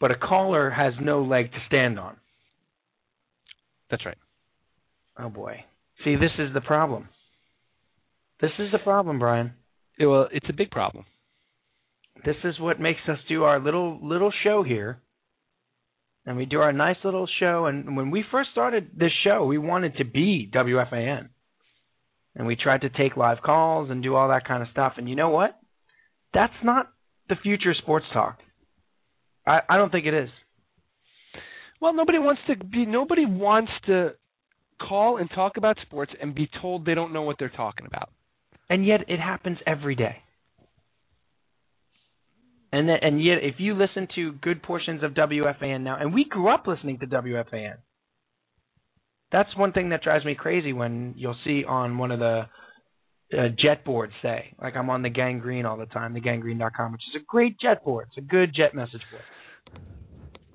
But 0.00 0.10
a 0.10 0.16
caller 0.16 0.70
has 0.70 0.94
no 1.00 1.22
leg 1.22 1.52
to 1.52 1.58
stand 1.66 1.98
on. 1.98 2.16
That's 3.90 4.04
right. 4.04 4.18
Oh 5.18 5.28
boy. 5.28 5.64
See, 6.04 6.16
this 6.16 6.30
is 6.38 6.52
the 6.54 6.60
problem. 6.60 7.08
This 8.40 8.52
is 8.58 8.70
the 8.70 8.78
problem, 8.78 9.18
Brian. 9.18 9.52
Yeah, 9.98 10.06
well, 10.06 10.28
it's 10.30 10.48
a 10.48 10.52
big 10.52 10.70
problem. 10.70 11.04
This 12.24 12.36
is 12.44 12.58
what 12.60 12.80
makes 12.80 13.00
us 13.08 13.18
do 13.28 13.44
our 13.44 13.60
little 13.60 13.98
little 14.02 14.32
show 14.44 14.62
here. 14.62 14.98
And 16.26 16.36
we 16.36 16.46
do 16.46 16.60
our 16.60 16.72
nice 16.72 16.98
little 17.04 17.28
show 17.40 17.66
and 17.66 17.96
when 17.96 18.10
we 18.10 18.24
first 18.30 18.50
started 18.50 18.90
this 18.96 19.12
show, 19.24 19.44
we 19.44 19.58
wanted 19.58 19.96
to 19.96 20.04
be 20.04 20.50
WFAN. 20.52 21.28
And 22.34 22.46
we 22.46 22.56
tried 22.56 22.82
to 22.82 22.90
take 22.90 23.16
live 23.16 23.38
calls 23.44 23.90
and 23.90 24.02
do 24.02 24.14
all 24.14 24.28
that 24.28 24.46
kind 24.46 24.62
of 24.62 24.68
stuff. 24.70 24.94
And 24.96 25.08
you 25.08 25.16
know 25.16 25.30
what? 25.30 25.58
That's 26.32 26.52
not 26.62 26.90
the 27.28 27.36
future 27.42 27.74
sports 27.74 28.06
talk. 28.12 28.38
I, 29.46 29.60
I 29.68 29.76
don't 29.76 29.90
think 29.90 30.06
it 30.06 30.14
is. 30.14 30.28
Well, 31.80 31.94
nobody 31.94 32.18
wants 32.18 32.40
to 32.48 32.56
be. 32.56 32.86
Nobody 32.86 33.24
wants 33.24 33.72
to 33.86 34.10
call 34.80 35.16
and 35.16 35.28
talk 35.34 35.56
about 35.56 35.76
sports 35.82 36.12
and 36.20 36.34
be 36.34 36.48
told 36.60 36.84
they 36.84 36.94
don't 36.94 37.12
know 37.12 37.22
what 37.22 37.36
they're 37.38 37.48
talking 37.48 37.86
about. 37.86 38.10
And 38.68 38.84
yet, 38.86 39.08
it 39.08 39.18
happens 39.18 39.58
every 39.66 39.94
day. 39.94 40.16
And 42.70 42.88
that, 42.88 43.02
and 43.02 43.24
yet, 43.24 43.38
if 43.42 43.54
you 43.58 43.74
listen 43.74 44.08
to 44.16 44.32
good 44.32 44.62
portions 44.62 45.02
of 45.02 45.12
WFAN 45.12 45.82
now, 45.82 45.96
and 45.98 46.12
we 46.12 46.24
grew 46.24 46.52
up 46.52 46.66
listening 46.66 46.98
to 46.98 47.06
WFAN. 47.06 47.76
That's 49.30 49.54
one 49.56 49.72
thing 49.72 49.90
that 49.90 50.02
drives 50.02 50.24
me 50.24 50.34
crazy 50.34 50.72
when 50.72 51.14
you'll 51.16 51.36
see 51.44 51.64
on 51.64 51.98
one 51.98 52.10
of 52.10 52.18
the 52.18 52.46
uh, 53.36 53.48
jet 53.58 53.84
boards 53.84 54.12
say, 54.22 54.54
like 54.60 54.74
I'm 54.74 54.88
on 54.88 55.02
the 55.02 55.10
Gang 55.10 55.38
Green 55.38 55.66
all 55.66 55.76
the 55.76 55.86
time, 55.86 56.14
the 56.14 56.20
gangrene.com, 56.20 56.92
which 56.92 57.02
is 57.14 57.20
a 57.20 57.24
great 57.26 57.60
jet 57.60 57.84
board. 57.84 58.08
It's 58.08 58.24
a 58.24 58.28
good 58.28 58.54
jet 58.54 58.74
message 58.74 59.02
board. 59.10 59.82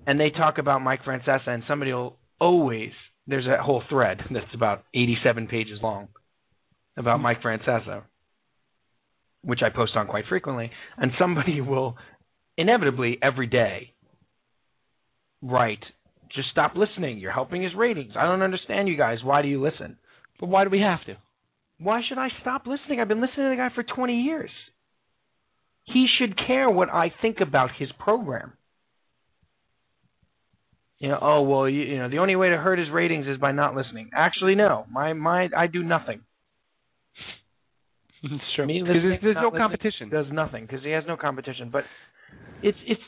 And 0.08 0.20
they 0.20 0.32
talk 0.32 0.58
about 0.58 0.82
Mike 0.82 1.04
Francesa, 1.06 1.48
and 1.48 1.64
somebody 1.68 1.94
will 1.94 2.18
always 2.40 2.92
there's 3.28 3.48
a 3.48 3.62
whole 3.62 3.84
thread 3.90 4.20
that's 4.32 4.54
about 4.54 4.84
87 4.94 5.48
pages 5.48 5.80
long 5.82 6.10
about 6.98 7.20
Mike 7.20 7.42
Francesa, 7.42 8.04
which 9.44 9.62
I 9.64 9.70
post 9.70 9.96
on 9.96 10.08
quite 10.08 10.26
frequently, 10.30 10.72
and 10.98 11.12
somebody 11.20 11.62
will 11.62 11.96
inevitably 12.58 13.18
every 13.22 13.48
day 13.48 13.94
write, 15.42 15.84
"Just 16.34 16.50
stop 16.52 16.76
listening. 16.76 17.20
You're 17.20 17.32
helping 17.32 17.62
his 17.62 17.74
ratings. 17.76 18.14
I 18.18 18.24
don't 18.24 18.42
understand 18.42 18.88
you 18.88 18.98
guys. 18.98 19.24
Why 19.24 19.42
do 19.42 19.48
you 19.48 19.62
listen?" 19.62 19.98
But 20.40 20.50
why 20.50 20.64
do 20.64 20.70
we 20.70 20.82
have 20.82 21.04
to? 21.06 21.16
Why 21.80 22.02
should 22.08 22.18
I 22.18 22.30
stop 22.42 22.66
listening? 22.66 23.00
I've 23.00 23.08
been 23.08 23.22
listening 23.22 23.46
to 23.46 23.50
the 23.50 23.56
guy 23.56 23.70
for 23.74 23.84
20 23.84 24.22
years. 24.22 24.50
He 25.86 26.08
should 26.18 26.38
care 26.38 26.70
what 26.70 26.90
I 26.90 27.12
think 27.22 27.40
about 27.42 27.70
his 27.78 27.90
program 28.00 28.54
you 31.04 31.10
know, 31.10 31.20
oh 31.22 31.42
well, 31.42 31.68
you, 31.68 31.82
you 31.82 31.98
know, 31.98 32.10
the 32.10 32.20
only 32.20 32.38
way 32.38 32.48
to 32.48 32.56
hurt 32.56 32.80
his 32.80 32.90
ratings 32.90 33.28
is 33.28 33.38
by 33.38 33.52
not 33.52 33.76
listening. 33.76 34.10
Actually, 34.16 34.56
no, 34.56 34.86
my 34.90 35.12
my 35.12 35.50
I 35.56 35.68
do 35.68 35.84
nothing. 35.84 36.22
sure. 38.56 38.66
Me 38.66 38.82
because 38.82 38.96
there's, 39.04 39.20
there's 39.22 39.36
no 39.36 39.50
listening 39.50 39.60
competition. 39.60 40.10
Does 40.10 40.28
nothing 40.32 40.66
because 40.66 40.82
he 40.82 40.92
has 40.92 41.04
no 41.06 41.18
competition. 41.18 41.72
But 41.74 41.84
it's 42.62 42.78
it's 42.88 43.02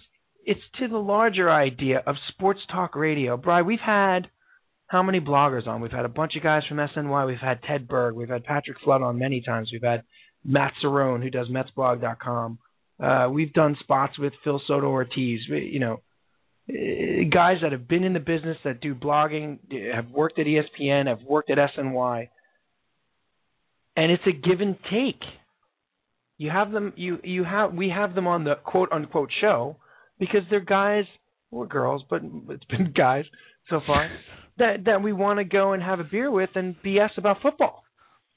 it's 0.45 0.61
to 0.79 0.87
the 0.87 0.97
larger 0.97 1.51
idea 1.51 2.03
of 2.05 2.15
sports 2.29 2.61
talk 2.71 2.95
radio. 2.95 3.35
Brian, 3.35 3.65
we've 3.65 3.79
had 3.79 4.29
how 4.87 5.01
many 5.01 5.19
bloggers 5.19 5.65
on? 5.65 5.81
We've 5.81 5.91
had 5.91 6.05
a 6.05 6.09
bunch 6.09 6.35
of 6.35 6.43
guys 6.43 6.61
from 6.69 6.77
SNY. 6.77 7.25
We've 7.25 7.37
had 7.39 7.63
Ted 7.63 7.87
Berg. 7.87 8.15
We've 8.15 8.29
had 8.29 8.43
Patrick 8.43 8.77
Flood 8.83 9.01
on 9.01 9.17
many 9.17 9.41
times. 9.41 9.69
We've 9.71 9.81
had 9.81 10.03
Matt 10.43 10.73
Cerrone, 10.83 11.23
who 11.23 11.31
does 11.31 11.47
MetsBlog.com. 11.49 12.59
Uh, 13.01 13.29
we've 13.31 13.51
done 13.53 13.75
spots 13.79 14.19
with 14.19 14.33
Phil 14.43 14.61
Soto 14.67 14.87
Ortiz. 14.87 15.39
We, 15.49 15.69
you 15.73 15.79
know, 15.79 16.01
uh, 16.69 17.27
guys 17.33 17.57
that 17.63 17.71
have 17.71 17.87
been 17.87 18.03
in 18.03 18.13
the 18.13 18.19
business 18.19 18.57
that 18.63 18.79
do 18.79 18.93
blogging, 18.93 19.57
have 19.93 20.09
worked 20.11 20.37
at 20.37 20.45
ESPN, 20.45 21.07
have 21.07 21.23
worked 21.23 21.49
at 21.49 21.57
SNY, 21.57 22.29
and 23.97 24.11
it's 24.11 24.23
a 24.27 24.31
give 24.31 24.61
and 24.61 24.77
take. 24.91 25.21
You 26.37 26.51
have 26.51 26.71
them, 26.71 26.93
you 26.95 27.19
you 27.23 27.43
have 27.43 27.73
we 27.73 27.89
have 27.89 28.13
them 28.13 28.27
on 28.27 28.43
the 28.43 28.55
quote 28.55 28.91
unquote 28.91 29.29
show 29.41 29.77
because 30.19 30.41
they're 30.49 30.59
guys 30.59 31.05
or 31.51 31.67
girls, 31.67 32.03
but 32.09 32.21
it's 32.49 32.65
been 32.65 32.93
guys 32.97 33.25
so 33.69 33.81
far 33.85 34.09
that 34.57 34.85
that 34.85 35.01
we 35.01 35.13
want 35.13 35.39
to 35.39 35.45
go 35.45 35.73
and 35.73 35.81
have 35.81 35.99
a 35.99 36.03
beer 36.03 36.31
with 36.31 36.49
and 36.55 36.75
BS 36.83 37.17
about 37.17 37.41
football 37.41 37.83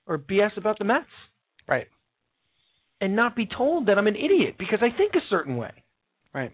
or 0.06 0.18
BS 0.18 0.56
about 0.56 0.78
the 0.78 0.84
Mets, 0.84 1.06
right? 1.68 1.86
And 3.00 3.14
not 3.14 3.36
be 3.36 3.46
told 3.46 3.86
that 3.86 3.98
I'm 3.98 4.06
an 4.06 4.16
idiot 4.16 4.56
because 4.58 4.80
I 4.82 4.96
think 4.96 5.14
a 5.14 5.30
certain 5.30 5.56
way, 5.56 5.72
right? 6.34 6.52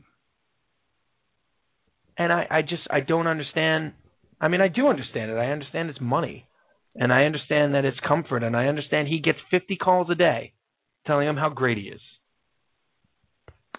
and 2.16 2.32
I, 2.32 2.46
I 2.50 2.62
just 2.62 2.82
I 2.90 3.00
don't 3.00 3.26
understand. 3.26 3.92
I 4.40 4.48
mean, 4.48 4.60
I 4.60 4.68
do 4.68 4.88
understand 4.88 5.30
it. 5.30 5.36
I 5.36 5.50
understand 5.50 5.90
it's 5.90 6.00
money, 6.00 6.46
and 6.94 7.12
I 7.12 7.24
understand 7.24 7.74
that 7.74 7.84
it's 7.84 7.98
comfort, 8.06 8.42
and 8.42 8.56
I 8.56 8.66
understand 8.66 9.08
he 9.08 9.20
gets 9.20 9.38
50 9.50 9.76
calls 9.76 10.08
a 10.10 10.14
day 10.14 10.52
telling 11.06 11.28
him 11.28 11.36
how 11.36 11.50
great 11.50 11.78
he 11.78 11.84
is. 11.84 12.00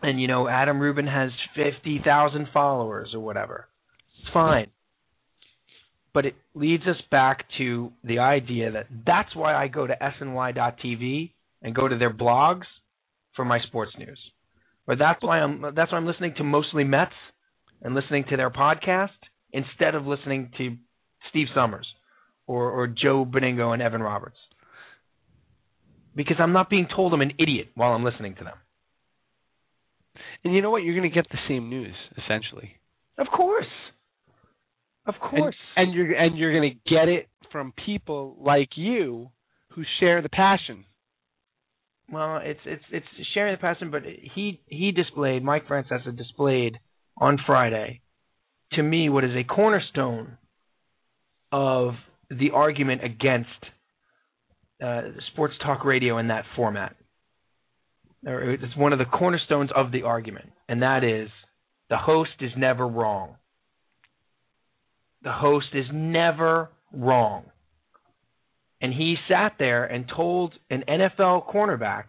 And 0.05 0.21
you 0.21 0.27
know 0.27 0.47
Adam 0.47 0.79
Rubin 0.79 1.07
has 1.07 1.31
fifty 1.55 1.99
thousand 2.05 2.49
followers 2.53 3.09
or 3.15 3.21
whatever. 3.21 3.67
It's 4.21 4.31
fine. 4.31 4.67
But 6.13 6.27
it 6.27 6.35
leads 6.53 6.83
us 6.83 7.01
back 7.09 7.45
to 7.57 7.91
the 8.03 8.19
idea 8.19 8.71
that 8.73 8.85
that's 9.03 9.35
why 9.35 9.55
I 9.55 9.67
go 9.67 9.87
to 9.87 9.95
sny.tv 9.95 11.31
and 11.63 11.73
go 11.73 11.87
to 11.87 11.97
their 11.97 12.13
blogs 12.13 12.65
for 13.35 13.45
my 13.45 13.59
sports 13.61 13.93
news. 13.97 14.19
Or 14.87 14.95
that's 14.95 15.23
why 15.23 15.39
I'm 15.39 15.73
that's 15.75 15.91
why 15.91 15.97
I'm 15.97 16.05
listening 16.05 16.35
to 16.37 16.43
mostly 16.43 16.83
Mets 16.83 17.11
and 17.81 17.95
listening 17.95 18.25
to 18.29 18.37
their 18.37 18.51
podcast 18.51 19.09
instead 19.53 19.95
of 19.95 20.05
listening 20.05 20.51
to 20.59 20.75
Steve 21.31 21.47
Somers 21.55 21.87
or, 22.45 22.69
or 22.69 22.85
Joe 22.85 23.25
Benigno 23.25 23.73
and 23.73 23.81
Evan 23.81 24.03
Roberts. 24.03 24.37
Because 26.15 26.37
I'm 26.39 26.53
not 26.53 26.69
being 26.69 26.87
told 26.95 27.11
I'm 27.11 27.21
an 27.21 27.33
idiot 27.39 27.69
while 27.73 27.93
I'm 27.93 28.03
listening 28.03 28.35
to 28.35 28.43
them. 28.43 28.53
And 30.43 30.53
you 30.53 30.61
know 30.61 30.71
what? 30.71 30.83
You're 30.83 30.95
going 30.95 31.09
to 31.09 31.13
get 31.13 31.29
the 31.29 31.37
same 31.47 31.69
news 31.69 31.95
essentially. 32.17 32.71
Of 33.17 33.27
course. 33.27 33.65
Of 35.05 35.15
course. 35.19 35.55
And, 35.75 35.87
and 35.87 35.95
you're 35.95 36.13
and 36.13 36.37
you're 36.37 36.53
going 36.53 36.71
to 36.71 36.89
get 36.89 37.07
it 37.07 37.27
from 37.51 37.73
people 37.85 38.37
like 38.39 38.69
you 38.75 39.29
who 39.71 39.83
share 39.99 40.21
the 40.21 40.29
passion. 40.29 40.85
Well, 42.11 42.39
it's 42.43 42.59
it's 42.65 42.83
it's 42.91 43.05
sharing 43.33 43.53
the 43.53 43.59
passion, 43.59 43.91
but 43.91 44.03
he 44.03 44.61
he 44.67 44.91
displayed 44.91 45.43
Mike 45.43 45.67
Francesa 45.67 46.15
displayed 46.15 46.79
on 47.17 47.39
Friday 47.45 48.01
to 48.73 48.83
me 48.83 49.09
what 49.09 49.23
is 49.23 49.35
a 49.35 49.43
cornerstone 49.43 50.37
of 51.51 51.93
the 52.29 52.51
argument 52.53 53.03
against 53.03 53.49
uh, 54.83 55.01
sports 55.31 55.53
talk 55.63 55.85
radio 55.85 56.17
in 56.17 56.27
that 56.27 56.43
format. 56.55 56.95
It's 58.25 58.75
one 58.75 58.91
of 58.91 58.99
the 58.99 59.05
cornerstones 59.05 59.69
of 59.75 59.91
the 59.91 60.03
argument, 60.03 60.51
and 60.67 60.81
that 60.81 61.03
is 61.03 61.29
the 61.89 61.97
host 61.97 62.31
is 62.41 62.51
never 62.57 62.87
wrong. 62.87 63.35
The 65.21 65.31
host 65.31 65.67
is 65.73 65.85
never 65.93 66.69
wrong. 66.91 67.45
And 68.81 68.93
he 68.93 69.15
sat 69.29 69.53
there 69.57 69.85
and 69.85 70.05
told 70.13 70.53
an 70.69 70.83
NFL 70.87 71.51
cornerback 71.51 72.05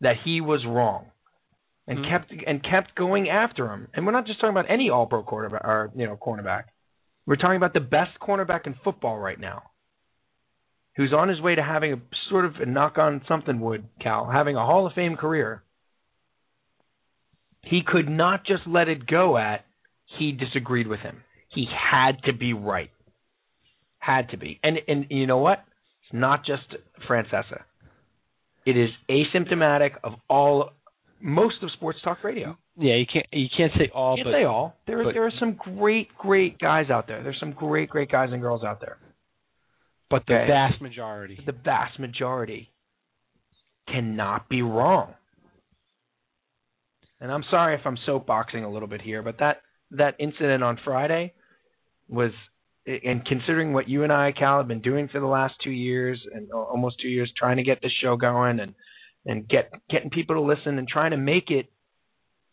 that 0.00 0.16
he 0.24 0.40
was 0.40 0.64
wrong 0.66 1.06
and 1.86 1.98
mm-hmm. 1.98 2.10
kept 2.10 2.32
and 2.46 2.62
kept 2.62 2.94
going 2.94 3.28
after 3.28 3.72
him. 3.72 3.88
And 3.94 4.04
we're 4.04 4.12
not 4.12 4.26
just 4.26 4.40
talking 4.40 4.56
about 4.56 4.70
any 4.70 4.90
All 4.90 5.06
Pro 5.06 5.22
quarterback 5.22 5.64
or 5.64 5.90
you 5.96 6.06
know 6.06 6.16
cornerback. 6.16 6.64
We're 7.26 7.36
talking 7.36 7.56
about 7.56 7.72
the 7.72 7.80
best 7.80 8.12
cornerback 8.20 8.66
in 8.66 8.74
football 8.84 9.18
right 9.18 9.38
now, 9.38 9.62
who's 10.96 11.12
on 11.12 11.28
his 11.28 11.40
way 11.40 11.54
to 11.54 11.62
having 11.62 11.92
a 11.92 11.96
sort 12.30 12.44
of 12.44 12.56
a 12.60 12.66
knock 12.66 12.98
on 12.98 13.22
something 13.28 13.60
wood, 13.60 13.84
Cal, 14.00 14.28
having 14.30 14.56
a 14.56 14.64
Hall 14.64 14.86
of 14.86 14.92
Fame 14.94 15.16
career. 15.16 15.62
He 17.62 17.80
could 17.86 18.08
not 18.08 18.44
just 18.44 18.62
let 18.66 18.88
it 18.88 19.06
go 19.06 19.38
at 19.38 19.64
he 20.18 20.32
disagreed 20.32 20.86
with 20.86 21.00
him. 21.00 21.22
He 21.48 21.66
had 21.92 22.22
to 22.24 22.32
be 22.32 22.52
right. 22.52 22.90
Had 23.98 24.30
to 24.30 24.36
be. 24.36 24.60
And 24.62 24.78
and 24.86 25.06
you 25.08 25.26
know 25.26 25.38
what? 25.38 25.64
It's 26.02 26.12
not 26.12 26.44
just 26.44 26.62
Francesa. 27.08 27.62
It 28.66 28.76
is 28.76 28.90
asymptomatic 29.10 29.92
of 30.02 30.12
all 30.28 30.70
most 31.20 31.56
of 31.62 31.70
sports 31.72 31.98
talk 32.04 32.22
radio. 32.22 32.56
Yeah, 32.76 32.96
you 32.96 33.06
can't 33.10 33.26
you 33.32 33.46
can't 33.56 33.72
say 33.78 33.90
all. 33.94 34.18
You 34.18 34.24
can't 34.24 34.34
but, 34.34 34.38
say 34.38 34.44
all. 34.44 34.76
There 34.86 35.04
but, 35.04 35.12
there 35.12 35.26
are 35.26 35.32
some 35.38 35.54
great 35.54 36.08
great 36.18 36.58
guys 36.58 36.90
out 36.90 37.06
there. 37.06 37.22
There's 37.22 37.38
some 37.40 37.52
great 37.52 37.88
great 37.88 38.10
guys 38.10 38.30
and 38.32 38.42
girls 38.42 38.62
out 38.62 38.80
there. 38.80 38.98
But 40.10 40.24
the 40.26 40.34
okay. 40.34 40.46
vast 40.46 40.80
majority, 40.80 41.38
the 41.44 41.52
vast 41.52 41.98
majority, 41.98 42.70
cannot 43.88 44.48
be 44.48 44.62
wrong. 44.62 45.14
And 47.20 47.32
I'm 47.32 47.44
sorry 47.50 47.74
if 47.74 47.80
I'm 47.86 47.96
soapboxing 48.06 48.64
a 48.64 48.68
little 48.68 48.88
bit 48.88 49.00
here, 49.00 49.22
but 49.22 49.38
that 49.38 49.62
that 49.92 50.16
incident 50.18 50.62
on 50.62 50.78
Friday 50.84 51.32
was, 52.08 52.32
and 52.86 53.24
considering 53.24 53.72
what 53.72 53.88
you 53.88 54.02
and 54.02 54.12
I, 54.12 54.32
Cal, 54.32 54.58
have 54.58 54.68
been 54.68 54.82
doing 54.82 55.08
for 55.08 55.20
the 55.20 55.26
last 55.26 55.54
two 55.62 55.70
years 55.70 56.20
and 56.34 56.52
almost 56.52 56.96
two 57.00 57.08
years, 57.08 57.32
trying 57.36 57.56
to 57.56 57.62
get 57.62 57.80
this 57.80 57.92
show 58.02 58.16
going 58.16 58.60
and 58.60 58.74
and 59.24 59.48
get 59.48 59.70
getting 59.88 60.10
people 60.10 60.36
to 60.36 60.42
listen 60.42 60.78
and 60.78 60.86
trying 60.86 61.12
to 61.12 61.16
make 61.16 61.50
it 61.50 61.70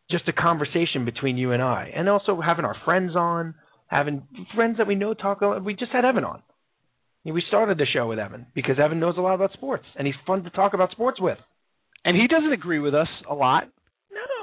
just 0.09 0.27
a 0.27 0.33
conversation 0.33 1.05
between 1.05 1.37
you 1.37 1.51
and 1.51 1.61
I, 1.61 1.91
and 1.95 2.07
also 2.07 2.39
having 2.39 2.65
our 2.65 2.75
friends 2.85 3.15
on, 3.15 3.55
having 3.87 4.23
friends 4.55 4.77
that 4.77 4.87
we 4.87 4.95
know 4.95 5.13
talk. 5.13 5.41
We 5.63 5.73
just 5.73 5.91
had 5.91 6.05
Evan 6.05 6.23
on. 6.23 6.41
We 7.23 7.43
started 7.47 7.77
the 7.77 7.85
show 7.85 8.07
with 8.07 8.19
Evan 8.19 8.47
because 8.55 8.77
Evan 8.83 8.99
knows 8.99 9.15
a 9.17 9.21
lot 9.21 9.35
about 9.35 9.53
sports, 9.53 9.85
and 9.95 10.07
he's 10.07 10.15
fun 10.25 10.43
to 10.43 10.49
talk 10.49 10.73
about 10.73 10.91
sports 10.91 11.19
with. 11.21 11.37
And 12.03 12.17
he 12.17 12.27
doesn't 12.27 12.51
agree 12.51 12.79
with 12.79 12.95
us 12.95 13.07
a 13.29 13.35
lot. 13.35 13.69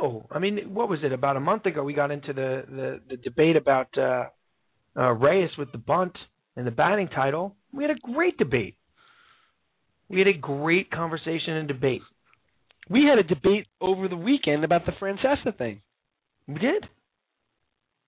No, 0.00 0.26
I 0.30 0.38
mean, 0.38 0.74
what 0.74 0.88
was 0.88 1.00
it? 1.02 1.12
About 1.12 1.36
a 1.36 1.40
month 1.40 1.66
ago, 1.66 1.82
we 1.82 1.92
got 1.92 2.10
into 2.10 2.32
the 2.32 2.64
the, 2.68 3.00
the 3.10 3.16
debate 3.16 3.56
about 3.56 3.88
uh, 3.98 4.26
uh, 4.96 5.12
Reyes 5.12 5.50
with 5.58 5.72
the 5.72 5.78
bunt 5.78 6.16
and 6.56 6.66
the 6.66 6.70
batting 6.70 7.08
title. 7.08 7.56
We 7.72 7.82
had 7.82 7.90
a 7.90 8.12
great 8.12 8.38
debate. 8.38 8.76
We 10.08 10.20
had 10.20 10.28
a 10.28 10.38
great 10.38 10.90
conversation 10.90 11.54
and 11.54 11.68
debate. 11.68 12.02
We 12.88 13.04
had 13.04 13.18
a 13.18 13.22
debate 13.22 13.66
over 13.80 14.08
the 14.08 14.16
weekend 14.16 14.64
about 14.64 14.86
the 14.86 14.92
Francesa 14.92 15.56
thing. 15.56 15.82
We 16.46 16.58
did. 16.58 16.86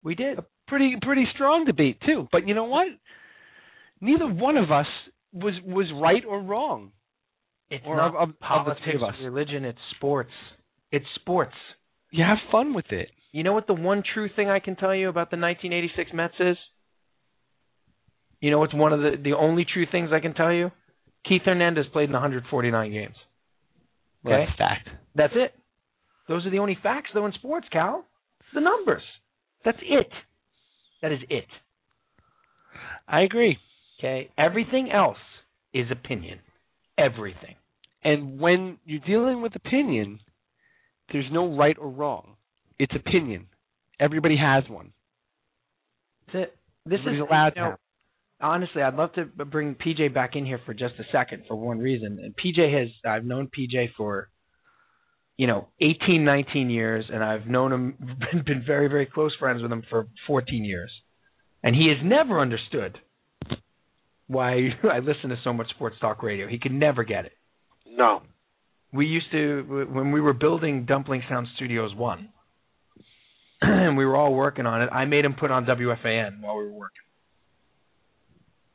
We 0.03 0.15
did. 0.15 0.39
A 0.39 0.45
pretty 0.67 0.95
pretty 1.03 1.27
strong 1.35 1.67
debate 1.67 1.99
too. 2.07 2.29
But 2.33 2.49
you 2.49 2.55
know 2.55 2.65
what? 2.65 2.87
Neither 4.01 4.27
one 4.27 4.57
of 4.57 4.71
us 4.71 4.87
was 5.33 5.55
was 5.65 5.87
right 5.95 6.23
or 6.29 6.41
wrong. 6.41 6.93
It's 7.71 7.85
or 7.87 7.97
not 7.97 8.17
of, 8.17 8.39
politics, 8.41 8.97
of 8.97 9.03
us. 9.03 9.15
religion. 9.23 9.65
It's 9.65 9.79
sports. 9.97 10.33
It's 10.91 11.07
sports. 11.17 11.55
You 12.11 12.25
have 12.25 12.39
fun 12.51 12.75
with 12.75 12.91
it. 12.91 13.11
You 13.33 13.45
know 13.45 13.53
what 13.53 13.69
the 13.69 13.75
one 13.75 14.03
true 14.15 14.29
thing 14.35 14.49
I 14.49 14.59
can 14.59 14.75
tell 14.75 14.95
you 14.95 15.09
about 15.09 15.31
the 15.31 15.37
1986 15.37 16.11
Mets 16.13 16.35
is? 16.41 16.57
You 18.41 18.51
know 18.51 18.59
what's 18.59 18.75
one 18.75 18.93
of 18.93 19.01
the 19.01 19.13
the 19.23 19.35
only 19.37 19.65
true 19.73 19.87
things 19.91 20.11
I 20.13 20.21
can 20.21 20.35
tell 20.35 20.53
you? 20.53 20.73
Keith 21.29 21.43
Hernandez 21.45 21.85
played 21.93 22.09
in 22.09 22.13
149 22.13 22.93
games. 22.93 23.15
Okay? 24.27 24.47
That's 24.47 24.59
fact. 24.59 24.89
That's 25.15 25.33
it. 25.37 25.55
Those 26.29 26.47
are 26.47 26.51
the 26.51 26.59
only 26.59 26.79
facts, 26.83 27.11
though, 27.13 27.27
in 27.27 27.33
sports, 27.33 27.67
Cal. 27.73 28.05
It's 28.41 28.49
the 28.55 28.61
numbers. 28.61 29.03
That's 29.65 29.79
it. 29.83 30.09
That 31.03 31.13
is 31.13 31.19
it. 31.29 31.47
I 33.07 33.23
agree. 33.23 33.59
Okay? 34.01 34.31
Everything 34.39 34.91
else 34.91 35.19
is 35.75 35.87
opinion. 35.91 36.39
Everything. 36.99 37.57
And 38.03 38.41
when 38.41 38.79
you're 38.85 39.01
dealing 39.01 39.43
with 39.43 39.55
opinion, 39.55 40.21
there's 41.13 41.27
no 41.31 41.55
right 41.55 41.77
or 41.79 41.91
wrong. 41.91 42.37
It's 42.79 42.95
opinion. 42.95 43.47
Everybody 44.01 44.37
has 44.39 44.65
one. 44.71 44.93
That's 46.27 46.45
it. 46.45 46.57
This 46.87 47.01
Everybody's 47.01 47.23
is 47.23 47.29
allowed 47.29 47.53
you 47.57 47.63
know, 47.63 47.77
honestly, 48.41 48.83
I'd 48.83 48.95
love 48.95 49.13
to 49.15 49.27
bring 49.27 49.75
PJ 49.75 50.15
back 50.15 50.35
in 50.35 50.47
here 50.47 50.61
for 50.65 50.73
just 50.73 50.95
a 50.99 51.05
second 51.13 51.45
for 51.47 51.57
one 51.57 51.79
reason. 51.79 52.19
And 52.23 52.35
PJ 52.35 52.79
has 52.79 52.89
I've 53.05 53.25
known 53.25 53.49
PJ 53.49 53.91
for 53.99 54.31
you 55.37 55.47
know 55.47 55.69
18, 55.81 56.25
19 56.25 56.71
years, 56.71 57.05
and 57.13 57.23
I've 57.23 57.47
known 57.47 57.73
him 57.73 58.17
been, 58.33 58.45
been 58.47 58.65
very 58.67 58.89
very 58.89 59.05
close 59.05 59.35
friends 59.39 59.61
with 59.61 59.71
him 59.71 59.83
for 59.91 60.07
14 60.27 60.65
years, 60.65 60.91
and 61.63 61.77
he 61.77 61.89
has 61.89 61.99
never 62.03 62.41
understood 62.41 62.99
why 64.31 64.69
I 64.93 64.98
listen 64.98 65.31
to 65.31 65.36
so 65.44 65.52
much 65.52 65.70
sports 65.70 65.97
talk 66.01 66.23
radio. 66.23 66.48
He 66.48 66.59
could 66.59 66.73
never 66.73 67.05
get 67.05 67.27
it. 67.27 67.32
No. 67.86 68.23
We 68.93 69.07
used 69.07 69.31
to 69.32 69.86
when 69.93 70.12
we 70.12 70.20
were 70.20 70.32
building 70.32 70.85
Dumpling 70.85 71.23
Sound 71.28 71.47
Studios 71.57 71.94
one, 71.94 72.31
and 73.61 73.97
we 73.97 74.05
were 74.05 74.16
all 74.16 74.35
working 74.35 74.66
on 74.66 74.82
it. 74.82 74.89
I 74.93 75.05
made 75.05 75.24
him 75.24 75.35
put 75.35 75.51
on 75.51 75.65
WFAN 75.65 76.40
while 76.40 76.57
we 76.57 76.65
were 76.65 76.73
working 76.73 77.02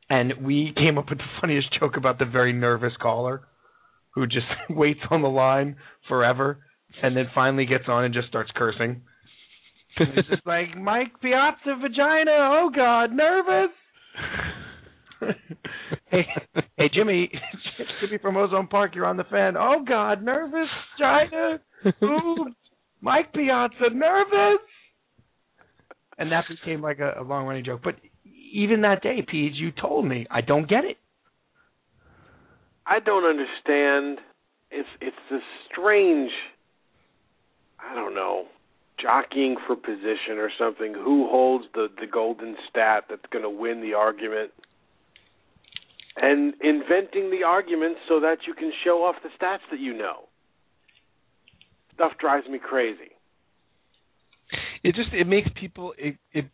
and 0.08 0.32
we 0.42 0.72
came 0.76 0.98
up 0.98 1.08
with 1.08 1.18
the 1.18 1.24
funniest 1.40 1.68
joke 1.78 1.96
about 1.96 2.18
the 2.18 2.24
very 2.24 2.52
nervous 2.52 2.92
caller 3.00 3.42
who 4.14 4.26
just 4.26 4.46
waits 4.70 5.00
on 5.10 5.22
the 5.22 5.28
line 5.28 5.76
forever 6.08 6.58
and 7.02 7.16
then 7.16 7.26
finally 7.34 7.66
gets 7.66 7.84
on 7.88 8.04
and 8.04 8.14
just 8.14 8.28
starts 8.28 8.50
cursing. 8.56 9.02
it's 9.98 10.28
just 10.28 10.46
like 10.46 10.76
Mike 10.76 11.20
Piazza 11.20 11.76
vagina. 11.80 12.30
Oh 12.30 12.70
God, 12.74 13.12
nervous. 13.12 13.70
Hey, 16.10 16.26
hey, 16.76 16.90
Jimmy, 16.92 17.30
Jimmy 18.00 18.18
from 18.18 18.36
Ozone 18.36 18.66
Park, 18.66 18.94
you're 18.94 19.06
on 19.06 19.16
the 19.16 19.24
fan. 19.24 19.56
Oh 19.56 19.84
God, 19.86 20.22
nervous 20.22 20.68
vagina. 20.98 21.60
Ooh, 22.02 22.46
Mike 23.00 23.32
Piazza, 23.32 23.90
nervous. 23.92 24.60
And 26.18 26.32
that 26.32 26.44
became 26.48 26.82
like 26.82 26.98
a, 26.98 27.20
a 27.20 27.22
long 27.22 27.46
running 27.46 27.64
joke. 27.64 27.80
But 27.84 27.96
even 28.52 28.82
that 28.82 29.02
day, 29.02 29.24
Pete, 29.26 29.54
you 29.54 29.70
told 29.70 30.06
me 30.06 30.26
I 30.30 30.40
don't 30.40 30.68
get 30.68 30.84
it. 30.84 30.96
I 32.86 33.00
don't 33.00 33.24
understand. 33.24 34.18
It's 34.70 34.88
it's 35.00 35.16
this 35.30 35.42
strange. 35.70 36.30
I 37.78 37.94
don't 37.94 38.14
know, 38.14 38.46
jockeying 39.00 39.56
for 39.66 39.76
position 39.76 40.38
or 40.38 40.50
something. 40.58 40.94
Who 40.94 41.28
holds 41.28 41.66
the 41.74 41.88
the 42.00 42.06
golden 42.06 42.56
stat 42.70 43.04
that's 43.08 43.26
going 43.30 43.44
to 43.44 43.50
win 43.50 43.80
the 43.80 43.94
argument? 43.94 44.52
And 46.16 46.54
inventing 46.62 47.30
the 47.30 47.44
arguments 47.46 48.00
so 48.08 48.20
that 48.20 48.38
you 48.46 48.54
can 48.54 48.72
show 48.84 49.04
off 49.04 49.16
the 49.22 49.28
stats 49.28 49.58
that 49.70 49.80
you 49.80 49.92
know. 49.92 50.28
Stuff 51.94 52.12
drives 52.18 52.46
me 52.48 52.58
crazy. 52.58 53.12
It 54.82 54.94
just 54.94 55.12
it 55.12 55.26
makes 55.26 55.48
people 55.58 55.94
it 55.98 56.16
it 56.32 56.46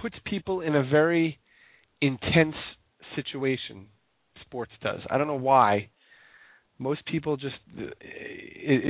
puts 0.00 0.16
people 0.24 0.60
in 0.60 0.74
a 0.74 0.82
very 0.82 1.38
intense 2.00 2.54
situation. 3.14 3.86
Sports 4.40 4.72
does. 4.82 5.00
I 5.10 5.18
don't 5.18 5.26
know 5.26 5.34
why. 5.34 5.88
Most 6.78 7.04
people 7.06 7.36
just 7.36 7.56
it 7.76 7.94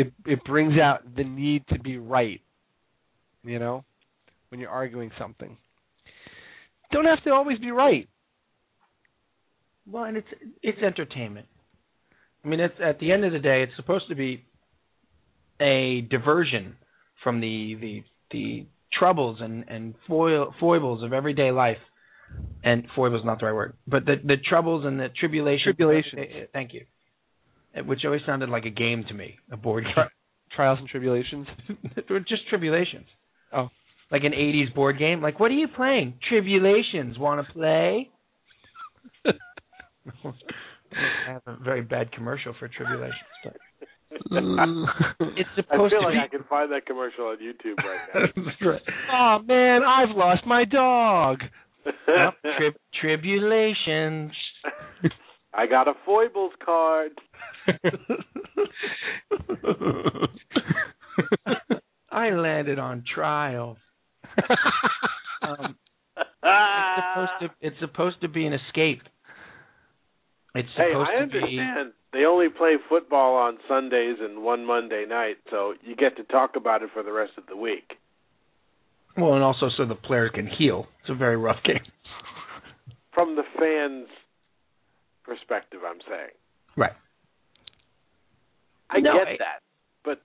it, 0.07 0.13
it 0.25 0.45
brings 0.45 0.79
out 0.79 1.01
the 1.17 1.25
need 1.25 1.65
to 1.69 1.79
be 1.79 1.99
right. 1.99 2.41
You 3.43 3.59
know, 3.59 3.85
when 4.49 4.61
you're 4.61 4.71
arguing 4.71 5.11
something, 5.19 5.57
don't 6.93 7.05
have 7.05 7.23
to 7.25 7.31
always 7.31 7.59
be 7.59 7.71
right. 7.71 8.09
Well, 9.91 10.05
and 10.05 10.17
it's 10.17 10.29
it's 10.63 10.79
entertainment. 10.83 11.47
I 12.45 12.49
mean, 12.49 12.61
it's 12.61 12.75
at 12.85 12.99
the 13.01 13.13
end 13.13 13.25
of 13.25 13.33
the 13.33 13.39
day, 13.39 13.63
it's 13.63 13.77
supposed 13.77 14.09
to 14.09 14.15
be 14.15 14.45
a 15.61 16.03
diversion 16.03 16.77
from 17.23 17.41
the 17.41 17.77
the 17.81 18.05
the 18.31 18.67
troubles 18.99 19.39
and 19.41 19.65
and 19.69 19.95
foil, 20.09 20.55
foibles 20.61 21.03
of 21.03 21.13
everyday 21.13 21.51
life. 21.51 21.79
And 22.65 22.85
foibles 22.97 23.25
not 23.25 23.39
the 23.39 23.47
right 23.47 23.55
word, 23.55 23.75
but 23.87 24.05
the 24.05 24.17
the 24.23 24.37
troubles 24.37 24.85
and 24.85 24.99
the 24.99 25.09
tribulations. 25.09 25.63
Tribulations. 25.77 26.15
Eh, 26.19 26.23
eh, 26.23 26.45
thank 26.53 26.75
you. 26.75 26.85
Eh, 27.75 27.83
which 27.83 28.01
always 28.05 28.23
sounded 28.27 28.49
like 28.49 28.65
a 28.65 28.71
game 28.71 29.05
to 29.07 29.15
me, 29.15 29.37
a 29.53 29.57
board 29.57 29.85
game. 29.85 29.93
Tri- 29.95 30.09
trials 30.55 30.81
and 30.81 30.89
tribulations. 30.89 31.47
just 32.29 32.49
tribulations. 32.49 33.07
Oh, 33.53 33.69
like 34.11 34.25
an 34.25 34.33
'80s 34.33 34.75
board 34.75 34.99
game. 34.99 35.23
Like, 35.23 35.39
what 35.39 35.53
are 35.53 35.55
you 35.55 35.69
playing? 35.69 36.15
Tribulations. 36.29 37.17
Want 37.17 37.47
to 37.47 37.53
play? 37.53 38.11
I 40.07 41.33
have 41.33 41.43
a 41.47 41.57
very 41.63 41.83
bad 41.83 42.11
commercial 42.13 42.55
for 42.59 42.69
tribulations, 42.69 43.15
but 43.45 43.57
it's 45.37 45.49
supposed 45.57 45.71
I 45.71 45.77
feel 45.77 45.89
to 45.89 45.99
like 46.01 46.15
be. 46.15 46.21
I 46.21 46.29
can 46.29 46.45
find 46.49 46.71
that 46.73 46.87
commercial 46.87 47.27
on 47.27 47.37
YouTube 47.39 47.77
right 47.79 48.09
now. 48.15 48.27
oh 49.13 49.39
man, 49.45 49.83
I've 49.83 50.17
lost 50.17 50.47
my 50.47 50.65
dog. 50.65 51.41
Well, 52.07 52.33
tri- 52.43 52.71
tribulations. 53.01 54.33
I 55.53 55.67
got 55.67 55.89
a 55.89 55.95
foibles 56.05 56.53
card. 56.65 57.13
I 62.11 62.31
landed 62.31 62.79
on 62.79 63.03
trial. 63.13 63.77
Um, 65.43 65.77
it's 66.17 67.07
supposed 67.15 67.31
to. 67.41 67.51
It's 67.61 67.81
supposed 67.81 68.21
to 68.23 68.29
be 68.29 68.47
an 68.47 68.53
escape. 68.53 69.03
It's 70.57 70.69
Hey, 70.77 70.93
I 70.95 71.21
to 71.21 71.27
be. 71.29 71.39
understand. 71.39 71.93
They 72.13 72.25
only 72.25 72.49
play 72.49 72.77
football 72.89 73.37
on 73.37 73.59
Sundays 73.69 74.17
and 74.21 74.43
one 74.43 74.65
Monday 74.65 75.05
night, 75.07 75.37
so 75.51 75.75
you 75.83 75.95
get 75.97 76.17
to 76.17 76.25
talk 76.25 76.57
about 76.57 76.83
it 76.83 76.91
for 76.95 77.03
the 77.03 77.13
rest 77.13 77.33
of 77.37 77.45
the 77.47 77.57
week. 77.57 77.99
Well, 79.17 79.35
and 79.35 79.43
also 79.45 79.69
so 79.77 79.85
the 79.85 79.95
player 79.95 80.29
can 80.31 80.47
heal. 80.47 80.87
It's 81.01 81.11
a 81.11 81.15
very 81.15 81.37
rough 81.37 81.63
game. 81.65 81.81
From 83.13 83.37
the 83.37 83.45
fans' 83.59 84.09
perspective, 85.25 85.81
I'm 85.87 86.01
saying. 86.09 86.31
Right. 86.77 86.93
I 88.91 89.01
No, 89.01 89.13
get 89.19 89.29
I- 89.29 89.37
that, 89.39 89.61
but 90.05 90.21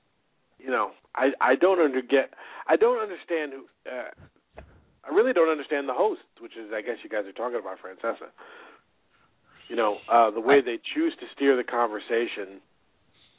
you 0.60 0.70
know, 0.70 0.92
I 1.16 1.32
I 1.42 1.56
don't 1.56 1.80
under 1.80 2.02
get 2.02 2.34
I 2.68 2.76
don't 2.76 3.00
understand 3.02 3.54
who. 3.54 3.66
Uh, 3.90 4.62
I 5.04 5.10
really 5.16 5.34
don't 5.34 5.50
understand 5.50 5.90
the 5.90 5.94
hosts, 5.94 6.24
which 6.40 6.56
is 6.56 6.72
I 6.74 6.82
guess 6.82 6.98
you 7.04 7.10
guys 7.10 7.26
are 7.26 7.32
talking 7.32 7.60
about 7.60 7.80
Francesa. 7.82 8.30
You 9.72 9.78
know, 9.78 10.00
uh, 10.12 10.32
the 10.32 10.42
way 10.42 10.60
they 10.60 10.80
choose 10.94 11.14
to 11.22 11.26
steer 11.34 11.56
the 11.56 11.64
conversation, 11.64 12.60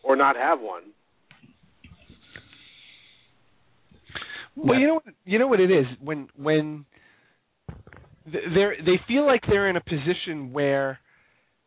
or 0.02 0.16
not 0.16 0.34
have 0.34 0.62
one. 0.62 0.84
Well, 4.56 4.80
you 4.80 4.86
know 4.86 4.94
what 4.94 5.04
you 5.26 5.38
know 5.38 5.46
what 5.46 5.60
it 5.60 5.70
is. 5.70 5.84
When 6.02 6.28
when 6.34 6.86
they're 8.24 8.76
they 8.82 8.98
feel 9.06 9.26
like 9.26 9.42
they're 9.46 9.68
in 9.68 9.76
a 9.76 9.82
position 9.82 10.54
where 10.54 11.00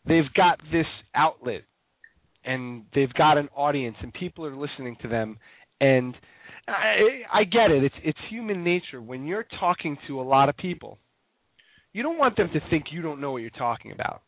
they've 0.07 0.33
got 0.35 0.59
this 0.71 0.87
outlet 1.13 1.61
and 2.43 2.85
they've 2.95 3.13
got 3.13 3.37
an 3.37 3.49
audience 3.55 3.97
and 4.01 4.11
people 4.15 4.47
are 4.47 4.55
listening 4.55 4.97
to 5.03 5.07
them. 5.07 5.37
And 5.79 6.17
I 6.67 7.21
I 7.31 7.43
get 7.43 7.69
it. 7.69 7.83
It's 7.83 7.95
it's 8.03 8.19
human 8.31 8.63
nature. 8.63 8.99
When 8.99 9.27
you're 9.27 9.45
talking 9.59 9.95
to 10.07 10.19
a 10.19 10.23
lot 10.23 10.49
of 10.49 10.57
people 10.57 10.97
you 11.93 12.03
don't 12.03 12.17
want 12.17 12.35
them 12.35 12.49
to 12.51 12.59
think 12.69 12.87
you 12.91 13.01
don't 13.01 13.21
know 13.21 13.31
what 13.31 13.41
you're 13.41 13.49
talking 13.51 13.93
about 13.93 14.21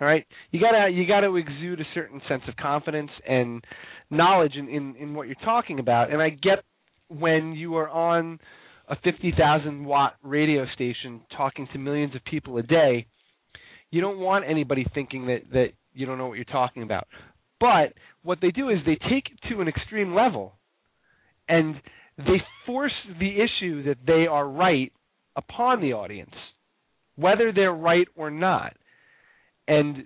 all 0.00 0.06
right 0.06 0.26
you 0.50 0.60
got 0.60 0.72
to 0.72 0.90
you 0.90 1.06
got 1.06 1.20
to 1.20 1.36
exude 1.36 1.80
a 1.80 1.84
certain 1.94 2.20
sense 2.28 2.42
of 2.48 2.56
confidence 2.56 3.10
and 3.28 3.64
knowledge 4.10 4.54
in, 4.56 4.68
in 4.68 4.96
in 4.96 5.14
what 5.14 5.26
you're 5.26 5.36
talking 5.44 5.78
about 5.78 6.12
and 6.12 6.20
I 6.20 6.30
get 6.30 6.64
when 7.08 7.52
you 7.52 7.76
are 7.76 7.88
on 7.88 8.38
a 8.88 8.96
50,000 9.02 9.84
watt 9.84 10.14
radio 10.22 10.66
station 10.74 11.22
talking 11.36 11.68
to 11.72 11.78
millions 11.78 12.14
of 12.14 12.24
people 12.24 12.58
a 12.58 12.62
day, 12.62 13.06
you 13.90 14.00
don't 14.00 14.18
want 14.18 14.44
anybody 14.48 14.86
thinking 14.94 15.26
that 15.26 15.42
that 15.52 15.68
you 15.92 16.06
don't 16.06 16.18
know 16.18 16.26
what 16.26 16.34
you're 16.34 16.44
talking 16.44 16.82
about. 16.82 17.06
But 17.60 17.94
what 18.22 18.38
they 18.42 18.50
do 18.50 18.68
is 18.68 18.78
they 18.84 18.96
take 18.96 19.26
it 19.30 19.48
to 19.50 19.60
an 19.60 19.68
extreme 19.68 20.14
level 20.14 20.54
and 21.48 21.76
they 22.18 22.42
force 22.66 22.92
the 23.18 23.36
issue 23.36 23.84
that 23.84 23.98
they 24.06 24.26
are 24.26 24.46
right 24.46 24.92
upon 25.36 25.80
the 25.80 25.92
audience, 25.92 26.34
whether 27.16 27.52
they're 27.52 27.72
right 27.72 28.08
or 28.16 28.30
not. 28.30 28.76
And 29.68 30.04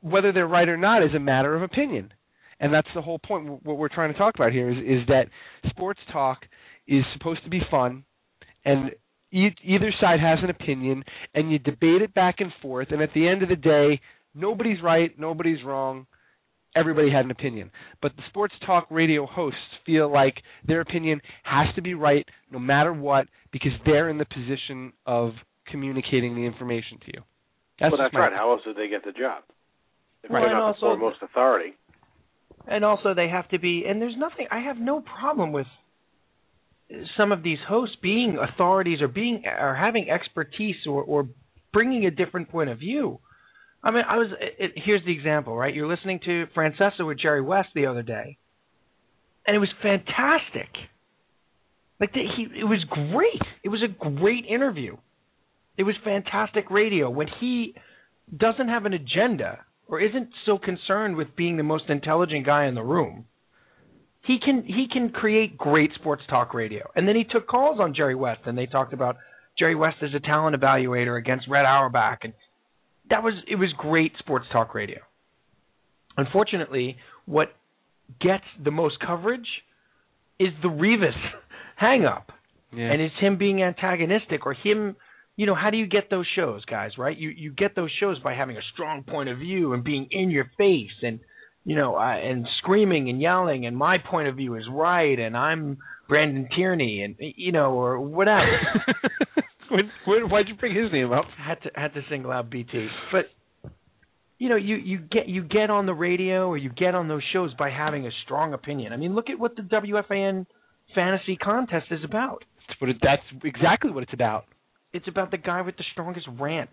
whether 0.00 0.32
they're 0.32 0.46
right 0.46 0.68
or 0.68 0.76
not 0.76 1.02
is 1.02 1.14
a 1.14 1.20
matter 1.20 1.54
of 1.54 1.62
opinion 1.62 2.12
and 2.60 2.72
that's 2.72 2.88
the 2.94 3.02
whole 3.02 3.18
point. 3.18 3.64
What 3.64 3.76
we're 3.76 3.88
trying 3.88 4.12
to 4.12 4.18
talk 4.18 4.34
about 4.34 4.52
here 4.52 4.70
is 4.70 4.78
is 4.78 5.06
that 5.08 5.26
sports 5.68 6.00
talk 6.12 6.38
is 6.86 7.04
supposed 7.12 7.42
to 7.44 7.50
be 7.50 7.60
fun, 7.70 8.04
and 8.64 8.90
e- 9.32 9.54
either 9.62 9.92
side 10.00 10.20
has 10.20 10.38
an 10.42 10.50
opinion, 10.50 11.04
and 11.34 11.50
you 11.50 11.58
debate 11.58 12.02
it 12.02 12.14
back 12.14 12.36
and 12.38 12.52
forth, 12.62 12.88
and 12.90 13.02
at 13.02 13.10
the 13.14 13.28
end 13.28 13.42
of 13.42 13.48
the 13.48 13.56
day, 13.56 14.00
nobody's 14.34 14.82
right, 14.82 15.18
nobody's 15.18 15.62
wrong. 15.64 16.06
Everybody 16.76 17.08
had 17.10 17.24
an 17.24 17.30
opinion, 17.30 17.70
but 18.02 18.16
the 18.16 18.22
sports 18.30 18.54
talk 18.66 18.88
radio 18.90 19.26
hosts 19.26 19.60
feel 19.86 20.10
like 20.12 20.34
their 20.66 20.80
opinion 20.80 21.20
has 21.44 21.72
to 21.76 21.82
be 21.82 21.94
right 21.94 22.26
no 22.50 22.58
matter 22.58 22.92
what 22.92 23.28
because 23.52 23.70
they're 23.86 24.08
in 24.08 24.18
the 24.18 24.24
position 24.24 24.92
of 25.06 25.32
communicating 25.70 26.34
the 26.34 26.44
information 26.44 26.98
to 27.06 27.12
you. 27.14 27.22
That's 27.80 27.92
well, 27.92 28.00
that's 28.00 28.14
right. 28.14 28.32
How 28.32 28.52
else 28.52 28.62
would 28.66 28.76
they 28.76 28.88
get 28.88 29.04
the 29.04 29.12
job? 29.12 29.42
If 30.22 30.30
Well, 30.30 30.42
they're 30.42 30.52
not 30.52 30.62
also- 30.62 30.90
the 30.92 30.96
foremost 30.96 31.22
authority. 31.22 31.74
and 32.66 32.84
also 32.84 33.12
they 33.14 33.28
have 33.28 33.46
to 33.48 33.58
be 33.58 33.84
and 33.86 34.00
there's 34.00 34.16
nothing 34.16 34.46
i 34.50 34.58
have 34.60 34.78
no 34.78 35.00
problem 35.02 35.52
with 35.52 35.66
some 37.16 37.30
of 37.30 37.42
these 37.42 37.58
hosts 37.68 37.96
being 38.00 38.38
authorities 38.38 39.02
or 39.02 39.08
being 39.08 39.42
or 39.46 39.74
having 39.74 40.08
expertise 40.08 40.76
or 40.86 41.02
or 41.02 41.28
bringing 41.74 42.06
a 42.06 42.10
different 42.10 42.48
point 42.48 42.70
of 42.70 42.78
view. 42.78 43.18
I 43.82 43.90
mean 43.90 44.04
i 44.08 44.16
was 44.16 44.28
it, 44.40 44.72
here's 44.76 45.04
the 45.04 45.12
example 45.12 45.54
right? 45.54 45.74
You're 45.74 45.88
listening 45.88 46.20
to 46.24 46.46
francesa 46.56 47.06
with 47.06 47.18
jerry 47.18 47.42
west 47.42 47.68
the 47.74 47.84
other 47.86 48.02
day 48.02 48.38
and 49.46 49.54
it 49.54 49.58
was 49.58 49.72
fantastic. 49.82 50.70
Like 52.00 52.12
the, 52.14 52.22
he 52.36 52.44
it 52.60 52.64
was 52.64 52.82
great. 52.88 53.42
It 53.62 53.68
was 53.68 53.82
a 53.82 53.88
great 53.88 54.46
interview 54.46 54.96
it 55.76 55.82
was 55.82 55.94
fantastic 56.04 56.70
radio 56.70 57.10
when 57.10 57.26
he 57.40 57.74
doesn't 58.36 58.68
have 58.68 58.84
an 58.86 58.92
agenda 58.92 59.60
or 59.86 60.00
isn't 60.00 60.28
so 60.46 60.58
concerned 60.58 61.16
with 61.16 61.36
being 61.36 61.56
the 61.56 61.62
most 61.62 61.84
intelligent 61.88 62.46
guy 62.46 62.66
in 62.66 62.74
the 62.74 62.82
room, 62.82 63.26
he 64.22 64.38
can 64.42 64.64
he 64.64 64.86
can 64.90 65.10
create 65.10 65.58
great 65.58 65.90
sports 65.94 66.22
talk 66.30 66.54
radio. 66.54 66.88
And 66.96 67.06
then 67.06 67.16
he 67.16 67.24
took 67.24 67.46
calls 67.46 67.78
on 67.80 67.94
Jerry 67.94 68.14
West, 68.14 68.40
and 68.46 68.56
they 68.56 68.64
talked 68.66 68.94
about 68.94 69.16
Jerry 69.58 69.74
West 69.74 69.96
as 70.02 70.14
a 70.14 70.20
talent 70.20 70.56
evaluator 70.58 71.18
against 71.18 71.46
Red 71.48 71.66
Auerbach, 71.66 72.20
and 72.24 72.32
that 73.10 73.22
was 73.22 73.34
it 73.46 73.56
was 73.56 73.70
great 73.76 74.12
sports 74.18 74.46
talk 74.52 74.74
radio. 74.74 75.00
Unfortunately, 76.16 76.96
what 77.26 77.48
gets 78.20 78.44
the 78.62 78.70
most 78.70 78.96
coverage 79.04 79.48
is 80.38 80.48
the 80.62 80.68
Revis 80.68 81.16
hang 81.76 82.04
up 82.04 82.32
Yeah. 82.72 82.92
and 82.92 83.00
it's 83.02 83.14
him 83.20 83.36
being 83.36 83.62
antagonistic 83.62 84.46
or 84.46 84.54
him 84.54 84.96
you 85.36 85.46
know 85.46 85.54
how 85.54 85.70
do 85.70 85.76
you 85.76 85.86
get 85.86 86.10
those 86.10 86.26
shows 86.36 86.64
guys 86.64 86.92
right? 86.98 87.16
You 87.16 87.30
you 87.30 87.52
get 87.52 87.74
those 87.74 87.90
shows 88.00 88.18
by 88.20 88.34
having 88.34 88.56
a 88.56 88.62
strong 88.72 89.02
point 89.02 89.28
of 89.28 89.38
view 89.38 89.72
and 89.72 89.82
being 89.82 90.08
in 90.10 90.30
your 90.30 90.50
face 90.56 90.96
and 91.02 91.20
you 91.64 91.76
know 91.76 91.96
uh, 91.96 92.16
and 92.16 92.46
screaming 92.58 93.08
and 93.08 93.20
yelling 93.20 93.66
and 93.66 93.76
my 93.76 93.98
point 93.98 94.28
of 94.28 94.36
view 94.36 94.54
is 94.54 94.64
right 94.70 95.18
and 95.18 95.36
i'm 95.36 95.78
brandon 96.08 96.48
tierney 96.54 97.02
and 97.02 97.16
you 97.18 97.52
know 97.52 97.72
or 97.72 98.00
whatever. 98.00 98.44
Why'd 100.06 100.48
you 100.48 100.54
bring 100.54 100.74
his 100.74 100.92
name 100.92 101.10
up? 101.10 101.24
had 101.36 101.62
to 101.62 101.70
had 101.74 101.94
to 101.94 102.02
single 102.08 102.30
out 102.30 102.50
bt 102.50 102.88
but 103.10 103.24
you 104.38 104.48
know 104.48 104.56
you 104.56 104.76
you 104.76 104.98
get 104.98 105.26
you 105.26 105.42
get 105.42 105.70
on 105.70 105.86
the 105.86 105.94
radio 105.94 106.46
or 106.48 106.58
you 106.58 106.70
get 106.70 106.94
on 106.94 107.08
those 107.08 107.22
shows 107.32 107.52
by 107.58 107.70
having 107.70 108.06
a 108.06 108.10
strong 108.24 108.52
opinion. 108.52 108.92
I 108.92 108.96
mean 108.96 109.14
look 109.14 109.30
at 109.30 109.38
what 109.38 109.56
the 109.56 109.62
wfan 109.62 110.46
fantasy 110.94 111.36
contest 111.36 111.86
is 111.90 112.04
about. 112.04 112.44
It, 112.80 112.96
that's 113.02 113.22
exactly 113.42 113.90
what 113.90 114.02
it's 114.02 114.12
about. 114.12 114.44
It's 114.94 115.08
about 115.08 115.30
the 115.30 115.36
guy 115.36 115.60
with 115.62 115.76
the 115.76 115.84
strongest 115.92 116.26
rant 116.40 116.70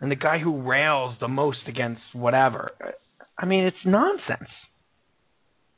and 0.00 0.10
the 0.10 0.16
guy 0.16 0.38
who 0.38 0.60
rails 0.62 1.16
the 1.20 1.28
most 1.28 1.58
against 1.66 2.02
whatever. 2.12 2.70
I 3.38 3.46
mean, 3.46 3.64
it's 3.64 3.76
nonsense. 3.84 4.50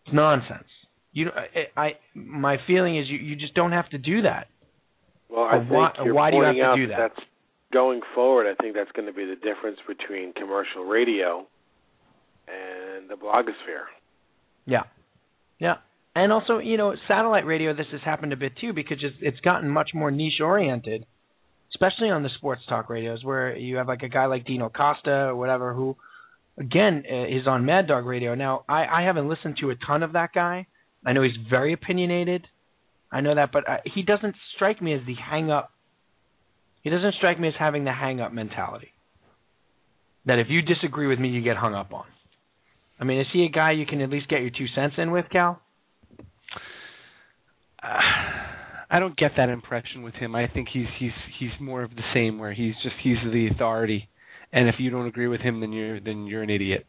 It's 0.05 0.15
nonsense. 0.15 0.67
You 1.13 1.31
I, 1.77 1.81
I 1.81 1.91
my 2.15 2.57
feeling 2.67 2.99
is 2.99 3.09
you 3.09 3.19
you 3.19 3.37
just 3.37 3.55
don't 3.55 3.73
have 3.73 3.89
to 3.91 3.99
do 3.99 4.23
that. 4.23 4.49
Well, 5.31 5.45
I 5.45 5.57
Or 5.57 5.59
think 5.61 5.71
why- 5.71 5.93
you're 6.05 6.15
why 6.15 6.31
do 6.31 6.37
you 6.37 6.43
have 6.45 6.55
pointing 6.55 6.77
to 6.77 6.87
do 6.87 6.89
that 6.93 6.97
that? 6.99 7.13
that's 7.17 7.27
going 7.73 8.01
forward. 8.15 8.47
I 8.51 8.55
think 8.63 8.75
that's 8.75 8.91
going 8.93 9.07
to 9.07 9.13
be 9.13 9.25
the 9.25 9.37
difference 9.37 9.79
between 9.87 10.33
commercial 10.35 10.85
radio 10.85 11.47
and 12.47 13.09
the 13.11 13.15
blogosphere. 13.15 13.85
Yeah, 14.67 14.83
yeah, 15.59 15.77
and 16.15 16.33
also 16.33 16.59
you 16.59 16.77
know 16.77 16.95
satellite 17.09 17.47
radio. 17.47 17.75
This 17.75 17.87
has 17.93 18.01
happened 18.05 18.33
a 18.33 18.37
bit 18.37 18.53
too 18.61 18.73
because 18.73 18.99
it's, 19.03 19.17
it's 19.21 19.41
gotten 19.41 19.69
much 19.69 19.91
more 19.95 20.11
niche 20.11 20.41
oriented, 20.43 21.07
especially 21.79 22.11
on 22.11 22.25
the 22.25 22.29
sports 22.39 22.63
talk 22.69 22.91
radios 22.91 23.23
where 23.23 23.57
you 23.57 23.77
have 23.77 23.87
like 23.87 24.03
a 24.03 24.09
guy 24.09 24.27
like 24.27 24.45
Dino 24.45 24.69
Costa 24.69 25.29
or 25.29 25.37
whatever 25.37 25.73
who, 25.73 25.97
again, 26.59 27.05
uh, 27.11 27.25
is 27.27 27.47
on 27.47 27.65
Mad 27.65 27.87
Dog 27.87 28.05
Radio. 28.05 28.35
Now 28.35 28.65
I 28.69 28.85
I 28.87 29.03
haven't 29.03 29.29
listened 29.29 29.59
to 29.61 29.71
a 29.71 29.77
ton 29.77 30.03
of 30.03 30.15
that 30.15 30.31
guy. 30.35 30.67
I 31.07 31.13
know 31.13 31.23
he's 31.23 31.39
very 31.49 31.73
opinionated. 31.73 32.47
I 33.13 33.21
know 33.21 33.35
that, 33.35 33.53
but 33.53 33.69
uh, 33.69 33.77
he 33.95 34.03
doesn't 34.03 34.35
strike 34.57 34.83
me 34.83 34.93
as 34.93 35.01
the 35.07 35.15
hang 35.15 35.51
up. 35.51 35.71
He 36.83 36.91
doesn't 36.91 37.15
strike 37.15 37.39
me 37.39 37.49
as 37.49 37.55
having 37.59 37.85
the 37.85 37.93
hang 37.93 38.21
up 38.21 38.33
mentality. 38.33 38.89
That 40.27 40.39
if 40.39 40.49
you 40.51 40.61
disagree 40.63 41.07
with 41.07 41.19
me, 41.19 41.29
you 41.29 41.43
get 41.43 41.57
hung 41.57 41.75
up 41.75 41.93
on. 41.95 42.05
I 43.01 43.05
mean, 43.05 43.21
is 43.21 43.27
he 43.33 43.45
a 43.45 43.49
guy 43.49 43.71
you 43.73 43.87
can 43.87 44.01
at 44.01 44.11
least 44.11 44.29
get 44.29 44.41
your 44.41 44.51
two 44.51 44.67
cents 44.75 44.97
in 44.99 45.11
with, 45.13 45.27
Cal? 45.31 45.63
Uh, 47.83 48.01
I 48.91 48.99
don't 49.01 49.17
get 49.17 49.33
that 49.37 49.49
impression 49.49 50.03
with 50.03 50.15
him. 50.15 50.35
I 50.35 50.47
think 50.49 50.69
he's 50.73 50.87
he's 50.99 51.13
he's 51.39 51.51
more 51.61 51.83
of 51.83 51.91
the 51.91 52.03
same, 52.15 52.39
where 52.39 52.53
he's 52.53 52.75
just 52.83 52.97
he's 53.03 53.17
the 53.33 53.49
authority, 53.55 54.09
and 54.53 54.69
if 54.69 54.77
you 54.79 54.91
don't 54.91 55.07
agree 55.07 55.27
with 55.29 55.41
him, 55.41 55.61
then 55.61 55.73
you're 55.73 56.01
then 56.01 56.27
you're 56.27 56.43
an 56.43 56.51
idiot. 56.51 56.87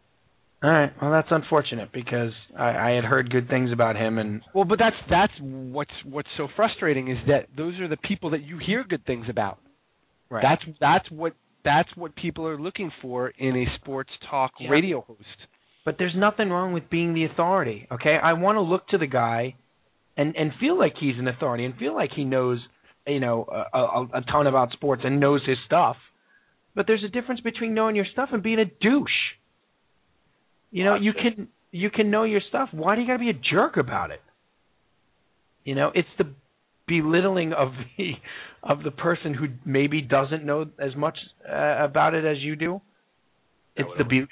All 0.61 0.69
right. 0.69 0.91
Well, 1.01 1.11
that's 1.11 1.29
unfortunate 1.31 1.91
because 1.93 2.33
I, 2.57 2.89
I 2.89 2.89
had 2.91 3.05
heard 3.05 3.29
good 3.31 3.47
things 3.47 3.71
about 3.71 3.95
him, 3.95 4.17
and 4.17 4.41
Well, 4.53 4.65
but 4.65 4.77
that's 4.79 4.95
that's 5.09 5.33
what's 5.41 5.91
what's 6.03 6.27
so 6.37 6.47
frustrating 6.55 7.09
is 7.09 7.17
that 7.27 7.47
those 7.55 7.79
are 7.79 7.87
the 7.87 7.97
people 7.97 8.31
that 8.31 8.43
you 8.43 8.57
hear 8.65 8.83
good 8.83 9.05
things 9.05 9.27
about. 9.29 9.59
right. 10.29 10.43
That's 10.43 10.77
that's 10.79 11.09
what 11.11 11.33
that's 11.65 11.89
what 11.95 12.15
people 12.15 12.47
are 12.47 12.59
looking 12.59 12.91
for 13.01 13.29
in 13.37 13.55
a 13.55 13.65
sports 13.81 14.11
talk 14.29 14.51
Yeah. 14.59 14.69
radio 14.69 15.01
host. 15.01 15.19
But 15.85 15.95
there's 15.97 16.15
nothing 16.15 16.49
wrong 16.49 16.73
with 16.73 16.89
being 16.89 17.13
the 17.13 17.25
authority. 17.25 17.87
Okay, 17.91 18.17
I 18.21 18.33
want 18.33 18.57
to 18.57 18.61
look 18.61 18.87
to 18.89 18.97
the 18.97 19.07
guy, 19.07 19.55
and 20.19 20.35
and 20.35 20.51
feel 20.59 20.77
like 20.77 20.95
he's 20.99 21.17
an 21.17 21.29
authority, 21.29 21.63
and 21.63 21.75
feel 21.77 21.95
like 21.95 22.11
he 22.13 22.25
knows, 22.25 22.59
you 23.07 23.21
know, 23.21 23.47
a, 23.73 23.77
a, 23.79 24.07
a 24.15 24.21
ton 24.29 24.47
about 24.47 24.71
sports 24.71 25.03
and 25.05 25.19
knows 25.19 25.41
his 25.47 25.57
stuff. 25.65 25.95
But 26.75 26.87
there's 26.87 27.03
a 27.05 27.07
difference 27.07 27.39
between 27.39 27.73
knowing 27.73 27.95
your 27.95 28.05
stuff 28.11 28.29
and 28.33 28.43
being 28.43 28.59
a 28.59 28.65
douche. 28.65 29.09
You 30.71 30.83
know, 30.83 30.95
you 30.95 31.13
can 31.13 31.47
you 31.71 31.89
can 31.89 32.11
know 32.11 32.23
your 32.23 32.41
stuff. 32.49 32.67
Why 32.73 32.95
do 32.95 33.01
you 33.01 33.07
got 33.07 33.13
to 33.13 33.19
be 33.19 33.29
a 33.29 33.33
jerk 33.33 33.77
about 33.77 34.11
it? 34.11 34.21
You 35.63 35.75
know, 35.75 35.91
it's 35.95 36.09
the 36.17 36.25
belittling 36.85 37.53
of 37.53 37.69
the 37.97 38.11
of 38.61 38.83
the 38.83 38.91
person 38.91 39.33
who 39.33 39.47
maybe 39.65 40.01
doesn't 40.01 40.43
know 40.43 40.65
as 40.77 40.97
much 40.97 41.17
uh, 41.49 41.85
about 41.85 42.13
it 42.13 42.25
as 42.25 42.39
you 42.39 42.57
do. 42.57 42.81
It's 43.77 43.89
the 43.97 44.03
be 44.03 44.25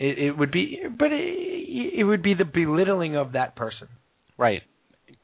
it, 0.00 0.18
it 0.18 0.36
would 0.36 0.50
be, 0.50 0.80
but 0.98 1.12
it, 1.12 1.94
it 2.00 2.04
would 2.04 2.24
be 2.24 2.34
the 2.34 2.44
belittling 2.44 3.16
of 3.16 3.32
that 3.32 3.54
person. 3.54 3.86
Right. 4.36 4.62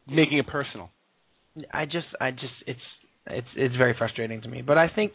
Making 0.08 0.38
it 0.38 0.46
personal. 0.46 0.90
I 1.72 1.84
just, 1.84 2.06
I 2.20 2.30
just, 2.30 2.52
it's, 2.66 2.80
it's, 3.26 3.46
it's 3.56 3.76
very 3.76 3.94
frustrating 3.96 4.42
to 4.42 4.48
me. 4.48 4.62
But 4.62 4.78
I 4.78 4.88
think, 4.88 5.12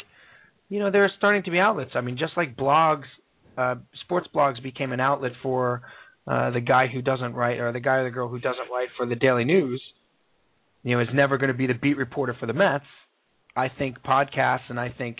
you 0.69 0.79
know, 0.79 0.91
there 0.91 1.03
are 1.03 1.11
starting 1.17 1.43
to 1.43 1.51
be 1.51 1.59
outlets. 1.59 1.91
I 1.95 2.01
mean, 2.01 2.17
just 2.17 2.33
like 2.37 2.55
blogs, 2.55 3.05
uh, 3.57 3.75
sports 4.03 4.27
blogs 4.33 4.61
became 4.61 4.91
an 4.91 4.99
outlet 4.99 5.31
for 5.41 5.81
uh, 6.27 6.51
the 6.51 6.61
guy 6.61 6.87
who 6.87 7.01
doesn't 7.01 7.33
write, 7.33 7.59
or 7.59 7.71
the 7.71 7.79
guy 7.79 7.95
or 7.95 8.03
the 8.03 8.11
girl 8.11 8.27
who 8.27 8.39
doesn't 8.39 8.69
write 8.71 8.89
for 8.97 9.05
the 9.05 9.15
Daily 9.15 9.45
News. 9.45 9.81
You 10.83 10.95
know, 10.95 11.01
is 11.01 11.07
never 11.13 11.37
going 11.37 11.51
to 11.51 11.57
be 11.57 11.67
the 11.67 11.73
beat 11.73 11.97
reporter 11.97 12.35
for 12.39 12.45
the 12.45 12.53
Mets. 12.53 12.85
I 13.55 13.69
think 13.69 13.97
podcasts, 14.03 14.69
and 14.69 14.79
I 14.79 14.93
think 14.95 15.17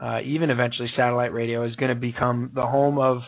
uh, 0.00 0.20
even 0.24 0.50
eventually 0.50 0.88
satellite 0.96 1.32
radio 1.32 1.66
is 1.66 1.74
going 1.76 1.88
to 1.88 2.00
become 2.00 2.52
the 2.54 2.66
home 2.66 2.98
of, 2.98 3.18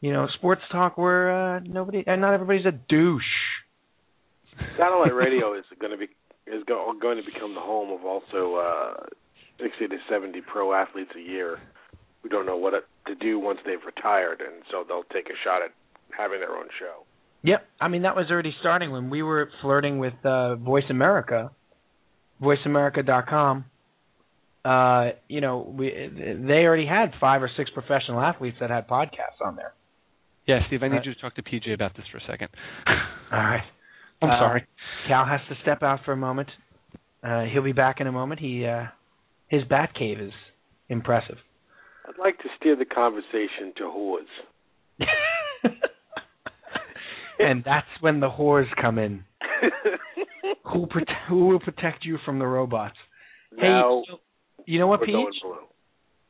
you 0.00 0.12
know, 0.12 0.28
sports 0.34 0.62
talk 0.70 0.98
where 0.98 1.56
uh, 1.56 1.60
nobody, 1.60 2.04
and 2.06 2.20
not 2.20 2.34
everybody's 2.34 2.66
a 2.66 2.72
douche. 2.72 3.22
Satellite 4.78 5.14
radio 5.14 5.54
is 5.54 5.64
going 5.80 5.92
to 5.92 5.98
be 5.98 6.06
is 6.46 6.62
go, 6.66 6.92
going 7.00 7.16
to 7.16 7.24
become 7.24 7.54
the 7.54 7.60
home 7.60 7.90
of 7.92 8.04
also 8.04 8.56
uh, 8.56 9.06
60 9.62 9.88
to 9.88 9.96
70 10.10 10.40
pro 10.42 10.72
athletes 10.74 11.10
a 11.16 11.20
year 11.20 11.58
who 12.22 12.28
don't 12.28 12.46
know 12.46 12.56
what 12.56 12.74
to 13.06 13.14
do 13.14 13.38
once 13.38 13.58
they've 13.64 13.84
retired, 13.86 14.40
and 14.40 14.62
so 14.70 14.84
they'll 14.86 15.04
take 15.12 15.26
a 15.28 15.36
shot 15.44 15.62
at 15.62 15.70
having 16.16 16.40
their 16.40 16.52
own 16.56 16.66
show. 16.78 17.04
Yep, 17.44 17.66
I 17.80 17.88
mean 17.88 18.02
that 18.02 18.14
was 18.14 18.26
already 18.30 18.54
starting 18.60 18.90
when 18.92 19.10
we 19.10 19.22
were 19.22 19.48
flirting 19.62 19.98
with 19.98 20.14
uh, 20.24 20.56
Voice 20.56 20.84
America, 20.90 21.50
VoiceAmerica.com. 22.40 23.64
Uh, 24.64 25.10
you 25.28 25.40
know, 25.40 25.72
we 25.76 25.90
they 25.90 26.64
already 26.64 26.86
had 26.86 27.12
five 27.20 27.42
or 27.42 27.50
six 27.56 27.70
professional 27.70 28.20
athletes 28.20 28.58
that 28.60 28.70
had 28.70 28.86
podcasts 28.88 29.44
on 29.44 29.56
there. 29.56 29.72
Yeah, 30.46 30.60
Steve, 30.68 30.82
I 30.82 30.88
need 30.88 30.96
Right. 30.98 31.06
you 31.06 31.14
to 31.14 31.20
talk 31.20 31.34
to 31.36 31.42
PJ 31.42 31.72
about 31.72 31.96
this 31.96 32.04
for 32.12 32.18
a 32.18 32.20
second. 32.28 32.48
All 33.32 33.38
right, 33.38 33.62
I'm 34.22 34.30
Uh, 34.30 34.38
sorry. 34.38 34.66
Cal 35.08 35.24
has 35.26 35.40
to 35.48 35.54
step 35.62 35.82
out 35.82 36.00
for 36.04 36.12
a 36.12 36.16
moment. 36.16 36.48
Uh, 37.22 37.42
he'll 37.44 37.62
be 37.62 37.72
back 37.72 38.00
in 38.00 38.06
a 38.06 38.12
moment. 38.12 38.40
He 38.40 38.64
uh, 38.66 38.86
his 39.48 39.62
bat 39.64 39.94
cave 39.94 40.20
is 40.20 40.32
impressive. 40.88 41.36
I'd 42.08 42.18
like 42.18 42.38
to 42.38 42.48
steer 42.58 42.76
the 42.76 42.84
conversation 42.84 43.72
to 43.76 43.84
whores. 43.84 44.26
and 47.38 47.62
that's 47.64 47.86
when 48.00 48.20
the 48.20 48.28
whores 48.30 48.66
come 48.80 48.98
in. 48.98 49.24
Who 50.72 50.86
prote- 50.86 51.26
who 51.28 51.46
will 51.46 51.60
protect 51.60 52.04
you 52.04 52.18
from 52.24 52.38
the 52.38 52.46
robots? 52.46 52.96
now 53.54 54.02
hey, 54.06 54.14
you 54.66 54.78
know 54.78 54.86
what, 54.86 55.00
we're 55.00 55.06
Peach? 55.06 55.14
going 55.14 55.32
blue. 55.42 55.56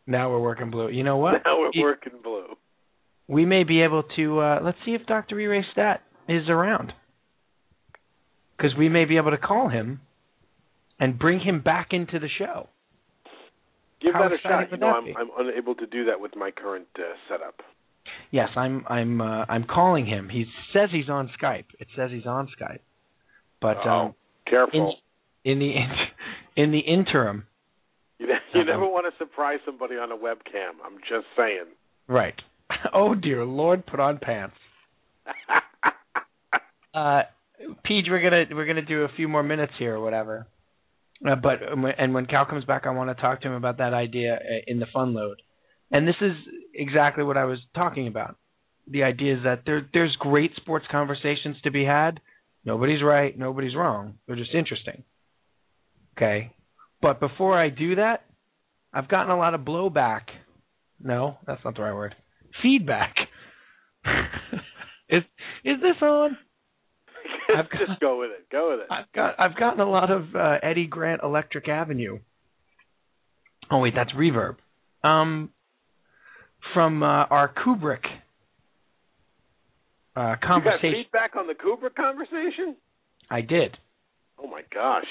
Now 0.07 0.31
we're 0.31 0.41
working 0.41 0.71
blue. 0.71 0.89
You 0.89 1.05
know 1.05 1.19
what? 1.19 1.35
Now 1.45 1.59
we're 1.61 1.71
You- 1.73 1.83
working 1.83 2.15
blue. 2.23 2.47
we 3.29 3.45
may 3.45 3.63
be 3.65 3.83
able 3.83 4.03
to 4.17 4.41
uh 4.41 4.61
let's 4.63 4.79
see 4.85 4.93
if 4.95 5.07
Dr. 5.07 5.39
E-Ray 5.39 5.65
around. 6.49 6.93
Cuz 8.63 8.75
we 8.79 8.89
may 8.89 9.05
be 9.05 9.17
able 9.17 9.33
to 9.33 9.39
call 9.39 9.69
him 9.69 10.01
and 11.01 11.19
bring 11.19 11.41
him 11.41 11.61
back 11.61 11.89
into 11.93 12.19
the 12.21 12.29
show. 12.39 12.69
Give 14.01 14.15
How 14.15 14.29
that 14.29 14.33
a 14.33 14.39
shot. 14.39 14.71
You 14.71 14.77
know, 14.79 14.87
I'm? 14.87 15.17
I'm 15.17 15.31
unable 15.47 15.75
to 15.75 15.87
do 15.87 16.05
that 16.07 16.21
with 16.21 16.35
my 16.37 16.51
current 16.51 16.87
uh, 16.97 17.03
setup. 17.29 17.61
Yes, 18.31 18.49
I'm 18.57 18.85
I'm 18.89 19.21
uh, 19.21 19.45
I'm 19.49 19.65
calling 19.65 20.07
him. 20.07 20.29
He 20.29 20.47
says 20.73 20.89
he's 20.91 21.09
on 21.09 21.31
Skype. 21.41 21.67
It 21.79 21.89
says 21.97 22.11
he's 22.11 22.27
on 22.27 22.49
Skype. 22.59 22.81
But 23.61 23.79
oh, 23.85 23.91
um 23.91 24.15
careful. 24.49 24.97
in 25.45 25.59
the 25.59 25.73
in 26.63 26.73
the 26.73 26.81
interim, 26.81 27.47
you 28.19 28.27
ne- 28.27 28.33
you 28.55 28.61
Uh-oh. 28.61 28.65
never 28.65 28.87
want 28.87 29.13
to 29.13 29.17
surprise 29.25 29.61
somebody 29.65 29.97
on 29.97 30.11
a 30.11 30.17
webcam. 30.17 30.79
I'm 30.85 30.99
just 31.09 31.27
saying. 31.37 31.67
right. 32.09 32.35
oh 32.95 33.15
dear 33.15 33.45
lord, 33.45 33.87
put 33.87 34.01
on 34.01 34.19
pants. 34.19 34.57
Uh 36.95 37.23
Peach, 37.85 38.07
we're 38.09 38.23
gonna 38.23 38.45
we're 38.55 38.67
gonna 38.67 38.83
do 38.83 39.03
a 39.03 39.09
few 39.17 39.29
more 39.29 39.43
minutes 39.43 39.73
here 39.79 39.95
or 39.97 40.01
whatever. 40.01 40.47
Uh, 41.27 41.37
but 41.37 41.59
um, 41.71 41.85
and 41.99 42.15
when 42.15 42.27
Cal 42.27 42.47
comes 42.47 42.65
back, 42.65 42.83
I 42.87 42.91
want 42.91 43.11
to 43.17 43.21
talk 43.21 43.43
to 43.43 43.49
him 43.49 43.55
about 43.55 43.79
that 43.79 43.95
idea 43.95 44.35
uh, 44.35 44.63
in 44.67 44.81
the 44.81 44.87
fun 44.93 45.15
load. 45.15 45.41
And 45.91 46.09
this 46.09 46.17
is 46.21 46.33
exactly 46.75 47.23
what 47.23 47.37
I 47.37 47.45
was 47.45 47.59
talking 47.75 48.09
about. 48.09 48.37
The 48.89 49.05
idea 49.05 49.37
is 49.37 49.45
that 49.45 49.63
there 49.65 49.87
there's 49.93 50.17
great 50.19 50.53
sports 50.57 50.87
conversations 50.91 51.57
to 51.65 51.71
be 51.71 51.85
had. 51.85 52.21
Nobody's 52.65 53.03
right, 53.03 53.37
nobody's 53.39 53.77
wrong. 53.77 54.15
They're 54.27 54.37
just 54.37 54.55
interesting. 54.55 55.05
Okay, 56.17 56.53
but 57.01 57.21
before 57.21 57.59
I 57.59 57.69
do 57.69 57.97
that, 57.97 58.25
I've 58.93 59.09
gotten 59.09 59.31
a 59.31 59.39
lot 59.39 59.55
of 59.55 59.63
blowback. 59.63 60.23
No, 61.01 61.37
that's 61.47 61.65
not 61.65 61.77
the 61.77 61.83
right 61.83 61.95
word. 61.95 62.15
Feedback. 62.63 63.15
is 65.09 65.23
is 65.65 65.81
this 65.81 66.03
on? 66.03 66.37
I've 67.57 67.71
got- 67.71 67.87
just 67.89 68.01
go 68.01 68.19
with 68.21 68.31
it. 68.31 68.49
Go 68.51 68.71
with 68.73 68.81
it. 68.81 68.87
I've 68.91 69.13
got 69.15 69.39
I've 69.41 69.57
gotten 69.57 69.81
a 69.81 69.91
lot 69.91 70.11
of 70.11 70.35
uh, 70.35 70.59
Eddie 70.63 70.87
Grant 70.87 71.23
Electric 71.23 71.69
Avenue. 71.69 72.19
Oh 73.71 73.79
wait, 73.79 73.95
that's 73.97 74.13
reverb. 74.13 74.57
Um, 75.05 75.51
from 76.75 77.03
uh, 77.03 77.07
our 77.07 77.53
Kubrick 77.53 78.05
uh, 80.17 80.21
you 80.21 80.25
got 80.37 80.41
conversation. 80.43 80.93
feedback 81.05 81.37
on 81.37 81.47
the 81.47 81.55
Kubrick 81.55 81.95
conversation? 81.95 82.77
I 83.31 83.41
did, 83.41 83.77
Oh 84.39 84.47
my 84.47 84.63
gosh. 84.73 85.07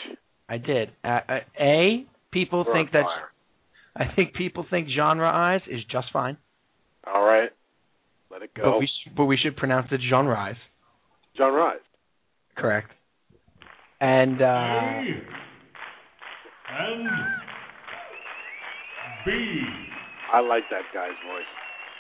I 0.47 0.57
did. 0.57 0.91
Uh, 1.03 1.19
uh, 1.27 1.39
a 1.59 2.05
people 2.31 2.63
We're 2.67 2.73
think 2.73 2.91
that. 2.91 3.05
I 3.95 4.05
think 4.15 4.33
people 4.35 4.65
think 4.69 4.87
genre 4.95 5.27
eyes 5.29 5.61
is 5.69 5.81
just 5.91 6.07
fine, 6.13 6.37
All 7.05 7.23
right. 7.23 7.49
Let 8.29 8.41
it 8.43 8.51
but 8.55 8.63
go. 8.63 8.77
we 8.79 8.85
sh- 8.87 9.09
but 9.15 9.25
we 9.25 9.37
should 9.37 9.57
pronounce 9.57 9.87
it 9.91 9.99
genre 10.09 10.37
eyes. 10.39 10.55
John 11.35 11.53
Rise. 11.53 11.79
Correct. 12.57 12.91
And 13.99 14.41
uh, 14.41 14.45
and 16.79 17.07
B. 19.25 19.63
I 20.33 20.39
like 20.39 20.63
that 20.71 20.83
guy's 20.93 21.09
voice. 21.27 21.45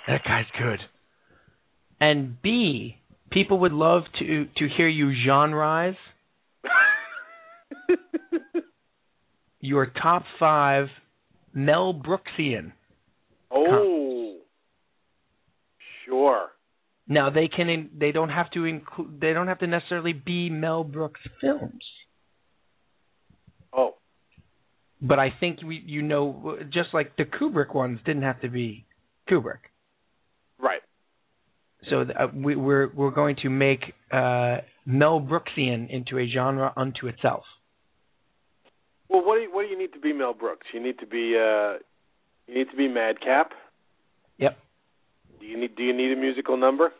That 0.07 0.23
guy's 0.23 0.45
good. 0.57 0.79
And 1.99 2.41
B, 2.41 3.01
People 3.31 3.59
would 3.59 3.71
love 3.71 4.03
to 4.19 4.45
to 4.57 4.67
hear 4.75 4.89
you 4.89 5.13
genreize 5.25 5.95
your 9.61 9.85
top 9.85 10.23
five 10.37 10.87
Mel 11.53 11.93
Brooksian. 11.93 12.73
oh, 13.49 14.39
sure. 16.05 16.47
Now 17.11 17.29
they 17.29 17.49
can 17.49 17.89
they 17.99 18.13
don't 18.13 18.29
have 18.29 18.49
to 18.51 18.63
include 18.63 19.19
they 19.19 19.33
don't 19.33 19.47
have 19.47 19.59
to 19.59 19.67
necessarily 19.67 20.13
be 20.13 20.49
Mel 20.49 20.85
Brooks 20.85 21.19
films. 21.41 21.83
Oh, 23.73 23.95
But 25.01 25.19
I 25.19 25.33
think 25.37 25.61
we 25.61 25.83
you 25.85 26.03
know 26.03 26.57
just 26.71 26.93
like 26.93 27.17
the 27.17 27.25
Kubrick 27.25 27.75
ones 27.75 27.99
didn't 28.05 28.21
have 28.21 28.39
to 28.41 28.47
be 28.47 28.85
Kubrick. 29.29 29.59
right. 30.57 30.79
So 31.89 32.01
uh, 32.03 32.27
we, 32.33 32.55
we're 32.55 32.89
we're 32.95 33.11
going 33.11 33.35
to 33.43 33.49
make 33.49 33.81
uh, 34.09 34.59
Mel 34.85 35.19
Brooksian 35.19 35.89
into 35.89 36.17
a 36.17 36.25
genre 36.33 36.71
unto 36.77 37.07
itself. 37.07 37.43
Well, 39.09 39.25
what 39.25 39.35
do 39.35 39.41
you, 39.41 39.53
what 39.53 39.63
do 39.63 39.67
you 39.67 39.77
need 39.77 39.91
to 39.91 39.99
be 39.99 40.13
Mel 40.13 40.33
Brooks? 40.33 40.67
You 40.73 40.81
need 40.81 40.97
to 40.99 41.05
be 41.05 41.35
uh, 41.37 41.79
you 42.47 42.53
need 42.57 42.69
to 42.71 42.77
be 42.77 42.87
Madcap. 42.87 43.51
Yep. 44.37 44.57
Do 45.41 45.45
you 45.45 45.59
need 45.59 45.75
do 45.75 45.83
you 45.83 45.91
need 45.91 46.13
a 46.13 46.15
musical 46.15 46.55
number, 46.55 46.93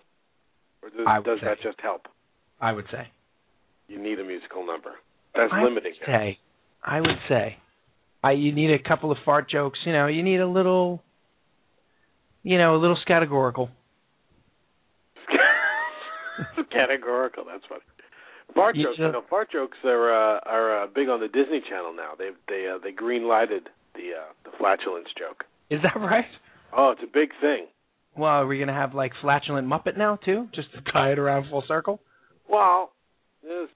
or 0.83 0.89
does, 0.89 1.25
does 1.25 1.39
that 1.43 1.57
just 1.63 1.79
help? 1.81 2.07
I 2.59 2.71
would 2.71 2.85
say. 2.91 3.07
You 3.87 4.01
need 4.01 4.19
a 4.19 4.23
musical 4.23 4.65
number. 4.65 4.91
That's 5.35 5.51
I 5.53 5.63
limiting. 5.63 5.93
Would 5.99 6.05
say, 6.05 6.39
I 6.83 6.99
would 7.01 7.19
say, 7.29 7.57
I 8.23 8.31
you 8.33 8.51
need 8.53 8.71
a 8.71 8.79
couple 8.81 9.11
of 9.11 9.17
fart 9.25 9.49
jokes. 9.49 9.79
You 9.85 9.93
know, 9.93 10.07
you 10.07 10.23
need 10.23 10.39
a 10.39 10.47
little, 10.47 11.01
you 12.43 12.57
know, 12.57 12.75
a 12.75 12.79
little 12.79 12.97
categorical. 13.07 13.69
Categorical. 16.71 17.43
That's 17.45 17.63
funny. 17.67 17.81
Fart 18.55 18.75
You 18.75 18.83
jokes. 18.85 18.97
just- 18.97 19.05
You 19.07 19.11
know, 19.13 19.23
fart 19.29 19.51
jokes 19.51 19.77
are 19.85 20.11
uh, 20.11 20.39
are 20.45 20.83
uh, 20.83 20.87
big 20.87 21.09
on 21.09 21.19
the 21.19 21.27
Disney 21.27 21.61
Channel 21.69 21.93
now. 21.95 22.11
They 22.17 22.29
they 22.47 22.67
uh, 22.73 22.77
they 22.83 22.91
green 22.91 23.27
lighted 23.27 23.69
the 23.95 24.11
uh, 24.19 24.33
the 24.43 24.51
flatulence 24.57 25.07
joke. 25.17 25.45
Is 25.69 25.81
that 25.83 25.95
right? 25.99 26.25
Oh, 26.75 26.91
it's 26.91 27.01
a 27.03 27.11
big 27.11 27.29
thing. 27.41 27.67
Well, 28.17 28.29
are 28.31 28.47
we 28.47 28.59
gonna 28.59 28.73
have 28.73 28.93
like 28.93 29.13
flatulent 29.21 29.67
Muppet 29.67 29.97
now 29.97 30.17
too, 30.17 30.47
just 30.53 30.67
to 30.73 30.81
tie 30.91 31.11
it 31.11 31.19
around 31.19 31.49
full 31.49 31.63
circle? 31.67 32.01
Well, 32.49 32.91
the, 33.41 33.67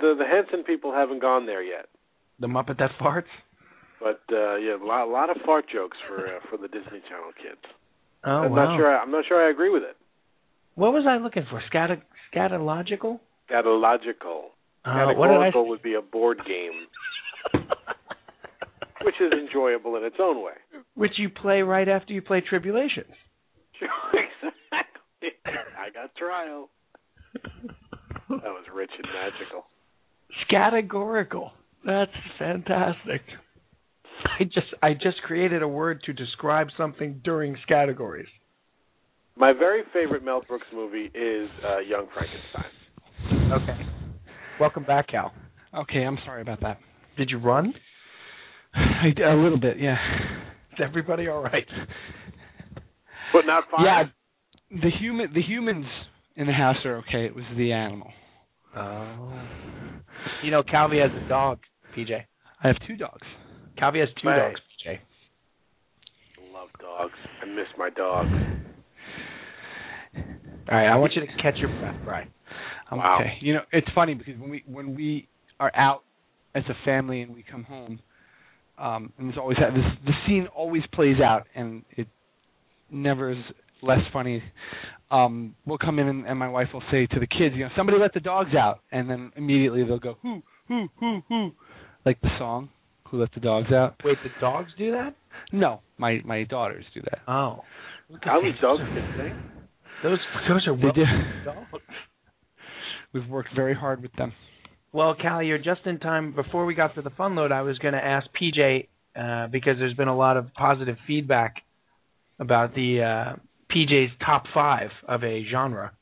the 0.00 0.14
the 0.18 0.24
Henson 0.24 0.64
people 0.64 0.92
haven't 0.92 1.20
gone 1.20 1.46
there 1.46 1.62
yet, 1.62 1.86
The 2.40 2.46
Muppet 2.46 2.78
that 2.78 2.90
farts. 3.00 3.24
but 4.00 4.20
uh, 4.32 4.56
yeah, 4.56 4.76
a 4.76 4.84
lot, 4.84 5.04
a 5.06 5.10
lot 5.10 5.30
of 5.30 5.36
fart 5.44 5.66
jokes 5.72 5.96
for 6.08 6.26
uh, 6.26 6.40
for 6.50 6.56
the 6.56 6.68
Disney 6.68 7.00
Channel 7.08 7.32
kids. 7.42 7.60
Oh 8.24 8.30
I'm 8.30 8.50
wow. 8.52 8.64
not 8.64 8.76
sure. 8.78 8.96
I, 8.96 9.02
I'm 9.02 9.10
not 9.10 9.24
sure 9.28 9.46
I 9.46 9.50
agree 9.50 9.70
with 9.70 9.82
it. 9.82 9.96
What 10.74 10.92
was 10.92 11.04
I 11.08 11.16
looking 11.22 11.44
for? 11.50 11.62
Scat 11.68 11.90
scatological? 12.34 13.20
Scatological. 13.50 14.50
Uh, 14.84 15.12
what 15.14 15.28
did 15.28 15.36
I? 15.40 15.50
Would 15.54 15.82
be 15.82 15.94
a 15.94 16.02
board 16.02 16.38
game, 16.46 16.86
which 19.02 19.14
is 19.20 19.32
enjoyable 19.32 19.96
in 19.96 20.04
its 20.04 20.16
own 20.20 20.42
way. 20.44 20.52
Which 20.94 21.12
you 21.18 21.28
play 21.28 21.62
right 21.62 21.88
after 21.88 22.12
you 22.12 22.22
play 22.22 22.40
Tribulations. 22.40 23.12
Sure, 23.78 23.88
exactly. 24.12 25.30
I 25.44 25.90
got 25.90 26.14
trial. 26.16 26.70
That 28.28 28.52
was 28.52 28.64
rich 28.74 28.90
and 28.96 29.06
magical. 29.12 29.66
Categorical. 30.50 31.52
That's 31.84 32.10
fantastic. 32.38 33.22
I 34.40 34.44
just 34.44 34.66
I 34.82 34.94
just 34.94 35.22
created 35.26 35.62
a 35.62 35.68
word 35.68 36.02
to 36.04 36.12
describe 36.12 36.68
something 36.76 37.20
during 37.24 37.56
categories. 37.68 38.28
My 39.36 39.52
very 39.52 39.82
favorite 39.92 40.24
Mel 40.24 40.42
Brooks 40.48 40.66
movie 40.72 41.10
is 41.14 41.50
uh, 41.64 41.78
Young 41.78 42.06
Frankenstein. 42.14 43.52
Okay. 43.52 43.86
Welcome 44.58 44.84
back, 44.84 45.08
Cal. 45.08 45.32
Okay, 45.74 46.02
I'm 46.02 46.18
sorry 46.24 46.40
about 46.40 46.60
that. 46.62 46.78
Did 47.18 47.30
you 47.30 47.38
run? 47.38 47.74
I, 48.74 49.08
a 49.22 49.36
little 49.36 49.60
bit, 49.60 49.78
yeah. 49.78 49.96
Is 50.72 50.80
everybody 50.82 51.28
all 51.28 51.42
right? 51.42 51.66
But 53.36 53.46
not 53.46 53.64
five. 53.70 53.80
Yeah, 53.84 54.02
the 54.82 54.90
human 54.98 55.32
the 55.34 55.42
humans 55.42 55.84
in 56.36 56.46
the 56.46 56.52
house 56.54 56.76
are 56.86 56.96
okay. 56.98 57.26
It 57.26 57.34
was 57.34 57.44
the 57.56 57.72
animal. 57.72 58.10
Oh. 58.74 59.32
You 60.42 60.50
know, 60.50 60.62
Calvi 60.62 60.98
has 61.00 61.10
a 61.12 61.28
dog, 61.28 61.58
PJ. 61.96 62.10
I 62.62 62.66
have 62.66 62.76
two 62.86 62.96
dogs. 62.96 63.26
Calvi 63.78 64.00
has 64.00 64.08
two 64.22 64.28
Right. 64.28 64.48
dogs, 64.48 64.60
PJ. 64.84 64.98
love 66.52 66.68
dogs. 66.80 67.12
I 67.42 67.44
miss 67.46 67.66
my 67.76 67.90
dog. 67.90 68.26
All 70.68 70.76
right, 70.76 70.88
I 70.88 70.96
want 70.96 71.12
you 71.14 71.20
to 71.20 71.26
catch 71.42 71.56
your 71.56 71.68
breath, 71.78 71.96
Brian. 72.04 72.28
I'm 72.90 72.98
Wow. 72.98 73.18
okay. 73.20 73.36
You 73.40 73.54
know, 73.54 73.62
it's 73.72 73.88
funny 73.94 74.14
because 74.14 74.36
when 74.38 74.48
we 74.50 74.62
when 74.66 74.94
we 74.94 75.28
are 75.60 75.70
out 75.74 76.02
as 76.54 76.64
a 76.68 76.74
family 76.84 77.20
and 77.22 77.34
we 77.34 77.42
come 77.42 77.64
home, 77.64 78.00
um, 78.78 79.12
and 79.18 79.28
there's 79.28 79.38
always 79.38 79.58
that 79.58 79.74
this 79.74 79.84
the 80.06 80.12
scene 80.26 80.46
always 80.48 80.82
plays 80.92 81.20
out 81.20 81.46
and 81.54 81.84
it 81.96 82.08
never 82.90 83.30
is 83.32 83.38
less 83.82 84.00
funny. 84.12 84.42
Um, 85.10 85.54
we'll 85.64 85.78
come 85.78 85.98
in 85.98 86.08
and, 86.08 86.26
and 86.26 86.38
my 86.38 86.48
wife 86.48 86.68
will 86.72 86.82
say 86.90 87.06
to 87.06 87.20
the 87.20 87.26
kids, 87.26 87.54
you 87.54 87.64
know, 87.64 87.70
somebody 87.76 87.98
let 87.98 88.12
the 88.12 88.20
dogs 88.20 88.50
out, 88.58 88.80
and 88.90 89.08
then 89.08 89.32
immediately 89.36 89.84
they'll 89.84 89.98
go 89.98 90.16
who 90.22 90.42
who 90.68 90.88
who 90.98 91.22
who, 91.28 91.50
like 92.04 92.20
the 92.20 92.30
song, 92.38 92.70
who 93.10 93.20
let 93.20 93.32
the 93.34 93.40
dogs 93.40 93.72
out. 93.72 93.96
Wait, 94.04 94.18
the 94.24 94.30
dogs 94.40 94.70
do 94.76 94.90
that? 94.92 95.14
No, 95.52 95.80
my 95.98 96.20
my 96.24 96.42
daughters 96.44 96.84
do 96.94 97.00
that. 97.02 97.20
Oh. 97.28 97.62
How 98.22 98.40
many 98.40 98.54
dogs 98.60 98.82
can 98.82 99.14
sing? 99.16 99.42
Those 100.02 100.18
those 100.48 100.66
are 100.66 100.76
They 100.76 100.82
well 100.82 100.92
do. 100.92 101.04
dogs. 101.44 101.84
We've 103.12 103.28
worked 103.28 103.50
very 103.54 103.74
hard 103.74 104.02
with 104.02 104.12
them. 104.14 104.32
Well, 104.92 105.14
Callie, 105.20 105.46
you're 105.46 105.58
just 105.58 105.86
in 105.86 105.98
time. 105.98 106.34
Before 106.34 106.64
we 106.66 106.74
got 106.74 106.94
to 106.94 107.02
the 107.02 107.10
fun 107.10 107.34
load, 107.34 107.52
I 107.52 107.62
was 107.62 107.78
going 107.78 107.94
to 107.94 108.04
ask 108.04 108.26
PJ 108.40 108.88
uh, 109.14 109.48
because 109.48 109.76
there's 109.78 109.94
been 109.94 110.08
a 110.08 110.16
lot 110.16 110.36
of 110.36 110.52
positive 110.54 110.96
feedback 111.06 111.56
about 112.38 112.74
the 112.74 113.02
uh, 113.02 113.36
PJ's 113.74 114.12
top 114.24 114.44
five 114.52 114.90
of 115.08 115.24
a 115.24 115.44
genre. 115.50 115.92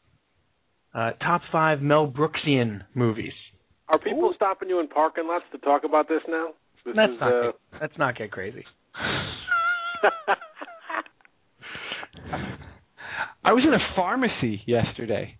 Uh, 0.94 1.12
top 1.22 1.42
five 1.50 1.80
Mel 1.80 2.06
Brooksian 2.10 2.82
movies. 2.94 3.32
Are 3.88 3.98
people 3.98 4.32
stopping 4.36 4.68
you 4.68 4.80
in 4.80 4.88
parking 4.88 5.26
lots 5.26 5.44
to 5.52 5.58
talk 5.58 5.84
about 5.84 6.08
this 6.08 6.22
now? 6.28 6.48
This 6.84 6.94
Let's 6.96 7.12
is, 7.12 7.20
not 7.20 7.32
uh, 7.32 7.42
get, 7.42 7.54
let's 7.80 7.98
not 7.98 8.16
get 8.16 8.30
crazy. 8.30 8.64
I 13.44 13.52
was 13.52 13.64
in 13.66 13.74
a 13.74 13.94
pharmacy 13.96 14.62
yesterday. 14.66 15.36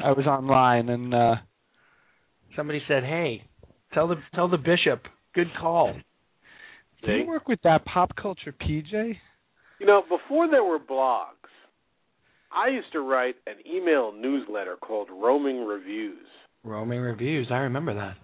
I 0.00 0.12
was 0.12 0.26
online 0.26 0.88
and 0.88 1.14
uh 1.14 1.36
Somebody 2.56 2.82
said, 2.88 3.04
"Hey, 3.04 3.44
tell 3.92 4.08
the 4.08 4.16
tell 4.34 4.48
the 4.48 4.56
bishop, 4.56 5.06
good 5.34 5.48
call." 5.60 5.94
Do 7.06 7.12
you 7.12 7.26
work 7.26 7.48
with 7.48 7.60
that 7.62 7.84
pop 7.84 8.14
culture 8.16 8.52
PJ? 8.52 9.16
You 9.78 9.86
know, 9.86 10.02
before 10.02 10.50
there 10.50 10.64
were 10.64 10.78
blogs, 10.78 11.50
I 12.52 12.68
used 12.68 12.92
to 12.92 13.00
write 13.00 13.36
an 13.46 13.56
email 13.70 14.12
newsletter 14.12 14.76
called 14.76 15.08
Roaming 15.10 15.64
Reviews. 15.64 16.26
Roaming 16.64 17.00
reviews. 17.00 17.48
I 17.50 17.58
remember 17.58 17.94
that. 17.94 18.16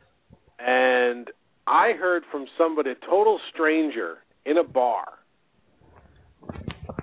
And 0.59 1.29
I 1.67 1.93
heard 1.99 2.23
from 2.31 2.47
somebody, 2.57 2.91
a 2.91 3.07
total 3.07 3.39
stranger, 3.53 4.19
in 4.45 4.59
a 4.59 4.65
bar, 4.65 5.05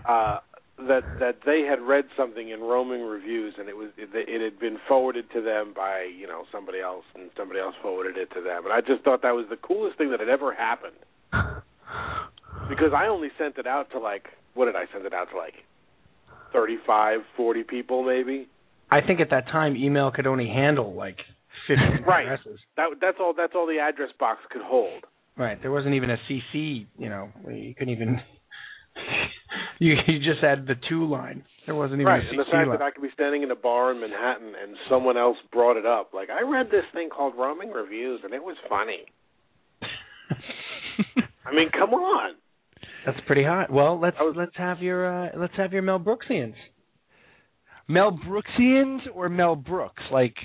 uh, 0.07 0.39
that 0.87 1.03
that 1.19 1.39
they 1.45 1.61
had 1.69 1.81
read 1.81 2.05
something 2.15 2.49
in 2.49 2.61
Roaming 2.61 3.01
Reviews, 3.01 3.55
and 3.57 3.69
it 3.69 3.75
was 3.75 3.89
it, 3.97 4.09
it 4.13 4.41
had 4.41 4.59
been 4.59 4.77
forwarded 4.87 5.25
to 5.33 5.41
them 5.41 5.73
by 5.75 6.03
you 6.03 6.27
know 6.27 6.43
somebody 6.51 6.79
else, 6.79 7.05
and 7.15 7.29
somebody 7.37 7.59
else 7.59 7.75
forwarded 7.81 8.17
it 8.17 8.29
to 8.33 8.41
them, 8.41 8.65
and 8.65 8.73
I 8.73 8.81
just 8.81 9.03
thought 9.03 9.21
that 9.21 9.35
was 9.35 9.45
the 9.49 9.57
coolest 9.57 9.97
thing 9.97 10.09
that 10.11 10.19
had 10.19 10.29
ever 10.29 10.53
happened 10.53 10.95
because 12.69 12.91
I 12.95 13.07
only 13.07 13.29
sent 13.37 13.57
it 13.57 13.67
out 13.67 13.91
to 13.91 13.99
like 13.99 14.27
what 14.53 14.65
did 14.65 14.75
I 14.75 14.85
send 14.93 15.05
it 15.05 15.13
out 15.13 15.29
to 15.31 15.37
like 15.37 15.53
thirty-five, 16.53 17.19
forty 17.37 17.63
people 17.63 18.03
maybe. 18.03 18.47
I 18.91 19.01
think 19.01 19.19
at 19.19 19.29
that 19.29 19.47
time, 19.47 19.75
email 19.75 20.09
could 20.11 20.25
only 20.25 20.47
handle 20.47 20.95
like 20.95 21.17
50 21.67 22.03
Right. 22.07 22.23
addresses. 22.25 22.59
That 22.77 22.89
that's 22.99 23.17
all 23.19 23.33
that's 23.37 23.53
all 23.55 23.67
the 23.67 23.79
address 23.79 24.09
box 24.19 24.39
could 24.51 24.63
hold. 24.63 25.03
Right. 25.37 25.61
There 25.61 25.71
wasn't 25.71 25.93
even 25.95 26.09
a 26.09 26.17
CC. 26.29 26.87
You 26.97 27.09
know, 27.09 27.29
you 27.49 27.73
couldn't 27.75 27.93
even. 27.93 28.19
you 29.79 29.93
you 30.07 30.19
just 30.19 30.41
had 30.41 30.65
the 30.67 30.75
two 30.89 31.05
line. 31.07 31.43
There 31.67 31.75
wasn't 31.75 32.01
even 32.01 32.07
Right, 32.11 32.23
a 32.23 32.25
CC 32.25 32.29
and 32.31 32.39
the 32.39 32.43
fact 32.45 32.67
line. 32.67 32.79
that 32.79 32.81
I 32.83 32.89
could 32.89 33.03
be 33.03 33.09
standing 33.13 33.43
in 33.43 33.51
a 33.51 33.55
bar 33.55 33.91
in 33.91 34.01
Manhattan 34.01 34.53
and 34.59 34.75
someone 34.89 35.17
else 35.17 35.37
brought 35.53 35.77
it 35.77 35.85
up, 35.85 36.13
like 36.15 36.29
I 36.31 36.41
read 36.41 36.67
this 36.71 36.83
thing 36.93 37.09
called 37.15 37.35
Roaming 37.37 37.69
Reviews 37.69 38.21
and 38.23 38.33
it 38.33 38.43
was 38.43 38.57
funny. 38.67 39.05
I 41.49 41.55
mean, 41.55 41.69
come 41.71 41.93
on. 41.93 42.35
That's 43.05 43.17
pretty 43.25 43.43
hot. 43.43 43.71
Well, 43.71 43.99
let's 43.99 44.17
was- 44.19 44.35
let's 44.37 44.55
have 44.57 44.79
your 44.81 45.05
uh, 45.25 45.29
let's 45.37 45.55
have 45.57 45.73
your 45.73 45.81
Mel 45.81 45.99
Brooksians. 45.99 46.53
Mel 47.87 48.11
Brooksians 48.27 48.99
or 49.13 49.29
Mel 49.29 49.55
Brooks? 49.55 50.03
Like 50.11 50.35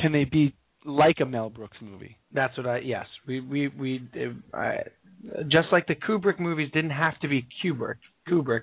can 0.00 0.12
they 0.12 0.24
be 0.24 0.54
like 0.84 1.16
a 1.20 1.26
Mel 1.26 1.50
Brooks 1.50 1.76
movie? 1.82 2.16
That's 2.32 2.56
what 2.56 2.66
I 2.66 2.78
yes 2.78 3.06
we 3.26 3.40
we 3.40 3.68
we 3.68 4.08
uh, 4.14 4.56
I, 4.56 4.76
just 5.48 5.68
like 5.72 5.86
the 5.88 5.96
Kubrick 5.96 6.38
movies 6.38 6.70
didn't 6.72 6.90
have 6.92 7.18
to 7.20 7.28
be 7.28 7.46
Kubrick 7.64 7.96
Kubrick 8.28 8.62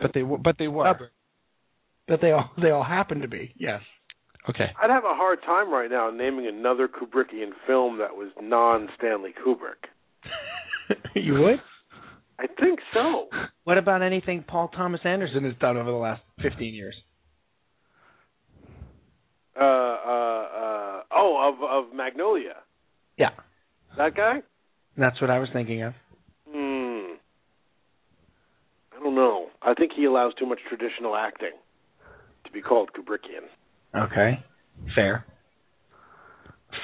But 0.00 0.10
they 0.14 0.22
were 0.22 0.38
but 0.38 0.56
they 0.58 0.68
were. 0.68 0.84
Kubrick. 0.84 1.08
that 2.08 2.20
they 2.20 2.32
all 2.32 2.50
they 2.60 2.70
all 2.70 2.82
happen 2.84 3.20
to 3.20 3.28
be. 3.28 3.54
Yes. 3.56 3.80
Okay. 4.48 4.66
I'd 4.82 4.90
have 4.90 5.04
a 5.04 5.14
hard 5.14 5.38
time 5.46 5.70
right 5.72 5.88
now 5.88 6.10
naming 6.10 6.48
another 6.48 6.88
Kubrickian 6.88 7.50
film 7.66 7.98
that 7.98 8.16
was 8.16 8.30
non 8.40 8.88
Stanley 8.98 9.30
Kubrick. 9.46 9.86
you 11.14 11.34
would? 11.34 11.60
I 12.38 12.46
think 12.60 12.80
so. 12.92 13.28
What 13.64 13.78
about 13.78 14.02
anything 14.02 14.44
Paul 14.46 14.68
Thomas 14.68 15.00
Anderson 15.04 15.44
has 15.44 15.54
done 15.60 15.76
over 15.76 15.90
the 15.90 15.96
last 15.96 16.22
15 16.42 16.74
years? 16.74 16.94
Uh, 19.58 19.62
uh, 19.62 19.64
uh, 19.64 21.02
oh, 21.12 21.52
of 21.52 21.86
of 21.88 21.94
Magnolia. 21.94 22.54
Yeah. 23.18 23.30
That 23.96 24.16
guy? 24.16 24.42
That's 24.96 25.20
what 25.20 25.30
I 25.30 25.38
was 25.38 25.48
thinking 25.52 25.82
of. 25.82 25.92
Hmm. 26.50 27.14
I 28.96 29.02
don't 29.02 29.14
know. 29.14 29.48
I 29.60 29.74
think 29.74 29.92
he 29.94 30.04
allows 30.04 30.32
too 30.34 30.46
much 30.46 30.58
traditional 30.68 31.14
acting 31.14 31.52
to 32.44 32.50
be 32.50 32.62
called 32.62 32.90
Kubrickian. 32.92 33.46
Okay. 33.94 34.42
Fair. 34.94 35.26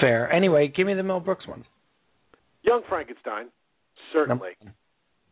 Fair. 0.00 0.30
Anyway, 0.30 0.72
give 0.74 0.86
me 0.86 0.94
the 0.94 1.02
Mel 1.02 1.20
Brooks 1.20 1.46
ones. 1.46 1.64
Young 2.62 2.82
Frankenstein, 2.88 3.46
certainly. 4.12 4.50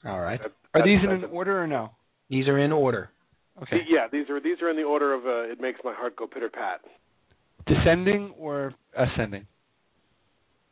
All 0.04 0.20
right. 0.20 0.40
That- 0.42 0.52
Are 0.74 0.84
these 0.84 1.02
in 1.02 1.10
an 1.10 1.24
order 1.24 1.62
or 1.62 1.66
no? 1.66 1.90
These 2.28 2.48
are 2.48 2.58
in 2.58 2.72
order. 2.72 3.10
Okay. 3.62 3.78
Yeah, 3.88 4.06
these 4.10 4.28
are 4.28 4.40
these 4.40 4.60
are 4.60 4.68
in 4.70 4.76
the 4.76 4.82
order 4.82 5.14
of 5.14 5.24
uh, 5.26 5.50
it 5.52 5.60
makes 5.60 5.80
my 5.84 5.94
heart 5.94 6.16
go 6.16 6.26
pitter 6.26 6.50
pat. 6.50 6.80
Descending 7.66 8.32
or 8.38 8.72
ascending? 8.96 9.46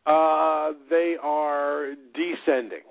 Uh, 0.07 0.73
they 0.91 1.17
are 1.23 1.95
descending, 2.15 2.83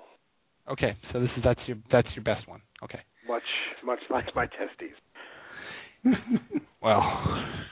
Okay, 0.68 0.96
so 1.12 1.20
this 1.20 1.30
is 1.36 1.44
that's 1.44 1.60
your 1.66 1.76
that's 1.92 2.08
your 2.16 2.24
best 2.24 2.48
one. 2.48 2.60
Okay. 2.82 2.98
much 3.28 3.42
much 3.84 4.00
like 4.10 4.34
my 4.34 4.46
testes. 4.46 4.96
Well, 6.82 7.00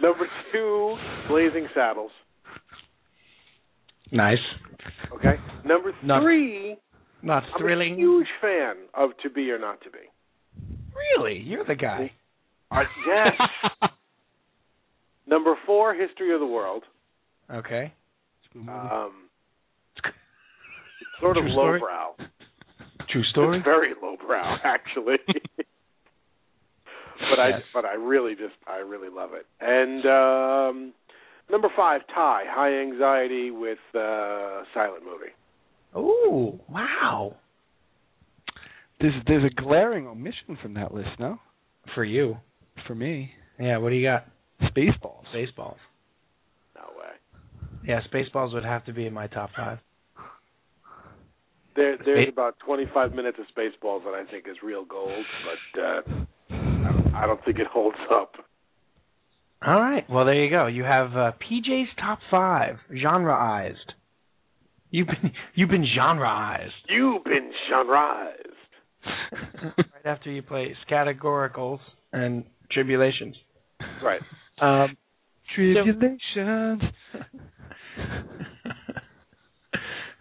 Number 0.01 0.27
two, 0.53 0.97
Blazing 1.29 1.67
Saddles. 1.75 2.13
nice. 4.11 4.39
Okay. 5.15 5.35
Number 5.67 5.93
Not- 6.03 6.23
three, 6.23 6.77
Not 7.23 7.45
thrilling. 7.59 7.93
I'm 7.95 7.99
a 7.99 8.03
huge 8.03 8.27
fan 8.41 8.75
of 8.95 9.11
To 9.23 9.31
Be 9.31 9.51
or 9.51 9.59
Not 9.59 9.81
to 9.83 9.91
Be. 9.91 9.99
Really? 11.17 11.39
You're 11.39 11.65
the 11.65 11.75
guy. 11.75 12.13
Uh, 12.71 12.83
yes. 13.07 13.33
Number 15.27 15.55
four, 15.67 15.95
History 15.95 16.35
of 16.35 16.41
the 16.41 16.47
World. 16.47 16.83
Okay. 17.51 17.93
Um, 18.55 19.13
it's 20.05 21.21
sort 21.21 21.37
of 21.37 21.45
True 21.45 21.53
story? 21.53 21.81
lowbrow. 21.81 22.15
True 23.11 23.25
story? 23.25 23.59
It's 23.59 23.65
very 23.65 23.93
lowbrow, 24.03 24.57
actually. 24.65 25.17
but 25.27 27.39
I 27.39 27.49
Yes. 27.51 27.63
but 27.73 27.85
I 27.85 27.95
really 27.95 28.35
just 28.35 28.55
I 28.67 28.79
really 28.79 29.09
love 29.09 29.31
it. 29.35 29.47
And 29.61 30.05
um 30.07 30.93
number 31.51 31.69
five, 31.77 32.03
Tie, 32.15 32.45
High 32.49 32.81
Anxiety 32.81 33.51
with 33.51 33.79
uh 33.95 34.63
silent 34.75 35.05
movie. 35.05 35.33
Ooh, 35.97 36.59
wow. 36.69 37.37
there's 39.01 39.15
there's 39.27 39.45
a 39.51 39.55
glaring 39.63 40.07
omission 40.07 40.57
from 40.63 40.75
that 40.75 40.93
list. 40.95 41.11
No, 41.19 41.39
For 41.95 42.05
you. 42.05 42.39
for 42.87 42.95
me, 42.95 43.33
Yeah, 43.61 43.79
what 43.79 43.91
do 43.91 43.97
you 43.97 44.07
got? 44.09 44.27
Spaceballs. 44.63 45.25
Spaceballs. 45.35 45.77
No 46.75 46.83
way. 46.99 47.13
Yeah, 47.87 48.01
Spaceballs 48.13 48.53
would 48.55 48.65
have 48.65 48.85
to 48.87 48.93
be 48.93 49.07
in 49.07 49.13
my 49.13 49.27
top 49.27 49.51
five. 49.57 49.79
There 51.75 51.97
there's 52.05 52.29
about 52.31 52.59
25 52.65 53.15
minutes 53.15 53.39
of 53.39 53.47
Spaceballs 53.57 54.05
that 54.05 54.15
I 54.15 54.25
think 54.31 54.47
is 54.49 54.57
real 54.63 54.85
gold, 54.85 55.25
but 55.45 55.81
uh 55.81 56.03
I 56.51 56.93
don't, 56.93 57.15
I 57.15 57.27
don't 57.27 57.45
think 57.45 57.59
it 57.59 57.67
holds 57.67 57.97
up. 58.11 58.35
All 59.65 59.81
right. 59.81 60.05
Well, 60.11 60.25
there 60.25 60.35
you 60.35 60.51
go. 60.51 60.67
You 60.67 60.83
have 60.85 61.13
uh, 61.17 61.33
PJ's 61.41 61.89
top 61.99 62.19
five, 62.31 62.77
genreized. 62.93 63.77
You've 64.93 65.07
been 65.09 65.33
you've 65.55 65.71
been 65.71 65.87
genreized. 65.99 66.69
You've 66.89 67.25
been 67.25 67.51
genreized. 67.73 68.37
right 69.79 70.05
after 70.05 70.31
you 70.31 70.43
play 70.43 70.77
categoricals 70.89 71.81
and 72.13 72.45
tribulations. 72.71 73.35
Right. 74.03 74.21
Um, 74.61 74.97
Tribulations. 75.57 76.83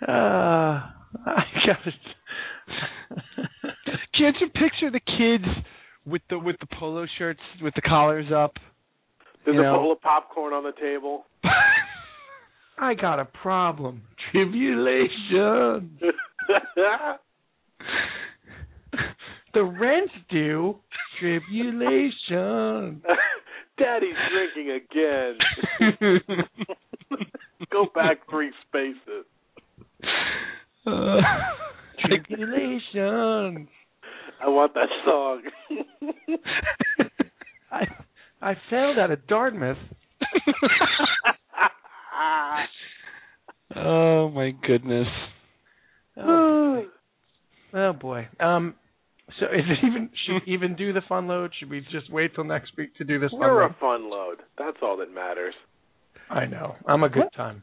uh, 0.07 0.09
I 0.09 1.43
got 1.65 1.85
it. 1.85 1.93
Can't 4.17 4.35
you 4.39 4.47
picture 4.47 4.89
the 4.91 4.99
kids 4.99 5.45
with 6.05 6.21
the 6.29 6.39
with 6.39 6.55
the 6.59 6.67
polo 6.79 7.05
shirts 7.17 7.41
with 7.61 7.73
the 7.75 7.81
collars 7.81 8.31
up? 8.33 8.53
There's 9.45 9.55
You 9.55 9.61
a 9.61 9.63
know. 9.63 9.73
bowl 9.75 9.91
of 9.91 10.01
popcorn 10.01 10.53
on 10.53 10.63
the 10.63 10.73
table. 10.79 11.25
I 12.77 12.93
got 12.95 13.19
a 13.19 13.25
problem. 13.25 14.03
Tribulation. 14.31 15.99
the 19.53 19.63
rent's 19.63 20.13
due. 20.29 20.77
Tribulation. 21.19 23.01
Daddy's 23.77 24.15
drinking 24.31 24.79
again. 24.91 25.37
Go 27.71 27.85
back 27.93 28.17
three 28.29 28.51
spaces. 28.67 29.25
Uh, 30.85 31.17
Tribulation. 32.05 33.67
I 34.43 34.47
want 34.47 34.73
that 34.73 34.89
song. 35.05 35.41
I 37.71 37.85
I 38.41 38.55
failed 38.69 38.97
out 38.99 39.11
of 39.11 39.27
Dartmouth. 39.27 39.77
oh 43.75 44.29
my 44.41 44.51
goodness. 44.67 45.07
Oh, 46.17 46.85
oh 47.73 47.93
boy. 47.93 48.27
Um. 48.39 48.75
So 49.39 49.45
is 49.45 49.61
it 49.65 49.85
even 49.87 50.09
should 50.25 50.41
we 50.45 50.53
even 50.53 50.75
do 50.75 50.91
the 50.91 51.01
fun 51.07 51.27
load? 51.27 51.51
Should 51.57 51.69
we 51.69 51.81
just 51.91 52.11
wait 52.11 52.35
till 52.35 52.43
next 52.43 52.71
week 52.77 52.95
to 52.97 53.05
do 53.05 53.17
this 53.19 53.31
fun 53.31 53.39
We're 53.39 53.61
load? 53.63 53.71
a 53.71 53.79
fun 53.79 54.09
load. 54.09 54.37
That's 54.57 54.77
all 54.81 54.97
that 54.97 55.13
matters. 55.13 55.53
I 56.29 56.45
know. 56.45 56.75
I'm 56.85 57.03
a 57.03 57.09
good 57.09 57.23
What? 57.23 57.33
time. 57.33 57.61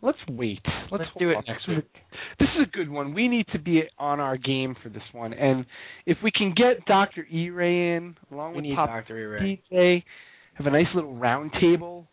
Let's 0.00 0.18
wait. 0.28 0.60
Let's, 0.90 1.04
Let's 1.04 1.10
do 1.18 1.30
it 1.30 1.36
next 1.46 1.66
This 1.66 1.76
is 1.76 1.76
week. 1.76 1.84
a- 1.94 2.36
This 2.40 2.48
is 2.58 2.66
a 2.66 2.76
good 2.76 2.90
one. 2.90 3.14
We 3.14 3.28
need 3.28 3.46
to 3.52 3.58
be 3.58 3.82
on 3.98 4.20
our 4.20 4.36
game 4.36 4.74
for 4.82 4.88
this 4.88 5.02
one, 5.12 5.32
and 5.34 5.64
if 6.06 6.16
we 6.24 6.30
can 6.32 6.54
get 6.56 6.84
Doctor 6.86 7.24
E 7.30 7.50
Ray 7.50 7.94
in 7.96 8.16
along 8.32 8.52
We 8.52 8.56
with 8.56 8.64
need 8.64 8.74
Pop 8.76 8.88
Dr. 8.88 9.18
E. 9.18 9.60
Ray. 9.70 10.04
Have 10.54 10.66
a 10.66 10.70
nice 10.70 10.86
little 10.94 11.14
round 11.14 11.52
table. 11.60 12.08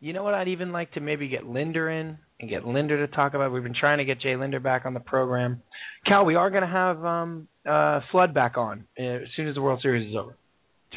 You 0.00 0.12
know 0.12 0.22
what? 0.24 0.34
I'd 0.34 0.48
even 0.48 0.70
like 0.72 0.92
to 0.92 1.00
maybe 1.00 1.28
get 1.28 1.46
Linder 1.46 1.88
in 1.88 2.18
and 2.44 2.50
get 2.50 2.66
Linder 2.66 3.06
to 3.06 3.12
talk 3.12 3.34
about. 3.34 3.52
We've 3.52 3.62
been 3.62 3.74
trying 3.78 3.98
to 3.98 4.04
get 4.04 4.20
Jay 4.20 4.36
Linder 4.36 4.60
back 4.60 4.84
on 4.84 4.94
the 4.94 5.00
program. 5.00 5.62
Cal, 6.06 6.24
we 6.24 6.34
are 6.34 6.50
going 6.50 6.62
to 6.62 6.68
have 6.68 7.04
um 7.04 7.48
uh 7.68 8.00
Flood 8.12 8.34
back 8.34 8.56
on 8.56 8.84
uh, 8.98 9.02
as 9.02 9.28
soon 9.36 9.48
as 9.48 9.54
the 9.54 9.62
World 9.62 9.80
Series 9.82 10.10
is 10.10 10.16
over. 10.16 10.36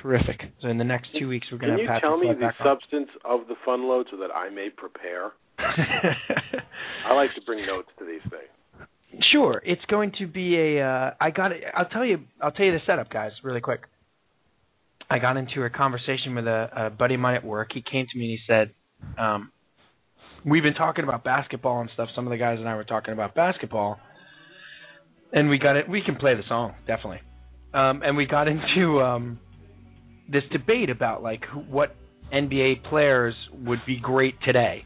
Terrific. 0.01 0.41
So 0.61 0.67
in 0.67 0.77
the 0.77 0.83
next 0.83 1.07
two 1.17 1.27
weeks, 1.27 1.47
we're 1.51 1.57
going 1.57 1.71
Can 1.71 1.77
to 1.77 1.83
you 1.83 1.89
have 1.89 2.01
Patrick 2.01 2.11
Can 2.11 2.19
you 2.19 2.33
tell 2.33 2.33
me 2.33 2.39
the 2.39 2.45
back 2.47 2.55
on. 2.59 2.77
substance 2.77 3.09
of 3.25 3.47
the 3.47 3.55
fun 3.65 3.87
load 3.87 4.07
so 4.11 4.17
that 4.17 4.29
I 4.35 4.49
may 4.49 4.69
prepare? 4.69 5.31
I 5.59 7.13
like 7.13 7.33
to 7.35 7.41
bring 7.45 7.65
notes 7.65 7.87
to 7.97 8.05
these 8.05 8.21
things. 8.29 9.23
Sure, 9.31 9.61
it's 9.65 9.81
going 9.89 10.11
to 10.19 10.27
be 10.27 10.55
a. 10.55 10.85
Uh, 10.85 11.11
I 11.19 11.31
got 11.31 11.51
it. 11.51 11.63
I'll 11.75 11.87
tell 11.89 12.05
you. 12.05 12.19
I'll 12.41 12.51
tell 12.51 12.65
you 12.65 12.73
the 12.73 12.81
setup, 12.85 13.09
guys, 13.09 13.31
really 13.43 13.61
quick. 13.61 13.81
I 15.09 15.17
got 15.19 15.37
into 15.37 15.63
a 15.63 15.69
conversation 15.69 16.35
with 16.35 16.45
a, 16.45 16.69
a 16.75 16.89
buddy 16.91 17.15
of 17.15 17.21
mine 17.21 17.35
at 17.35 17.43
work. 17.45 17.69
He 17.73 17.81
came 17.81 18.05
to 18.11 18.19
me 18.19 18.25
and 18.25 18.31
he 18.31 18.39
said, 18.45 18.71
um, 19.17 19.51
"We've 20.47 20.63
been 20.63 20.75
talking 20.75 21.03
about 21.03 21.23
basketball 21.23 21.81
and 21.81 21.89
stuff. 21.93 22.09
Some 22.15 22.25
of 22.25 22.31
the 22.31 22.37
guys 22.37 22.57
and 22.59 22.69
I 22.69 22.75
were 22.75 22.85
talking 22.85 23.13
about 23.13 23.35
basketball, 23.35 23.99
and 25.33 25.49
we 25.49 25.57
got 25.57 25.75
it. 25.75 25.89
We 25.89 26.01
can 26.01 26.15
play 26.15 26.35
the 26.35 26.43
song 26.47 26.75
definitely. 26.87 27.19
Um, 27.73 28.01
and 28.03 28.15
we 28.15 28.25
got 28.25 28.47
into 28.47 29.01
um, 29.01 29.39
this 30.31 30.43
debate 30.51 30.89
about 30.89 31.21
like 31.21 31.43
what 31.67 31.95
NBA 32.33 32.85
players 32.89 33.35
would 33.65 33.79
be 33.85 33.99
great 33.99 34.35
today. 34.45 34.85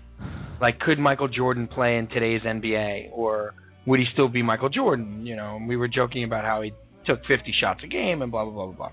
Like, 0.60 0.80
could 0.80 1.00
Michael 1.00 1.28
Jordan 1.28 1.68
play 1.68 1.98
in 1.98 2.08
today's 2.08 2.42
NBA, 2.42 3.10
or 3.12 3.54
would 3.86 4.00
he 4.00 4.06
still 4.14 4.28
be 4.30 4.44
Michael 4.44 4.70
Jordan? 4.70 5.26
You 5.26 5.36
know, 5.36 5.58
and 5.58 5.68
we 5.68 5.76
were 5.78 5.88
joking 5.88 6.24
about 6.24 6.44
how 6.44 6.62
he 6.62 6.72
took 7.06 7.20
50 7.28 7.54
shots 7.60 7.82
a 7.84 7.88
game 7.88 8.22
and 8.22 8.32
blah 8.32 8.46
blah 8.46 8.54
blah 8.54 8.66
blah 8.66 8.76
blah. 8.76 8.92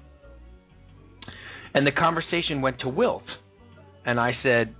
And 1.74 1.86
the 1.86 1.92
conversation 1.92 2.62
went 2.62 2.80
to 2.80 2.88
Wilt, 2.88 3.24
and 4.06 4.18
I 4.18 4.32
said, 4.42 4.74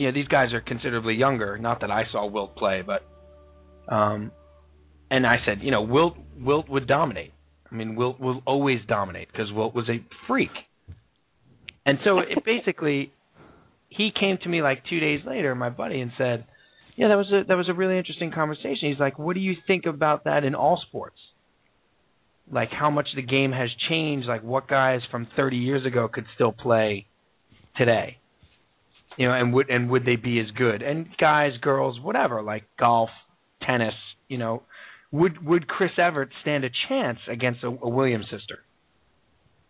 you 0.00 0.06
know, 0.06 0.12
these 0.12 0.28
guys 0.28 0.54
are 0.54 0.62
considerably 0.62 1.12
younger. 1.12 1.58
Not 1.58 1.82
that 1.82 1.90
I 1.90 2.04
saw 2.10 2.24
Wilt 2.26 2.56
play, 2.56 2.82
but, 2.84 3.02
um, 3.94 4.32
and 5.10 5.26
I 5.26 5.36
said, 5.44 5.58
you 5.60 5.70
know, 5.70 5.82
Wilt 5.82 6.16
Wilt 6.38 6.70
would 6.70 6.86
dominate. 6.86 7.32
I 7.70 7.74
mean, 7.74 7.96
Wilt 7.96 8.18
will 8.18 8.42
always 8.46 8.78
dominate 8.88 9.28
because 9.30 9.52
Wilt 9.52 9.74
was 9.74 9.90
a 9.90 10.02
freak. 10.26 10.48
And 11.84 11.98
so 12.02 12.20
it 12.20 12.42
basically, 12.46 13.12
he 13.90 14.10
came 14.18 14.38
to 14.42 14.48
me 14.48 14.62
like 14.62 14.84
two 14.88 15.00
days 15.00 15.20
later, 15.26 15.54
my 15.54 15.68
buddy, 15.68 16.00
and 16.00 16.12
said, 16.16 16.46
yeah, 16.96 17.08
that 17.08 17.16
was 17.16 17.30
a 17.30 17.44
that 17.46 17.56
was 17.56 17.68
a 17.68 17.74
really 17.74 17.98
interesting 17.98 18.32
conversation. 18.32 18.88
He's 18.88 18.98
like, 18.98 19.18
"What 19.18 19.34
do 19.34 19.40
you 19.40 19.54
think 19.66 19.84
about 19.84 20.24
that 20.24 20.44
in 20.44 20.54
all 20.54 20.82
sports? 20.88 21.18
Like 22.50 22.70
how 22.70 22.90
much 22.90 23.08
the 23.14 23.22
game 23.22 23.52
has 23.52 23.68
changed, 23.90 24.26
like 24.26 24.42
what 24.42 24.66
guys 24.66 25.00
from 25.10 25.28
30 25.36 25.58
years 25.58 25.84
ago 25.84 26.08
could 26.10 26.24
still 26.34 26.52
play 26.52 27.06
today? 27.76 28.19
You 29.16 29.28
know, 29.28 29.34
and 29.34 29.52
would 29.52 29.68
and 29.70 29.90
would 29.90 30.04
they 30.04 30.16
be 30.16 30.40
as 30.40 30.50
good? 30.52 30.82
And 30.82 31.08
guys, 31.18 31.52
girls, 31.60 31.98
whatever, 32.00 32.42
like 32.42 32.64
golf, 32.78 33.10
tennis, 33.62 33.94
you 34.28 34.38
know, 34.38 34.62
would 35.12 35.44
would 35.44 35.68
Chris 35.68 35.90
Evert 35.98 36.30
stand 36.42 36.64
a 36.64 36.70
chance 36.88 37.18
against 37.28 37.62
a, 37.64 37.68
a 37.68 37.88
Williams 37.88 38.26
sister? 38.30 38.60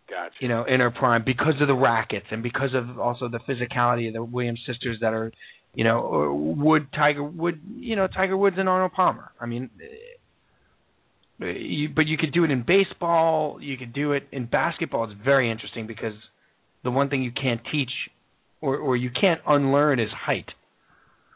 Gotcha. 0.09 0.35
You 0.39 0.47
know, 0.49 0.65
in 0.65 0.79
her 0.79 0.91
prime 0.91 1.23
because 1.25 1.55
of 1.61 1.67
the 1.67 1.73
rackets 1.73 2.27
and 2.31 2.43
because 2.43 2.73
of 2.75 2.99
also 2.99 3.29
the 3.29 3.39
physicality 3.39 4.07
of 4.07 4.13
the 4.13 4.23
Williams 4.23 4.59
sisters 4.67 4.97
that 5.01 5.13
are, 5.13 5.31
you 5.73 5.83
know, 5.83 5.99
or 5.99 6.33
would 6.33 6.91
Tiger 6.93 7.23
would 7.23 7.61
you 7.77 7.95
know 7.95 8.07
Tiger 8.07 8.37
Woods 8.37 8.57
and 8.59 8.69
Arnold 8.69 8.91
Palmer. 8.91 9.31
I 9.39 9.45
mean, 9.45 9.69
you, 11.39 11.89
but 11.89 12.07
you 12.07 12.17
could 12.17 12.33
do 12.33 12.43
it 12.43 12.51
in 12.51 12.63
baseball. 12.63 13.59
You 13.61 13.77
could 13.77 13.93
do 13.93 14.11
it 14.11 14.27
in 14.31 14.45
basketball. 14.45 15.05
It's 15.05 15.19
very 15.23 15.49
interesting 15.49 15.87
because 15.87 16.13
the 16.83 16.91
one 16.91 17.09
thing 17.09 17.23
you 17.23 17.31
can't 17.31 17.61
teach 17.71 17.91
or 18.61 18.77
or 18.77 18.95
you 18.95 19.09
can't 19.09 19.41
unlearn 19.47 19.99
is 19.99 20.09
height. 20.25 20.45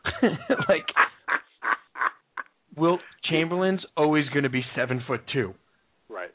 like 0.69 0.85
Wilt 2.77 3.01
Chamberlain's 3.23 3.81
always 3.97 4.27
going 4.29 4.43
to 4.43 4.49
be 4.49 4.63
seven 4.75 5.01
foot 5.07 5.21
two, 5.33 5.53
Right. 6.09 6.31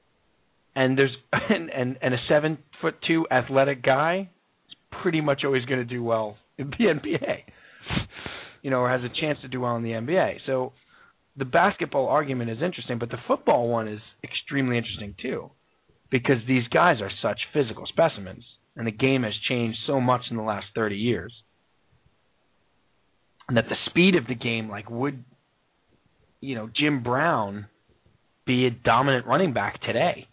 and 0.75 0.97
there's 0.99 1.15
and 1.33 1.71
and, 1.71 1.99
and 2.03 2.15
a 2.15 2.19
seven 2.29 2.59
foot 2.81 2.97
two 3.07 3.27
athletic 3.31 3.83
guy 3.83 4.29
is 4.69 4.75
pretty 5.03 5.21
much 5.21 5.43
always 5.45 5.65
going 5.67 5.81
to 5.81 5.85
do 5.85 6.03
well 6.03 6.37
in 6.59 6.71
the 6.71 6.77
NBA. 6.87 7.39
You 8.63 8.71
know, 8.71 8.81
or 8.81 8.91
has 8.91 9.01
a 9.03 9.21
chance 9.21 9.39
to 9.43 9.49
do 9.49 9.61
well 9.61 9.77
in 9.77 9.83
the 9.83 9.91
NBA. 9.93 10.39
So 10.47 10.73
the 11.37 11.47
basketball 11.47 12.09
argument 12.09 12.51
is 12.51 12.59
interesting, 12.63 12.99
but 12.99 13.09
the 13.11 13.17
football 13.27 13.69
one 13.69 13.89
is 13.89 14.01
extremely 14.23 14.77
interesting 14.77 15.15
too, 15.21 15.51
because 16.11 16.37
these 16.47 16.67
guys 16.69 16.97
are 17.01 17.11
such 17.23 17.39
physical 17.55 17.87
specimens, 17.87 18.45
and 18.81 18.87
the 18.87 18.93
game 18.93 19.25
has 19.25 19.35
changed 19.47 19.77
so 19.87 20.01
much 20.01 20.23
in 20.31 20.39
the 20.39 20.43
last 20.43 20.65
thirty 20.75 20.97
years, 20.97 21.35
and 23.47 23.59
that 23.59 23.67
the 23.69 23.77
speed 23.91 24.15
of 24.15 24.27
the 24.27 24.35
game, 24.35 24.71
like 24.71 24.89
would, 24.89 25.23
you 26.41 26.55
know, 26.55 26.71
Jim 26.75 27.03
Brown 27.03 27.67
be 28.47 28.65
a 28.65 28.71
dominant 28.71 29.27
running 29.27 29.53
back 29.53 29.83
today, 29.83 30.29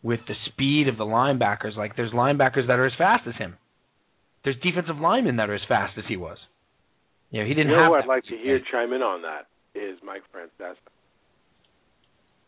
with 0.00 0.20
the 0.28 0.34
speed 0.52 0.86
of 0.86 0.96
the 0.96 1.04
linebackers? 1.04 1.76
Like 1.76 1.96
there's 1.96 2.12
linebackers 2.12 2.68
that 2.68 2.78
are 2.78 2.86
as 2.86 2.92
fast 2.96 3.24
as 3.26 3.34
him. 3.34 3.56
There's 4.44 4.56
defensive 4.62 4.98
linemen 4.98 5.34
that 5.38 5.50
are 5.50 5.56
as 5.56 5.60
fast 5.68 5.94
as 5.98 6.04
he 6.08 6.16
was. 6.16 6.38
You 7.32 7.40
know, 7.40 7.48
he 7.48 7.54
didn't 7.54 7.70
You 7.72 7.76
know 7.78 7.82
have. 7.82 7.90
who 7.90 7.94
I'd 7.96 8.06
like 8.06 8.22
to 8.26 8.36
hear 8.36 8.60
chime 8.70 8.92
in 8.92 9.02
on 9.02 9.22
that 9.22 9.48
is 9.74 9.98
Mike 10.04 10.22
Francesa. 10.32 10.76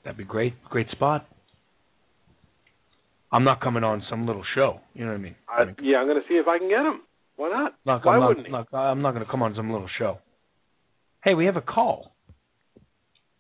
That'd 0.05 0.17
be 0.17 0.23
great. 0.23 0.55
Great 0.71 0.89
spot. 0.93 1.27
I'm 3.31 3.45
not 3.45 3.61
coming 3.61 3.85
on 3.85 4.03
some 4.09 4.27
little 4.27 4.45
show. 4.55 4.81
You 4.95 5.05
know 5.05 5.13
what 5.13 5.19
I 5.19 5.23
mean? 5.23 5.35
I, 5.49 5.63
yeah, 5.83 5.99
I'm 5.99 6.07
going 6.07 6.21
to 6.21 6.27
see 6.29 6.35
if 6.35 6.49
I 6.49 6.59
can 6.59 6.69
get 6.69 6.81
him. 6.81 7.01
Why 7.37 7.51
not? 7.51 7.75
Look, 7.85 8.05
Why 8.05 8.15
I'm 8.15 8.21
not, 8.21 8.29
wouldn't 8.29 8.47
he? 8.47 8.53
look, 8.53 8.69
I'm 8.73 9.03
not 9.03 9.13
going 9.13 9.25
to 9.25 9.31
come 9.31 9.43
on 9.43 9.55
some 9.55 9.71
little 9.71 9.89
show. 9.99 10.19
Hey, 11.23 11.35
we 11.35 11.47
have 11.47 11.57
a 11.57 11.61
call. 11.61 12.15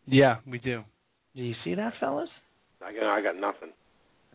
Yeah, 0.06 0.36
we 0.46 0.58
do. 0.58 0.82
Do 1.34 1.42
you 1.42 1.54
see 1.64 1.74
that, 1.74 1.94
fellas? 2.00 2.28
I 2.82 2.92
got, 2.92 3.04
I 3.04 3.22
got 3.22 3.36
nothing. 3.40 3.70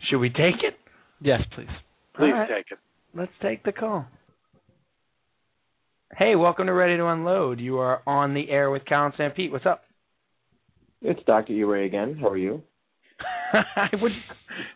Should 0.09 0.19
we 0.19 0.29
take 0.29 0.63
it? 0.63 0.75
Yes, 1.21 1.41
please. 1.55 1.67
Please 2.15 2.31
All 2.33 2.39
right. 2.39 2.49
take 2.49 2.65
it. 2.71 2.79
Let's 3.15 3.31
take 3.41 3.63
the 3.63 3.71
call. 3.71 4.05
Hey, 6.17 6.35
welcome 6.35 6.67
to 6.67 6.73
Ready 6.73 6.97
to 6.97 7.07
Unload. 7.07 7.59
You 7.59 7.77
are 7.79 8.01
on 8.05 8.33
the 8.33 8.49
air 8.49 8.69
with 8.69 8.85
Cal 8.85 9.05
and 9.05 9.13
Sanpete. 9.15 9.51
What's 9.51 9.65
up? 9.65 9.83
It's 11.01 11.21
Dr. 11.25 11.53
E-Ray 11.53 11.85
again. 11.85 12.17
How 12.21 12.29
are 12.29 12.37
you? 12.37 12.61
Would, 14.01 14.11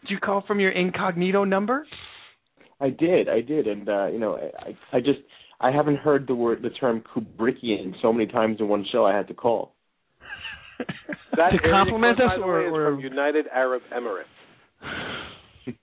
did 0.01 0.09
you 0.09 0.19
call 0.19 0.43
from 0.47 0.59
your 0.59 0.71
incognito 0.71 1.43
number? 1.43 1.85
I 2.79 2.89
did, 2.89 3.27
I 3.27 3.41
did, 3.41 3.67
and 3.67 3.89
uh, 3.89 4.07
you 4.07 4.19
know, 4.19 4.37
I, 4.37 4.97
I 4.97 4.99
just 4.99 5.19
I 5.59 5.71
haven't 5.71 5.97
heard 5.97 6.27
the 6.27 6.35
word 6.35 6.61
the 6.61 6.69
term 6.69 7.01
Kubrickian 7.15 7.93
so 8.01 8.13
many 8.13 8.27
times 8.27 8.57
in 8.59 8.67
one 8.67 8.85
show. 8.91 9.05
I 9.05 9.15
had 9.15 9.27
to 9.29 9.33
call. 9.33 9.73
That 11.35 11.49
To 11.51 11.57
compliment 11.59 12.19
us 12.21 12.39
or- 12.39 12.61
or- 12.67 12.91
from 12.91 12.99
United 12.99 13.47
Arab 13.53 13.81
Emirates. 13.91 14.25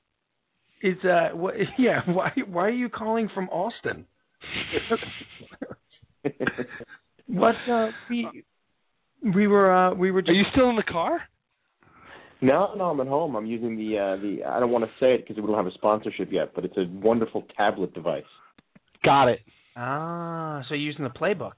Is 0.83 1.03
uh, 1.05 1.31
what? 1.35 1.55
Yeah. 1.79 2.01
Why? 2.07 2.31
Why 2.47 2.67
are 2.67 2.71
you 2.71 2.89
calling 2.91 3.29
from 3.35 3.49
Austin? 3.49 4.05
What? 7.27 7.55
Uh, 7.71 7.89
we 8.11 8.45
we 9.35 9.47
were 9.47 9.75
uh, 9.75 9.95
we 9.95 10.11
were 10.11 10.21
just 10.21 10.31
Are 10.31 10.35
you 10.35 10.45
still 10.53 10.69
in 10.71 10.77
the 10.77 10.83
car? 10.83 11.21
No, 12.45 12.75
no, 12.75 12.85
I'm 12.85 13.01
at 13.01 13.07
home. 13.07 13.37
I'm 13.37 13.47
using 13.47 13.77
the 13.77 13.99
uh, 13.99 14.17
the 14.21 14.45
I 14.47 14.61
don't 14.61 14.71
want 14.71 14.85
to 14.85 14.91
say 15.01 15.15
it 15.15 15.27
because 15.27 15.41
we 15.41 15.47
don't 15.47 15.57
have 15.57 15.67
a 15.67 15.73
sponsorship 15.73 16.29
yet, 16.31 16.53
but 16.55 16.65
it's 16.65 16.77
a 16.77 16.85
wonderful 16.89 17.45
tablet 17.57 17.95
device. 17.95 18.23
Got 19.05 19.29
it. 19.29 19.41
ah. 19.77 20.63
So 20.69 20.75
you're 20.75 20.85
using 20.85 21.05
the 21.05 21.11
playbook. 21.11 21.53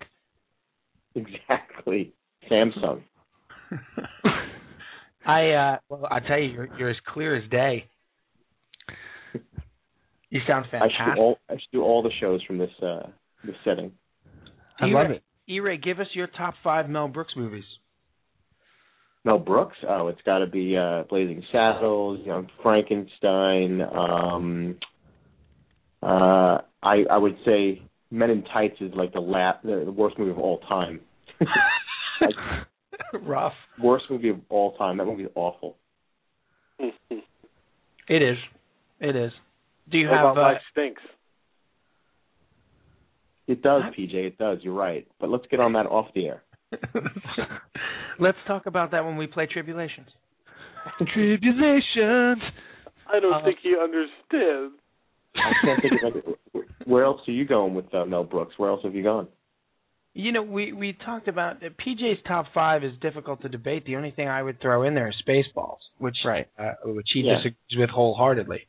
Exactly, 1.14 2.12
Samsung. 2.50 3.02
I 5.26 5.50
uh 5.50 5.76
well 5.88 6.06
I 6.10 6.20
tell 6.20 6.38
you 6.38 6.50
you're, 6.50 6.68
you're 6.78 6.90
as 6.90 6.96
clear 7.12 7.36
as 7.36 7.48
day. 7.50 7.86
You 10.30 10.40
sound 10.46 10.66
I 10.68 10.70
fantastic. 10.70 10.96
should 10.98 11.14
do 11.14 11.20
all 11.20 11.38
I 11.48 11.52
should 11.54 11.72
do 11.72 11.82
all 11.82 12.02
the 12.02 12.10
shows 12.20 12.42
from 12.44 12.58
this 12.58 12.70
uh 12.82 13.08
this 13.44 13.56
setting. 13.64 13.92
I 14.80 14.86
love 14.86 15.10
it. 15.10 15.22
E-Ray, 15.48 15.78
give 15.78 16.00
us 16.00 16.08
your 16.12 16.26
top 16.26 16.54
five 16.62 16.88
Mel 16.88 17.08
Brooks 17.08 17.32
movies. 17.36 17.64
Mel 19.26 19.38
Brooks. 19.40 19.76
Oh, 19.86 20.06
it's 20.06 20.22
got 20.24 20.38
to 20.38 20.46
be 20.46 20.76
uh, 20.76 21.02
Blazing 21.10 21.42
Saddles, 21.50 22.24
Young 22.24 22.48
Frankenstein. 22.62 23.82
Um, 23.82 24.76
uh, 26.00 26.58
I 26.80 27.04
I 27.10 27.18
would 27.18 27.36
say 27.44 27.82
Men 28.12 28.30
in 28.30 28.44
Tights 28.44 28.76
is 28.80 28.92
like 28.94 29.12
the 29.12 29.20
la- 29.20 29.58
the, 29.64 29.82
the 29.84 29.90
worst 29.90 30.16
movie 30.16 30.30
of 30.30 30.38
all 30.38 30.58
time. 30.60 31.00
Rough. 33.12 33.52
worst 33.82 34.04
movie 34.08 34.28
of 34.28 34.38
all 34.48 34.76
time. 34.76 34.98
That 34.98 35.06
movie 35.06 35.24
is 35.24 35.30
awful. 35.34 35.76
It 38.08 38.22
is. 38.22 38.36
It 39.00 39.16
is. 39.16 39.32
Do 39.90 39.98
you 39.98 40.06
What 40.06 40.16
have 40.16 40.30
about 40.30 40.38
uh, 40.38 40.52
Life 40.52 40.60
Stinks? 40.70 41.02
It 43.48 43.62
does, 43.62 43.82
PJ. 43.98 44.14
It 44.14 44.38
does. 44.38 44.58
You're 44.62 44.74
right. 44.74 45.08
But 45.18 45.28
let's 45.28 45.44
get 45.50 45.58
on 45.58 45.72
that 45.72 45.86
off 45.86 46.06
the 46.14 46.26
air. 46.26 46.44
Let's 48.18 48.38
talk 48.46 48.66
about 48.66 48.90
that 48.92 49.04
when 49.04 49.16
we 49.16 49.26
play 49.26 49.46
Tribulations. 49.46 50.08
Tribulations. 51.14 52.42
I 53.12 53.20
don't 53.20 53.32
Uh, 53.34 53.44
think 53.44 53.58
he 53.62 53.76
understands. 53.80 54.74
I 55.36 55.52
can't 55.64 55.82
think 55.82 56.02
of 56.02 56.22
any, 56.24 56.64
where 56.86 57.04
else 57.04 57.20
are 57.28 57.32
you 57.32 57.44
going 57.44 57.74
with 57.74 57.92
uh, 57.94 58.04
Mel 58.06 58.24
Brooks? 58.24 58.54
Where 58.56 58.70
else 58.70 58.80
have 58.84 58.94
you 58.94 59.02
gone? 59.02 59.28
You 60.14 60.32
know, 60.32 60.42
we 60.42 60.72
we 60.72 60.94
talked 61.04 61.28
about 61.28 61.62
uh, 61.62 61.68
PJ's 61.68 62.22
top 62.26 62.46
five 62.54 62.82
is 62.84 62.92
difficult 63.02 63.42
to 63.42 63.48
debate. 63.50 63.84
The 63.84 63.96
only 63.96 64.12
thing 64.12 64.28
I 64.28 64.42
would 64.42 64.60
throw 64.62 64.82
in 64.84 64.94
there 64.94 65.08
is 65.08 65.14
Spaceballs, 65.28 65.78
which 65.98 66.16
Right. 66.24 66.48
uh, 66.58 66.72
which 66.84 67.06
he 67.12 67.20
Yeah. 67.20 67.34
disagrees 67.36 67.76
with 67.78 67.90
wholeheartedly. 67.90 68.66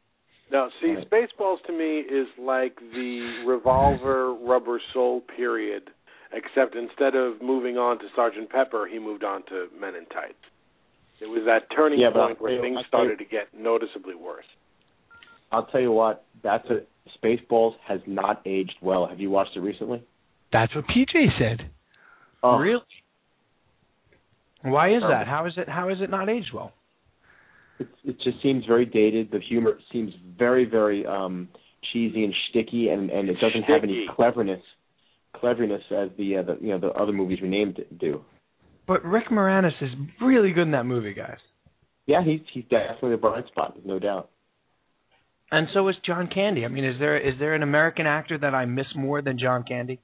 No, 0.52 0.70
see, 0.82 0.94
Right. 0.96 1.10
Spaceballs 1.10 1.64
to 1.68 1.72
me 1.74 2.00
is 2.00 2.28
like 2.38 2.76
the 2.80 3.44
Revolver 3.46 4.34
Rubber 4.34 4.82
Soul 4.94 5.22
period, 5.22 5.90
except 6.34 6.76
instead 6.76 7.16
of 7.16 7.42
moving 7.42 7.78
on 7.78 8.00
to 8.00 8.06
Sergeant 8.16 8.50
Pepper, 8.50 8.88
he 8.92 9.00
moved 9.00 9.24
on 9.24 9.44
to 9.46 9.68
Men 9.80 9.96
in 9.96 10.06
Tights. 10.08 10.36
It 11.20 11.26
was 11.28 11.44
that 11.46 11.70
turning 11.76 12.00
Yeah, 12.00 12.12
point 12.12 12.40
where 12.40 12.54
you- 12.54 12.62
things 12.62 12.78
I'll 12.78 12.84
tell 12.84 13.00
you- 13.06 13.16
started 13.16 13.20
to 13.20 13.26
get 13.26 13.54
noticeably 13.54 14.16
worse. 14.16 14.46
I'll 15.52 15.66
tell 15.66 15.82
you 15.82 15.92
what. 15.92 16.24
That's 16.44 16.70
a 16.70 16.84
Spaceballs 17.24 17.76
has 17.86 18.02
not 18.06 18.42
aged 18.46 18.76
well. 18.82 19.06
Have 19.08 19.20
you 19.20 19.32
watched 19.32 19.56
it 19.56 19.62
recently? 19.62 20.04
That's 20.52 20.74
what 20.76 20.86
PJ 20.88 21.30
said. 21.40 21.70
Oh, 22.44 22.58
Really? 22.60 22.84
Why 24.64 24.90
is 24.90 25.04
Oh. 25.04 25.08
that? 25.08 25.28
How 25.28 25.46
is 25.46 25.58
it? 25.58 25.70
How 25.70 25.90
is 25.90 26.02
it 26.02 26.10
not 26.10 26.30
aged 26.30 26.52
well? 26.54 26.74
It, 27.80 27.88
it 28.04 28.20
just 28.20 28.42
seems 28.42 28.66
very 28.66 28.86
dated. 28.86 29.32
The 29.32 29.40
humor 29.40 29.80
seems 29.92 30.14
very, 30.38 30.66
very 30.66 31.06
um 31.06 31.48
cheesy 31.92 32.24
and 32.26 32.34
sticky, 32.50 32.90
and 32.90 33.10
and 33.10 33.30
it 33.30 33.40
doesn't 33.40 33.64
have 33.64 33.84
any 33.84 34.08
cleverness, 34.08 34.64
cleverness 35.36 35.84
as 35.92 36.10
the 36.18 36.38
uh, 36.38 36.44
the 36.44 36.58
you 36.62 36.70
know 36.70 36.80
the 36.80 36.90
other 36.90 37.12
movies 37.12 37.40
we 37.42 37.50
named 37.50 37.80
do. 38.00 38.22
But 38.88 39.04
Rick 39.04 39.30
Moranis 39.30 39.82
is 39.82 39.90
really 40.22 40.52
good 40.52 40.64
in 40.64 40.72
that 40.72 40.86
movie, 40.86 41.14
guys. 41.14 41.40
Yeah, 42.06 42.24
he's 42.24 42.40
he's 42.54 42.64
definitely 42.66 43.14
a 43.14 43.18
bright 43.18 43.48
spot. 43.48 43.78
No 43.86 44.00
doubt. 44.00 44.30
And 45.52 45.68
so 45.74 45.88
is 45.88 45.96
John 46.06 46.30
Candy. 46.34 46.66
I 46.66 46.68
mean, 46.68 46.86
is 46.86 46.96
there 47.00 47.18
is 47.18 47.36
there 47.40 47.54
an 47.54 47.64
American 47.64 48.06
actor 48.06 48.38
that 48.38 48.54
I 48.54 48.66
miss 48.66 48.88
more 48.96 49.22
than 49.22 49.38
John 49.40 49.64
Candy? 49.64 50.00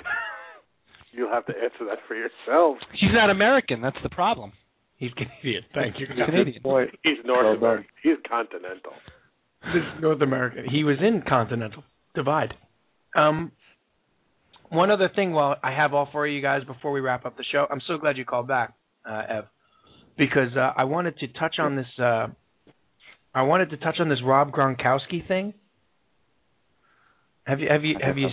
You'll 1.12 1.30
have 1.30 1.46
to 1.46 1.52
answer 1.52 1.84
that 1.88 1.98
for 2.06 2.14
yourself. 2.14 2.78
He's 2.92 3.10
not 3.12 3.30
American. 3.30 3.80
That's 3.80 3.96
the 4.02 4.10
problem. 4.10 4.52
He's 4.96 5.12
Canadian. 5.12 5.62
Thank 5.74 6.00
you. 6.00 6.06
He's 6.06 6.24
Canadian. 6.24 6.60
He's 7.02 7.18
North 7.24 7.44
Well 7.44 7.70
American. 7.70 7.86
He's 8.02 8.16
continental. 8.28 8.92
This 9.62 9.82
is 9.82 10.02
North 10.02 10.22
America. 10.22 10.62
He 10.70 10.84
was 10.84 10.96
in 11.00 11.22
Continental 11.26 11.84
Divide. 12.14 12.54
Um, 13.16 13.52
one 14.70 14.90
other 14.90 15.10
thing, 15.14 15.32
while 15.32 15.56
I 15.62 15.72
have 15.72 15.94
all 15.94 16.08
four 16.10 16.26
of 16.26 16.32
you 16.32 16.42
guys 16.42 16.64
before 16.64 16.92
we 16.92 17.00
wrap 17.00 17.24
up 17.24 17.36
the 17.36 17.44
show, 17.50 17.66
I'm 17.70 17.80
so 17.86 17.96
glad 17.98 18.16
you 18.16 18.24
called 18.24 18.48
back, 18.48 18.74
uh, 19.08 19.22
Ev, 19.28 19.44
because 20.16 20.56
uh, 20.56 20.72
I 20.76 20.84
wanted 20.84 21.18
to 21.18 21.28
touch 21.28 21.56
on 21.58 21.76
this. 21.76 21.86
Uh, 21.98 22.28
I 23.34 23.42
wanted 23.42 23.70
to 23.70 23.76
touch 23.76 23.96
on 24.00 24.08
this 24.08 24.18
Rob 24.24 24.50
Gronkowski 24.50 25.26
thing. 25.26 25.54
Have 27.44 27.60
you 27.60 27.68
have 27.70 27.84
you 27.84 27.96
have 28.02 28.18
you 28.18 28.28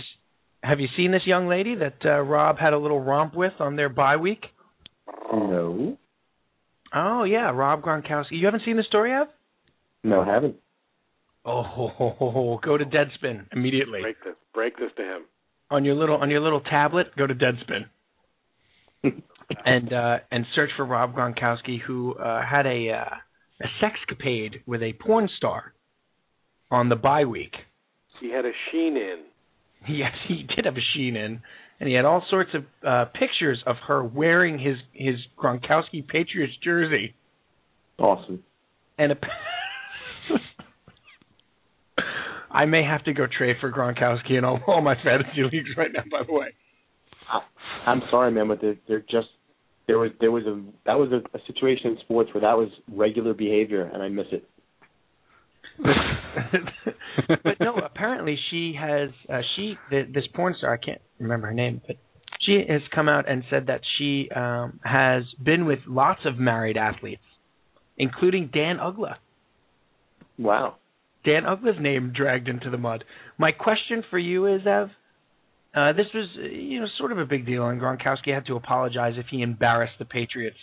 have 0.62 0.80
you 0.80 0.88
seen 0.96 1.10
this 1.10 1.22
young 1.26 1.48
lady 1.48 1.74
that 1.76 1.96
uh, 2.04 2.20
Rob 2.20 2.58
had 2.58 2.72
a 2.72 2.78
little 2.78 3.00
romp 3.00 3.34
with 3.34 3.52
on 3.60 3.76
their 3.76 3.88
bye 3.88 4.16
week? 4.16 4.44
No. 5.32 5.96
Oh 6.94 7.24
yeah, 7.24 7.50
Rob 7.50 7.82
Gronkowski. 7.82 8.32
You 8.32 8.46
haven't 8.46 8.62
seen 8.64 8.76
the 8.76 8.82
story 8.82 9.10
yet? 9.10 9.28
No, 10.04 10.20
I 10.20 10.26
haven't. 10.26 10.56
Oh, 11.44 11.62
ho, 11.62 11.88
ho, 11.96 12.14
ho, 12.18 12.30
ho. 12.30 12.60
go 12.62 12.76
to 12.76 12.84
Deadspin 12.84 13.46
immediately 13.52 14.00
Break 14.02 14.24
this. 14.24 14.34
Break 14.52 14.76
this 14.78 14.90
to 14.96 15.02
him. 15.02 15.22
On 15.70 15.84
your 15.84 15.94
little 15.94 16.16
on 16.16 16.30
your 16.30 16.40
little 16.40 16.60
tablet. 16.60 17.08
Go 17.16 17.26
to 17.26 17.34
Deadspin 17.34 17.86
and 19.64 19.92
uh, 19.92 20.18
and 20.30 20.46
search 20.54 20.70
for 20.76 20.84
Rob 20.84 21.14
Gronkowski, 21.14 21.80
who 21.80 22.14
uh, 22.14 22.42
had 22.44 22.66
a 22.66 22.90
uh, 22.90 23.14
a 23.62 23.84
sexcapade 23.84 24.60
with 24.66 24.82
a 24.82 24.92
porn 24.94 25.28
star 25.36 25.74
on 26.70 26.88
the 26.88 26.96
bye 26.96 27.24
week. 27.24 27.54
He 28.20 28.30
had 28.30 28.44
a 28.44 28.52
sheen 28.70 28.96
in. 28.96 29.24
Yes, 29.88 30.12
he 30.26 30.46
did 30.54 30.64
have 30.64 30.76
a 30.76 30.84
sheen 30.94 31.16
in, 31.16 31.40
and 31.78 31.88
he 31.88 31.94
had 31.94 32.04
all 32.04 32.24
sorts 32.30 32.50
of 32.54 32.64
uh, 32.86 33.04
pictures 33.18 33.62
of 33.66 33.76
her 33.86 34.02
wearing 34.02 34.58
his 34.58 34.76
his 34.92 35.16
Gronkowski 35.38 36.06
Patriots 36.06 36.54
jersey. 36.62 37.14
Awesome. 37.98 38.42
And 38.98 39.12
a, 39.12 39.14
I 42.56 42.64
may 42.64 42.82
have 42.82 43.04
to 43.04 43.12
go 43.12 43.26
trade 43.26 43.56
for 43.60 43.70
Gronkowski 43.70 44.38
in 44.38 44.44
all, 44.44 44.58
all 44.66 44.80
my 44.80 44.94
fantasy 45.04 45.42
leagues 45.42 45.68
right 45.76 45.90
now. 45.92 46.04
By 46.10 46.24
the 46.26 46.32
way, 46.32 46.54
I, 47.30 47.90
I'm 47.90 48.00
sorry, 48.10 48.32
man, 48.32 48.48
but 48.48 48.62
they're, 48.62 48.76
they're 48.88 49.00
just 49.00 49.28
there 49.86 49.98
was 49.98 50.10
there 50.20 50.32
was 50.32 50.44
a 50.44 50.62
that 50.86 50.94
was 50.98 51.10
a, 51.12 51.36
a 51.36 51.40
situation 51.46 51.90
in 51.90 51.98
sports 52.00 52.30
where 52.32 52.40
that 52.40 52.56
was 52.56 52.70
regular 52.90 53.34
behavior, 53.34 53.82
and 53.92 54.02
I 54.02 54.08
miss 54.08 54.26
it. 54.32 54.48
but 57.28 57.60
no, 57.60 57.76
apparently 57.76 58.38
she 58.50 58.74
has 58.80 59.10
uh, 59.28 59.42
she 59.54 59.74
the, 59.90 60.04
this 60.12 60.24
porn 60.34 60.54
star 60.56 60.72
I 60.72 60.78
can't 60.78 61.02
remember 61.18 61.48
her 61.48 61.54
name, 61.54 61.82
but 61.86 61.96
she 62.40 62.64
has 62.66 62.80
come 62.94 63.10
out 63.10 63.28
and 63.30 63.44
said 63.50 63.66
that 63.66 63.82
she 63.98 64.30
um 64.34 64.80
has 64.82 65.24
been 65.44 65.66
with 65.66 65.80
lots 65.86 66.20
of 66.24 66.38
married 66.38 66.78
athletes, 66.78 67.22
including 67.98 68.48
Dan 68.50 68.78
Uggla. 68.78 69.16
Wow. 70.38 70.76
Dan 71.26 71.44
Uggla's 71.44 71.76
name 71.80 72.12
dragged 72.16 72.48
into 72.48 72.70
the 72.70 72.78
mud. 72.78 73.02
My 73.36 73.50
question 73.50 74.04
for 74.08 74.18
you 74.18 74.46
is, 74.46 74.60
Ev, 74.64 74.90
uh, 75.74 75.92
this 75.92 76.06
was 76.14 76.28
you 76.36 76.80
know 76.80 76.86
sort 76.98 77.10
of 77.12 77.18
a 77.18 77.26
big 77.26 77.44
deal, 77.44 77.66
and 77.66 77.80
Gronkowski 77.80 78.32
had 78.32 78.46
to 78.46 78.54
apologize 78.54 79.14
if 79.16 79.26
he 79.30 79.42
embarrassed 79.42 79.94
the 79.98 80.04
Patriots, 80.04 80.56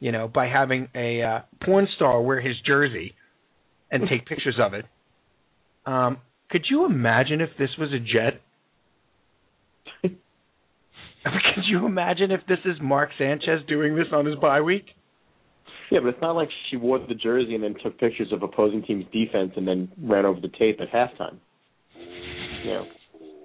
you 0.00 0.10
know, 0.10 0.28
by 0.28 0.46
having 0.46 0.88
a 0.94 1.22
uh, 1.22 1.40
porn 1.64 1.86
star 1.94 2.22
wear 2.22 2.40
his 2.40 2.56
jersey 2.66 3.14
and 3.90 4.04
take 4.08 4.26
pictures 4.26 4.58
of 4.58 4.72
it. 4.72 4.86
Um, 5.84 6.16
could 6.50 6.64
you 6.70 6.86
imagine 6.86 7.42
if 7.42 7.50
this 7.58 7.70
was 7.78 7.90
a 7.92 7.98
jet? 7.98 8.40
could 10.02 11.64
you 11.68 11.84
imagine 11.84 12.30
if 12.30 12.40
this 12.48 12.58
is 12.64 12.76
Mark 12.80 13.10
Sanchez 13.18 13.60
doing 13.68 13.94
this 13.94 14.06
on 14.10 14.24
his 14.24 14.36
bye 14.36 14.62
week? 14.62 14.86
Yeah, 15.92 16.00
but 16.00 16.08
it's 16.08 16.22
not 16.22 16.32
like 16.36 16.48
she 16.70 16.76
wore 16.78 16.98
the 16.98 17.14
jersey 17.14 17.54
and 17.54 17.62
then 17.62 17.74
took 17.82 17.98
pictures 18.00 18.32
of 18.32 18.42
opposing 18.42 18.82
team's 18.82 19.04
defense 19.12 19.52
and 19.56 19.68
then 19.68 19.90
ran 20.02 20.24
over 20.24 20.40
the 20.40 20.48
tape 20.58 20.80
at 20.80 20.90
halftime. 20.90 21.36
You 22.64 22.70
know. 22.70 22.84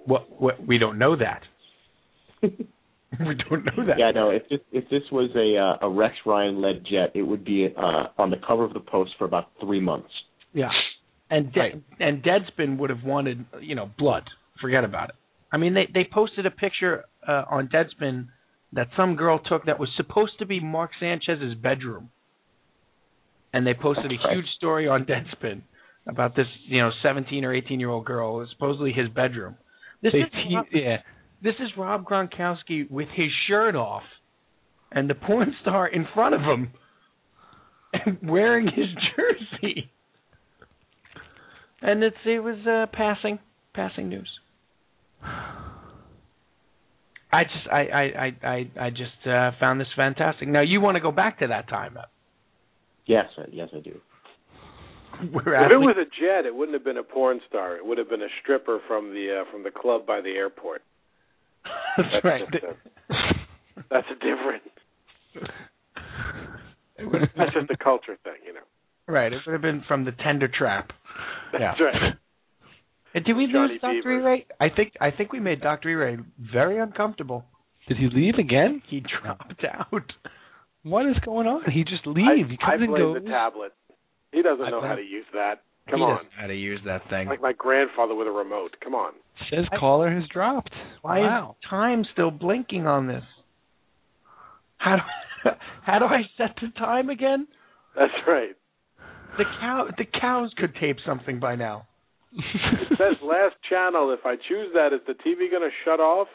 What? 0.06 0.40
What? 0.40 0.66
We 0.66 0.78
don't 0.78 0.98
know 0.98 1.14
that. 1.16 1.42
we 2.42 2.48
don't 3.50 3.64
know 3.66 3.84
that. 3.86 3.98
Yeah, 3.98 4.12
no. 4.12 4.30
If 4.30 4.48
this 4.48 4.60
if 4.72 4.88
this 4.88 5.02
was 5.12 5.28
a 5.36 5.58
uh, 5.84 5.86
a 5.86 5.90
Rex 5.90 6.14
Ryan 6.24 6.62
led 6.62 6.84
jet, 6.90 7.12
it 7.14 7.22
would 7.22 7.44
be 7.44 7.68
uh, 7.76 8.04
on 8.16 8.30
the 8.30 8.38
cover 8.46 8.64
of 8.64 8.72
the 8.72 8.80
Post 8.80 9.10
for 9.18 9.26
about 9.26 9.50
three 9.60 9.80
months. 9.80 10.08
Yeah. 10.54 10.70
And 11.30 11.52
De- 11.52 11.60
Right. 11.60 11.82
and 12.00 12.22
Deadspin 12.22 12.78
would 12.78 12.88
have 12.88 13.04
wanted, 13.04 13.44
you 13.60 13.74
know, 13.74 13.90
blood. 13.98 14.24
Forget 14.62 14.84
about 14.84 15.10
it. 15.10 15.14
I 15.52 15.58
mean, 15.58 15.74
they 15.74 15.86
they 15.92 16.08
posted 16.10 16.46
a 16.46 16.50
picture 16.50 17.04
uh, 17.26 17.44
on 17.50 17.68
Deadspin 17.68 18.28
that 18.72 18.88
some 18.96 19.16
girl 19.16 19.38
took 19.38 19.66
that 19.66 19.78
was 19.78 19.90
supposed 19.98 20.38
to 20.38 20.46
be 20.46 20.60
Mark 20.60 20.92
Sanchez's 20.98 21.54
bedroom, 21.54 22.08
and 23.52 23.66
they 23.66 23.74
posted 23.74 24.06
a 24.06 24.08
Right. 24.24 24.34
huge 24.36 24.46
story 24.56 24.88
on 24.88 25.04
Deadspin 25.10 25.62
about 26.06 26.34
this, 26.36 26.46
you 26.66 26.80
know, 26.80 26.90
17 27.02 27.44
or 27.44 27.54
18 27.54 27.80
year 27.80 27.90
old 27.90 28.04
girl. 28.04 28.46
Supposedly 28.50 28.92
his 28.92 29.08
bedroom. 29.08 29.56
This 30.02 30.12
They 30.12 30.20
is 30.20 30.30
te- 30.32 30.54
Rob, 30.56 30.66
yeah. 30.72 30.96
this 31.42 31.54
is 31.60 31.70
Rob 31.76 32.04
Gronkowski 32.04 32.90
with 32.90 33.08
his 33.14 33.30
shirt 33.48 33.74
off, 33.76 34.04
and 34.92 35.08
the 35.10 35.14
porn 35.14 35.54
star 35.62 35.86
in 35.88 36.06
front 36.14 36.34
of 36.34 36.40
him, 36.42 36.70
and 37.92 38.18
wearing 38.30 38.66
his 38.66 38.86
jersey. 39.16 39.90
And 41.82 42.02
it's 42.02 42.16
it 42.24 42.42
was 42.42 42.58
uh, 42.66 42.86
passing 42.92 43.38
passing 43.74 44.08
news. 44.08 44.30
I 47.30 47.44
just 47.44 47.68
I 47.70 47.80
I 47.80 48.02
I 48.02 48.46
I, 48.48 48.70
I 48.86 48.90
just 48.90 49.26
uh, 49.26 49.50
found 49.60 49.80
this 49.80 49.88
fantastic. 49.96 50.48
Now 50.48 50.62
you 50.62 50.80
want 50.80 50.94
to 50.96 51.00
go 51.00 51.12
back 51.12 51.40
to 51.40 51.48
that 51.48 51.68
time? 51.68 51.96
uh, 51.96 52.02
Yes, 53.08 53.26
I- 53.36 53.48
yes, 53.50 53.68
I 53.74 53.80
do. 53.80 54.00
Where 55.32 55.64
If 55.64 55.72
it 55.72 55.76
was 55.78 55.96
a 55.98 56.04
jet, 56.04 56.46
it 56.46 56.54
wouldn't 56.54 56.74
have 56.74 56.84
been 56.84 56.98
a 56.98 57.02
porn 57.02 57.40
star. 57.48 57.76
It 57.76 57.84
would 57.84 57.98
have 57.98 58.08
been 58.08 58.22
a 58.22 58.28
stripper 58.42 58.78
from 58.86 59.10
the 59.12 59.40
uh, 59.40 59.50
from 59.50 59.64
the 59.64 59.70
club 59.72 60.06
by 60.06 60.20
the 60.20 60.30
airport. 60.30 60.82
that's 61.96 62.08
That's 62.12 62.24
right. 62.24 62.42
a, 62.42 62.76
that's 63.90 64.06
a 64.12 64.14
different. 64.14 64.62
That's 67.36 67.52
just 67.54 67.70
a 67.70 67.76
culture 67.82 68.16
thing, 68.24 68.34
you 68.46 68.52
know. 68.54 68.60
right. 69.06 69.32
It 69.32 69.40
would 69.46 69.52
have 69.52 69.62
been 69.62 69.82
from 69.88 70.04
the 70.04 70.12
tender 70.12 70.46
trap. 70.48 70.90
That's 71.52 71.80
right. 71.80 72.14
And 73.14 73.24
did 73.24 73.36
we 73.36 73.46
lose 73.46 73.80
Dr. 73.80 73.92
Beaver. 74.02 74.20
E-Ray? 74.20 74.46
I 74.60 74.68
think 74.68 74.92
I 75.00 75.10
think 75.10 75.32
we 75.32 75.40
made 75.40 75.60
Dr. 75.62 75.88
E-Ray 75.88 76.18
very 76.52 76.78
uncomfortable. 76.78 77.44
Did 77.88 77.96
he 77.96 78.08
leave 78.12 78.34
again? 78.38 78.82
He 78.88 79.00
dropped 79.22 79.64
out. 79.64 80.12
What 80.82 81.06
is 81.06 81.16
going 81.24 81.46
on? 81.46 81.70
He 81.70 81.84
just 81.84 82.06
I, 82.06 82.10
leaves. 82.10 82.50
he 82.50 82.58
I 82.62 82.70
comes 82.72 82.82
and 82.82 82.90
blame 82.90 83.02
goes. 83.14 83.22
the 83.22 83.28
tablet. 83.28 83.72
He 84.32 84.42
doesn't 84.42 84.64
I 84.64 84.70
know 84.70 84.80
how 84.80 84.94
to 84.94 85.02
use 85.02 85.26
that. 85.32 85.62
Come 85.90 86.00
he 86.00 86.04
on. 86.04 86.16
doesn't 86.16 86.30
know 86.30 86.40
how 86.42 86.46
to 86.46 86.54
use 86.56 86.80
that 86.84 87.08
thing. 87.08 87.28
Like 87.28 87.42
my 87.42 87.52
grandfather 87.52 88.14
with 88.14 88.28
a 88.28 88.30
remote. 88.30 88.76
Come 88.82 88.94
on. 88.94 89.12
Says 89.50 89.64
I- 89.72 89.78
caller 89.78 90.10
has 90.10 90.28
dropped. 90.32 90.72
Why 91.02 91.20
wow. 91.20 91.56
is 91.58 91.68
time 91.68 92.04
still 92.12 92.30
blinking 92.30 92.86
on 92.86 93.06
this? 93.06 93.24
How 94.78 94.96
do, 94.96 95.50
how 95.82 95.98
do 95.98 96.04
I 96.04 96.22
set 96.36 96.56
the 96.60 96.68
time 96.78 97.10
again? 97.10 97.46
That's 97.96 98.12
right. 98.26 98.54
The 99.36 99.44
cow 99.60 99.88
the 99.96 100.04
cows 100.20 100.52
could 100.56 100.74
tape 100.80 100.96
something 101.06 101.38
by 101.40 101.54
now. 101.56 101.86
It 102.32 102.88
says 102.90 103.16
last 103.22 103.54
channel. 103.68 104.12
If 104.12 104.26
I 104.26 104.34
choose 104.36 104.68
that, 104.74 104.92
is 104.92 105.00
the 105.06 105.14
TV 105.14 105.50
going 105.50 105.62
to 105.62 105.70
shut 105.84 106.00
off? 106.00 106.28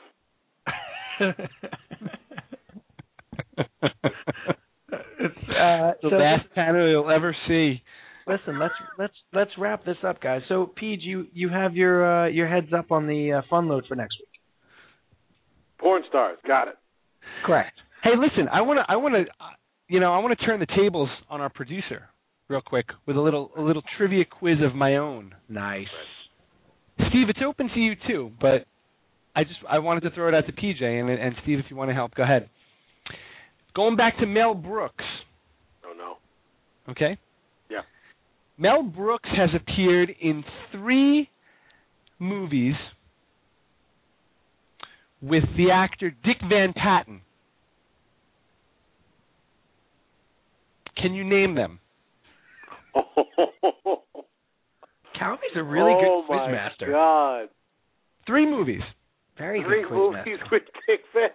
it's 3.84 5.38
uh 5.50 5.94
the 6.02 6.10
so 6.10 6.16
last 6.16 6.46
panel 6.56 6.90
you'll 6.90 7.12
ever 7.12 7.36
see. 7.48 7.82
listen, 8.28 8.60
let's 8.60 8.74
let's 8.98 9.14
let's 9.34 9.52
wrap 9.58 9.86
this 9.86 9.98
up 10.06 10.22
guys. 10.22 10.42
So 10.50 10.72
Pete, 10.76 11.02
you 11.02 11.28
you 11.34 11.50
have 11.50 11.76
your 11.76 12.26
uh 12.26 12.28
your 12.28 12.48
heads 12.48 12.74
up 12.78 12.92
on 12.92 13.08
the 13.08 13.34
uh, 13.34 13.42
fun 13.50 13.68
load 13.68 13.86
for 13.88 13.96
next 13.96 14.18
week. 14.20 14.30
Porn 15.80 16.04
stars. 16.08 16.38
Got 16.48 16.70
it. 16.70 16.76
Correct. 17.46 17.74
Hey, 18.04 18.12
listen, 18.18 18.48
I 18.52 18.62
want 18.62 18.80
to, 18.80 18.92
I 18.92 18.96
want 18.96 19.16
to, 19.16 19.26
you 19.88 20.00
know, 20.00 20.14
I 20.14 20.20
want 20.20 20.38
to 20.38 20.46
turn 20.46 20.60
the 20.60 20.66
tables 20.66 21.10
on 21.30 21.42
our 21.42 21.50
producer 21.50 22.10
real 22.50 22.62
quick 22.62 22.88
with 23.06 23.18
a 23.18 23.22
little, 23.22 23.52
a 23.58 23.62
little 23.62 23.82
trivia 23.98 24.26
quiz 24.26 24.58
of 24.62 24.76
my 24.76 24.96
own. 24.98 25.36
Nice. 25.50 25.88
Steve, 27.10 27.30
it's 27.30 27.40
open 27.46 27.70
to 27.74 27.80
you 27.80 27.94
too, 28.08 28.32
but 28.40 28.66
I 29.36 29.44
just, 29.44 29.60
I 29.70 29.80
wanted 29.80 30.02
to 30.02 30.12
throw 30.12 30.28
it 30.28 30.36
out 30.36 30.46
to 30.48 30.54
PJ 30.54 30.84
and 30.84 31.10
and 31.10 31.36
Steve, 31.44 31.60
if 31.60 31.66
you 31.70 31.76
want 31.76 31.90
to 31.90 31.94
help, 31.94 32.14
go 32.16 32.24
ahead. 32.24 32.50
Going 33.76 33.96
back 33.96 34.18
to 34.20 34.26
Mel 34.28 34.54
Brooks, 34.54 35.04
Oh 35.86 35.94
no. 35.98 36.18
okay? 36.92 37.18
Yeah. 37.70 37.82
Mel 38.58 38.84
Brooks 38.84 39.30
has 39.36 39.50
appeared 39.56 40.12
in 40.22 40.44
three 40.72 41.30
movies 42.20 42.76
with 45.22 45.44
the 45.58 45.72
actor 45.74 46.12
Dick 46.12 46.38
Van 46.48 46.74
Patten. 46.74 47.22
Can 50.98 51.14
you 51.14 51.24
name 51.24 51.56
them? 51.56 51.80
Calvy's 55.18 55.56
a 55.56 55.64
really 55.64 55.94
oh 55.96 56.24
good 56.28 56.34
my 56.36 56.42
quizmaster. 56.50 56.92
God. 56.92 57.50
Three 58.28 58.46
movies. 58.46 58.82
Very 59.38 59.64
Three 59.64 59.82
good 59.84 59.92
movies 59.92 60.40
with 60.52 60.62
Dick 60.88 61.02
Van. 61.14 61.30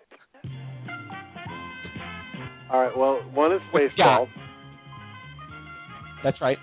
All 2.71 2.81
right. 2.81 2.97
Well, 2.97 3.21
one 3.33 3.53
is 3.53 3.61
What 3.73 3.83
you 3.83 4.27
That's 6.23 6.41
right. 6.41 6.59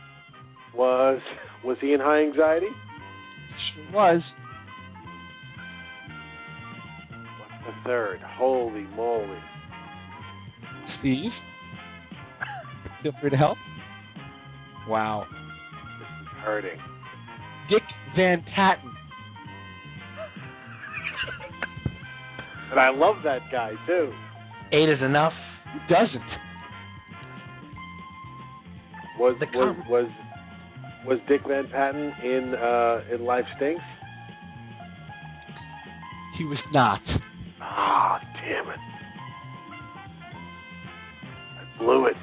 Was 0.76 1.19
was 1.64 1.77
he 1.82 1.94
in 1.94 1.99
high 1.99 2.22
anxiety? 2.22 2.68
Sure 3.73 3.91
was. 3.94 4.22
What's 7.40 7.65
the 7.65 7.84
third? 7.86 8.19
Holy 8.38 8.84
moly! 8.95 9.40
Steve. 10.99 11.32
Feel 13.02 13.14
free 13.22 13.30
to 13.30 13.38
help. 13.38 13.57
Wow. 14.88 15.26
This 15.99 16.07
is 16.22 16.27
hurting. 16.44 16.80
Dick 17.69 17.84
Van 18.15 18.44
Patten. 18.56 18.91
And 22.72 22.80
I 22.80 22.90
love 22.90 23.15
that 23.23 23.40
guy 23.52 23.72
too. 23.88 24.11
Eight 24.72 24.90
is 24.90 25.02
enough. 25.02 25.34
Doesn't. 25.90 26.22
Was 29.20 29.36
The 29.40 29.46
was 29.58 29.76
com- 29.78 29.90
was 29.90 30.08
was 31.06 31.20
Dick 31.30 31.42
Van 31.48 31.68
Patten 31.70 32.12
in 32.24 32.54
uh 32.56 33.02
in 33.14 33.24
Life 33.26 33.46
Stinks? 33.56 33.82
He 36.38 36.44
was 36.44 36.58
not. 36.74 37.02
Ah, 37.62 38.20
damn 38.42 38.68
it. 38.70 38.80
I 41.60 41.78
blew 41.80 42.08
it. 42.08 42.16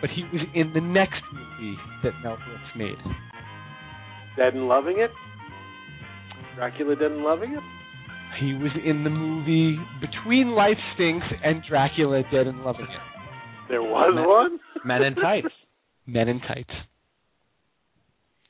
But 0.00 0.10
he 0.10 0.24
was 0.24 0.42
in 0.54 0.72
the 0.74 0.80
next 0.80 1.22
movie 1.32 1.76
that 2.02 2.12
Mel 2.22 2.36
Brooks 2.36 2.76
made. 2.76 2.98
Dead 4.36 4.52
and 4.54 4.68
Loving 4.68 4.98
It? 4.98 5.10
Dracula 6.56 6.96
Dead 6.96 7.12
and 7.12 7.22
Loving 7.24 7.52
It? 7.54 7.62
He 8.40 8.54
was 8.54 8.72
in 8.84 9.04
the 9.04 9.10
movie 9.10 9.78
between 10.00 10.48
Life 10.52 10.78
Stinks 10.94 11.26
and 11.44 11.62
Dracula 11.68 12.22
Dead 12.32 12.46
and 12.46 12.62
Loving 12.64 12.86
It. 12.86 13.00
There 13.68 13.82
was 13.82 14.12
Men- 14.14 14.26
one? 14.26 14.58
Men 14.84 15.02
in 15.02 15.14
Tights. 15.14 15.48
Men 16.06 16.28
in 16.28 16.40
Tights. 16.40 16.70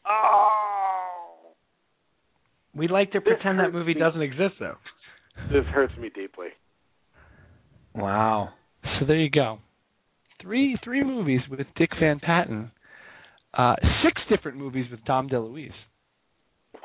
oh. 0.07 1.53
We'd 2.75 2.91
like 2.91 3.13
to 3.13 3.21
This 3.21 3.29
pretend 3.29 3.61
that 3.61 3.73
movie 3.73 3.95
me. 3.95 4.01
doesn't 4.01 4.21
exist, 4.23 4.55
though. 4.59 4.77
This 5.53 5.65
hurts 5.67 5.97
me 5.97 6.11
deeply. 6.15 6.49
Wow. 7.95 8.51
So 8.99 9.07
there 9.07 9.17
you 9.17 9.31
go. 9.31 9.59
Three 10.43 10.77
three 10.83 11.03
movies 11.05 11.41
with 11.51 11.61
Dick 11.77 11.91
Van 12.01 12.19
Patten. 12.19 12.73
Uh, 13.57 13.77
six 14.05 14.21
different 14.29 14.59
movies 14.59 14.87
with 14.91 15.05
Dom 15.05 15.29
DeLuise. 15.29 15.71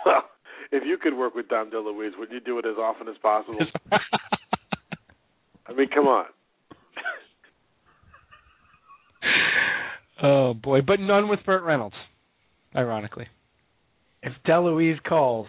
Well, 0.05 0.23
if 0.71 0.83
you 0.85 0.97
could 0.97 1.15
work 1.17 1.35
with 1.35 1.47
Dom 1.49 1.71
DeLuise, 1.71 2.17
would 2.17 2.31
you 2.31 2.39
do 2.39 2.59
it 2.59 2.65
as 2.65 2.77
often 2.77 3.07
as 3.07 3.15
possible? 3.21 3.59
I 5.65 5.73
mean, 5.73 5.89
come 5.93 6.07
on. 6.07 6.25
oh 10.23 10.53
boy, 10.53 10.81
but 10.81 10.99
none 10.99 11.29
with 11.29 11.39
Burt 11.45 11.63
Reynolds. 11.63 11.95
Ironically. 12.75 13.27
If 14.21 14.33
DeLuise 14.47 15.01
calls, 15.03 15.47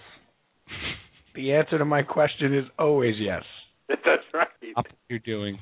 the 1.34 1.52
answer 1.52 1.78
to 1.78 1.84
my 1.84 2.02
question 2.02 2.56
is 2.56 2.64
always 2.78 3.14
yes. 3.18 3.42
That's 3.88 4.22
right. 4.32 4.48
Stop 4.72 4.86
what 4.86 4.96
you're 5.08 5.18
doing. 5.18 5.58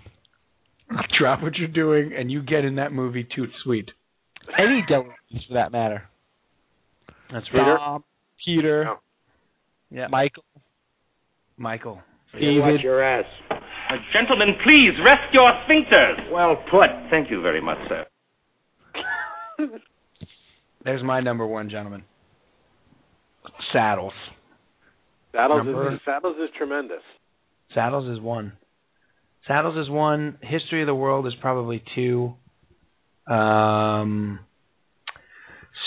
Drop 1.19 1.43
what 1.43 1.57
you're 1.57 1.69
doing, 1.69 2.13
and 2.17 2.31
you 2.31 2.43
get 2.43 2.65
in 2.65 2.77
that 2.77 2.93
movie 2.93 3.27
toot 3.35 3.51
sweet. 3.65 3.91
Any 4.59 4.85
DeLuise 4.89 5.49
for 5.49 5.55
that 5.55 5.73
matter. 5.73 6.05
That's 7.33 7.47
Peter? 7.49 7.77
Tom, 7.79 8.05
Peter, 8.45 8.85
No. 8.85 8.99
Yeah, 9.91 10.07
Michael, 10.09 10.45
Michael. 11.57 12.03
David. 12.35 12.83
your 12.83 13.03
ass. 13.03 13.25
Uh, 13.51 13.57
gentlemen, 14.13 14.55
please 14.65 14.93
rest 15.05 15.33
your 15.33 15.51
sphincters. 15.67 16.31
Well 16.31 16.57
put. 16.71 16.89
Thank 17.11 17.31
you 17.31 17.41
very 17.41 17.61
much, 17.63 17.79
sir. 17.89 18.07
There's 20.85 21.03
my 21.03 21.21
number 21.21 21.47
one, 21.47 21.71
gentlemen. 21.71 22.05
Saddles. 23.73 24.13
Saddles 25.35 25.65
Number- 25.65 25.95
is 25.95 26.01
Saddles 26.05 26.37
is 26.37 26.51
tremendous. 26.57 27.03
Saddles 27.75 28.09
is 28.15 28.21
one. 28.21 28.53
Saddles 29.47 29.77
is 29.77 29.91
one. 29.91 30.39
History 30.43 30.83
of 30.83 30.87
the 30.87 30.95
World 30.95 31.27
is 31.27 31.35
probably 31.41 31.83
two. 31.95 32.35
Um, 33.27 34.41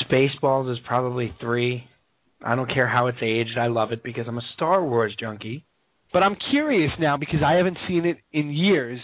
Spaceballs 0.04 0.72
is 0.72 0.80
probably 0.88 1.34
three. 1.40 1.84
I 2.44 2.56
don't 2.56 2.72
care 2.74 2.88
how 2.88 3.08
it's 3.08 3.20
aged. 3.22 3.58
I 3.60 3.68
love 3.68 3.92
it 3.92 4.04
because 4.04 4.26
I'm 4.28 4.38
a 4.38 4.48
Star 4.56 4.84
Wars 4.84 5.16
junkie. 5.20 5.66
But 6.14 6.24
I'm 6.24 6.36
curious 6.52 6.92
now 7.00 7.18
because 7.18 7.40
I 7.46 7.54
haven't 7.54 7.78
seen 7.88 8.06
it 8.06 8.18
in 8.34 8.52
years, 8.52 9.00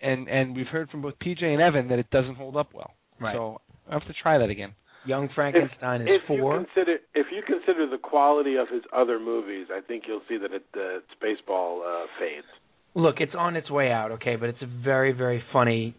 and 0.00 0.28
and 0.28 0.54
we've 0.54 0.66
heard 0.66 0.90
from 0.90 1.02
both 1.02 1.14
PJ 1.18 1.42
and 1.42 1.60
Evan 1.60 1.88
that 1.88 1.98
it 1.98 2.10
doesn't 2.10 2.36
hold 2.36 2.56
up 2.56 2.72
well. 2.72 2.90
Right. 3.20 3.34
So 3.34 3.60
I 3.88 3.94
have 3.94 4.06
to 4.06 4.14
try 4.22 4.38
that 4.38 4.50
again. 4.50 4.74
Young 5.06 5.28
Frankenstein 5.34 6.02
is 6.02 6.08
if 6.10 6.26
four. 6.26 6.60
you 6.60 6.66
consider 6.66 6.96
if 7.14 7.26
you 7.32 7.42
consider 7.46 7.88
the 7.88 7.98
quality 7.98 8.56
of 8.56 8.68
his 8.68 8.82
other 8.94 9.18
movies, 9.18 9.68
I 9.72 9.80
think 9.80 10.04
you'll 10.06 10.22
see 10.28 10.36
that 10.36 10.52
it 10.52 10.66
uh, 10.74 11.00
Spaceball 11.14 11.80
uh, 11.80 12.06
fades. 12.18 12.46
Look, 12.94 13.16
it's 13.18 13.34
on 13.36 13.56
its 13.56 13.70
way 13.70 13.90
out, 13.90 14.12
okay, 14.12 14.36
but 14.36 14.48
it's 14.48 14.62
a 14.62 14.82
very, 14.84 15.12
very 15.12 15.42
funny, 15.52 15.94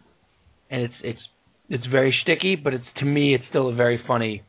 and 0.70 0.82
it's 0.82 0.94
it's 1.02 1.20
it's 1.68 1.86
very 1.86 2.14
sticky, 2.22 2.56
but 2.56 2.74
it's 2.74 2.84
to 2.98 3.04
me 3.04 3.34
it's 3.34 3.44
still 3.50 3.68
a 3.68 3.74
very 3.74 4.00
funny 4.06 4.42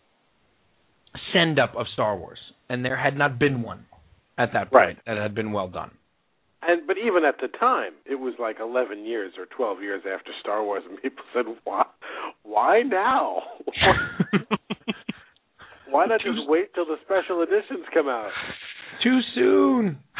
send 1.34 1.60
up 1.60 1.76
of 1.76 1.88
Star 1.94 2.15
Wars, 2.18 2.40
and 2.69 2.84
there 2.86 2.98
had 2.98 3.18
not 3.18 3.38
been 3.40 3.61
one 3.61 3.86
at 4.38 4.53
that 4.53 4.72
point 4.72 4.73
Right. 4.73 4.98
that 5.06 5.18
had 5.18 5.34
been 5.36 5.52
well 5.52 5.68
done. 5.68 5.91
And 6.61 6.86
but 6.86 6.98
even 6.98 7.23
at 7.26 7.40
the 7.40 7.48
time, 7.48 7.94
it 8.06 8.15
was 8.19 8.34
like 8.38 8.60
11 8.60 9.06
years 9.06 9.34
or 9.38 9.45
12 9.45 9.81
years 9.81 10.03
after 10.06 10.31
Star 10.41 10.61
Wars, 10.64 10.84
and 10.88 11.02
people 11.02 11.23
said, 11.34 11.45
"Why? 11.64 11.84
Why 12.44 12.81
now? 12.81 13.44
Why 15.90 16.06
not 16.06 16.19
just 16.22 16.48
wait 16.48 16.73
till 16.76 16.86
the 16.86 16.98
special 17.06 17.41
editions 17.41 17.86
come 17.94 18.07
out?" 18.10 18.31
Too 19.03 19.19
soon. 19.34 19.98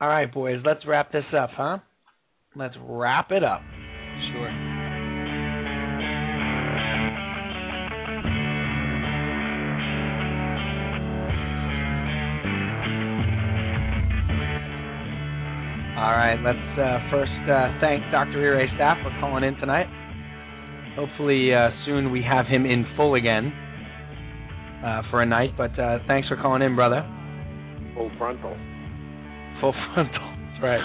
All 0.00 0.08
right, 0.08 0.32
boys, 0.32 0.60
let's 0.64 0.86
wrap 0.86 1.12
this 1.12 1.24
up, 1.36 1.50
huh? 1.52 1.78
Let's 2.54 2.74
wrap 2.80 3.30
it 3.32 3.44
up. 3.44 3.62
All 16.02 16.10
right, 16.10 16.34
let's 16.42 16.58
uh, 16.78 16.98
first 17.12 17.30
uh, 17.48 17.78
thank 17.80 18.02
Dr. 18.10 18.40
Ray 18.56 18.66
staff 18.74 18.98
for 19.04 19.10
calling 19.20 19.44
in 19.44 19.54
tonight. 19.56 19.86
Hopefully, 20.96 21.54
uh, 21.54 21.70
soon 21.86 22.10
we 22.10 22.22
have 22.22 22.46
him 22.46 22.66
in 22.66 22.84
full 22.96 23.14
again 23.14 23.52
uh, 24.84 25.02
for 25.10 25.22
a 25.22 25.26
night. 25.26 25.50
But 25.56 25.78
uh, 25.78 25.98
thanks 26.08 26.26
for 26.26 26.36
calling 26.36 26.60
in, 26.62 26.74
brother. 26.74 27.02
Full 27.94 28.10
frontal. 28.18 28.56
Full 29.60 29.72
frontal. 29.94 30.34
That's 30.50 30.62
right. 30.62 30.82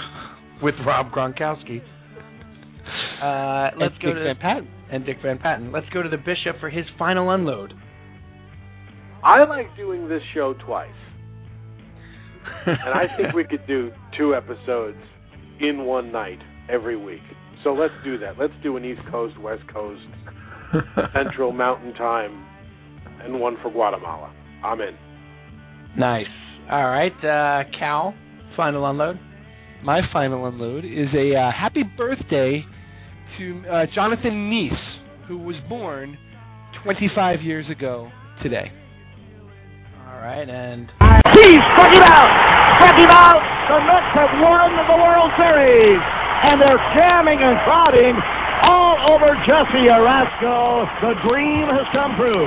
With 0.62 0.76
Rob 0.86 1.10
Gronkowski. 1.12 1.82
Uh, 3.18 3.70
let's 3.80 3.94
And 3.94 4.02
go 4.02 4.08
Dick 4.14 4.18
to 4.18 4.24
Van 4.24 4.36
Patten. 4.36 4.68
and 4.92 5.04
Dick 5.04 5.16
Van 5.24 5.38
Patten. 5.38 5.72
Let's 5.72 5.88
go 5.92 6.02
to 6.04 6.08
the 6.08 6.16
bishop 6.16 6.60
for 6.60 6.70
his 6.70 6.84
final 6.96 7.32
unload. 7.32 7.74
I 9.24 9.42
like 9.44 9.76
doing 9.76 10.08
this 10.08 10.22
show 10.32 10.54
twice, 10.64 10.88
and 12.66 12.94
I 12.94 13.04
think 13.16 13.34
we 13.34 13.44
could 13.44 13.66
do 13.66 13.90
two 14.16 14.34
episodes 14.34 14.98
in 15.60 15.84
one 15.84 16.12
night 16.12 16.38
every 16.70 16.96
week. 16.96 17.22
So 17.64 17.72
let's 17.72 17.94
do 18.04 18.18
that. 18.18 18.38
Let's 18.38 18.52
do 18.62 18.76
an 18.76 18.84
East 18.84 19.00
Coast, 19.10 19.38
West 19.40 19.62
Coast, 19.72 20.02
Central 21.14 21.52
Mountain 21.52 21.94
Time, 21.94 22.46
and 23.22 23.40
one 23.40 23.56
for 23.62 23.70
Guatemala. 23.70 24.32
I'm 24.64 24.80
in. 24.80 24.96
nice. 25.96 26.26
All 26.70 26.84
right, 26.84 27.12
uh, 27.24 27.64
Cal, 27.78 28.14
final 28.56 28.88
unload. 28.88 29.18
My 29.82 30.00
final 30.12 30.44
unload 30.46 30.84
is 30.84 31.08
a 31.16 31.34
uh, 31.34 31.50
happy 31.50 31.82
birthday 31.96 32.62
to 33.38 33.62
uh, 33.70 33.86
Jonathon 33.94 34.50
Niese, 34.50 35.26
who 35.28 35.38
was 35.38 35.56
born 35.68 36.18
25 36.84 37.40
years 37.42 37.64
ago 37.70 38.10
today. 38.42 38.70
All 40.06 40.18
right, 40.18 40.46
and 40.48 40.90
He's 41.58 41.66
struck 41.74 41.90
him 41.90 42.06
out! 42.06 42.30
Struck 42.78 42.94
him 42.94 43.10
out! 43.10 43.42
The 43.66 43.82
Mets 43.82 44.14
have 44.14 44.30
won 44.38 44.70
the 44.78 44.94
World 44.94 45.32
Series! 45.34 45.98
And 46.46 46.62
they're 46.62 46.78
jamming 46.94 47.42
and 47.42 47.58
crowding 47.66 48.14
all 48.62 48.94
over 49.10 49.34
Jesse 49.42 49.90
Orosco. 49.90 50.86
The 51.02 51.14
dream 51.26 51.66
has 51.66 51.86
come 51.90 52.14
true. 52.14 52.46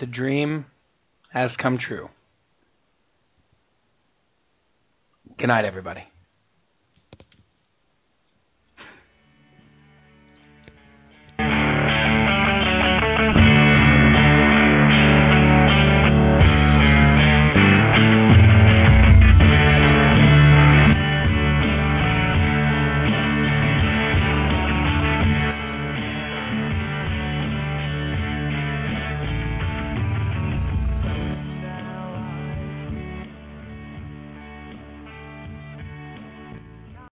the 0.00 0.06
dream 0.06 0.66
has 1.32 1.50
come 1.62 1.78
true. 1.78 2.10
Good 5.38 5.46
night, 5.46 5.64
everybody. 5.64 6.02